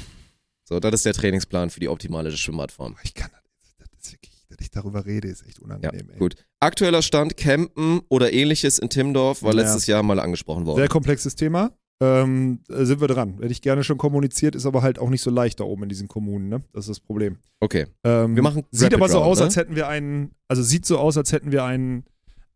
So, 0.65 0.81
das 0.81 0.95
ist 0.95 1.07
der 1.07 1.12
Trainingsplan 1.12 1.70
für 1.70 1.81
die 1.81 1.89
optimale 1.89 2.32
Schwimmbadform. 2.32 2.97
Ich 3.03 3.15
kann 3.15 3.31
das, 3.32 3.43
das 3.78 3.89
ist 4.07 4.12
wirklich, 4.12 4.32
dass 4.49 4.59
ich 4.61 4.70
darüber 4.70 5.05
rede, 5.05 5.28
ist 5.28 5.47
echt 5.47 5.59
Ja, 5.59 5.65
unangenehm. 5.65 6.11
ey. 6.11 6.19
gut. 6.19 6.36
Aktueller 6.61 7.03
Stand, 7.03 7.36
Campen 7.36 8.01
oder 8.09 8.32
ähnliches 8.32 8.78
in 8.78 8.89
Timmendorf 8.89 9.43
war 9.43 9.53
Ja. 9.55 9.61
letztes 9.61 9.86
Jahr 9.86 10.03
mal 10.03 10.19
angesprochen 10.20 10.65
worden. 10.66 10.78
Sehr 10.78 10.89
komplexes 10.89 11.35
Thema. 11.36 11.73
Ähm, 12.01 12.61
äh, 12.69 12.85
sind 12.85 13.01
wir 13.01 13.09
dran. 13.09 13.35
Hätte 13.35 13.53
ich 13.53 13.62
gerne 13.62 13.85
schon 13.85 13.99
kommuniziert, 13.99 14.57
ist 14.57 14.66
aber 14.66 14.82
halt 14.82 14.99
auch 14.99 15.11
nicht 15.11 15.23
so 15.23 15.31
leicht 15.31 15.61
da 15.61 15.65
oben 15.65 15.85
in 15.85 15.89
diesen 15.89 16.09
Kommunen, 16.09 16.49
ne? 16.49 16.65
Das 16.73 16.85
ist 16.86 16.89
das 16.89 17.01
Problem. 17.01 17.39
Okay. 17.61 17.86
Ähm, 18.03 18.35
Wir 18.35 18.43
machen 18.43 18.65
Sieht 18.73 18.86
Rapid 18.86 18.95
aber 18.95 19.09
so 19.09 19.19
Round, 19.19 19.31
aus, 19.32 19.39
ne? 19.39 19.45
als 19.45 19.57
hätten 19.57 19.77
wir 19.77 19.86
einen, 19.86 20.35
also 20.49 20.62
sieht 20.62 20.86
so 20.86 20.99
aus, 20.99 21.16
als 21.16 21.31
hätten 21.31 21.53
wir 21.53 21.65
einen, 21.65 22.05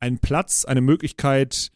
einen 0.00 0.18
Platz, 0.18 0.64
eine 0.64 0.80
Möglichkeit. 0.80 1.70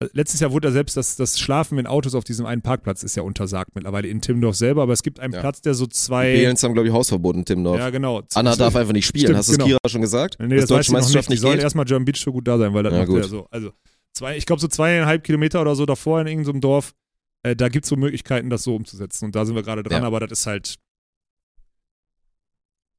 Äh, 0.00 0.08
Letztes 0.12 0.40
Jahr 0.40 0.52
wurde 0.52 0.68
ja 0.68 0.72
selbst 0.72 0.96
das, 0.96 1.16
das 1.16 1.38
Schlafen 1.38 1.78
in 1.78 1.86
Autos 1.86 2.14
auf 2.14 2.24
diesem 2.24 2.44
einen 2.46 2.62
Parkplatz 2.62 3.02
ist 3.02 3.16
ja 3.16 3.22
untersagt 3.22 3.74
mittlerweile 3.74 4.08
in 4.08 4.20
Timmendorf 4.20 4.56
selber, 4.56 4.82
aber 4.82 4.92
es 4.92 5.02
gibt 5.02 5.20
einen 5.20 5.32
Ja. 5.34 5.40
Platz, 5.40 5.60
der 5.62 5.74
so 5.74 5.86
Die 5.86 5.92
zwei. 5.92 6.32
Behlens 6.32 6.62
haben, 6.62 6.74
glaube 6.74 6.88
ich, 6.88 6.94
Hausverbot 6.94 7.36
in 7.36 7.44
Timmendorf. 7.44 7.78
Ja, 7.78 7.90
genau. 7.90 8.22
Anna 8.34 8.52
Z- 8.52 8.60
darf 8.60 8.76
einfach 8.76 8.92
nicht 8.92 9.06
spielen. 9.06 9.26
Stimmt, 9.26 9.38
Hast 9.38 9.48
du 9.48 9.52
es 9.52 9.58
genau. 9.58 9.66
Kira 9.68 9.78
schon 9.88 10.00
gesagt? 10.02 10.36
Nee, 10.40 10.56
das, 10.56 10.70
weiß 10.70 10.86
ich 10.86 10.92
noch 10.92 11.10
nicht. 11.12 11.30
Die 11.30 11.36
sollen 11.36 11.58
erstmal 11.60 11.84
German 11.84 12.04
Beach 12.04 12.22
für 12.22 12.32
gut 12.32 12.46
da 12.46 12.58
sein, 12.58 12.74
weil 12.74 12.82
das 12.82 12.92
Ja, 12.92 12.98
macht 13.00 13.08
gut. 13.08 13.22
ja 13.22 13.28
so. 13.28 13.46
Also, 13.50 13.72
zwei, 14.12 14.36
ich 14.36 14.44
glaube, 14.46 14.60
so 14.60 14.68
zweieinhalb 14.68 15.24
Kilometer 15.24 15.60
oder 15.62 15.74
so 15.74 15.86
davor 15.86 16.20
in 16.20 16.26
irgendeinem 16.26 16.60
Dorf, 16.60 16.92
äh, 17.42 17.54
da 17.56 17.68
gibt 17.68 17.84
es 17.84 17.88
so 17.88 17.96
Möglichkeiten, 17.96 18.50
das 18.50 18.64
so 18.64 18.74
umzusetzen. 18.76 19.26
Und 19.26 19.34
da 19.34 19.44
sind 19.46 19.54
wir 19.54 19.62
gerade 19.62 19.82
dran, 19.82 20.02
Ja. 20.02 20.06
aber 20.06 20.20
das 20.20 20.40
ist 20.40 20.46
halt. 20.46 20.74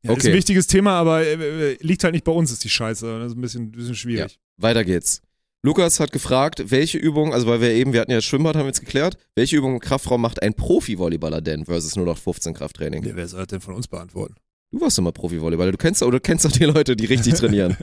Ja, 0.04 0.12
Ist 0.12 0.18
Okay. 0.20 0.28
ein 0.30 0.34
wichtiges 0.36 0.68
Thema, 0.68 0.92
aber 0.94 1.24
äh, 1.24 1.74
äh, 1.74 1.78
liegt 1.82 2.04
halt 2.04 2.14
nicht 2.14 2.24
bei 2.24 2.32
uns, 2.32 2.52
ist 2.52 2.64
die 2.64 2.70
Scheiße. 2.70 3.20
Das 3.20 3.32
ist 3.32 3.38
ein 3.38 3.42
bisschen, 3.42 3.72
bisschen 3.72 3.96
schwierig. 3.96 4.40
Weiter 4.58 4.84
geht's. 4.84 5.22
Lukas 5.68 6.00
hat 6.00 6.14
gefragt, 6.14 6.72
welche 6.72 6.98
Übung, 6.98 7.34
also 7.34 7.46
weil 7.46 7.60
wir 7.60 7.72
eben, 7.72 7.92
wir 7.92 8.00
hatten 8.00 8.12
ja 8.12 8.18
das 8.18 8.24
Schwimmbad, 8.24 8.56
haben 8.56 8.64
wir 8.64 8.68
jetzt 8.68 8.80
geklärt, 8.80 9.18
welche 9.36 9.58
Übung 9.58 9.74
im 9.74 9.80
Kraftraum 9.82 10.22
macht 10.22 10.42
ein 10.42 10.54
Profi-Volleyballer 10.54 11.42
denn 11.42 11.66
versus 11.66 11.98
nur 11.98 12.06
noch 12.06 12.18
15 12.18 12.54
Krafttraining? 12.54 13.04
Ja, 13.04 13.18
wer 13.18 13.28
soll 13.28 13.42
das 13.42 13.48
denn 13.48 13.60
von 13.60 13.76
uns 13.76 13.90
beantworten? 13.90 14.36
Du 14.72 14.80
warst 14.80 14.98
doch 14.98 15.04
mal 15.04 15.12
Profi-Volleyballer, 15.12 15.74
du 15.74 15.78
kennst, 15.78 16.02
oder 16.04 16.20
du 16.20 16.22
kennst 16.22 16.46
doch 16.46 16.54
die 16.54 16.64
Leute, 16.64 16.96
die 16.96 17.06
richtig 17.06 17.34
trainieren. 17.40 17.76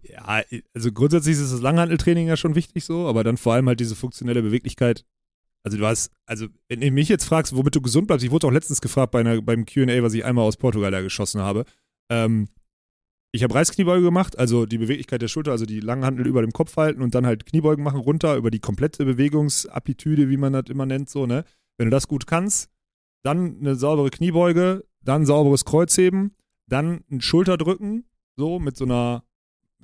Ja, 0.00 0.42
also 0.72 0.90
grundsätzlich 0.90 1.36
ist 1.36 1.52
das 1.52 1.60
Langhanteltraining 1.60 2.28
ja 2.28 2.38
schon 2.38 2.54
wichtig 2.54 2.86
so, 2.86 3.08
aber 3.08 3.24
dann 3.24 3.36
vor 3.36 3.52
allem 3.52 3.68
halt 3.68 3.80
diese 3.80 3.94
funktionelle 3.94 4.40
Beweglichkeit. 4.40 5.04
Also 5.64 5.76
du 5.76 5.86
hast, 5.86 6.12
also 6.24 6.46
wenn 6.68 6.80
du 6.80 6.90
mich 6.92 7.10
jetzt 7.10 7.26
fragst, 7.26 7.54
womit 7.54 7.74
du 7.76 7.82
gesund 7.82 8.06
bleibst, 8.06 8.24
ich 8.24 8.30
wurde 8.30 8.46
auch 8.46 8.52
letztens 8.52 8.80
gefragt 8.80 9.12
bei 9.12 9.20
einer, 9.20 9.42
beim 9.42 9.66
Q&A, 9.66 10.02
was 10.02 10.14
ich 10.14 10.24
einmal 10.24 10.46
aus 10.46 10.56
Portugal 10.56 10.90
da 10.90 11.02
geschossen 11.02 11.42
habe. 11.42 11.66
Ähm, 12.08 12.48
ich 13.32 13.42
habe 13.42 13.54
Reißkniebeuge 13.54 14.04
gemacht, 14.04 14.38
also 14.38 14.66
die 14.66 14.78
Beweglichkeit 14.78 15.22
der 15.22 15.28
Schulter, 15.28 15.52
also 15.52 15.64
die 15.64 15.80
Langhantel 15.80 16.26
über 16.26 16.42
dem 16.42 16.52
Kopf 16.52 16.76
halten 16.76 17.00
und 17.00 17.14
dann 17.14 17.24
halt 17.24 17.46
Kniebeugen 17.46 17.82
machen 17.82 17.98
runter 18.00 18.36
über 18.36 18.50
die 18.50 18.60
komplette 18.60 19.06
Bewegungsaptitude, 19.06 20.28
wie 20.28 20.36
man 20.36 20.52
das 20.52 20.64
immer 20.68 20.84
nennt, 20.84 21.08
so, 21.08 21.26
ne? 21.26 21.44
Wenn 21.78 21.86
du 21.86 21.90
das 21.90 22.08
gut 22.08 22.26
kannst, 22.26 22.70
dann 23.22 23.58
eine 23.60 23.74
saubere 23.74 24.10
Kniebeuge, 24.10 24.84
dann 25.00 25.24
sauberes 25.24 25.64
Kreuzheben, 25.64 26.36
dann 26.68 27.04
ein 27.10 27.22
Schulterdrücken, 27.22 28.04
so 28.36 28.58
mit 28.58 28.76
so 28.76 28.84
einer, 28.84 29.24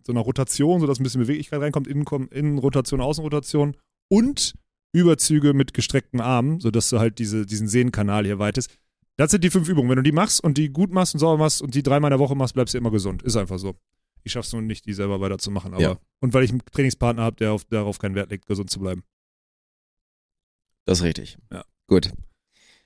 so 0.06 0.12
einer 0.12 0.20
Rotation, 0.20 0.80
sodass 0.80 1.00
ein 1.00 1.04
bisschen 1.04 1.22
Beweglichkeit 1.22 1.60
reinkommt, 1.60 1.86
Innen- 1.86 2.28
Innenrotation, 2.30 3.00
Außenrotation 3.00 3.76
und 4.08 4.54
Überzüge 4.92 5.54
mit 5.54 5.72
gestreckten 5.74 6.20
Armen, 6.20 6.60
sodass 6.60 6.90
du 6.90 6.98
halt 6.98 7.18
diese, 7.18 7.46
diesen 7.46 7.68
Sehnenkanal 7.68 8.24
hier 8.24 8.38
weitest. 8.38 8.70
Das 9.18 9.32
sind 9.32 9.42
die 9.44 9.50
fünf 9.50 9.68
Übungen. 9.68 9.90
Wenn 9.90 9.96
du 9.96 10.02
die 10.02 10.12
machst 10.12 10.42
und 10.42 10.56
die 10.56 10.70
gut 10.70 10.90
machst 10.92 11.12
und 11.14 11.18
sauber 11.20 11.38
machst 11.38 11.60
und 11.60 11.74
die 11.74 11.82
dreimal 11.82 12.10
in 12.10 12.16
der 12.16 12.20
Woche 12.20 12.36
machst, 12.36 12.54
bleibst 12.54 12.72
du 12.74 12.78
immer 12.78 12.90
gesund. 12.92 13.22
Ist 13.22 13.36
einfach 13.36 13.58
so. 13.58 13.74
Ich 14.22 14.32
schaff's 14.32 14.52
nur 14.52 14.62
nicht, 14.62 14.86
die 14.86 14.92
selber 14.92 15.20
weiterzumachen. 15.20 15.74
Aber 15.74 15.82
Ja. 15.82 15.98
und 16.20 16.34
weil 16.34 16.44
ich 16.44 16.50
einen 16.50 16.62
Trainingspartner 16.72 17.22
habe, 17.22 17.36
der 17.36 17.52
auf, 17.52 17.64
darauf 17.64 17.98
keinen 17.98 18.14
Wert 18.14 18.30
legt, 18.30 18.46
gesund 18.46 18.70
zu 18.70 18.78
bleiben. 18.78 19.02
Das 20.84 20.98
ist 20.98 21.04
richtig. 21.04 21.36
Ja. 21.52 21.64
Gut. 21.88 22.12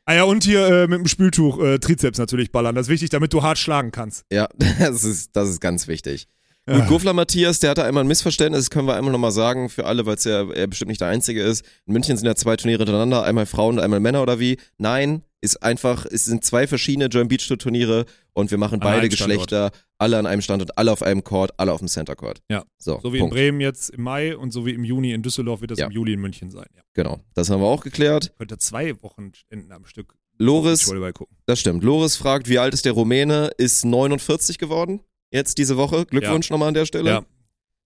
Ah 0.04 0.14
ja, 0.14 0.24
und 0.24 0.42
hier 0.42 0.66
äh, 0.66 0.86
mit 0.88 0.98
dem 1.00 1.06
Spültuch 1.06 1.60
äh, 1.60 1.78
Trizeps 1.78 2.18
natürlich 2.18 2.50
ballern. 2.50 2.74
Das 2.74 2.86
ist 2.86 2.90
wichtig, 2.90 3.10
damit 3.10 3.32
du 3.32 3.42
hart 3.42 3.58
schlagen 3.58 3.92
kannst. 3.92 4.24
Ja, 4.32 4.48
das 4.56 5.04
ist, 5.04 5.36
das 5.36 5.48
ist 5.48 5.60
ganz 5.60 5.86
wichtig. 5.86 6.26
Ja. 6.68 6.78
Gut, 6.78 6.88
Gufler 6.88 7.12
Matthias, 7.12 7.58
der 7.58 7.70
hatte 7.70 7.82
einmal 7.84 8.04
ein 8.04 8.06
Missverständnis, 8.06 8.60
das 8.66 8.70
können 8.70 8.86
wir 8.86 8.94
einmal 8.94 9.10
nochmal 9.10 9.32
sagen 9.32 9.68
für 9.68 9.84
alle, 9.86 10.06
weil 10.06 10.14
es 10.14 10.22
ja 10.24 10.48
er 10.52 10.66
bestimmt 10.68 10.90
nicht 10.90 11.00
der 11.00 11.08
Einzige 11.08 11.42
ist. 11.42 11.64
In 11.86 11.92
München 11.92 12.16
sind 12.16 12.26
ja 12.26 12.36
zwei 12.36 12.54
Turniere 12.56 12.78
hintereinander, 12.84 13.24
einmal 13.24 13.46
Frauen 13.46 13.78
und 13.78 13.84
einmal 13.84 13.98
Männer 13.98 14.22
oder 14.22 14.38
wie? 14.38 14.58
Nein, 14.78 15.22
ist 15.40 15.60
einfach, 15.64 16.06
es 16.06 16.24
sind 16.26 16.44
zwei 16.44 16.68
verschiedene 16.68 17.06
Joint 17.06 17.28
Beach 17.28 17.48
Tour 17.48 17.58
Turniere 17.58 18.04
und 18.32 18.52
wir 18.52 18.58
machen 18.58 18.74
An 18.74 18.80
beide 18.80 19.10
Standort. 19.10 19.40
Geschlechter, 19.48 19.70
alle 19.98 20.18
an 20.18 20.26
einem 20.26 20.40
Standort, 20.40 20.78
alle 20.78 20.92
auf 20.92 21.02
einem 21.02 21.24
Court, 21.24 21.50
alle 21.56 21.72
auf 21.72 21.80
dem 21.80 21.88
Center 21.88 22.14
Court. 22.14 22.40
Ja. 22.48 22.62
So, 22.78 23.00
So 23.02 23.12
wie 23.12 23.18
Punkt. 23.18 23.34
in 23.34 23.38
Bremen 23.40 23.60
jetzt 23.60 23.90
im 23.90 24.02
Mai 24.02 24.36
und 24.36 24.52
so 24.52 24.64
wie 24.64 24.70
im 24.70 24.84
Juni 24.84 25.12
in 25.12 25.22
Düsseldorf 25.22 25.62
wird 25.62 25.72
das 25.72 25.80
Ja. 25.80 25.86
im 25.86 25.90
Juli 25.92 26.12
in 26.12 26.20
München 26.20 26.52
sein. 26.52 26.66
Ja. 26.76 26.82
Genau, 26.94 27.18
das 27.34 27.50
haben 27.50 27.60
wir 27.60 27.66
auch 27.66 27.82
geklärt. 27.82 28.32
Könnt 28.38 28.52
ihr 28.52 28.58
zwei 28.58 28.94
Wochenenden 29.02 29.72
am 29.72 29.84
Stück 29.84 30.14
Loris, 30.38 30.90
das 31.46 31.58
stimmt. 31.60 31.82
Loris 31.84 32.16
fragt, 32.16 32.48
wie 32.48 32.58
alt 32.58 32.72
ist 32.72 32.84
der 32.84 32.92
Rumäne? 32.92 33.50
Ist 33.58 33.84
49 33.84 34.58
geworden 34.58 35.00
jetzt 35.32 35.58
diese 35.58 35.76
Woche. 35.76 36.06
Glückwunsch 36.06 36.50
nochmal 36.50 36.68
an 36.68 36.74
der 36.74 36.86
Stelle. 36.86 37.10
Ja. 37.10 37.24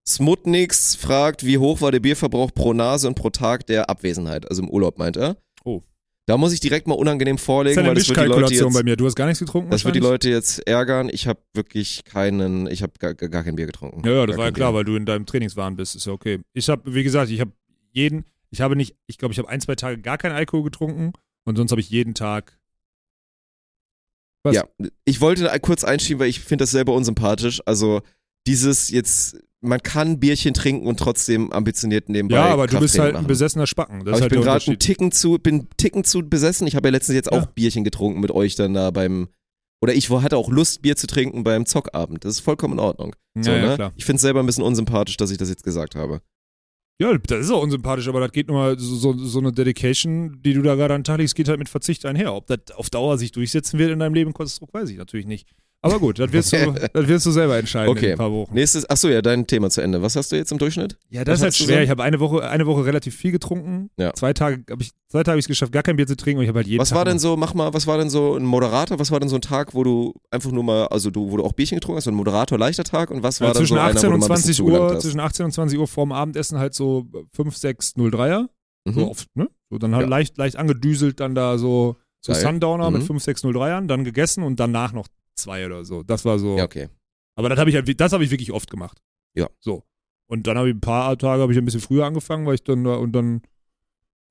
Smutnix 0.07 0.95
fragt, 0.95 1.45
wie 1.45 1.57
hoch 1.57 1.81
war 1.81 1.91
der 1.91 1.99
Bierverbrauch 1.99 2.53
pro 2.53 2.73
Nase 2.73 3.07
und 3.07 3.15
pro 3.15 3.29
Tag 3.29 3.67
der 3.67 3.89
Abwesenheit, 3.89 4.49
also 4.49 4.61
im 4.61 4.69
Urlaub 4.69 4.97
meint 4.97 5.17
er. 5.17 5.37
Oh. 5.65 5.81
Da 6.27 6.37
muss 6.37 6.51
ich 6.51 6.59
direkt 6.59 6.87
mal 6.87 6.95
unangenehm 6.95 7.35
Das 7.35 7.41
ist 7.41 7.45
vorlegen, 7.45 7.79
eine 7.79 7.87
weil 7.89 7.95
das 7.95 8.09
wird 8.09 8.17
die 8.17 8.21
Leute 8.21 8.29
Mischkalkulation 8.29 8.73
bei 8.73 8.79
jetzt, 8.79 8.85
mir. 8.85 8.95
Du 8.97 9.05
hast 9.05 9.15
gar 9.15 9.25
nichts 9.27 9.39
getrunken? 9.39 9.69
das 9.69 9.85
wird 9.85 9.95
die? 9.95 9.99
Leute 9.99 10.29
jetzt 10.29 10.65
ärgern. 10.67 11.09
Ich 11.11 11.25
habe 11.25 11.39
wirklich 11.53 12.03
keinen, 12.03 12.67
ich 12.67 12.83
habe 12.83 12.93
gar, 12.99 13.13
gar 13.13 13.43
kein 13.43 13.55
Bier 13.55 13.65
getrunken. 13.65 14.05
Ja, 14.05 14.13
ja, 14.13 14.25
das 14.25 14.35
Gar 14.35 14.39
war 14.39 14.45
ja 14.45 14.51
klar, 14.51 14.71
Bier. 14.71 14.77
weil 14.77 14.83
du 14.85 14.95
in 14.97 15.05
deinem 15.05 15.25
Trainingswahn 15.25 15.77
bist. 15.77 15.95
Ist 15.95 16.05
ja 16.05 16.13
okay. 16.13 16.39
Ich 16.53 16.67
habe, 16.67 16.93
wie 16.93 17.03
gesagt, 17.03 17.31
ich 17.31 17.39
habe 17.39 17.51
jeden, 17.91 18.25
ich 18.49 18.59
habe 18.59 18.75
nicht, 18.75 18.95
ich 19.07 19.17
glaube, 19.17 19.31
ich 19.31 19.39
habe 19.39 19.47
ein, 19.47 19.61
zwei 19.61 19.75
Tage 19.75 20.01
gar 20.01 20.17
keinen 20.17 20.33
Alkohol 20.33 20.63
getrunken 20.63 21.13
und 21.45 21.55
sonst 21.55 21.71
habe 21.71 21.79
ich 21.79 21.89
jeden 21.89 22.13
Tag. 22.13 22.59
Was? 24.47 24.55
Ja, 24.55 24.65
ich 25.05 25.21
wollte 25.21 25.49
kurz 25.61 25.83
einschieben, 25.83 26.19
weil 26.19 26.29
ich 26.29 26.39
finde 26.39 26.63
das 26.63 26.71
selber 26.71 26.93
unsympathisch. 26.93 27.61
Also 27.65 28.01
dieses 28.47 28.89
jetzt 28.89 29.37
man 29.61 29.81
kann 29.81 30.19
Bierchen 30.19 30.53
trinken 30.53 30.87
und 30.87 30.99
trotzdem 30.99 31.51
ambitioniert 31.51 32.09
nebenbei 32.09 32.35
Ja, 32.35 32.45
aber 32.45 32.67
du 32.67 32.79
bist 32.79 32.97
halt 32.99 33.09
ein 33.09 33.13
machen. 33.21 33.27
besessener 33.27 33.65
Spacken. 33.67 34.05
Das 34.05 34.07
Aber 34.07 34.11
ist 34.11 34.17
ich 34.17 34.21
halt 34.21 34.31
bin 34.31 34.41
gerade 34.41 34.51
einen 34.51 34.73
Unterschied. 34.75 34.79
Ticken 34.79 35.11
zu, 35.11 35.37
bin 35.39 35.67
Ticken 35.77 36.03
zu 36.03 36.19
besessen. 36.21 36.67
Ich 36.67 36.75
habe 36.75 36.87
ja 36.87 36.91
letztens 36.91 37.15
jetzt 37.15 37.31
auch 37.31 37.41
Ja. 37.41 37.51
Bierchen 37.55 37.83
getrunken 37.83 38.19
mit 38.19 38.31
euch 38.31 38.55
dann 38.55 38.73
da 38.75 38.91
beim, 38.91 39.29
oder 39.81 39.93
ich 39.93 40.09
hatte 40.09 40.37
auch 40.37 40.49
Lust, 40.49 40.83
Bier 40.83 40.95
zu 40.95 41.07
trinken 41.07 41.43
beim 41.43 41.65
Zockabend. 41.65 42.23
Das 42.23 42.33
ist 42.33 42.39
vollkommen 42.41 42.75
in 42.75 42.79
Ordnung. 42.79 43.15
So, 43.39 43.51
ja, 43.51 43.57
ja, 43.57 43.67
ne? 43.69 43.75
klar. 43.75 43.93
Ich 43.95 44.05
finde 44.05 44.17
es 44.17 44.21
selber 44.21 44.41
ein 44.41 44.45
bisschen 44.45 44.63
unsympathisch, 44.63 45.17
dass 45.17 45.31
ich 45.31 45.37
das 45.37 45.49
jetzt 45.49 45.63
gesagt 45.63 45.95
habe. 45.95 46.21
Ja, 46.99 47.15
das 47.15 47.41
ist 47.41 47.51
auch 47.51 47.61
unsympathisch, 47.61 48.07
aber 48.07 48.19
das 48.21 48.31
geht 48.31 48.47
nur 48.47 48.57
mal 48.57 48.79
so, 48.79 48.95
so, 48.95 49.13
so 49.13 49.39
eine 49.39 49.51
Dedication, 49.51 50.41
die 50.41 50.53
du 50.53 50.63
da 50.63 50.73
gerade 50.73 50.95
an 50.95 51.01
den 51.01 51.05
Tag 51.05 51.19
legst, 51.19 51.35
geht 51.35 51.47
halt 51.47 51.59
mit 51.59 51.69
Verzicht 51.69 52.05
einher. 52.05 52.33
Ob 52.33 52.47
das 52.47 52.71
auf 52.75 52.89
Dauer 52.89 53.19
sich 53.19 53.31
durchsetzen 53.31 53.77
wird 53.77 53.91
in 53.91 53.99
deinem 53.99 54.15
Leben, 54.15 54.33
Konstrukt, 54.33 54.73
weiß 54.73 54.89
ich 54.89 54.97
natürlich 54.97 55.27
nicht. 55.27 55.47
Aber 55.87 55.99
gut, 55.99 56.19
das 56.19 56.31
wirst 56.31 56.53
du, 56.53 56.73
das 56.93 57.07
wirst 57.07 57.25
du 57.25 57.31
selber 57.31 57.57
entscheiden 57.57 57.89
Okay. 57.91 58.05
in 58.07 58.11
ein 58.13 58.17
paar 58.17 58.31
Wochen. 58.31 58.53
Nächstes, 58.53 58.89
achso, 58.89 59.07
ja, 59.09 59.21
dein 59.21 59.47
Thema 59.47 59.69
zu 59.69 59.81
Ende. 59.81 60.01
Was 60.01 60.15
hast 60.15 60.31
du 60.31 60.35
jetzt 60.35 60.51
im 60.51 60.57
Durchschnitt? 60.57 60.97
Ja, 61.09 61.21
Was 61.21 61.25
das 61.25 61.35
ist 61.39 61.43
halt 61.43 61.55
schwer. 61.55 61.77
so? 61.77 61.83
Ich 61.83 61.89
habe 61.89 62.03
eine 62.03 62.19
Woche, 62.19 62.47
eine 62.49 62.65
Woche 62.65 62.85
relativ 62.85 63.15
viel 63.15 63.31
getrunken. 63.31 63.89
Ja. 63.97 64.13
Zwei 64.13 64.33
Tage 64.33 64.63
habe 64.69 64.81
ich, 64.83 64.91
zwei 65.09 65.19
Tage 65.19 65.31
habe 65.31 65.39
ich 65.39 65.43
es 65.43 65.47
geschafft, 65.47 65.71
gar 65.71 65.83
kein 65.83 65.95
Bier 65.95 66.07
zu 66.07 66.15
trinken 66.17 66.39
und 66.39 66.43
ich 66.43 66.49
habe 66.49 66.59
halt 66.59 66.67
jeden 66.67 66.79
Was 66.81 66.89
Tag 66.89 66.97
war 66.97 67.05
denn 67.05 67.19
so, 67.19 67.35
mach 67.37 67.53
mal, 67.53 67.73
was 67.73 67.87
war 67.87 67.97
denn 67.97 68.09
so 68.09 68.35
ein 68.35 68.43
Moderator, 68.45 68.99
was 68.99 69.11
war 69.11 69.19
denn 69.19 69.29
so 69.29 69.35
ein 69.35 69.41
Tag, 69.41 69.73
wo 69.73 69.83
du 69.83 70.13
einfach 70.31 70.51
nur 70.51 70.63
mal, 70.63 70.87
also 70.87 71.09
du, 71.11 71.31
wo 71.31 71.37
du 71.37 71.43
auch 71.43 71.53
Bierchen 71.53 71.77
getrunken 71.77 71.97
hast, 71.97 72.03
so 72.05 72.11
ein 72.11 72.15
Moderator, 72.15 72.57
leichter 72.57 72.83
Tag 72.83 73.11
und 73.11 73.23
was 73.23 73.39
war 73.41 73.47
ja, 73.49 73.53
dann 73.53 73.61
zwischen 73.61 73.75
so 73.75 73.79
einer, 73.81 73.89
18 73.91 74.03
wo 74.03 74.07
du 74.09 74.13
und 74.15 74.19
mal 74.21 74.25
ein 74.25 74.29
bisschen 74.29 74.43
20 74.53 74.57
zugelangt 74.57 74.83
Uhr, 74.89 74.95
hast? 74.95 75.01
zwischen 75.03 75.19
18 75.19 75.45
und 75.45 75.51
20 75.53 75.79
Uhr 75.79 75.87
vorm 75.87 76.11
Abendessen 76.11 76.57
halt 76.59 76.73
so 76.73 77.05
5, 77.35 77.55
6, 77.55 77.93
0,3er. 77.97 78.47
Mhm. 78.85 78.93
So 78.93 79.09
oft, 79.11 79.27
ne? 79.35 79.49
So 79.69 79.77
dann 79.77 79.93
halt 79.95 80.03
Ja. 80.05 80.09
leicht, 80.09 80.37
leicht 80.37 80.55
angedüselt, 80.55 81.19
dann 81.19 81.35
da 81.35 81.57
so, 81.57 81.97
so. 82.21 82.33
Sundowner 82.33 82.89
mit 82.91 83.01
Mhm. 83.01 83.07
5, 83.07 83.23
6, 83.23 83.43
0,3ern, 83.43 83.87
dann 83.87 84.03
gegessen 84.03 84.43
und 84.43 84.59
danach 84.59 84.91
noch 84.93 85.07
zwei 85.37 85.65
oder 85.65 85.85
so. 85.85 86.03
Das 86.03 86.25
war 86.25 86.39
so. 86.39 86.57
Ja, 86.57 86.65
okay. 86.65 86.89
Aber 87.35 87.49
das 87.49 87.59
habe 87.59 87.69
ich 87.69 87.75
halt, 87.75 87.99
das 87.99 88.13
habe 88.13 88.23
ich 88.23 88.31
wirklich 88.31 88.51
oft 88.51 88.69
gemacht. 88.69 89.01
Ja. 89.35 89.49
So. 89.59 89.83
Und 90.29 90.47
dann 90.47 90.57
habe 90.57 90.69
ich 90.69 90.75
ein 90.75 90.81
paar 90.81 91.17
Tage 91.17 91.41
habe 91.41 91.51
ich 91.53 91.57
ein 91.57 91.65
bisschen 91.65 91.81
früher 91.81 92.05
angefangen, 92.05 92.45
weil 92.45 92.55
ich 92.55 92.63
dann 92.63 92.83
da 92.83 92.95
und 92.95 93.13
dann 93.13 93.41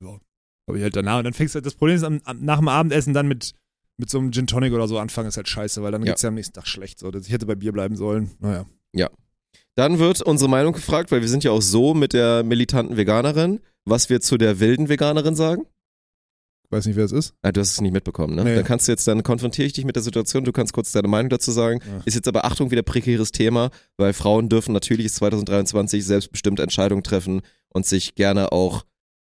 ja, 0.03 0.19
habe 0.69 0.78
ich 0.78 0.83
halt 0.83 0.95
danach 0.97 1.19
und 1.19 1.24
dann 1.24 1.33
fängst 1.33 1.55
du 1.55 1.59
halt 1.59 1.66
das 1.66 1.74
Problem 1.74 1.97
ist 1.97 2.03
am, 2.03 2.20
am, 2.24 2.45
nach 2.45 2.59
dem 2.59 2.69
Abendessen 2.69 3.15
dann 3.15 3.28
mit 3.28 3.55
mit 3.99 4.11
so 4.11 4.19
einem 4.19 4.31
Gin 4.31 4.47
Tonic 4.47 4.74
oder 4.74 4.89
so 4.89 4.99
anfangen 4.99 5.28
ist 5.28 5.39
halt 5.39 5.49
scheiße, 5.49 5.83
weil 5.83 5.91
dann 5.93 6.03
Ja. 6.03 6.12
geht's 6.12 6.20
ja 6.23 6.28
am 6.28 6.35
nächsten 6.35 6.53
Tag 6.53 6.66
schlecht 6.66 6.99
so. 6.99 7.11
Ich 7.15 7.31
hätte 7.31 7.47
bei 7.47 7.55
Bier 7.55 7.73
bleiben 7.73 7.97
sollen. 7.97 8.31
Naja. 8.41 8.66
Dann 9.74 9.99
wird 9.99 10.23
unsere 10.23 10.49
Meinung 10.49 10.73
gefragt, 10.73 11.12
weil 11.12 11.20
wir 11.20 11.28
sind 11.28 11.45
ja 11.45 11.51
auch 11.51 11.61
so 11.61 11.93
mit 11.93 12.15
der 12.15 12.43
militanten 12.43 12.97
Veganerin, 12.97 13.61
was 13.85 14.09
wir 14.09 14.23
zu 14.23 14.39
der 14.39 14.59
wilden 14.59 14.89
Veganerin 14.89 15.35
sagen. 15.35 15.66
Weiß 16.71 16.87
nicht, 16.87 16.97
wer 16.97 17.05
es 17.05 17.13
ist. 17.13 17.35
Ah, 17.43 17.53
du 17.53 17.61
hast 17.61 17.73
es 17.73 17.81
nicht 17.81 17.93
mitbekommen, 17.93 18.35
ne? 18.35 18.45
Nee. 18.45 18.55
Dann 18.57 18.65
kannst 18.65 18.89
du 18.89 18.93
jetzt, 18.93 19.07
dann 19.07 19.23
konfrontiere 19.23 19.67
ich 19.67 19.73
dich 19.73 19.85
mit 19.85 19.97
der 19.97 20.03
Situation, 20.03 20.45
du 20.45 20.53
kannst 20.53 20.73
kurz 20.73 20.93
deine 20.93 21.09
Meinung 21.09 21.31
dazu 21.31 21.53
sagen. 21.53 21.81
Ja. 21.87 22.03
Ist 22.05 22.15
jetzt 22.15 22.29
aber 22.29 22.45
Achtung 22.45 22.71
wieder 22.71 22.83
prekäres 22.83 23.33
Thema, 23.33 23.71
weil 23.97 24.13
Frauen 24.13 24.49
dürfen 24.49 24.73
natürlich 24.73 25.13
2023 25.13 26.05
selbstbestimmte 26.05 26.63
Entscheidungen 26.63 27.03
treffen 27.03 27.43
und 27.69 27.87
sich 27.87 28.15
gerne 28.15 28.53
auch 28.53 28.85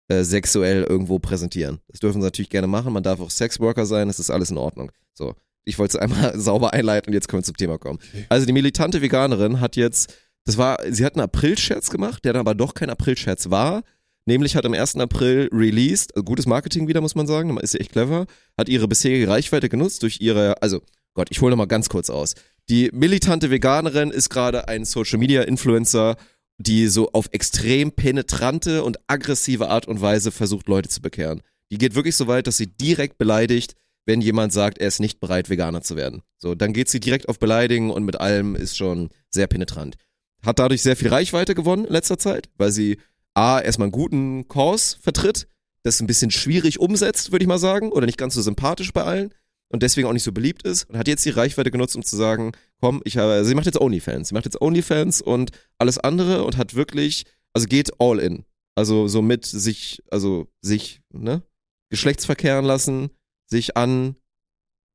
äh, 0.09 0.23
sexuell 0.23 0.85
irgendwo 0.85 1.19
präsentieren. 1.19 1.81
Das 1.89 2.01
dürfen 2.01 2.20
sie 2.20 2.27
natürlich 2.27 2.51
gerne 2.51 2.66
machen, 2.66 2.93
man 2.93 3.02
darf 3.02 3.20
auch 3.20 3.31
Sexworker 3.31 3.86
sein, 3.86 4.09
das 4.09 4.19
ist 4.19 4.31
alles 4.31 4.51
in 4.51 4.59
Ordnung. 4.59 4.93
So, 5.15 5.35
ich 5.65 5.78
wollte 5.78 5.97
es 5.97 6.02
einmal 6.02 6.39
sauber 6.39 6.73
einleiten 6.73 7.09
und 7.11 7.15
jetzt 7.15 7.28
können 7.28 7.40
wir 7.40 7.47
zum 7.47 7.56
Thema 7.56 7.78
kommen. 7.78 7.98
Also 8.28 8.47
die 8.47 8.52
militante 8.52 9.01
Veganerin 9.01 9.61
hat 9.61 9.77
jetzt, 9.77 10.15
das 10.44 10.59
war, 10.59 10.78
sie 10.90 11.05
hat 11.05 11.15
einen 11.15 11.24
April-Scherz 11.24 11.90
gemacht, 11.90 12.24
der 12.24 12.35
dann 12.35 12.40
aber 12.40 12.55
doch 12.55 12.74
kein 12.74 12.90
April-Scherz 12.90 13.51
war. 13.51 13.82
Nämlich 14.26 14.56
hat 14.56 14.64
am 14.64 14.72
1. 14.72 14.96
April 14.96 15.48
released, 15.52 16.14
also 16.16 16.24
gutes 16.24 16.46
Marketing 16.46 16.88
wieder, 16.88 17.01
muss 17.01 17.14
man 17.14 17.26
sagen, 17.26 17.56
ist 17.59 17.74
ja 17.74 17.80
echt 17.80 17.92
clever, 17.92 18.26
hat 18.56 18.68
ihre 18.68 18.88
bisherige 18.88 19.28
Reichweite 19.28 19.68
genutzt 19.68 20.02
durch 20.02 20.20
ihre, 20.20 20.62
also 20.62 20.80
Gott, 21.14 21.28
ich 21.30 21.40
hole 21.40 21.51
nochmal 21.51 21.66
ganz 21.68 21.88
kurz 21.88 22.10
aus. 22.10 22.34
Die 22.68 22.90
militante 22.92 23.51
Veganerin 23.51 24.10
ist 24.10 24.30
gerade 24.30 24.68
ein 24.68 24.84
Social-Media-Influencer, 24.84 26.16
die 26.59 26.88
so 26.88 27.10
auf 27.12 27.28
extrem 27.32 27.92
penetrante 27.92 28.82
und 28.82 28.98
aggressive 29.06 29.68
Art 29.68 29.86
und 29.86 30.01
Weise 30.01 30.32
versucht, 30.32 30.68
Leute 30.68 30.88
zu 30.88 31.02
bekehren. 31.02 31.42
Die 31.70 31.78
geht 31.78 31.94
wirklich 31.94 32.16
so 32.16 32.26
weit, 32.26 32.46
dass 32.46 32.56
sie 32.56 32.66
direkt 32.66 33.18
beleidigt, 33.18 33.74
wenn 34.06 34.20
jemand 34.20 34.52
sagt, 34.52 34.78
er 34.78 34.88
ist 34.88 35.01
nicht 35.01 35.20
bereit, 35.20 35.51
Veganer 35.51 35.82
zu 35.82 35.96
werden. 35.96 36.22
So, 36.38 36.55
dann 36.55 36.72
geht 36.72 36.88
sie 36.88 37.01
direkt 37.01 37.28
auf 37.28 37.38
Beleidigen 37.38 37.90
und 37.90 38.05
mit 38.05 38.20
allem 38.20 38.55
ist 38.55 38.76
schon 38.76 39.10
sehr 39.30 39.46
penetrant. 39.46 39.96
Hat 40.44 40.59
dadurch 40.59 40.82
sehr 40.82 40.96
viel 40.96 41.09
Reichweite 41.09 41.55
gewonnen 41.55 41.86
in 41.86 41.92
letzter 41.92 42.18
Zeit, 42.18 42.51
weil 42.56 42.70
sie 42.70 42.98
A, 43.35 43.61
erstmal 43.61 43.86
einen 43.86 43.93
guten 43.93 44.48
Kurs 44.48 44.98
vertritt, 45.01 45.48
das 45.82 46.01
ein 46.01 46.06
bisschen 46.06 46.31
schwierig 46.31 46.81
umsetzt, 46.81 47.32
würde 47.32 47.44
ich 47.44 47.48
mal 47.48 47.59
sagen, 47.59 47.93
oder 47.93 48.06
nicht 48.06 48.19
ganz 48.19 48.35
so 48.35 48.43
sympathisch 48.43 48.93
bei 48.93 49.02
allen 49.02 49.35
und 49.69 49.82
deswegen 49.82 50.06
auch 50.06 50.12
nicht 50.12 50.23
so 50.23 50.32
beliebt 50.32 50.62
ist 50.62 50.89
und 50.89 50.97
hat 50.97 51.09
jetzt 51.09 51.24
die 51.24 51.31
Reichweite 51.31 51.70
genutzt, 51.70 51.97
um 51.97 52.02
zu 52.02 52.16
sagen, 52.16 52.52
komm, 52.81 53.02
ich 53.05 53.16
habe, 53.16 53.44
sie 53.44 53.55
macht 53.55 53.66
jetzt 53.66 53.81
Onlyfans, 53.81 54.28
sie 54.28 54.35
macht 54.35 54.44
jetzt 54.44 54.61
Onlyfans 54.61 55.20
und 55.20 55.51
alles 55.78 55.98
andere 55.98 56.44
und 56.44 56.56
hat 56.56 56.74
wirklich, 56.74 57.24
also 57.52 57.66
geht 57.66 57.90
all 58.01 58.19
in. 58.19 58.44
Also 58.77 59.09
so 59.09 59.23
mit 59.23 59.44
sich, 59.44 60.02
also 60.11 60.48
sich, 60.61 61.01
ne, 61.12 61.43
Geschlechtsverkehren 61.90 62.65
lassen, 62.65 63.11
sich 63.47 63.77
an 63.77 64.16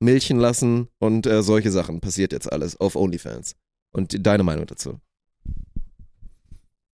milchen 0.01 0.39
lassen 0.39 0.87
und 0.99 1.27
äh, 1.27 1.43
solche 1.43 1.71
Sachen 1.71 2.01
passiert 2.01 2.31
jetzt 2.31 2.51
alles 2.51 2.79
auf 2.79 2.95
Onlyfans. 2.95 3.55
Und 3.91 4.25
deine 4.25 4.43
Meinung 4.43 4.65
dazu? 4.65 4.99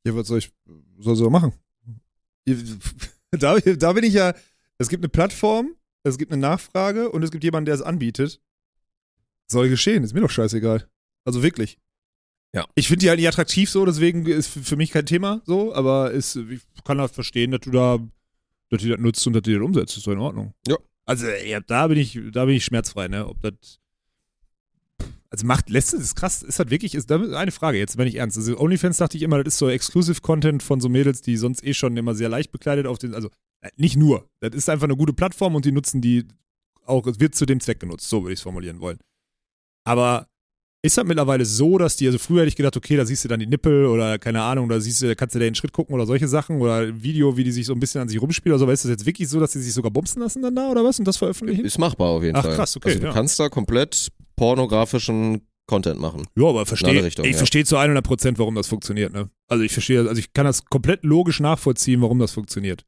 Ja, 0.06 0.15
was 0.15 0.27
soll 0.27 0.40
ich 0.40 0.52
soll 0.99 1.15
so 1.15 1.30
machen? 1.30 1.53
Da, 3.32 3.60
da 3.60 3.91
bin 3.91 4.06
ich 4.06 4.14
ja, 4.14 4.34
es 4.77 4.88
gibt 4.88 5.03
eine 5.03 5.10
Plattform, 5.10 5.76
es 6.03 6.18
gibt 6.18 6.32
eine 6.32 6.40
Nachfrage 6.40 7.10
und 7.11 7.22
es 7.22 7.32
gibt 7.32 7.44
jemanden, 7.44 7.65
der 7.65 7.76
es 7.76 7.82
anbietet. 7.82 8.40
Soll 9.48 9.68
geschehen, 9.68 10.06
ist 10.06 10.14
mir 10.14 10.22
doch 10.22 10.30
scheißegal. 10.30 10.88
Also 11.26 11.44
wirklich. 11.44 11.77
Ja. 12.53 12.65
Ich 12.76 12.88
finde 12.88 13.02
die 13.02 13.10
halt 13.10 13.19
nicht 13.19 13.27
attraktiv 13.27 13.69
so, 13.69 13.86
deswegen 13.86 14.26
ist 14.26 14.48
für 14.48 14.61
für 14.61 14.77
mich 14.77 14.91
kein 14.91 15.06
Thema 15.06 15.41
so, 15.45 15.76
aber 15.76 16.11
ist, 16.11 16.38
ich 16.38 16.61
kann 16.86 16.98
das 16.98 17.11
verstehen, 17.11 17.52
dass 17.52 17.60
du 17.61 17.72
da, 17.72 17.99
dass 18.69 18.82
die 18.82 18.88
das 18.88 18.99
nutzt 18.99 19.27
und 19.27 19.34
dass 19.34 19.44
die 19.44 19.53
das 19.53 19.61
umsetzt, 19.61 19.98
ist 19.98 20.07
doch 20.07 20.14
in 20.14 20.19
Ordnung. 20.19 20.53
Ja. 20.65 20.77
Also, 21.06 21.27
ja, 21.27 21.60
da 21.60 21.88
bin 21.88 21.98
ich, 21.98 22.18
da 22.32 22.45
bin 22.45 22.56
ich 22.56 22.64
schmerzfrei, 22.64 23.10
ne, 23.10 23.27
ob 23.27 23.41
das, 23.41 23.80
also 25.30 25.46
macht, 25.46 25.70
lässt 25.70 25.94
es, 25.94 26.02
ist 26.02 26.16
krass, 26.16 26.44
ist 26.44 26.60
das 26.60 26.70
wirklich, 26.70 26.96
ist 26.96 27.12
eine 27.12 27.52
Frage 27.52 27.78
jetzt, 27.78 27.98
wenn 27.98 28.08
ich 28.08 28.16
ernst. 28.16 28.38
Also 28.38 28.58
OnlyFans 28.58 28.98
dachte 28.98 29.18
ich 29.18 29.24
immer, 29.24 29.44
das 29.44 29.56
ist 29.56 29.58
so 29.58 29.70
Exclusive 29.70 30.22
Content 30.22 30.64
von 30.64 30.80
so 30.80 30.88
Mädels, 30.88 31.22
die 31.22 31.36
sonst 31.36 31.64
eh 31.64 31.74
schon 31.74 31.98
immer 31.98 32.16
sehr 32.16 32.30
leicht 32.30 32.52
bekleidet 32.52 32.88
auf 32.88 32.98
den, 32.98 33.14
also 33.14 33.30
äh, 33.62 33.70
nicht 33.76 33.98
nur, 33.98 34.30
das 34.40 34.54
ist 34.54 34.70
einfach 34.70 34.86
eine 34.86 34.96
gute 34.96 35.14
Plattform 35.14 35.56
und 35.56 35.66
die 35.66 35.72
nutzen 35.72 36.02
die 36.02 36.26
auch, 36.86 37.06
es 37.08 37.20
wird 37.20 37.36
zu 37.36 37.46
dem 37.46 37.60
Zweck 37.60 37.80
genutzt, 37.80 38.08
so 38.08 38.24
würde 38.24 38.34
ich 38.34 38.40
es 38.40 38.44
formulieren 38.44 38.80
wollen. 38.80 39.00
Aber 39.84 40.28
ist 40.86 40.98
das 40.98 41.06
mittlerweile 41.06 41.45
so, 41.45 41.78
dass 41.78 41.95
die, 41.95 42.06
also 42.06 42.20
früher 42.20 42.41
hätte 42.41 42.49
ich 42.49 42.56
gedacht, 42.56 42.78
okay, 42.78 42.95
da 42.95 43.06
siehst 43.06 43.24
du 43.24 43.28
dann 43.28 43.40
die 43.40 43.48
Nippel 43.48 43.86
oder 43.86 44.20
keine 44.20 44.41
Ahnung, 44.41 44.70
da 44.70 44.80
siehst 44.80 45.02
du, 45.02 45.07
da 45.07 45.16
kannst 45.16 45.34
du 45.36 45.40
den 45.40 45.56
Schritt 45.56 45.74
gucken 45.74 45.95
oder 45.95 46.06
solche 46.06 46.28
Sachen 46.28 46.62
oder 46.62 46.78
ein 46.78 47.02
Video, 47.02 47.36
wie 47.38 47.44
die 47.44 47.52
sich 47.52 47.66
so 47.66 47.74
ein 47.74 47.80
bisschen 47.80 48.02
an 48.02 48.10
sich 48.10 48.22
rumspielen 48.22 48.53
oder 48.53 48.60
so, 48.60 48.66
aber 48.66 48.74
ist 48.74 48.86
das 48.86 48.91
jetzt 48.91 49.06
wirklich 49.06 49.28
so, 49.28 49.40
dass 49.40 49.53
die 49.53 49.60
sich 49.60 49.74
sogar 49.74 49.91
bumsen 49.91 50.22
lassen 50.22 50.41
dann 50.41 50.56
da 50.56 50.70
oder 50.70 50.84
was 50.84 50.99
und 50.99 51.06
das 51.06 51.18
veröffentlichen? 51.18 51.66
Ist 51.66 51.80
machbar 51.80 52.10
auf 52.10 52.24
jeden 52.24 52.36
Ach, 52.36 52.44
Fall. 52.44 52.56
krass, 52.56 52.76
okay, 52.78 52.90
Also 52.90 52.99
du 53.02 53.07
ja. 53.07 53.14
kannst 53.14 53.40
da 53.40 53.49
komplett 53.49 54.10
pornografischen 54.36 55.41
Content 55.68 55.99
machen. 55.99 56.28
Ja, 56.38 56.45
aber 56.45 56.66
verstehe, 56.66 57.03
Richtungen, 57.03 57.28
ich 57.28 57.34
ja. 57.34 57.38
verstehe 57.38 57.66
zu 57.66 57.78
100 57.78 58.06
Prozent, 58.06 58.38
warum 58.38 58.53
das 58.53 58.68
funktioniert. 58.68 59.14
Ne? 59.14 59.30
Also 59.48 59.64
ich 59.64 59.72
verstehe, 59.72 60.07
also 60.07 60.20
ich 60.20 60.34
kann 60.34 60.45
das 60.45 60.66
komplett 60.66 61.03
logisch 61.03 61.40
nachvollziehen, 61.40 62.02
warum 62.02 62.20
das 62.20 62.32
funktioniert. 62.32 62.86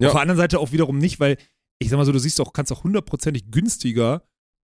Ja. 0.00 0.08
Auf 0.08 0.14
der 0.14 0.22
anderen 0.22 0.38
Seite 0.38 0.58
auch 0.58 0.72
wiederum 0.72 0.98
nicht, 0.98 1.20
weil 1.20 1.36
ich 1.78 1.90
sag 1.90 1.98
mal 1.98 2.06
so, 2.06 2.12
du 2.12 2.18
siehst 2.18 2.40
auch, 2.40 2.52
kannst 2.52 2.72
auch 2.72 2.84
hundertprozentig 2.84 3.50
günstiger, 3.50 4.22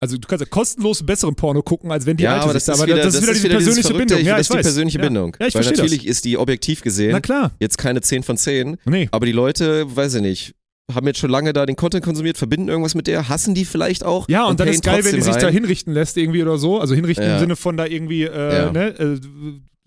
also 0.02 0.18
du 0.18 0.28
kannst 0.28 0.42
ja 0.44 0.50
kostenlos 0.50 1.04
besseren 1.06 1.36
Porno 1.36 1.62
gucken, 1.62 1.92
als 1.92 2.06
wenn 2.06 2.18
die 2.18 2.24
ja, 2.24 2.34
alte 2.34 2.44
aber 2.46 2.54
das 2.54 2.68
ist 2.68 2.80
da- 2.80 2.86
wieder, 2.86 2.98
das 2.98 3.14
ist 3.16 3.22
wieder 3.22 3.34
diese 3.34 3.48
dieses 3.48 3.64
persönliche 3.66 3.88
Verrückte, 3.90 4.16
Bindung. 4.16 4.20
Ich, 4.22 4.26
Ja, 4.28 4.38
das 4.38 4.50
ist 4.50 4.54
die 4.54 4.62
persönliche 4.62 4.98
ja. 4.98 5.04
Bindung. 5.06 5.38
Ja, 5.40 5.48
ich 5.48 5.54
Weil 5.56 5.64
verstehe 5.64 5.84
natürlich 5.84 6.08
ist 6.08 6.26
die 6.26 6.38
objektiv 6.38 6.82
gesehen 6.82 7.12
Na 7.12 7.20
klar. 7.22 7.52
jetzt 7.60 7.78
keine 7.78 8.02
10 8.02 8.24
von 8.24 8.36
10, 8.38 8.78
Nee. 8.86 9.08
aber 9.12 9.26
die 9.26 9.32
Leute, 9.32 9.96
weiß 9.96 10.16
ich 10.16 10.22
nicht, 10.22 10.56
haben 10.92 11.06
jetzt 11.08 11.20
schon 11.20 11.30
lange 11.30 11.54
da 11.54 11.66
den 11.66 11.76
Content 11.76 12.04
konsumiert, 12.04 12.38
verbinden 12.38 12.68
irgendwas 12.68 12.96
mit 12.96 13.08
der, 13.08 13.30
hassen 13.30 13.54
die 13.56 13.64
vielleicht 13.64 14.04
auch. 14.04 14.28
Ja, 14.28 14.46
und, 14.46 14.60
dann 14.60 14.66
payen 14.66 14.76
ist 14.76 14.84
geil, 14.84 15.06
wenn 15.06 15.16
die 15.16 15.22
sich 15.22 15.36
da 15.36 15.46
rein. 15.46 15.54
hinrichten 15.54 15.94
lässt 15.94 16.18
irgendwie 16.18 16.42
oder 16.42 16.58
so. 16.58 16.80
Also 16.82 16.96
hinrichten 16.96 17.24
Ja. 17.26 17.36
im 17.36 17.40
Sinne 17.40 17.56
von 17.56 17.78
da 17.78 17.86
irgendwie, 17.86 18.24
äh, 18.24 18.54
Ja. 18.56 18.72
ne, 18.72 18.88
äh, 19.00 19.20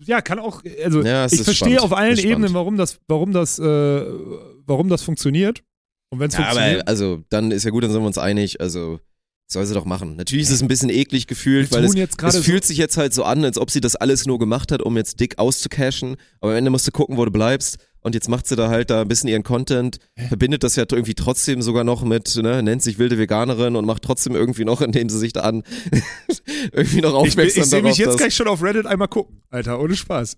ja, 0.03 0.21
kann 0.21 0.39
auch, 0.39 0.61
also 0.83 1.01
ich 1.03 1.41
verstehe 1.43 1.53
spannend. 1.53 1.79
auf 1.81 1.93
allen. 1.95 2.17
Ebenen, 2.17 2.53
warum 2.53 2.77
das, 2.77 2.99
warum 3.07 3.33
das, 3.33 3.59
äh, 3.59 4.01
warum 4.65 4.89
das 4.89 5.03
funktioniert. 5.03 5.61
Und 6.09 6.19
wenn 6.19 6.29
es 6.29 6.35
funktioniert. 6.35 6.81
aber 6.81 6.87
also 6.89 7.21
dann 7.29 7.51
ist 7.51 7.65
ja 7.65 7.71
gut, 7.71 7.83
dann 7.83 7.91
sind 7.91 8.01
wir 8.01 8.07
uns 8.07 8.17
einig. 8.17 8.61
Also 8.61 8.99
soll 9.47 9.65
sie 9.65 9.73
doch 9.73 9.85
machen. 9.85 10.15
Natürlich 10.15 10.45
ist 10.45 10.51
es 10.51 10.61
ein 10.61 10.67
bisschen 10.67 10.89
eklig 10.89 11.27
gefühlt, 11.27 11.71
weil 11.71 11.83
es, 11.85 11.93
es 11.95 12.37
fühlt 12.39 12.65
sich 12.65 12.77
jetzt 12.77 12.97
halt 12.97 13.13
so 13.13 13.23
an, 13.23 13.43
als 13.45 13.57
ob 13.57 13.69
sie 13.71 13.81
das 13.81 13.95
alles 13.95 14.25
nur 14.25 14.39
gemacht 14.39 14.71
hat, 14.71 14.81
um 14.81 14.97
jetzt 14.97 15.19
dick 15.19 15.37
auszucashen. 15.37 16.15
Aber 16.41 16.51
am 16.51 16.57
Ende 16.57 16.71
musst 16.71 16.87
du 16.87 16.91
gucken, 16.91 17.17
wo 17.17 17.25
du 17.25 17.31
bleibst. 17.31 17.77
Und 18.01 18.13
jetzt 18.13 18.29
macht 18.29 18.45
sie 18.45 18.55
da 18.55 18.69
halt 18.69 18.91
da 18.91 19.01
ein 19.01 19.07
bisschen 19.07 19.29
ihren 19.29 19.41
Content, 19.41 19.97
verbindet 20.27 20.61
das 20.63 20.75
ja 20.75 20.83
irgendwie 20.91 21.15
trotzdem 21.15 21.63
sogar 21.63 21.83
noch 21.83 22.03
mit, 22.03 22.35
ne, 22.35 22.61
nennt 22.61 22.83
sich 22.83 22.99
wilde 22.99 23.17
Veganerin 23.17 23.75
und 23.75 23.85
macht 23.85 24.03
trotzdem 24.03 24.35
irgendwie 24.35 24.63
noch, 24.63 24.81
indem 24.81 25.09
sie 25.09 25.17
sich 25.17 25.33
da 25.33 25.41
an 25.41 25.63
irgendwie 26.71 27.01
noch 27.01 27.23
Ich, 27.25 27.35
bin- 27.35 27.45
aufmerksam 27.45 27.63
ich 27.63 27.69
sehe 27.69 27.81
mich 27.81 27.97
jetzt 27.97 28.17
gleich 28.17 28.35
schon 28.35 28.47
auf 28.47 28.61
Reddit 28.61 28.85
einmal 28.85 29.07
gucken, 29.07 29.41
Alter, 29.49 29.79
ohne 29.79 29.95
Spaß. 29.95 30.37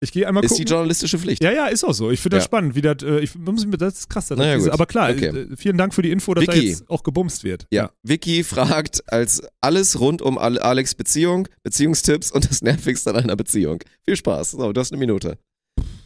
Ich 0.00 0.12
gehe 0.12 0.28
einmal 0.28 0.44
Ist 0.44 0.50
gucken. 0.50 0.64
die 0.64 0.70
journalistische 0.70 1.18
Pflicht. 1.18 1.42
ja, 1.42 1.50
ja, 1.50 1.66
ist 1.66 1.82
auch 1.82 1.92
so. 1.92 2.10
Ich 2.12 2.20
finde 2.20 2.36
das 2.36 2.44
Ja. 2.44 2.48
spannend, 2.48 2.76
wie 2.76 2.82
das, 2.82 3.02
äh, 3.02 3.18
ich 3.18 3.34
muss 3.34 3.66
mir, 3.66 3.76
das 3.78 3.98
ist 4.00 4.08
krass. 4.10 4.28
Das 4.28 4.38
Naja, 4.38 4.56
gut. 4.56 4.68
aber 4.70 4.86
klar, 4.86 5.10
Okay. 5.10 5.26
äh, 5.26 5.56
vielen 5.56 5.76
Dank 5.76 5.92
für 5.92 6.02
die 6.02 6.10
Info, 6.12 6.34
dass 6.34 6.44
da 6.46 6.52
Vicky. 6.54 6.68
jetzt 6.68 6.88
auch 6.88 7.02
gebumst 7.02 7.42
wird. 7.42 7.66
Ja. 7.72 7.90
Vicky 8.04 8.44
fragt 8.44 9.02
als 9.12 9.42
alles 9.60 9.98
rund 9.98 10.22
um 10.22 10.38
Ale- 10.38 10.62
Alex 10.62 10.94
Beziehung, 10.94 11.48
Beziehungstipps 11.64 12.30
und 12.30 12.48
das 12.48 12.62
Nervigste 12.62 13.10
an 13.10 13.16
einer 13.16 13.34
Beziehung. 13.36 13.80
Viel 14.04 14.14
Spaß. 14.16 14.52
So, 14.52 14.72
du 14.72 14.80
hast 14.80 14.92
eine 14.92 15.00
Minute. 15.00 15.36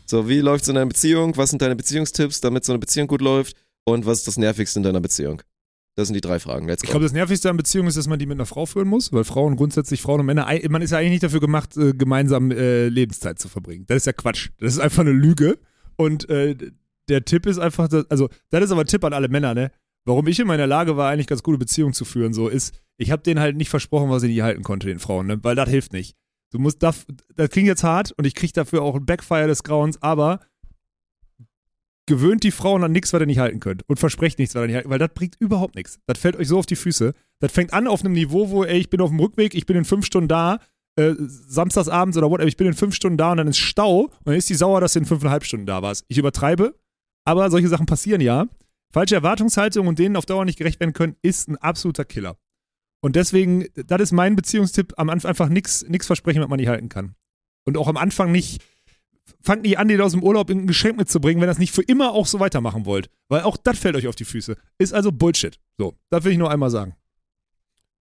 So, 0.06 0.26
wie 0.28 0.40
läuft's 0.40 0.68
in 0.68 0.74
deiner 0.74 0.86
Beziehung? 0.86 1.36
Was 1.36 1.50
sind 1.50 1.60
deine 1.60 1.76
Beziehungstipps, 1.76 2.40
damit 2.40 2.64
so 2.64 2.72
eine 2.72 2.78
Beziehung 2.78 3.06
gut 3.08 3.20
läuft? 3.20 3.56
Und 3.84 4.06
was 4.06 4.18
ist 4.18 4.26
das 4.28 4.36
Nervigste 4.38 4.78
in 4.78 4.84
deiner 4.84 5.00
Beziehung? 5.00 5.42
Das 5.94 6.08
sind 6.08 6.14
die 6.14 6.20
drei 6.22 6.38
Fragen. 6.38 6.66
Let's 6.66 6.82
Ich 6.82 6.88
go. 6.88 6.92
glaube, 6.92 7.04
das 7.04 7.12
Nervigste 7.12 7.50
an 7.50 7.56
Beziehungen 7.56 7.88
ist, 7.88 7.98
dass 7.98 8.08
man 8.08 8.18
die 8.18 8.26
mit 8.26 8.36
einer 8.36 8.46
Frau 8.46 8.64
führen 8.64 8.88
muss, 8.88 9.12
weil 9.12 9.24
Frauen 9.24 9.56
grundsätzlich, 9.56 10.00
Frauen 10.00 10.20
und 10.20 10.26
Männer, 10.26 10.48
man 10.70 10.80
ist 10.80 10.90
ja 10.90 10.98
eigentlich 10.98 11.10
nicht 11.10 11.22
dafür 11.22 11.40
gemacht, 11.40 11.76
äh, 11.76 11.92
gemeinsam 11.92 12.50
äh, 12.50 12.88
Lebenszeit 12.88 13.38
zu 13.38 13.48
verbringen. 13.48 13.84
Das 13.88 13.98
ist 13.98 14.06
ja 14.06 14.12
Quatsch. 14.12 14.50
Das 14.58 14.72
ist 14.72 14.78
einfach 14.78 15.00
eine 15.02 15.12
Lüge. 15.12 15.58
Und 15.96 16.28
äh, 16.30 16.56
der 17.08 17.24
Tipp 17.24 17.46
ist 17.46 17.58
einfach, 17.58 17.88
dass, 17.88 18.10
also, 18.10 18.28
das 18.50 18.64
ist 18.64 18.70
aber 18.70 18.82
ein 18.82 18.86
Tipp 18.86 19.04
an 19.04 19.12
alle 19.12 19.28
Männer, 19.28 19.54
ne? 19.54 19.70
Warum 20.04 20.26
ich 20.26 20.40
immer 20.40 20.54
in 20.54 20.58
der 20.58 20.66
Lage 20.66 20.96
war, 20.96 21.10
eigentlich 21.10 21.26
ganz 21.28 21.42
gute 21.42 21.58
Beziehungen 21.58 21.92
zu 21.92 22.04
führen, 22.04 22.32
so 22.32 22.48
ist, 22.48 22.74
ich 22.96 23.10
habe 23.10 23.22
denen 23.22 23.38
halt 23.38 23.56
nicht 23.56 23.68
versprochen, 23.70 24.10
was 24.10 24.22
ich 24.22 24.30
nicht 24.30 24.42
halten 24.42 24.62
konnte, 24.62 24.86
den 24.86 24.98
Frauen, 24.98 25.26
ne? 25.26 25.38
Weil 25.44 25.54
das 25.54 25.68
hilft 25.68 25.92
nicht. 25.92 26.16
Du 26.50 26.58
musst, 26.58 26.82
das, 26.82 27.06
das 27.36 27.50
klingt 27.50 27.68
jetzt 27.68 27.84
hart 27.84 28.12
und 28.12 28.26
ich 28.26 28.34
kriege 28.34 28.52
dafür 28.52 28.82
auch 28.82 28.94
ein 28.94 29.06
Backfire 29.06 29.46
des 29.46 29.62
Grauens, 29.62 30.02
aber 30.02 30.40
gewöhnt 32.06 32.42
die 32.42 32.50
Frauen 32.50 32.82
an 32.84 32.92
nichts, 32.92 33.12
was 33.12 33.20
ihr 33.20 33.26
nicht 33.26 33.38
halten 33.38 33.60
könnt. 33.60 33.82
Und 33.88 33.98
versprecht 33.98 34.38
nichts, 34.38 34.54
was 34.54 34.62
ihr 34.62 34.66
nicht 34.66 34.76
halten 34.76 34.90
weil 34.90 34.98
das 34.98 35.10
bringt 35.14 35.36
überhaupt 35.38 35.74
nichts. 35.74 35.98
Das 36.06 36.18
fällt 36.18 36.36
euch 36.36 36.48
so 36.48 36.58
auf 36.58 36.66
die 36.66 36.76
Füße. 36.76 37.14
Das 37.40 37.52
fängt 37.52 37.72
an 37.72 37.86
auf 37.86 38.04
einem 38.04 38.14
Niveau, 38.14 38.50
wo, 38.50 38.64
ey, 38.64 38.78
ich 38.78 38.90
bin 38.90 39.00
auf 39.00 39.10
dem 39.10 39.20
Rückweg, 39.20 39.54
ich 39.54 39.66
bin 39.66 39.76
in 39.76 39.84
fünf 39.84 40.06
Stunden 40.06 40.28
da, 40.28 40.58
äh, 40.96 41.14
samstagsabends 41.18 42.16
oder 42.16 42.30
whatever, 42.30 42.48
ich 42.48 42.56
bin 42.56 42.66
in 42.66 42.74
fünf 42.74 42.94
Stunden 42.94 43.16
da 43.16 43.32
und 43.32 43.38
dann 43.38 43.48
ist 43.48 43.58
Stau 43.58 44.02
und 44.02 44.26
dann 44.26 44.34
ist 44.34 44.48
die 44.50 44.54
sauer, 44.54 44.80
dass 44.80 44.92
du 44.92 45.00
in 45.00 45.06
fünfeinhalb 45.06 45.44
Stunden 45.44 45.66
da 45.66 45.82
warst. 45.82 46.04
Ich 46.08 46.18
übertreibe, 46.18 46.74
aber 47.24 47.50
solche 47.50 47.68
Sachen 47.68 47.86
passieren 47.86 48.20
ja. 48.20 48.46
Falsche 48.92 49.14
Erwartungshaltung 49.14 49.86
und 49.86 49.98
denen 49.98 50.16
auf 50.16 50.26
Dauer 50.26 50.44
nicht 50.44 50.58
gerecht 50.58 50.80
werden 50.80 50.92
können, 50.92 51.16
ist 51.22 51.48
ein 51.48 51.56
absoluter 51.56 52.04
Killer. 52.04 52.36
Und 53.00 53.16
deswegen, 53.16 53.66
das 53.74 54.00
ist 54.02 54.12
mein 54.12 54.36
Beziehungstipp, 54.36 54.92
am 54.96 55.08
Anfang 55.08 55.30
einfach 55.30 55.48
nichts 55.48 55.84
versprechen, 56.06 56.42
was 56.42 56.48
man 56.48 56.60
nicht 56.60 56.68
halten 56.68 56.88
kann. 56.88 57.14
Und 57.64 57.76
auch 57.76 57.88
am 57.88 57.96
Anfang 57.96 58.30
nicht, 58.30 58.62
fangt 59.40 59.62
nicht 59.62 59.78
an, 59.78 59.88
den 59.88 60.00
aus 60.00 60.12
dem 60.12 60.22
Urlaub 60.22 60.50
in 60.50 60.60
ein 60.60 60.66
Geschenk 60.66 60.96
mitzubringen, 60.96 61.40
wenn 61.40 61.46
ihr 61.48 61.52
das 61.52 61.58
nicht 61.58 61.72
für 61.72 61.82
immer 61.82 62.12
auch 62.12 62.26
so 62.26 62.40
weitermachen 62.40 62.86
wollt. 62.86 63.08
Weil 63.28 63.42
auch 63.42 63.56
das 63.56 63.78
fällt 63.78 63.96
euch 63.96 64.06
auf 64.08 64.14
die 64.14 64.24
Füße. 64.24 64.56
Ist 64.78 64.92
also 64.94 65.12
Bullshit. 65.12 65.58
So, 65.78 65.94
das 66.10 66.24
will 66.24 66.32
ich 66.32 66.38
nur 66.38 66.50
einmal 66.50 66.70
sagen. 66.70 66.94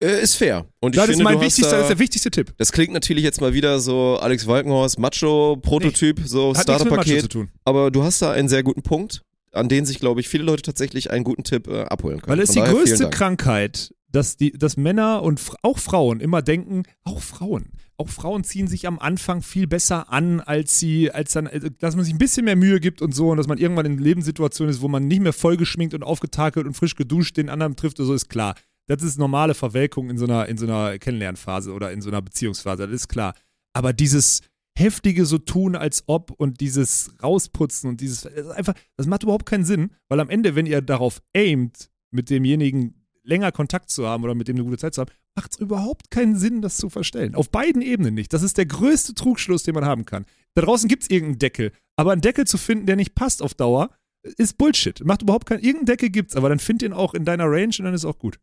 Äh, 0.02 0.22
ist 0.22 0.36
fair. 0.36 0.66
Und 0.82 0.96
ich 0.96 0.98
Das 0.98 1.06
finde, 1.06 1.20
ist 1.20 1.24
mein 1.24 1.34
du 1.34 1.40
hast 1.40 1.46
wichtigster, 1.46 1.72
da, 1.72 1.78
das 1.78 1.86
ist 1.86 1.90
der 1.90 2.00
wichtigste 2.00 2.32
Tipp. 2.32 2.54
das 2.58 2.72
klingt 2.72 2.94
natürlich 2.94 3.24
jetzt 3.24 3.40
mal 3.42 3.54
wieder 3.54 3.80
so 3.80 4.18
Alex 4.18 4.48
Walkenhorst, 4.48 5.00
Macho-Prototyp, 5.00 6.22
so 6.26 6.54
Starterpaket. 6.54 7.30
tun. 7.32 7.50
Aber 7.64 7.90
du 7.92 8.04
hast 8.04 8.22
da 8.22 8.32
einen 8.32 8.50
sehr 8.50 8.64
guten 8.64 8.82
Punkt, 8.82 9.22
an 9.52 9.70
den 9.70 9.86
sich, 9.86 10.00
glaube 10.00 10.20
ich, 10.20 10.28
viele 10.28 10.44
Leute 10.44 10.64
tatsächlich 10.64 11.12
einen 11.12 11.24
guten 11.24 11.44
Tipp 11.44 11.68
äh, 11.68 11.84
abholen 11.84 12.22
können. 12.22 12.32
Weil 12.38 12.44
es 12.44 12.50
ist 12.50 12.56
die 12.56 12.62
größte. 12.62 13.10
Krankheit, 13.12 13.94
dass, 14.10 14.36
die, 14.36 14.52
dass 14.52 14.78
Männer 14.78 15.22
und 15.22 15.40
auch 15.62 15.78
Frauen 15.78 16.20
immer 16.20 16.42
denken, 16.42 16.84
auch 17.04 17.22
Frauen, 17.22 17.72
auch 18.04 18.10
Frauen 18.10 18.44
ziehen 18.44 18.68
sich 18.68 18.86
am 18.86 19.00
Anfang 19.00 19.42
viel 19.42 19.66
besser 19.66 20.12
an, 20.12 20.42
als 20.42 20.78
sie, 20.78 21.10
als 21.12 21.32
dann, 21.32 21.48
also, 21.48 21.70
dass 21.70 21.96
man 21.96 22.04
sich 22.04 22.14
ein 22.14 22.18
bisschen 22.18 22.46
mehr 22.46 22.58
Mühe 22.58 22.80
gibt 22.80 23.02
und 23.02 23.16
so 23.16 23.30
und 23.30 23.38
dass 23.38 23.48
man 23.48 23.58
irgendwann 23.58 23.86
in 23.86 23.98
Lebenssituationen 23.98 24.74
ist, 24.74 24.82
wo 24.82 24.90
man 24.90 25.08
nicht 25.08 25.22
mehr 25.22 25.34
vollgeschminkt 25.34 25.94
und 25.94 26.04
aufgetakelt 26.04 26.68
und 26.68 26.74
frisch 26.74 26.96
geduscht 26.96 27.38
den 27.38 27.50
anderen 27.50 27.76
trifft 27.76 28.00
oder 28.00 28.08
so, 28.08 28.14
ist 28.14 28.30
klar. 28.30 28.56
Das 28.88 29.02
ist 29.02 29.18
normale 29.18 29.54
Verwelkung 29.54 30.10
in 30.10 30.18
so 30.18 30.26
einer, 30.26 30.48
in 30.48 30.58
so 30.58 30.66
einer 30.66 31.00
Kennenlernphase 31.00 31.72
oder 31.72 31.92
in 31.94 32.02
so 32.02 32.10
einer 32.10 32.22
Beziehungsphase, 32.22 32.86
das 32.86 32.94
ist 32.94 33.08
klar. 33.08 33.34
Aber 33.72 33.94
dieses 33.94 34.42
heftige 34.78 35.26
so 35.26 35.38
tun, 35.38 35.76
als 35.76 36.04
ob 36.08 36.32
und 36.32 36.60
dieses 36.60 37.16
rausputzen 37.24 37.90
und 37.90 38.02
dieses, 38.02 38.24
das 38.24 38.50
einfach, 38.50 38.74
das 38.98 39.08
macht 39.08 39.24
überhaupt 39.24 39.46
keinen 39.46 39.66
Sinn, 39.66 39.92
weil 40.10 40.20
am 40.20 40.30
Ende, 40.30 40.56
wenn 40.56 40.66
ihr 40.66 40.82
darauf 40.82 41.22
aimt, 41.34 41.90
mit 42.12 42.30
demjenigen 42.30 43.06
länger 43.24 43.52
Kontakt 43.52 43.90
zu 43.90 44.08
haben 44.08 44.24
oder 44.24 44.36
mit 44.36 44.48
dem 44.48 44.58
eine 44.58 44.66
gute 44.66 44.78
Zeit 44.78 44.94
zu 44.94 45.02
haben, 45.02 45.12
macht 45.36 45.54
es 45.54 45.60
überhaupt 45.60 46.12
keinen 46.12 46.38
Sinn, 46.38 46.62
das 46.62 46.78
zu 46.78 46.90
verstellen. 46.90 47.36
Auf 47.36 47.50
beiden 47.50 47.82
Ebenen 47.82 48.14
nicht. 48.14 48.34
Das 48.34 48.44
ist 48.44 48.58
der 48.58 48.66
größte 48.66 49.14
Trugschluss, 49.16 49.64
den 49.64 49.74
man 49.76 49.86
haben 49.86 50.06
kann. 50.06 50.26
Da 50.56 50.62
draußen 50.62 50.88
gibt 50.88 51.04
es 51.04 51.10
irgendeinen 51.10 51.40
Deckel, 51.40 51.72
aber 51.96 52.12
einen 52.12 52.22
Deckel 52.22 52.46
zu 52.46 52.58
finden, 52.58 52.86
der 52.86 52.96
nicht 52.96 53.16
passt 53.16 53.42
auf 53.42 53.54
Dauer, 53.54 53.90
ist 54.38 54.58
Bullshit. 54.58 55.04
Macht 55.04 55.22
überhaupt 55.24 55.48
keinen. 55.48 55.60
Irgendeinen 55.60 55.86
Deckel 55.88 56.10
gibt's, 56.10 56.36
aber 56.36 56.50
dann 56.50 56.60
find 56.60 56.82
ihn 56.84 56.94
auch 56.94 57.14
in 57.14 57.26
deiner 57.26 57.46
Range 57.46 57.74
und 57.80 57.86
dann 57.86 57.94
ist 57.94 58.06
auch 58.06 58.20
gut. 58.20 58.40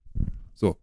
So, 0.55 0.77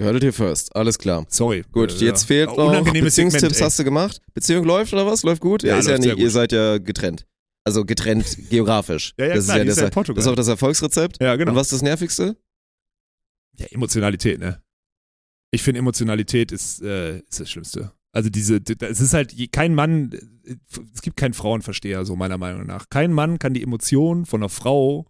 You 0.00 0.06
heard 0.06 0.16
it 0.16 0.22
here 0.22 0.32
first. 0.32 0.74
Alles 0.74 0.98
klar. 0.98 1.26
sorry. 1.28 1.62
Gut, 1.72 2.00
Äh, 2.00 2.06
jetzt 2.06 2.24
fehlt 2.24 2.48
ja. 2.56 2.56
noch 2.56 2.84
Beziehungstipps 2.90 3.40
Segment, 3.40 3.60
hast 3.60 3.78
du 3.78 3.84
gemacht. 3.84 4.22
Beziehung 4.32 4.64
läuft 4.64 4.92
oder 4.94 5.04
was? 5.06 5.22
Läuft 5.24 5.42
gut? 5.42 5.62
Ja, 5.62 5.76
ist 5.78 5.86
ja 5.86 5.92
läuft 5.92 6.04
sehr 6.04 6.14
nicht, 6.14 6.22
ihr 6.22 6.30
seid 6.30 6.52
ja 6.52 6.78
getrennt. 6.78 7.26
Also 7.64 7.84
getrennt 7.84 8.24
geografisch. 8.50 9.12
Ja, 9.18 9.26
ja, 9.26 9.34
das 9.34 9.44
klar, 9.44 9.56
ist 9.56 9.58
ja 9.58 9.64
die 9.64 9.70
ist 9.70 9.76
das, 9.76 9.82
ja 9.84 9.90
Portugal. 9.90 10.16
das 10.16 10.24
ist 10.24 10.30
auch 10.32 10.36
das 10.36 10.48
Erfolgsrezept. 10.48 11.22
Ja, 11.22 11.36
genau. 11.36 11.50
Und 11.50 11.56
was 11.56 11.66
ist 11.66 11.72
das 11.74 11.82
Nervigste? 11.82 12.36
Ja, 13.58 13.66
Emotionalität, 13.66 14.40
ne? 14.40 14.62
Ich 15.50 15.62
finde, 15.62 15.78
Emotionalität 15.78 16.52
ist, 16.52 16.82
äh, 16.82 17.18
ist 17.18 17.40
das 17.40 17.50
Schlimmste. 17.50 17.92
Also 18.12 18.28
diese, 18.28 18.60
es 18.80 19.00
ist 19.00 19.14
halt, 19.14 19.34
kein 19.52 19.74
Mann, 19.74 20.12
äh, 20.44 20.56
es 20.94 21.02
gibt 21.02 21.16
keinen 21.16 21.34
Frauenversteher, 21.34 22.04
so 22.04 22.16
meiner 22.16 22.38
Meinung 22.38 22.66
nach. 22.66 22.88
Kein 22.90 23.12
Mann 23.12 23.38
kann 23.38 23.54
die 23.54 23.62
Emotionen 23.62 24.26
von 24.26 24.40
einer 24.40 24.48
Frau 24.48 25.06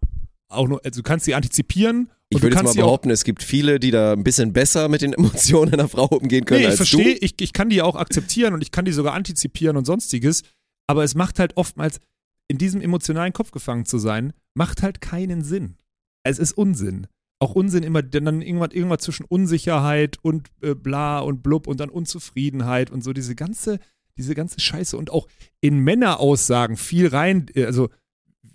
auch 0.49 0.69
nur, 0.69 0.85
also 0.85 1.01
du 1.01 1.03
kannst 1.03 1.25
sie 1.25 1.35
antizipieren. 1.35 2.11
Ich 2.29 2.37
und 2.37 2.43
würde 2.43 2.57
jetzt 2.57 2.65
mal 2.65 2.75
behaupten, 2.75 3.11
es 3.11 3.25
gibt 3.25 3.43
viele, 3.43 3.81
die 3.81 3.91
da 3.91 4.13
ein 4.13 4.25
bisschen 4.25 4.53
besser 4.53 4.89
mit 4.89 5.03
den 5.03 5.13
Emotionen 5.15 5.73
einer 5.75 5.89
Frau 5.89 6.07
umgehen 6.07 6.45
können 6.45 6.61
Nee, 6.61 6.67
ich 6.67 6.71
als 6.71 6.77
verstehe, 6.77 7.15
du. 7.15 7.25
ich, 7.25 7.35
ich 7.41 7.53
kann 7.53 7.71
die 7.71 7.83
auch 7.83 7.97
akzeptieren 7.97 8.55
und 8.55 8.63
ich 8.63 8.71
kann 8.71 8.85
die 8.85 8.93
sogar 8.93 9.15
antizipieren 9.15 9.77
und 9.77 9.85
sonstiges, 9.85 10.43
aber 10.87 11.05
es 11.05 11.15
macht 11.15 11.39
halt 11.39 11.57
oftmals, 11.57 12.01
in 12.49 12.59
diesem 12.59 12.81
emotionalen 12.81 13.33
Kopf 13.33 13.53
gefangen 13.53 13.85
zu 13.85 13.99
sein, 13.99 14.33
macht 14.55 14.83
halt 14.83 15.01
keinen 15.01 15.43
Sinn. 15.43 15.77
Es 16.25 16.39
ist 16.39 16.53
Unsinn. 16.53 17.07
Auch 17.43 17.55
Unsinn 17.55 17.83
immer, 17.83 18.03
denn 18.03 18.27
dann 18.27 18.43
irgendwas, 18.43 18.71
irgendwas 18.73 19.01
zwischen 19.01 19.25
Unsicherheit 19.25 20.19
und 20.23 20.49
äh, 20.63 20.75
bla 20.75 21.21
und 21.21 21.43
blub 21.43 21.67
und 21.67 21.81
dann 21.81 21.89
Unzufriedenheit 21.89 22.91
und 22.91 23.03
so 23.03 23.13
diese 23.15 23.35
ganze, 23.35 23.79
diese 24.19 24.35
ganze 24.35 24.61
Scheiße 24.61 24.97
und 24.97 25.11
auch 25.11 25.27
in 25.63 25.79
Männeraussagen 25.79 26.77
viel 26.77 27.09
rein, 27.09 27.47
äh, 27.55 27.65
also 27.65 27.89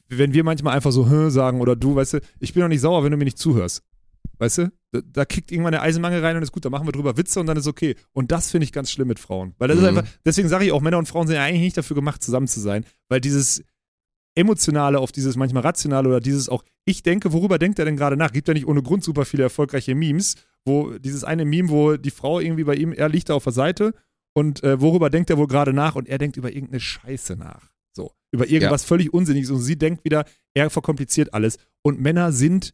wenn 0.07 0.33
wir 0.33 0.43
manchmal 0.43 0.75
einfach 0.75 0.91
so 0.91 1.09
"Hä" 1.09 1.29
sagen 1.31 1.61
oder 1.61 1.75
du, 1.75 1.95
weißt 1.95 2.13
du, 2.13 2.19
ich 2.39 2.53
bin 2.53 2.61
doch 2.61 2.67
nicht 2.69 2.81
sauer, 2.81 3.03
wenn 3.03 3.11
du 3.11 3.17
mir 3.17 3.25
nicht 3.25 3.39
zuhörst. 3.39 3.81
Weißt 4.37 4.57
du? 4.59 4.71
Da, 4.91 4.99
da 5.03 5.25
kickt 5.25 5.51
irgendwann 5.51 5.71
der 5.71 5.81
Eisenmangel 5.81 6.19
rein 6.23 6.35
und 6.37 6.43
ist 6.43 6.51
gut, 6.51 6.63
dann 6.65 6.71
machen 6.71 6.87
wir 6.87 6.91
drüber 6.91 7.17
Witze 7.17 7.39
und 7.39 7.47
dann 7.47 7.57
ist 7.57 7.67
okay. 7.67 7.95
Und 8.11 8.31
das 8.31 8.51
finde 8.51 8.65
ich 8.65 8.71
ganz 8.71 8.91
schlimm 8.91 9.07
mit 9.07 9.17
Frauen. 9.17 9.55
Weil 9.57 9.67
das 9.69 9.77
Mhm. 9.77 9.83
ist 9.83 9.89
einfach, 9.89 10.05
deswegen 10.25 10.47
sage 10.49 10.65
ich 10.65 10.71
auch, 10.73 10.81
Männer 10.81 10.97
und 10.99 11.07
Frauen 11.07 11.25
sind 11.25 11.37
ja 11.37 11.43
eigentlich 11.43 11.61
nicht 11.61 11.77
dafür 11.77 11.95
gemacht, 11.95 12.21
zusammen 12.21 12.47
zu 12.47 12.59
sein, 12.59 12.85
weil 13.09 13.19
dieses 13.21 13.63
Emotionale 14.35 14.99
auf 14.99 15.11
dieses 15.11 15.35
manchmal 15.37 15.63
Rationale 15.63 16.07
oder 16.09 16.19
dieses 16.19 16.49
auch, 16.49 16.63
ich 16.85 17.03
denke, 17.03 17.31
worüber 17.33 17.57
denkt 17.57 17.79
er 17.79 17.85
denn 17.85 17.95
gerade 17.95 18.17
nach? 18.17 18.31
Gibt 18.31 18.47
ja 18.47 18.53
nicht 18.53 18.67
ohne 18.67 18.83
Grund 18.83 19.03
super 19.03 19.25
viele 19.25 19.43
erfolgreiche 19.43 19.95
Memes, 19.95 20.35
wo 20.65 20.97
dieses 20.97 21.23
eine 21.23 21.45
Meme, 21.45 21.69
wo 21.69 21.95
die 21.95 22.11
Frau 22.11 22.39
irgendwie 22.39 22.63
bei 22.65 22.75
ihm, 22.75 22.91
er 22.91 23.09
liegt 23.09 23.29
da 23.29 23.33
auf 23.35 23.45
der 23.45 23.53
Seite 23.53 23.93
und 24.33 24.63
äh, 24.63 24.81
worüber 24.81 25.09
denkt 25.09 25.29
er 25.29 25.37
wohl 25.37 25.47
gerade 25.47 25.71
nach 25.73 25.95
und 25.95 26.09
er 26.09 26.17
denkt 26.17 26.35
über 26.37 26.51
irgendeine 26.51 26.81
Scheiße 26.81 27.35
nach. 27.37 27.69
So, 27.95 28.11
über 28.31 28.47
irgendwas 28.47 28.83
völlig 28.83 29.13
Unsinniges 29.13 29.49
und 29.51 29.61
sie 29.61 29.77
denkt 29.77 30.03
wieder, 30.03 30.25
er 30.53 30.69
verkompliziert 30.69 31.33
alles. 31.33 31.57
Und 31.81 32.01
Männer 32.01 32.33
sind, 32.33 32.73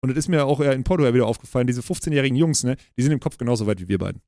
und 0.00 0.08
das 0.08 0.16
ist 0.16 0.28
mir 0.28 0.46
auch 0.46 0.60
in 0.60 0.82
Portugal 0.82 1.12
wieder 1.12 1.26
aufgefallen, 1.26 1.66
diese 1.66 1.82
15-jährigen 1.82 2.36
Jungs, 2.36 2.64
ne, 2.64 2.76
die 2.96 3.02
sind 3.02 3.12
im 3.12 3.20
Kopf 3.20 3.36
genauso 3.36 3.66
weit 3.66 3.80
wie 3.80 3.88
wir 3.88 3.98
beiden. 3.98 4.22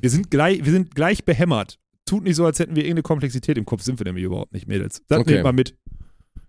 Wir 0.00 0.08
sind 0.08 0.30
gleich, 0.30 0.64
wir 0.64 0.72
sind 0.72 0.94
gleich 0.94 1.24
behämmert. 1.24 1.78
Tut 2.06 2.24
nicht 2.24 2.36
so, 2.36 2.46
als 2.46 2.58
hätten 2.58 2.74
wir 2.74 2.84
irgendeine 2.84 3.02
Komplexität 3.02 3.58
im 3.58 3.66
Kopf, 3.66 3.82
sind 3.82 4.00
wir 4.00 4.04
nämlich 4.04 4.24
überhaupt 4.24 4.54
nicht, 4.54 4.66
Mädels. 4.66 5.02
Das 5.08 5.18
Okay. 5.20 5.32
nehmt 5.32 5.44
mal 5.44 5.52
mit. 5.52 5.76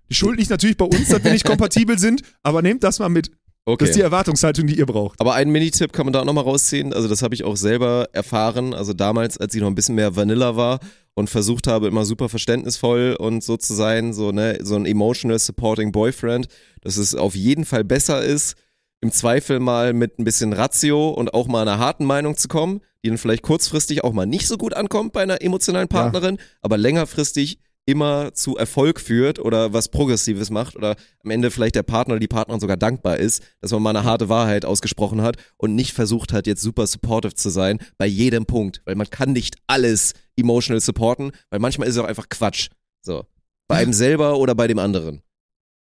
Die 0.10 0.16
Schuld 0.16 0.38
liegt 0.38 0.50
natürlich 0.50 0.78
bei 0.78 0.86
uns, 0.86 1.10
dass 1.10 1.24
wir 1.24 1.32
nicht 1.32 1.46
kompatibel 1.46 1.98
sind, 2.00 2.22
aber 2.44 2.62
nehmt 2.62 2.84
das 2.84 3.00
mal 3.00 3.10
mit. 3.10 3.32
Okay. 3.66 3.86
Das 3.86 3.90
ist 3.90 3.98
die 3.98 4.02
Erwartungshaltung, 4.02 4.66
die 4.66 4.80
ihr 4.80 4.86
braucht. 4.88 5.20
Aber 5.22 5.36
einen 5.36 5.52
Minitipp 5.52 5.94
kann 5.94 6.08
man 6.08 6.14
da 6.14 6.22
auch 6.22 6.26
nochmal 6.26 6.44
rausziehen. 6.44 6.92
Also 6.92 7.08
das 7.08 7.22
habe 7.22 7.36
ich 7.36 7.44
auch 7.44 7.56
selber 7.56 8.10
erfahren. 8.14 8.74
Also 8.74 8.94
damals, 8.94 9.38
als 9.38 9.54
ich 9.54 9.62
noch 9.62 9.68
ein 9.68 9.76
bisschen 9.76 9.96
mehr 9.96 10.16
Vanilla 10.16 10.56
war 10.56 10.80
und 11.14 11.30
versucht 11.30 11.68
habe, 11.68 11.88
immer 11.88 12.04
super 12.06 12.30
verständnisvoll 12.30 13.16
und 13.20 13.44
so 13.44 13.58
zu 13.58 13.76
sein, 13.76 14.14
so, 14.14 14.32
ne, 14.32 14.58
so 14.64 14.76
ein 14.76 14.88
emotional 14.88 15.38
supporting 15.38 15.92
Boyfriend, 15.92 16.48
dass 16.82 16.98
es 16.98 17.14
auf 17.14 17.36
jeden 17.36 17.66
Fall 17.66 17.84
besser 17.84 18.24
ist, 18.24 18.56
im 19.02 19.12
Zweifel 19.12 19.60
mal 19.60 19.94
mit 19.94 20.18
ein 20.18 20.24
bisschen 20.24 20.52
Ratio 20.52 21.10
und 21.10 21.34
auch 21.34 21.48
mal 21.48 21.62
einer 21.62 21.78
harten 21.78 22.06
Meinung 22.06 22.38
zu 22.38 22.48
kommen, 22.48 22.82
die 23.04 23.10
dann 23.10 23.18
vielleicht 23.18 23.44
kurzfristig 23.44 24.04
auch 24.04 24.14
mal 24.14 24.26
nicht 24.26 24.48
so 24.48 24.58
gut 24.58 24.74
ankommt 24.74 25.14
bei 25.14 25.22
einer 25.22 25.42
emotionalen 25.42 25.88
Partnerin, 25.88 26.38
aber 26.62 26.78
längerfristig 26.78 27.60
immer 27.90 28.34
zu 28.34 28.56
Erfolg 28.58 29.00
führt 29.00 29.40
oder 29.40 29.74
was 29.74 29.90
Progressives 29.90 30.50
macht 30.50 30.76
oder 30.76 30.96
am 31.24 31.32
Ende 31.32 31.52
vielleicht 31.52 31.76
der 31.76 31.84
Partner 31.84 32.14
oder 32.14 32.20
die 32.20 32.28
Partnerin 32.28 32.60
sogar 32.60 32.78
dankbar 32.78 33.18
ist, 33.18 33.44
dass 33.62 33.72
man 33.72 33.82
mal 33.82 33.90
eine 33.96 34.04
harte 34.04 34.30
Wahrheit 34.30 34.66
ausgesprochen 34.66 35.22
hat 35.22 35.38
und 35.58 35.76
nicht 35.76 35.94
versucht 35.94 36.34
hat, 36.34 36.48
jetzt 36.48 36.62
super 36.62 36.86
supportive 36.88 37.34
zu 37.34 37.50
sein 37.50 37.80
bei 37.98 38.06
jedem 38.06 38.46
Punkt, 38.46 38.82
weil 38.86 38.96
man 38.96 39.10
kann 39.10 39.32
nicht 39.34 39.56
alles 39.68 40.14
emotional 40.36 40.80
supporten, 40.82 41.32
weil 41.50 41.60
manchmal 41.60 41.88
ist 41.88 41.96
es 41.96 42.02
auch 42.02 42.08
einfach 42.08 42.30
Quatsch. 42.30 42.70
So. 43.02 43.26
Bei 43.68 43.78
einem 43.78 43.94
selber 43.94 44.38
oder 44.38 44.56
bei 44.56 44.68
dem 44.68 44.80
anderen. 44.80 45.22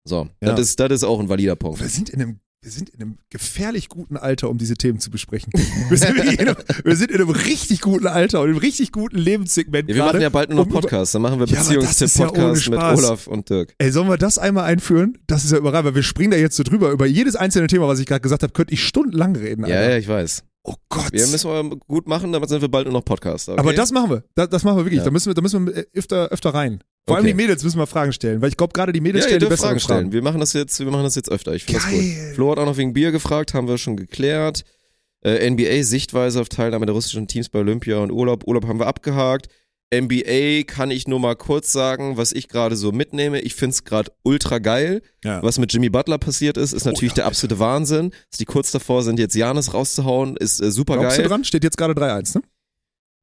So, 0.05 0.28
Ja. 0.43 0.52
das, 0.52 0.60
ist, 0.60 0.81
das 0.81 0.90
ist 0.93 1.05
auch 1.05 1.18
ein 1.20 1.28
valider 1.28 1.56
Punkt. 1.56 1.81
Wir 1.81 1.89
sind 1.89 2.09
in 2.10 2.23
einem, 2.23 2.40
wir 2.66 2.72
sind 2.72 2.90
in 2.90 3.01
einem 3.01 3.18
gefährlich 3.30 3.88
guten 3.88 4.16
Alter, 4.16 4.51
um 4.51 4.59
diese 4.59 4.74
Themen 4.74 4.98
zu 4.98 5.09
besprechen. 5.09 5.52
Wir 5.88 5.98
sind, 5.98 6.16
in 6.18 6.40
einem, 6.40 6.56
wir 6.84 6.97
sind 6.97 7.12
in 7.12 7.20
einem 7.20 7.30
richtig 7.30 7.80
guten 7.80 8.09
Alter 8.09 8.40
und 8.40 8.48
einem 8.48 8.59
richtig 8.59 8.90
guten 8.90 9.18
Lebenssegment 9.18 9.88
Ja, 9.88 9.94
wir 9.94 10.02
gerade. 10.02 10.12
machen 10.14 10.22
ja 10.22 10.28
bald 10.30 10.51
nur 10.51 10.64
noch 10.64 10.68
Podcasts. 10.68 11.12
Dann 11.12 11.22
machen 11.22 11.38
wir 11.38 11.47
Ja, 11.47 11.60
ist 11.60 12.18
ja 12.18 12.26
mit. 12.26 12.72
Olaf 12.72 13.28
und 13.28 13.48
Dirk. 13.48 13.74
Ey, 13.78 13.93
sollen 13.93 14.09
wir 14.09 14.16
das 14.16 14.38
einmal 14.38 14.64
einführen? 14.64 15.16
Das 15.28 15.44
ist 15.44 15.52
ja 15.52 15.59
überall, 15.59 15.84
weil 15.84 15.94
wir 15.94 16.02
springen 16.02 16.32
da 16.32 16.36
jetzt 16.36 16.56
so 16.56 16.64
drüber. 16.64 16.90
Über 16.90 17.06
jedes 17.06 17.36
einzelne 17.36 17.68
Thema, 17.68 17.86
was 17.86 18.01
ich 18.01 18.06
gerade 18.06 18.20
gesagt 18.20 18.43
habe, 18.43 18.52
könnte 18.52 18.74
ich 18.74 18.82
stundenlang 18.82 19.36
reden. 19.36 19.64
Ja, 19.64 19.76
Alter. 19.76 19.90
ja, 19.90 19.97
ich 19.98 20.09
weiß. 20.09 20.43
Oh 20.64 20.74
Gott. 20.88 21.12
Wir 21.12 21.26
müssen 21.28 21.48
wir 21.48 21.76
gut 21.86 22.09
machen, 22.09 22.32
damit 22.32 22.48
sind 22.48 22.62
wir 22.62 22.68
bald 22.68 22.86
nur 22.86 22.94
noch 22.94 23.05
Podcaster. 23.05 23.52
Okay? 23.52 23.60
Aber 23.60 23.74
das 23.74 23.93
machen 23.93 24.10
wir. 24.10 24.24
Das, 24.34 24.48
das 24.48 24.64
machen 24.64 24.78
wir 24.78 24.84
wirklich. 24.86 24.98
Ja. 24.98 25.05
Da 25.05 25.12
müssen 25.12 25.26
wir, 25.30 25.34
da 25.34 25.43
müssen 25.43 25.66
wir 25.68 25.86
öfter, 25.94 26.28
öfter 26.30 26.51
rein. 26.52 26.82
Vor 27.06 27.16
allem 27.16 27.24
Okay. 27.24 27.32
die 27.32 27.36
Mädels 27.36 27.62
müssen 27.62 27.78
wir 27.78 27.86
Fragen 27.86 28.12
stellen, 28.12 28.42
weil 28.42 28.48
ich 28.48 28.56
glaube, 28.56 28.72
gerade 28.72 28.92
die 28.92 29.00
Mädels 29.00 29.24
ja, 29.24 29.28
stellen 29.28 29.40
die 29.40 29.46
besseren 29.46 29.68
Fragen 29.68 29.80
stellen. 29.80 30.12
Wir 30.12 30.22
machen 30.22 30.40
das 30.40 30.52
jetzt, 30.52 30.78
wir 30.80 30.90
machen 30.90 31.04
das 31.04 31.14
jetzt 31.14 31.30
öfter. 31.30 31.54
Ich 31.54 31.64
finde 31.64 31.80
das 31.80 31.90
gut. 31.90 32.02
Flo 32.34 32.50
hat 32.50 32.58
auch 32.58 32.66
noch 32.66 32.76
wegen 32.76 32.92
Bier 32.94 33.12
gefragt, 33.12 33.54
haben 33.54 33.68
wir 33.68 33.78
schon 33.78 33.96
geklärt. 33.96 34.64
Äh, 35.24 35.48
NBA 35.50 35.82
Sichtweise 35.84 36.40
auf 36.40 36.48
Teilnahme 36.48 36.84
der 36.86 36.94
russischen 36.94 37.28
Teams 37.28 37.48
bei 37.48 37.60
Olympia 37.60 37.98
und 37.98 38.10
Urlaub. 38.10 38.46
Urlaub 38.46 38.66
haben 38.66 38.80
wir 38.80 38.86
abgehakt. 38.86 39.46
NBA 39.94 40.64
kann 40.66 40.90
ich 40.90 41.06
nur 41.06 41.20
mal 41.20 41.36
kurz 41.36 41.70
sagen, 41.70 42.16
was 42.16 42.32
ich 42.32 42.48
gerade 42.48 42.74
so 42.74 42.90
mitnehme. 42.90 43.40
Ich 43.40 43.54
find's 43.54 43.84
gerade 43.84 44.10
ultra 44.24 44.58
geil. 44.58 45.00
Ja. 45.24 45.40
Was 45.44 45.58
mit 45.60 45.72
Jimmy 45.72 45.90
Butler 45.90 46.18
passiert 46.18 46.56
ist, 46.56 46.72
ist 46.72 46.86
natürlich 46.86 47.12
ja, 47.12 47.16
der 47.16 47.26
absolute 47.26 47.60
Wahnsinn. 47.60 48.10
Dass 48.30 48.38
die 48.38 48.44
kurz 48.46 48.72
davor 48.72 49.04
sind, 49.04 49.20
jetzt 49.20 49.36
Janis 49.36 49.72
rauszuhauen, 49.74 50.36
ist 50.36 50.60
äh, 50.60 50.72
super 50.72 50.94
Glaubst 50.98 51.18
geil. 51.18 51.24
du 51.24 51.28
dran? 51.28 51.44
Steht 51.44 51.62
jetzt 51.62 51.76
gerade 51.78 51.94
3-1, 51.94 52.38
ne? 52.38 52.42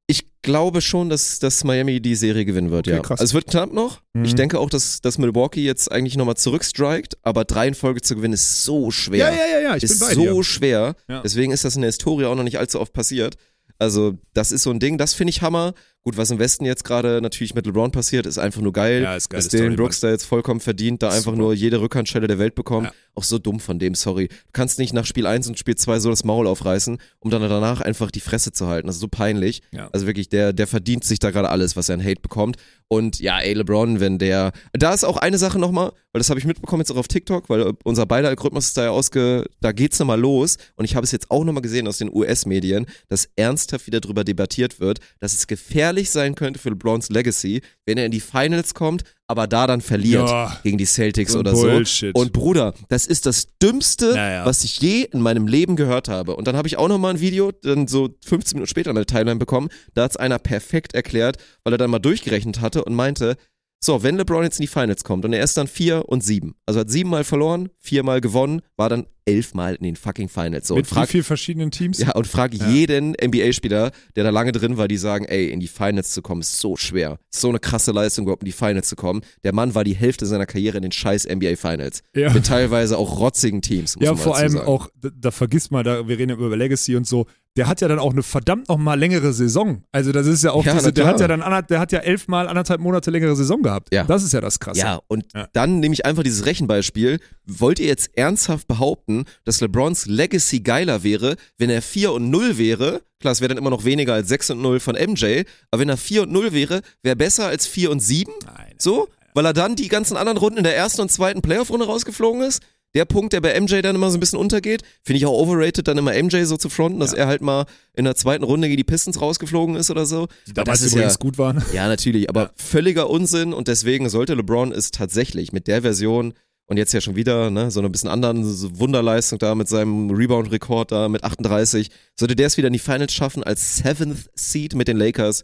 Ich 0.06 0.26
glaube 0.42 0.82
schon, 0.82 1.10
dass, 1.10 1.40
dass 1.40 1.64
Miami 1.64 2.02
die 2.02 2.16
Serie 2.16 2.44
gewinnen 2.44 2.72
wird, 2.72 2.88
Okay, 2.88 2.98
ja. 2.98 3.02
krass. 3.02 3.22
Also 3.22 3.32
es 3.32 3.34
wird 3.34 3.48
knapp 3.48 3.72
noch. 3.72 4.02
Mhm. 4.14 4.26
Ich 4.26 4.36
denke 4.36 4.60
auch, 4.60 4.70
dass, 4.70 5.00
dass 5.00 5.18
Milwaukee 5.18 5.64
jetzt 5.64 5.92
eigentlich 5.92 6.18
nochmal 6.18 6.36
zurückstrikt, 6.36 7.18
aber 7.22 7.46
drei 7.46 7.68
in 7.68 7.74
Folge 7.74 8.02
zu 8.02 8.16
gewinnen 8.16 8.34
ist 8.34 8.64
so 8.64 8.92
schwer. 8.92 9.30
Ja, 9.30 9.32
ja, 9.32 9.46
ja, 9.54 9.60
ja. 9.70 9.76
Ich 9.78 9.84
ist 9.84 10.00
bin 10.00 10.08
bei 10.10 10.14
so 10.16 10.22
dir. 10.22 10.44
schwer. 10.44 10.96
Ja. 11.08 11.22
Deswegen 11.22 11.54
ist 11.54 11.64
das 11.64 11.76
in 11.76 11.82
der 11.82 11.88
Historie 11.90 12.26
auch 12.26 12.36
noch 12.36 12.44
nicht 12.44 12.60
allzu 12.60 12.82
oft 12.82 12.92
passiert. 12.92 13.38
Also, 13.80 14.18
das 14.34 14.52
ist 14.52 14.64
so 14.64 14.72
ein 14.72 14.80
Ding, 14.80 14.98
das 14.98 15.14
finde 15.14 15.32
ich 15.32 15.42
Hammer. 15.42 15.74
Gut, 16.06 16.18
was 16.18 16.32
im 16.32 16.40
Westen 16.40 16.66
jetzt 16.66 16.84
gerade 16.84 17.22
natürlich 17.22 17.56
mit 17.56 17.66
LeBron 17.66 17.92
passiert, 17.92 18.26
ist 18.26 18.38
einfach 18.38 18.60
nur 18.60 18.74
geil. 18.74 19.04
Ja, 19.04 19.16
ist 19.16 19.30
geile 19.30 19.42
dass 19.42 19.50
Dylan 19.50 19.78
Brooks 19.78 20.02
da 20.02 20.10
jetzt 20.10 20.26
vollkommen 20.26 20.60
verdient, 20.60 21.02
da 21.02 21.08
einfach 21.08 21.32
Super. 21.32 21.38
nur 21.38 21.54
jede 21.54 21.80
Rückhandstelle 21.80 22.28
der 22.28 22.40
Welt 22.40 22.56
bekommt. 22.56 22.88
Ja. 22.88 22.94
Auch 23.16 23.24
so 23.24 23.40
dumm 23.40 23.62
von 23.62 23.80
dem, 23.80 23.96
sorry. 23.96 24.28
Du 24.28 24.52
kannst 24.52 24.80
nicht 24.80 24.92
nach 24.92 25.06
Spiel 25.06 25.26
1 25.26 25.48
und 25.48 25.58
Spiel 25.58 25.76
2 25.76 26.00
so 26.00 26.10
das 26.10 26.26
Maul 26.26 26.48
aufreißen, 26.48 26.98
um 27.20 27.30
dann 27.30 27.42
danach 27.42 27.80
einfach 27.80 28.12
die 28.12 28.20
Fresse 28.20 28.52
zu 28.52 28.68
halten. 28.68 28.88
Das 28.88 28.98
ist 28.98 29.02
so 29.02 29.08
peinlich. 29.08 29.62
Ja. 29.72 29.88
Also 29.94 30.06
wirklich, 30.06 30.28
der, 30.28 30.52
der 30.52 30.68
verdient 30.68 31.06
sich 31.06 31.20
da 31.20 31.32
gerade 31.32 31.50
alles, 31.50 31.78
was 31.78 31.88
er 31.88 31.96
an 31.96 32.04
Hate 32.04 32.22
bekommt. 32.22 32.58
Und 32.90 33.20
ja, 33.20 33.40
ey, 33.40 33.54
LeBron, 33.54 34.00
wenn 34.02 34.20
der. 34.20 34.52
Da 34.74 34.94
ist 34.94 35.04
auch 35.04 35.18
eine 35.18 35.38
Sache 35.38 35.58
nochmal, 35.58 35.94
weil 36.12 36.20
das 36.20 36.30
habe 36.30 36.40
ich 36.40 36.46
mitbekommen 36.46 36.82
jetzt 36.82 36.92
auch 36.92 36.98
auf 36.98 37.08
TikTok, 37.08 37.50
weil 37.50 37.74
unser 37.84 38.06
beider 38.06 38.28
Algorithmus 38.28 38.68
ist 38.68 38.78
da 38.78 38.84
ja 38.84 38.90
ausge. 38.92 39.46
Da 39.62 39.72
geht's 39.72 40.00
nochmal 40.00 40.20
los. 40.20 40.58
Und 40.76 40.86
ich 40.86 40.96
habe 40.96 41.06
es 41.06 41.12
jetzt 41.12 41.32
auch 41.32 41.44
nochmal 41.44 41.62
gesehen 41.62 41.88
aus 41.88 41.98
den 41.98 42.14
US-Medien, 42.14 42.88
dass 43.08 43.30
ernsthaft 43.36 43.88
wieder 43.88 44.02
drüber 44.02 44.24
debattiert 44.24 44.80
wird, 44.80 45.00
dass 45.20 45.34
es 45.34 45.48
gefährlich 45.48 45.93
sein 46.02 46.36
könnte 46.36 46.60
für 46.60 46.70
LeBrons 46.70 47.10
Legacy, 47.10 47.62
wenn 47.86 47.98
er 47.98 48.06
in 48.06 48.12
die 48.12 48.20
Finals 48.20 48.74
kommt, 48.74 49.04
aber 49.28 49.48
da 49.48 49.68
dann 49.68 49.82
verliert 49.82 50.28
Ja. 50.30 50.60
gegen 50.64 50.78
die 50.78 50.86
Celtics 50.86 51.34
So 51.34 51.40
oder 51.40 51.52
Bullshit. 51.54 52.16
so. 52.16 52.22
Und 52.22 52.34
Bruder, 52.34 52.74
das 52.90 53.06
ist 53.06 53.26
das 53.26 53.48
Dümmste, 53.62 54.14
Ja, 54.16 54.32
ja. 54.32 54.46
was 54.46 54.64
ich 54.64 54.80
je 54.80 55.04
in 55.04 55.22
meinem 55.22 55.48
Leben 55.48 55.76
gehört 55.76 56.08
habe. 56.10 56.36
Und 56.36 56.48
dann 56.48 56.56
habe 56.58 56.68
ich 56.68 56.78
auch 56.78 56.88
nochmal 56.88 57.14
ein 57.16 57.20
Video, 57.20 57.52
dann 57.52 57.88
so 57.88 58.10
15 58.26 58.58
Minuten 58.58 58.70
später 58.70 58.90
in 58.90 58.96
der 58.96 59.06
Timeline 59.06 59.40
bekommen. 59.40 59.70
Da 59.94 60.04
hat's 60.04 60.18
einer 60.18 60.40
perfekt 60.40 60.94
erklärt, 60.94 61.38
weil 61.64 61.74
er 61.74 61.78
dann 61.78 61.90
mal 61.92 62.00
durchgerechnet 62.00 62.60
hatte 62.62 62.84
und 62.84 62.94
meinte, 62.96 63.36
so, 63.84 64.02
wenn 64.04 64.16
LeBron 64.18 64.44
jetzt 64.44 64.60
in 64.60 64.64
die 64.64 64.68
Finals 64.68 65.04
kommt 65.04 65.26
und 65.26 65.34
er 65.34 65.44
ist 65.44 65.58
dann 65.58 65.68
vier 65.68 66.08
und 66.08 66.24
sieben, 66.24 66.56
also 66.66 66.80
hat 66.80 66.90
siebenmal 66.90 67.24
verloren, 67.24 67.70
viermal 67.80 68.22
gewonnen, 68.22 68.62
war 68.78 68.90
dann 68.90 69.06
elfmal 69.26 69.76
in 69.76 69.84
den 69.84 69.96
fucking 69.96 70.28
Finals. 70.28 70.68
So, 70.68 70.76
Mit 70.76 70.86
frag, 70.88 71.08
vielen 71.10 71.24
verschiedenen 71.24 71.72
Teams? 71.72 71.98
ja, 72.00 72.12
und 72.14 72.28
frag 72.28 72.54
Ja. 72.54 72.68
jeden 72.70 73.14
NBA-Spieler, 73.22 73.92
der 74.18 74.24
da 74.26 74.30
lange 74.32 74.52
drin 74.52 74.78
war, 74.78 74.88
die 74.90 74.98
sagen, 74.98 75.24
ey, 75.26 75.50
in 75.50 75.60
die 75.62 75.68
Finals 75.70 76.12
zu 76.12 76.22
kommen 76.22 76.42
ist 76.42 76.60
so 76.60 76.76
schwer. 76.76 77.20
Ist 77.32 77.40
so 77.42 77.48
eine 77.50 77.60
krasse 77.60 77.92
Leistung, 77.94 78.24
überhaupt 78.26 78.44
in 78.44 78.48
die 78.48 78.52
Finals 78.52 78.90
zu 78.90 78.96
kommen. 78.98 79.22
Der 79.46 79.54
Mann 79.54 79.76
war 79.76 79.84
die 79.86 79.96
Hälfte 79.96 80.26
seiner 80.26 80.46
Karriere 80.46 80.76
in 80.78 80.84
den 80.84 80.92
scheiß 80.92 81.26
NBA-Finals. 81.26 82.02
Ja. 82.16 82.34
Mit 82.34 82.46
teilweise 82.46 82.98
auch 82.98 83.20
rotzigen 83.20 83.62
Teams, 83.62 83.96
Ja, 84.02 84.16
vor 84.16 84.36
allem 84.36 84.50
sagen. 84.50 84.68
auch, 84.68 84.90
da, 85.00 85.10
da 85.18 85.32
vergisst 85.32 85.72
mal, 85.72 85.84
da, 85.84 86.06
wir 86.08 86.18
reden 86.18 86.32
ja 86.32 86.36
über 86.36 86.56
Legacy 86.58 86.96
und 86.98 87.08
so, 87.08 87.26
der 87.56 87.68
hat 87.68 87.82
ja 87.82 87.88
dann 87.88 88.00
auch 88.00 88.12
eine 88.14 88.24
verdammt 88.24 88.70
noch 88.70 88.78
mal 88.78 88.98
längere 88.98 89.32
Saison. 89.34 89.84
Also 89.92 90.12
das 90.12 90.26
ist 90.26 90.44
ja 90.44 90.52
auch 90.52 90.66
Ja, 90.66 90.74
diese, 90.74 90.92
der 90.92 91.06
hat 91.06 91.20
ja 91.20 91.28
dann 91.28 91.42
der 91.70 91.80
hat 91.80 91.92
ja 91.92 92.00
elfmal 92.00 92.48
anderthalb 92.48 92.82
Monate 92.82 93.12
längere 93.12 93.36
Saison 93.36 93.62
gehabt. 93.62 93.94
Ja. 93.94 94.06
Das 94.06 94.24
ist 94.24 94.34
ja 94.34 94.42
das 94.42 94.60
Krasse. 94.60 94.80
Ja, 94.80 95.02
und 95.08 95.26
Ja. 95.36 95.48
dann 95.54 95.80
nehme 95.80 95.94
ich 95.94 96.06
einfach 96.06 96.24
dieses 96.24 96.46
Rechenbeispiel. 96.46 97.20
Wollt 97.46 97.80
ihr 97.80 97.88
jetzt 97.88 98.10
ernsthaft 98.18 98.68
behaupten, 98.68 99.26
dass 99.46 99.62
LeBrons 99.62 100.08
Legacy 100.08 100.62
geiler 100.62 101.04
wäre, 101.04 101.36
wenn 101.58 101.70
er 101.70 101.82
4 101.82 102.12
und 102.14 102.30
0 102.32 102.58
wäre? 102.58 103.02
Klar, 103.20 103.34
es 103.34 103.42
wäre 103.42 103.50
dann 103.50 103.58
immer 103.58 103.70
noch 103.70 103.86
weniger 103.86 104.14
als 104.16 104.30
6 104.30 104.52
und 104.52 104.62
0 104.62 104.80
von 104.80 104.96
MJ, 104.96 105.44
aber 105.72 105.82
wenn 105.82 105.90
er 105.90 105.98
4 105.98 106.24
und 106.24 106.32
0 106.32 106.54
wäre, 106.54 106.82
wäre 107.04 107.16
besser 107.16 107.48
als 107.48 107.68
4 107.68 107.92
und 107.92 108.00
7? 108.00 108.32
Nein. 108.46 108.74
So? 108.80 109.08
Weil 109.36 109.46
er 109.46 109.54
dann 109.54 109.76
die 109.76 109.88
ganzen 109.88 110.18
anderen 110.18 110.38
Runden 110.38 110.58
in 110.60 110.64
der 110.64 110.76
ersten 110.76 111.02
und 111.02 111.12
zweiten 111.12 111.42
Playoff-Runde 111.42 111.86
rausgeflogen 111.86 112.42
ist? 112.42 112.62
Der 112.96 113.06
Punkt, 113.06 113.34
der 113.34 113.42
bei 113.42 113.60
MJ 113.60 113.82
dann 113.82 113.96
immer 113.96 114.12
so 114.12 114.18
ein 114.18 114.20
bisschen 114.20 114.40
untergeht, 114.40 114.84
finde 115.04 115.18
ich 115.18 115.26
auch 115.26 115.34
overrated, 115.34 115.88
dann 115.88 115.98
immer 115.98 116.12
MJ 116.14 116.44
so 116.44 116.58
zu 116.58 116.70
fronten, 116.70 117.00
dass 117.00 117.14
er 117.14 117.28
halt 117.28 117.42
mal 117.42 117.66
in 117.94 118.06
der 118.06 118.16
zweiten 118.16 118.44
Runde 118.44 118.68
gegen 118.68 118.78
die 118.78 118.84
Pistons 118.84 119.20
rausgeflogen 119.20 119.76
ist 119.76 119.90
oder 119.90 120.06
so. 120.06 120.28
Die 120.48 120.54
damals 120.54 120.80
das 120.80 120.88
ist 120.88 120.94
übrigens 120.94 121.14
ja, 121.14 121.20
gut 121.20 121.38
waren. 121.38 121.64
ja, 121.74 121.88
natürlich, 121.88 122.30
aber 122.30 122.52
völliger 122.56 123.10
Unsinn 123.10 123.54
und 123.54 123.68
deswegen 123.68 124.10
sollte 124.10 124.36
LeBron 124.36 124.72
es 124.72 124.92
tatsächlich 124.92 125.52
mit 125.52 125.68
der 125.68 125.82
Version 125.82 126.34
und 126.68 126.78
jetzt 126.78 126.94
ja 126.94 127.02
schon 127.02 127.16
wieder, 127.16 127.50
ne, 127.50 127.72
so 127.72 127.82
ein 127.82 127.92
bisschen 127.92 128.10
anderen 128.10 128.46
so 128.46 128.80
Wunderleistung 128.80 129.40
da 129.40 129.56
mit 129.56 129.68
seinem 129.68 130.12
Rebound-Rekord 130.12 130.92
da 130.92 131.10
mit 131.10 131.24
38, 131.24 131.90
sollte 132.18 132.36
der 132.36 132.48
es 132.48 132.58
wieder 132.58 132.68
in 132.68 132.74
die 132.74 132.80
Finals 132.80 133.14
schaffen 133.14 133.44
als 133.44 133.78
Seventh 133.78 134.30
Seed 134.36 134.76
mit 134.76 134.88
den 134.88 134.98
Lakers, 134.98 135.44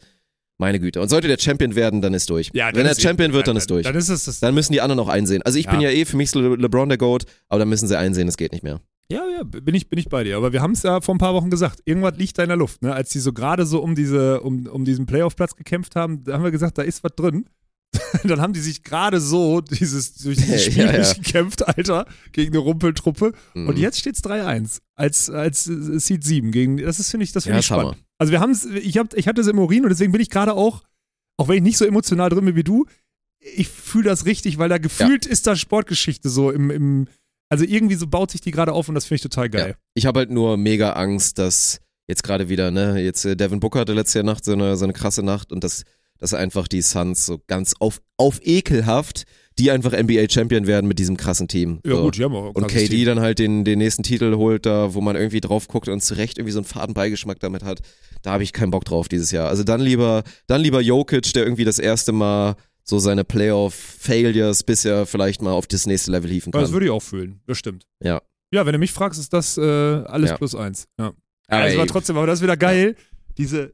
meine 0.60 0.80
Güte. 0.80 1.02
Und 1.02 1.10
sollte 1.10 1.28
der 1.28 1.38
Champion 1.40 1.76
werden, 1.76 2.02
dann 2.02 2.14
ist 2.14 2.30
durch. 2.30 2.52
Ja, 2.54 2.70
Wenn 2.74 2.86
er 2.86 2.94
Champion 2.96 3.34
wird, 3.34 3.48
dann 3.48 3.56
dann 3.56 3.58
ist 3.62 3.70
durch. 3.70 3.84
Dann 3.86 3.96
ist 3.96 4.10
es 4.10 4.26
das. 4.26 4.40
Dann 4.40 4.54
müssen 4.54 4.74
die 4.74 4.82
anderen 4.82 5.00
auch 5.00 5.08
einsehen. 5.08 5.42
Also 5.44 5.58
ich 5.58 5.68
bin 5.68 5.80
Ja. 5.82 5.90
ja 5.90 5.96
eh 5.96 6.06
für 6.06 6.18
mich 6.18 6.34
Le 6.36 6.56
LeBron 6.56 6.90
der 6.90 6.98
Goat, 6.98 7.26
aber 7.48 7.60
dann 7.60 7.70
müssen 7.70 7.88
sie 7.88 7.98
einsehen, 7.98 8.28
es 8.28 8.38
geht 8.38 8.52
nicht 8.52 8.64
mehr. 8.64 8.82
Ja, 9.12 9.24
ja, 9.28 9.44
bin 9.44 9.74
ich, 9.74 9.90
bin 9.90 9.98
ich 9.98 10.08
bei 10.08 10.24
dir. 10.24 10.38
Aber 10.38 10.54
wir 10.54 10.62
haben 10.62 10.74
es 10.74 10.84
ja 10.84 11.02
vor 11.02 11.16
ein 11.16 11.18
paar 11.18 11.34
Wochen 11.34 11.50
gesagt. 11.50 11.80
Irgendwas 11.86 12.16
liegt 12.18 12.38
da 12.38 12.44
in 12.44 12.50
der 12.50 12.58
Luft. 12.58 12.84
Ne? 12.84 12.94
Als 12.94 13.10
die 13.10 13.18
so 13.20 13.34
gerade 13.34 13.66
so 13.66 13.80
um, 13.82 13.96
diese, 13.96 14.42
um, 14.42 14.68
um 14.68 14.86
diesen 14.86 15.08
Playoff-Platz 15.08 15.56
gekämpft 15.56 15.96
haben, 15.96 16.24
da 16.24 16.34
haben 16.34 16.44
wir 16.44 16.52
gesagt, 16.52 16.78
da 16.78 16.84
ist 16.84 17.04
was 17.04 17.14
drin. 17.16 17.46
Dann 18.24 18.42
haben 18.42 18.54
die 18.54 18.60
sich 18.60 18.84
gerade 18.84 19.20
so 19.20 19.62
dieses, 19.62 20.16
durch 20.16 20.38
dieses 20.38 20.64
Spiel 20.66 20.78
Ja, 20.86 20.92
ja. 20.92 20.98
durchgekämpft, 20.98 21.68
Alter, 21.68 22.06
gegen 22.32 22.52
eine 22.54 22.60
Rumpeltruppe. 22.60 23.34
Mhm. 23.54 23.68
Und 23.68 23.78
jetzt 23.78 24.00
steht 24.00 24.16
es 24.16 24.24
3-1 24.24 24.80
als, 24.96 25.30
als 25.30 25.64
Seed 25.66 26.24
7. 26.24 26.52
Gegen, 26.52 26.78
das 26.78 27.00
ist, 27.00 27.10
finde 27.12 27.24
ich, 27.24 27.32
das 27.32 27.44
finde 27.46 27.56
Ja, 27.56 27.60
ich 27.60 27.66
ist 27.66 27.72
Hammer. 27.72 27.82
spannend. 27.94 28.04
Also 28.20 28.32
wir 28.32 28.40
haben 28.40 28.52
es, 28.52 28.66
ich, 28.66 28.98
hab, 28.98 29.14
ich 29.16 29.28
hatte 29.28 29.42
es 29.42 29.48
im 29.48 29.58
Urin 29.60 29.84
und 29.84 29.90
deswegen 29.90 30.12
bin 30.12 30.22
ich 30.22 30.30
gerade 30.30 30.54
auch, 30.54 30.84
auch 31.38 31.48
wenn 31.48 31.58
ich 31.58 31.64
nicht 31.64 31.78
so 31.78 31.86
emotional 31.86 32.30
drin 32.30 32.46
bin 32.46 32.56
wie 32.56 32.64
du, 32.64 32.86
ich 33.40 33.70
fühle 33.70 34.04
das 34.10 34.26
richtig, 34.26 34.58
weil 34.58 34.68
da 34.70 34.78
gefühlt 34.78 35.26
ist 35.26 35.48
da 35.48 35.56
Sportgeschichte 35.56 36.28
so 36.30 36.52
im, 36.52 36.70
im 36.70 37.08
also 37.50 37.64
irgendwie 37.64 37.96
so 37.96 38.06
baut 38.08 38.30
sich 38.32 38.42
die 38.42 38.52
gerade 38.52 38.74
auf 38.74 38.90
und 38.90 38.96
das 38.96 39.06
finde 39.06 39.16
ich 39.16 39.22
total 39.24 39.50
geil. 39.50 39.76
Ich 39.96 40.06
habe 40.06 40.20
halt 40.20 40.30
nur 40.30 40.58
mega 40.58 40.92
Angst, 40.94 41.40
dass 41.40 41.80
jetzt 42.08 42.24
gerade 42.24 42.50
wieder, 42.50 42.70
ne, 42.72 43.00
jetzt 43.00 43.24
äh, 43.26 43.36
Devin 43.38 43.60
Booker 43.62 43.80
hatte 43.80 43.94
letzte 43.94 44.24
Nacht 44.24 44.44
so 44.44 44.52
eine, 44.54 44.76
so 44.76 44.84
eine 44.84 44.94
krasse 44.94 45.24
Nacht 45.24 45.52
und 45.54 45.64
dass, 45.64 45.84
dass 46.20 46.34
einfach 46.34 46.68
die 46.68 46.82
Suns 46.82 47.26
so 47.26 47.40
ganz 47.48 47.74
auf, 47.80 48.02
auf 48.18 48.40
ekelhaft, 48.44 49.24
die 49.58 49.72
einfach 49.72 49.92
NBA-Champion 49.92 50.68
werden 50.68 50.88
mit 50.88 51.00
diesem 51.00 51.18
krassen 51.18 51.48
Team. 51.50 51.82
Ja, 51.86 51.96
so. 51.96 52.02
gut, 52.04 52.22
auch 52.22 52.32
ein 52.56 52.64
Und 52.64 52.68
KD 52.68 52.88
Team. 52.90 53.06
dann 53.06 53.20
halt 53.20 53.40
den, 53.40 53.66
den 53.66 53.80
nächsten 53.80 54.04
Titel 54.04 54.36
holt, 54.36 54.66
da, 54.66 54.94
wo 54.94 55.02
man 55.02 55.16
irgendwie 55.18 55.42
drauf 55.42 55.68
guckt 55.68 55.90
und 55.90 56.02
zu 56.02 56.14
Recht 56.16 56.38
irgendwie 56.38 56.54
so 56.54 56.60
einen 56.60 56.66
faden 56.66 56.94
Beigeschmack 56.94 57.40
damit 57.40 57.64
hat. 57.64 57.82
Da 58.22 58.32
habe 58.32 58.44
ich 58.44 58.54
keinen 58.54 58.72
Bock 58.72 58.86
drauf 58.86 59.10
dieses 59.10 59.32
Jahr. 59.32 59.50
Also 59.50 59.64
dann 59.64 59.82
lieber, 59.82 60.24
dann 60.48 60.62
lieber 60.62 60.80
Jokic, 60.82 61.34
der 61.34 61.44
irgendwie 61.44 61.66
das 61.66 61.78
erste 61.80 62.12
Mal 62.14 62.56
so 62.84 63.00
seine 63.00 63.24
Playoff-Failures 63.24 64.64
bisher 64.64 65.06
vielleicht 65.06 65.42
mal 65.42 65.52
auf 65.52 65.68
das 65.68 65.86
nächste 65.86 66.12
Level 66.12 66.30
hieven 66.30 66.50
Ja, 66.50 66.54
kann. 66.54 66.62
das 66.62 66.72
würde 66.72 66.86
ich 66.88 66.92
auch 66.92 67.04
fühlen, 67.04 67.42
das 67.46 67.58
stimmt. 67.58 67.86
Ja. 68.04 68.22
Ja, 68.52 68.66
wenn 68.66 68.74
du 68.74 68.80
mich 68.80 68.92
fragst, 68.92 69.20
ist 69.20 69.32
das 69.32 69.58
äh, 69.58 69.62
alles 69.62 70.32
Ja. 70.32 70.38
plus 70.38 70.56
eins. 70.56 70.88
Ja. 70.98 71.14
Aber 71.48 71.62
Also 71.64 71.78
war 71.78 71.86
trotzdem, 71.88 72.18
aber 72.18 72.28
das 72.28 72.40
ist 72.40 72.44
wieder 72.44 72.58
geil. 72.58 72.96
Diese, 73.38 73.74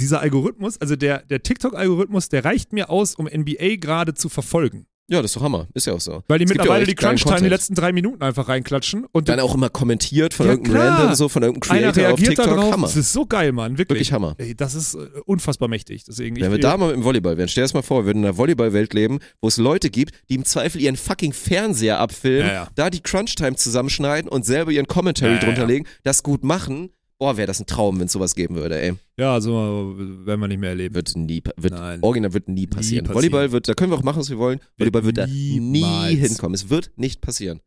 dieser 0.00 0.20
Algorithmus, 0.20 0.80
also 0.80 0.96
der, 0.96 1.18
der 1.22 1.42
TikTok-Algorithmus, 1.42 2.28
der 2.28 2.44
reicht 2.44 2.72
mir 2.72 2.90
aus, 2.90 3.14
um 3.14 3.26
NBA 3.26 3.76
gerade 3.76 4.14
zu 4.14 4.28
verfolgen. 4.28 4.86
ja, 5.12 5.20
das 5.22 5.32
ist 5.32 5.36
doch 5.36 5.42
Hammer. 5.42 5.66
Ist 5.74 5.86
ja 5.88 5.92
auch 5.94 6.00
so. 6.00 6.22
Weil 6.28 6.38
die 6.38 6.44
Es 6.44 6.50
ja 6.50 6.54
mittlerweile 6.56 6.84
auch 6.84 6.86
die 6.88 6.94
geilen 6.94 7.16
Crunch-Time 7.16 7.42
die 7.42 7.48
letzten 7.48 7.74
drei 7.74 7.92
Minuten 7.92 8.22
einfach 8.22 8.46
reinklatschen 8.48 9.06
und 9.10 9.28
Dann 9.28 9.40
auch 9.40 9.54
immer 9.56 9.68
kommentiert 9.68 10.32
von 10.34 10.46
Ja, 10.46 10.52
irgendeinem 10.52 10.76
klar. 10.76 10.98
Random, 11.00 11.14
so 11.16 11.28
von 11.28 11.42
irgendeinem 11.42 11.78
einer 11.78 11.92
Creator 11.92 12.12
auf 12.12 12.18
reagiert 12.20 12.28
TikTok. 12.36 12.46
da 12.46 12.54
drauf. 12.62 12.72
Hammer. 12.72 12.86
Das 12.86 12.96
ist 12.96 13.12
so 13.12 13.26
geil, 13.26 13.50
Mann. 13.50 13.72
Wirklich. 13.72 13.88
Wirklich 13.98 14.12
Hammer. 14.12 14.34
Ey, 14.38 14.54
das 14.54 14.74
ist 14.76 14.94
äh, 14.94 14.98
unfassbar 15.26 15.68
mächtig. 15.68 16.04
Deswegen, 16.04 16.36
ich, 16.36 16.42
Wenn 16.42 16.52
wir 16.52 16.60
da 16.60 16.76
mal 16.76 16.92
im 16.94 17.02
Volleyball 17.02 17.36
wären, 17.36 17.48
stell 17.48 17.62
dir 17.62 17.64
das 17.64 17.74
mal 17.74 17.82
vor, 17.82 18.02
wir 18.02 18.06
würden 18.06 18.18
in 18.20 18.24
einer 18.26 18.36
Volleyballwelt 18.36 18.94
leben, 18.94 19.18
wo 19.42 19.48
es 19.48 19.56
Leute 19.56 19.90
gibt, 19.90 20.14
die 20.28 20.36
im 20.36 20.44
Zweifel 20.44 20.80
ihren 20.80 20.96
fucking 20.96 21.32
Fernseher 21.32 21.98
abfilmen, 21.98 22.46
Ja, 22.46 22.52
ja. 22.54 22.68
da 22.76 22.88
die 22.88 23.00
Crunch-Time 23.02 23.56
zusammenschneiden 23.56 24.30
und 24.30 24.44
selber 24.46 24.70
ihren 24.70 24.86
Commentary 24.86 25.32
Ja, 25.32 25.38
ja, 25.40 25.44
drunter 25.44 25.62
ja. 25.62 25.66
legen, 25.66 25.86
das 26.04 26.22
gut 26.22 26.44
machen. 26.44 26.90
Boah, 27.20 27.36
wäre 27.36 27.46
das 27.46 27.60
ein 27.60 27.66
Traum, 27.66 28.00
wenn 28.00 28.06
es 28.06 28.12
sowas 28.12 28.34
geben 28.34 28.54
würde, 28.56 28.80
ey. 28.80 28.94
ja, 29.18 29.34
also 29.34 29.94
werden 30.24 30.40
wir 30.40 30.48
nicht 30.48 30.58
mehr 30.58 30.70
erleben. 30.70 30.94
Wird 30.94 31.14
nie, 31.14 31.42
wird, 31.58 31.74
Nein. 31.74 32.02
original 32.02 32.32
wird 32.32 32.48
nie 32.48 32.66
passieren. 32.66 33.04
passieren. 33.04 33.14
Volleyball 33.14 33.52
wird, 33.52 33.68
da 33.68 33.74
können 33.74 33.92
wir 33.92 33.98
auch 33.98 34.02
machen, 34.02 34.20
was 34.20 34.30
wir 34.30 34.38
wollen. 34.38 34.58
Volleyball 34.78 35.04
wird 35.04 35.18
da 35.18 35.26
nie 35.26 36.16
hinkommen. 36.16 36.54
Es 36.54 36.70
wird 36.70 36.90
nicht 36.96 37.20
passieren. 37.20 37.60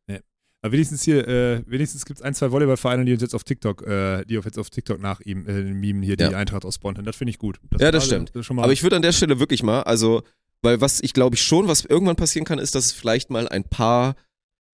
Aber 0.63 0.71
wenigstens 0.71 1.03
hier, 1.03 1.27
äh, 1.27 1.61
wenigstens 1.67 2.05
gibt 2.05 2.19
es 2.19 2.25
ein, 2.25 2.33
zwei 2.33 2.49
Volleyballvereine, 2.51 3.05
die 3.05 3.13
uns 3.13 3.21
jetzt 3.21 3.35
auf 3.35 3.43
TikTok, 3.43 3.85
äh, 3.85 4.23
die 4.25 4.37
auf 4.39 4.45
jetzt 4.45 4.57
auf 4.57 4.69
TikTok 4.71 4.99
nach 4.99 5.19
ihm, 5.19 5.45
äh, 5.45 5.61
mimen 5.61 6.01
hier, 6.01 6.15
die 6.15 6.23
Ja. 6.23 6.31
Eintracht 6.31 6.65
aus 6.65 6.79
Bonn. 6.79 6.95
Das 7.03 7.15
finde 7.15 7.29
ich 7.31 7.37
gut. 7.37 7.59
Ja, 7.79 7.91
das 7.91 8.05
stimmt. 8.05 8.33
mal, 8.51 8.63
Aber 8.63 8.71
ich 8.73 8.81
würde 8.81 8.95
an 8.95 9.01
der 9.03 9.11
Stelle 9.11 9.39
wirklich 9.39 9.61
mal, 9.61 9.81
also, 9.83 10.23
weil 10.63 10.81
was 10.81 10.99
ich 11.01 11.13
glaube 11.13 11.35
ich 11.35 11.43
schon, 11.43 11.67
was 11.67 11.85
irgendwann 11.85 12.15
passieren 12.15 12.45
kann, 12.45 12.57
ist, 12.59 12.73
dass 12.75 12.85
es 12.85 12.91
vielleicht 12.93 13.29
mal 13.29 13.47
ein 13.49 13.65
paar 13.65 14.15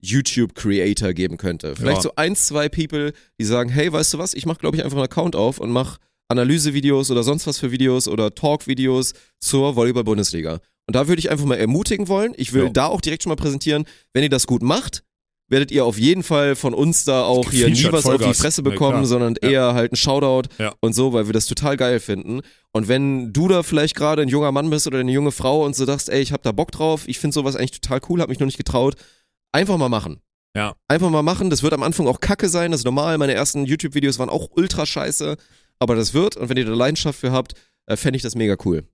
YouTube-Creator 0.02 1.14
geben 1.14 1.38
könnte. 1.38 1.76
Vielleicht 1.76 1.98
Ja. 1.98 2.02
so 2.04 2.12
ein, 2.16 2.36
zwei 2.36 2.70
People, 2.70 3.14
die 3.40 3.46
sagen, 3.46 3.70
hey, 3.70 3.92
weißt 3.92 4.14
du 4.14 4.18
was, 4.18 4.34
ich 4.34 4.46
mache, 4.46 4.60
glaube 4.60 4.78
ich, 4.78 4.84
einfach 4.84 4.98
einen 4.98 5.06
Account 5.06 5.36
auf 5.36 5.60
und 5.60 5.72
mache 5.72 5.98
Analysevideos 6.30 7.10
oder 7.12 7.24
sonst 7.24 7.48
was 7.48 7.58
für 7.58 7.72
Videos 7.72 8.08
oder 8.08 8.34
Talk-Videos 8.34 9.14
zur 9.40 9.76
Volleyball-Bundesliga. 9.76 10.60
Und 10.88 10.96
da 10.96 11.08
würde 11.08 11.20
ich 11.20 11.30
einfach 11.32 11.46
mal 11.46 11.56
ermutigen 11.58 12.08
wollen. 12.08 12.34
Ich 12.38 12.54
will 12.54 12.64
Ja. 12.66 12.70
da 12.70 12.86
auch 12.88 13.02
direkt 13.02 13.24
schon 13.24 13.30
mal 13.32 13.36
präsentieren, 13.36 13.86
wenn 14.14 14.24
ihr 14.24 14.30
das 14.30 14.48
gut 14.48 14.62
macht, 14.64 15.04
werdet 15.52 15.72
ihr 15.72 15.84
auf 15.84 15.98
jeden 15.98 16.22
Fall 16.22 16.56
von 16.56 16.76
uns 16.76 17.06
da 17.06 17.24
auch 17.24 17.50
hier 17.50 17.70
nie 17.70 17.84
was 17.86 18.06
auf 18.06 18.18
die 18.18 18.20
Vollgas. 18.20 18.38
Fresse 18.38 18.62
Ja, 18.62 18.70
bekommen, 18.70 18.92
klar. 18.98 19.06
sondern 19.06 19.36
Ja. 19.42 19.50
eher 19.50 19.74
halt 19.74 19.92
ein 19.92 19.96
Shoutout 19.96 20.50
Ja. 20.60 20.74
und 20.80 20.94
so, 20.94 21.12
weil 21.14 21.26
wir 21.28 21.34
das 21.34 21.48
total 21.48 21.76
geil 21.78 22.00
finden. 22.00 22.42
Und 22.72 22.88
wenn 22.88 23.34
du 23.34 23.48
da 23.48 23.64
vielleicht 23.64 23.96
gerade 23.96 24.22
ein 24.22 24.28
junger 24.28 24.52
Mann 24.52 24.70
bist 24.70 24.86
oder 24.86 25.00
eine 25.00 25.12
junge 25.12 25.32
Frau 25.32 25.66
und 25.66 25.76
so 25.76 25.86
sagst, 25.86 26.10
ey, 26.10 26.22
ich 26.22 26.32
hab 26.32 26.44
da 26.44 26.52
Bock 26.52 26.72
drauf, 26.72 27.04
ich 27.08 27.18
finde 27.18 27.34
sowas 27.34 27.56
eigentlich 27.56 27.82
total 27.82 28.00
cool, 28.10 28.22
hab 28.22 28.30
mich 28.30 28.40
noch 28.40 28.46
nicht 28.46 28.58
getraut, 28.58 28.96
einfach 29.52 29.78
mal 29.78 29.90
machen. 29.90 30.22
Ja. 30.56 30.76
Einfach 30.88 31.10
mal 31.10 31.22
machen. 31.24 31.50
Das 31.50 31.64
wird 31.64 31.74
am 31.74 31.84
Anfang 31.84 32.08
auch 32.08 32.20
kacke 32.20 32.50
sein, 32.50 32.72
das 32.72 32.82
ist 32.82 32.86
normal. 32.86 33.18
Meine 33.18 33.34
ersten 33.34 33.66
YouTube-Videos 33.66 34.20
waren 34.20 34.30
auch 34.30 34.50
ultra 34.56 34.86
scheiße, 34.86 35.38
aber 35.80 35.96
das 35.96 36.14
wird. 36.14 36.38
Und 36.38 36.50
wenn 36.50 36.58
ihr 36.58 36.66
da 36.66 36.74
Leidenschaft 36.74 37.20
für 37.20 37.32
habt, 37.32 37.54
äh, 37.86 37.96
fände 37.96 38.18
ich 38.18 38.24
das 38.24 38.36
mega 38.36 38.56
cool. 38.66 38.88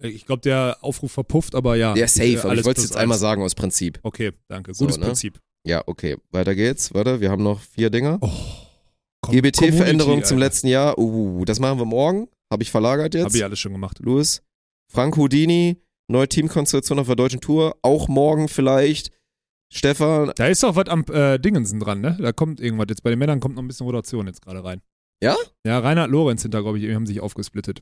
ich 0.00 0.26
glaube, 0.26 0.42
der 0.42 0.78
Aufruf 0.82 1.12
verpupft, 1.12 1.54
aber 1.54 1.76
ja. 1.76 1.94
Ja, 1.96 2.06
safe, 2.06 2.32
Äh, 2.32 2.38
aber 2.40 2.54
ich 2.54 2.64
wollte 2.64 2.80
es 2.80 2.88
jetzt 2.88 2.96
einmal 2.96 3.14
eins. 3.16 3.20
sagen 3.22 3.42
aus 3.42 3.54
Prinzip. 3.54 3.98
Okay, 4.02 4.32
danke. 4.48 4.74
So, 4.74 4.84
Gutes 4.84 4.98
ne? 4.98 5.06
Prinzip. 5.06 5.40
Ja, 5.64 5.82
okay. 5.86 6.16
Weiter 6.30 6.54
geht's. 6.54 6.92
Warte, 6.94 7.20
wir 7.20 7.30
haben 7.30 7.42
noch 7.42 7.60
vier 7.60 7.90
Dinger. 7.90 8.18
Oh, 8.20 8.30
GBT-Veränderung 9.30 10.22
zum 10.24 10.38
letzten 10.38 10.68
Jahr. 10.68 10.98
Uh, 10.98 11.44
das 11.44 11.58
machen 11.58 11.78
wir 11.78 11.84
morgen. 11.86 12.28
Habe 12.52 12.62
ich 12.62 12.70
verlagert 12.70 13.14
jetzt. 13.14 13.24
Hab 13.24 13.34
ich 13.34 13.42
alles 13.44 13.58
schon 13.58 13.72
gemacht. 13.72 13.98
Louis. 14.00 14.42
Frank 14.92 15.16
Houdini, 15.16 15.82
neue 16.08 16.28
Teamkonstellation 16.28 16.98
auf 16.98 17.06
der 17.06 17.16
deutschen 17.16 17.40
Tour. 17.40 17.76
Auch 17.82 18.06
morgen 18.06 18.48
vielleicht. 18.48 19.10
Stefan. 19.72 20.32
Da 20.36 20.46
ist 20.46 20.62
doch 20.62 20.76
was 20.76 20.88
am 20.88 21.04
äh, 21.12 21.38
Dingensen 21.38 21.80
dran, 21.80 22.00
ne? 22.00 22.16
Da 22.20 22.32
kommt 22.32 22.60
irgendwas. 22.60 22.86
Jetzt 22.88 23.02
bei 23.02 23.10
den 23.10 23.18
Männern 23.18 23.40
kommt 23.40 23.56
noch 23.56 23.62
ein 23.62 23.68
bisschen 23.68 23.86
Rotation 23.86 24.26
jetzt 24.26 24.42
gerade 24.42 24.62
rein. 24.64 24.80
Ja? 25.22 25.34
Ja, 25.66 25.78
Reinhard 25.78 26.10
Lorenz 26.10 26.42
hinter, 26.42 26.62
glaube 26.62 26.78
ich, 26.78 26.94
haben 26.94 27.06
sich 27.06 27.20
aufgesplittet. 27.20 27.80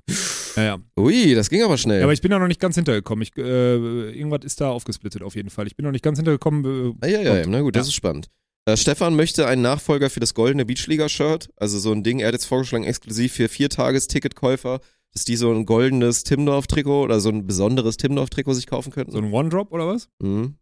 Ja, 0.57 0.63
ja. 0.63 0.79
Ui, 0.99 1.35
das 1.35 1.51
ging 1.51 1.63
aber 1.65 1.77
schnell. 1.77 1.99
Ja, 1.99 2.05
aber 2.05 2.13
ich 2.13 2.21
bin 2.23 2.31
da 2.31 2.39
noch 2.39 2.47
nicht 2.47 2.61
ganz 2.61 2.77
hintergekommen. 2.77 3.23
Ich, 3.23 3.37
äh, 3.37 4.11
irgendwas 4.17 4.45
ist 4.45 4.61
da 4.61 4.71
aufgesplittet 4.71 5.23
auf 5.23 5.35
jeden 5.35 5.51
Fall. 5.51 5.67
Ich 5.67 5.77
bin 5.77 5.85
noch 5.85 5.91
nicht 5.93 6.05
ganz 6.05 6.19
hintergekommen. 6.19 6.65
Äh, 6.65 7.05
Ah, 7.05 7.09
ja, 7.09 7.21
ja, 7.21 7.37
ja, 7.39 7.47
na 7.47 7.61
gut, 7.61 7.75
das 7.75 7.87
Ja. 7.87 7.89
ist 7.89 7.95
spannend. 7.95 8.29
Äh, 8.67 8.77
Stefan 8.77 9.17
möchte 9.17 9.47
einen 9.49 9.63
Nachfolger 9.63 10.09
für 10.11 10.21
das 10.21 10.33
goldene 10.33 10.65
Beachliga-Shirt. 10.65 11.51
Also 11.57 11.79
so 11.81 11.91
ein 11.93 12.03
Ding, 12.05 12.21
er 12.21 12.29
hat 12.29 12.35
jetzt 12.35 12.47
vorgeschlagen, 12.47 12.85
exklusiv 12.85 13.33
für 13.35 13.49
Viertages-Ticketkäufer, 13.49 14.81
dass 15.13 15.25
die 15.25 15.37
so 15.37 15.53
ein 15.53 15.67
goldenes 15.67 16.25
Timdorf-Trikot 16.25 17.03
oder 17.03 17.21
so 17.21 17.29
ein 17.31 17.47
besonderes 17.47 17.97
Timdorf-Trikot 17.97 18.55
sich 18.55 18.67
kaufen 18.67 18.93
könnten. 18.93 19.13
So 19.13 19.19
ein 19.19 19.33
One-Drop 19.33 19.73
oder 19.73 19.89
was? 19.89 20.09
mhm. 20.23 20.55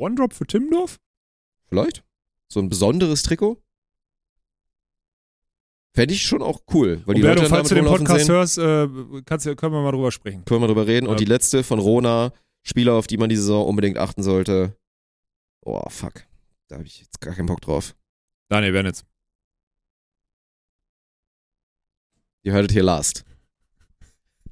One-Drop 0.00 0.32
für 0.32 0.46
Timdorf? 0.46 0.98
Vielleicht? 1.68 2.02
So 2.48 2.60
ein 2.60 2.68
besonderes 2.68 3.22
Trikot? 3.22 3.62
Fände 5.92 6.14
ich 6.14 6.22
schon 6.22 6.40
auch 6.42 6.60
cool, 6.72 7.02
weil 7.04 7.16
die 7.16 7.20
Roberto, 7.22 7.42
Leute 7.42 7.50
falls 7.54 7.68
du 7.68 7.74
den 7.74 7.84
Podcast 7.84 8.26
sehen. 8.26 8.34
hörst, 8.34 8.58
äh, 8.58 9.22
kannst, 9.24 9.46
du- 9.46 9.56
können 9.56 9.72
wir 9.74 9.82
mal 9.82 9.90
drüber 9.92 10.12
sprechen. 10.12 10.44
Können 10.44 10.60
wir 10.62 10.68
drüber 10.68 10.86
reden. 10.86 11.06
Ja. 11.06 11.12
Und 11.12 11.20
die 11.20 11.24
letzte 11.24 11.62
von 11.64 11.78
Rona, 11.80 12.32
Spieler, 12.62 12.94
auf 12.94 13.06
die 13.06 13.16
man 13.16 13.28
diese 13.28 13.42
Saison 13.42 13.66
unbedingt 13.66 13.98
achten 13.98 14.22
sollte. 14.22 14.76
Oh, 15.62 15.82
fuck. 15.90 16.24
Da 16.68 16.76
habe 16.76 16.86
ich 16.86 17.00
jetzt 17.00 17.20
gar 17.20 17.34
keinen 17.34 17.46
Bock 17.46 17.60
drauf. 17.60 17.94
Daniel 18.48 18.72
Bernitz. 18.72 19.04
Ihr 22.42 22.52
hörtet 22.52 22.72
hier 22.72 22.82
last. 22.84 23.24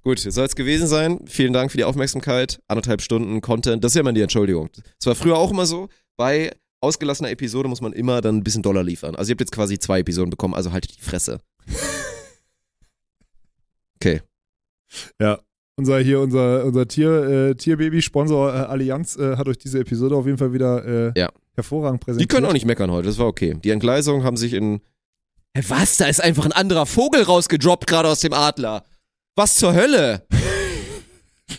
Gut, 0.08 0.20
soll 0.20 0.46
es 0.46 0.56
gewesen 0.56 0.86
sein. 0.86 1.20
Vielen 1.26 1.52
Dank 1.52 1.70
für 1.70 1.76
die 1.76 1.84
Aufmerksamkeit. 1.84 2.60
Anderthalb 2.66 3.02
Stunden 3.02 3.42
Content. 3.42 3.84
Das 3.84 3.90
ist 3.92 3.96
ja 3.96 4.00
immer 4.00 4.14
die 4.14 4.22
Entschuldigung. 4.22 4.70
Das 4.98 5.04
war 5.04 5.14
früher 5.14 5.36
auch 5.36 5.50
immer 5.50 5.66
so. 5.66 5.90
Bei 6.16 6.50
ausgelassener 6.80 7.28
Episode 7.30 7.68
muss 7.68 7.82
man 7.82 7.92
immer 7.92 8.22
dann 8.22 8.36
ein 8.38 8.42
bisschen 8.42 8.62
Dollar 8.62 8.82
liefern. 8.82 9.16
Also 9.16 9.28
ihr 9.28 9.34
habt 9.34 9.42
jetzt 9.42 9.52
quasi 9.52 9.78
zwei 9.78 9.98
Episoden 10.00 10.30
bekommen, 10.30 10.54
also 10.54 10.72
haltet 10.72 10.96
die 10.96 11.02
Fresse. 11.02 11.40
Okay. 14.00 14.22
Ja. 15.20 15.40
Unser 15.76 15.98
hier, 15.98 16.20
unser, 16.20 16.64
unser 16.64 16.88
Tier, 16.88 17.10
äh, 17.50 17.54
Tierbaby-Sponsor 17.54 18.54
äh, 18.54 18.56
Allianz 18.60 19.16
äh, 19.16 19.36
hat 19.36 19.46
euch 19.48 19.58
diese 19.58 19.80
Episode 19.80 20.14
auf 20.16 20.24
jeden 20.24 20.38
Fall 20.38 20.54
wieder 20.54 20.84
äh, 20.86 21.12
Ja. 21.20 21.28
hervorragend 21.54 22.00
Die 22.00 22.04
präsentiert. 22.04 22.30
können 22.30 22.46
auch 22.46 22.52
nicht 22.54 22.64
meckern 22.64 22.90
heute, 22.92 23.08
das 23.08 23.18
war 23.18 23.26
okay. 23.26 23.58
Die 23.62 23.70
Entgleisungen 23.70 24.22
haben 24.24 24.36
sich 24.38 24.54
in. 24.54 24.80
Hä, 25.54 25.64
was? 25.68 25.96
Da 25.98 26.06
ist 26.06 26.22
einfach 26.22 26.46
ein 26.46 26.52
anderer 26.52 26.86
Vogel 26.86 27.22
rausgedroppt, 27.24 27.86
gerade 27.88 28.08
aus 28.08 28.20
dem 28.20 28.32
Adler. 28.32 28.84
Was 29.38 29.54
zur 29.54 29.72
Hölle? 29.72 30.26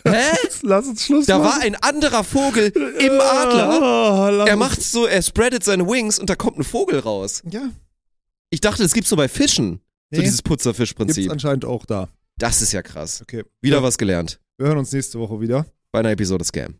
Hä? 0.05 0.25
Lass 0.63 0.85
uns 0.85 1.05
Schluss 1.05 1.25
Da 1.27 1.37
machen. 1.37 1.49
war 1.49 1.61
ein 1.61 1.75
anderer 1.77 2.25
Vogel 2.25 2.67
im 2.99 3.21
Adler. 3.21 4.41
Oh, 4.43 4.45
Er 4.45 4.57
macht 4.57 4.81
so, 4.83 5.05
er 5.05 5.21
spreadet 5.21 5.63
seine 5.63 5.87
Wings 5.87 6.19
und 6.19 6.29
da 6.29 6.35
kommt 6.35 6.57
ein 6.59 6.65
Vogel 6.65 6.99
raus. 6.99 7.41
Ja, 7.49 7.69
Ich 8.49 8.59
dachte, 8.59 8.83
das 8.83 8.91
gibt's 8.93 9.09
nur 9.11 9.17
bei 9.17 9.29
Fischen. 9.29 9.79
So 10.11 10.17
Nee. 10.17 10.23
dieses 10.23 10.39
gibt's 10.39 10.49
Putzerfischprinzip. 10.49 11.31
anscheinend 11.31 11.63
auch 11.63 11.85
da. 11.85 12.09
Das 12.37 12.61
ist 12.61 12.73
ja 12.73 12.81
krass. 12.81 13.21
Okay. 13.21 13.45
Wieder 13.61 13.77
Ja. 13.77 13.83
was 13.83 13.97
gelernt. 13.97 14.41
Wir 14.57 14.67
hören 14.67 14.79
uns 14.79 14.91
nächste 14.91 15.17
Woche 15.17 15.39
wieder. 15.39 15.65
Bei 15.93 15.99
einer 15.99 16.11
Episode 16.11 16.43
Scam. 16.43 16.75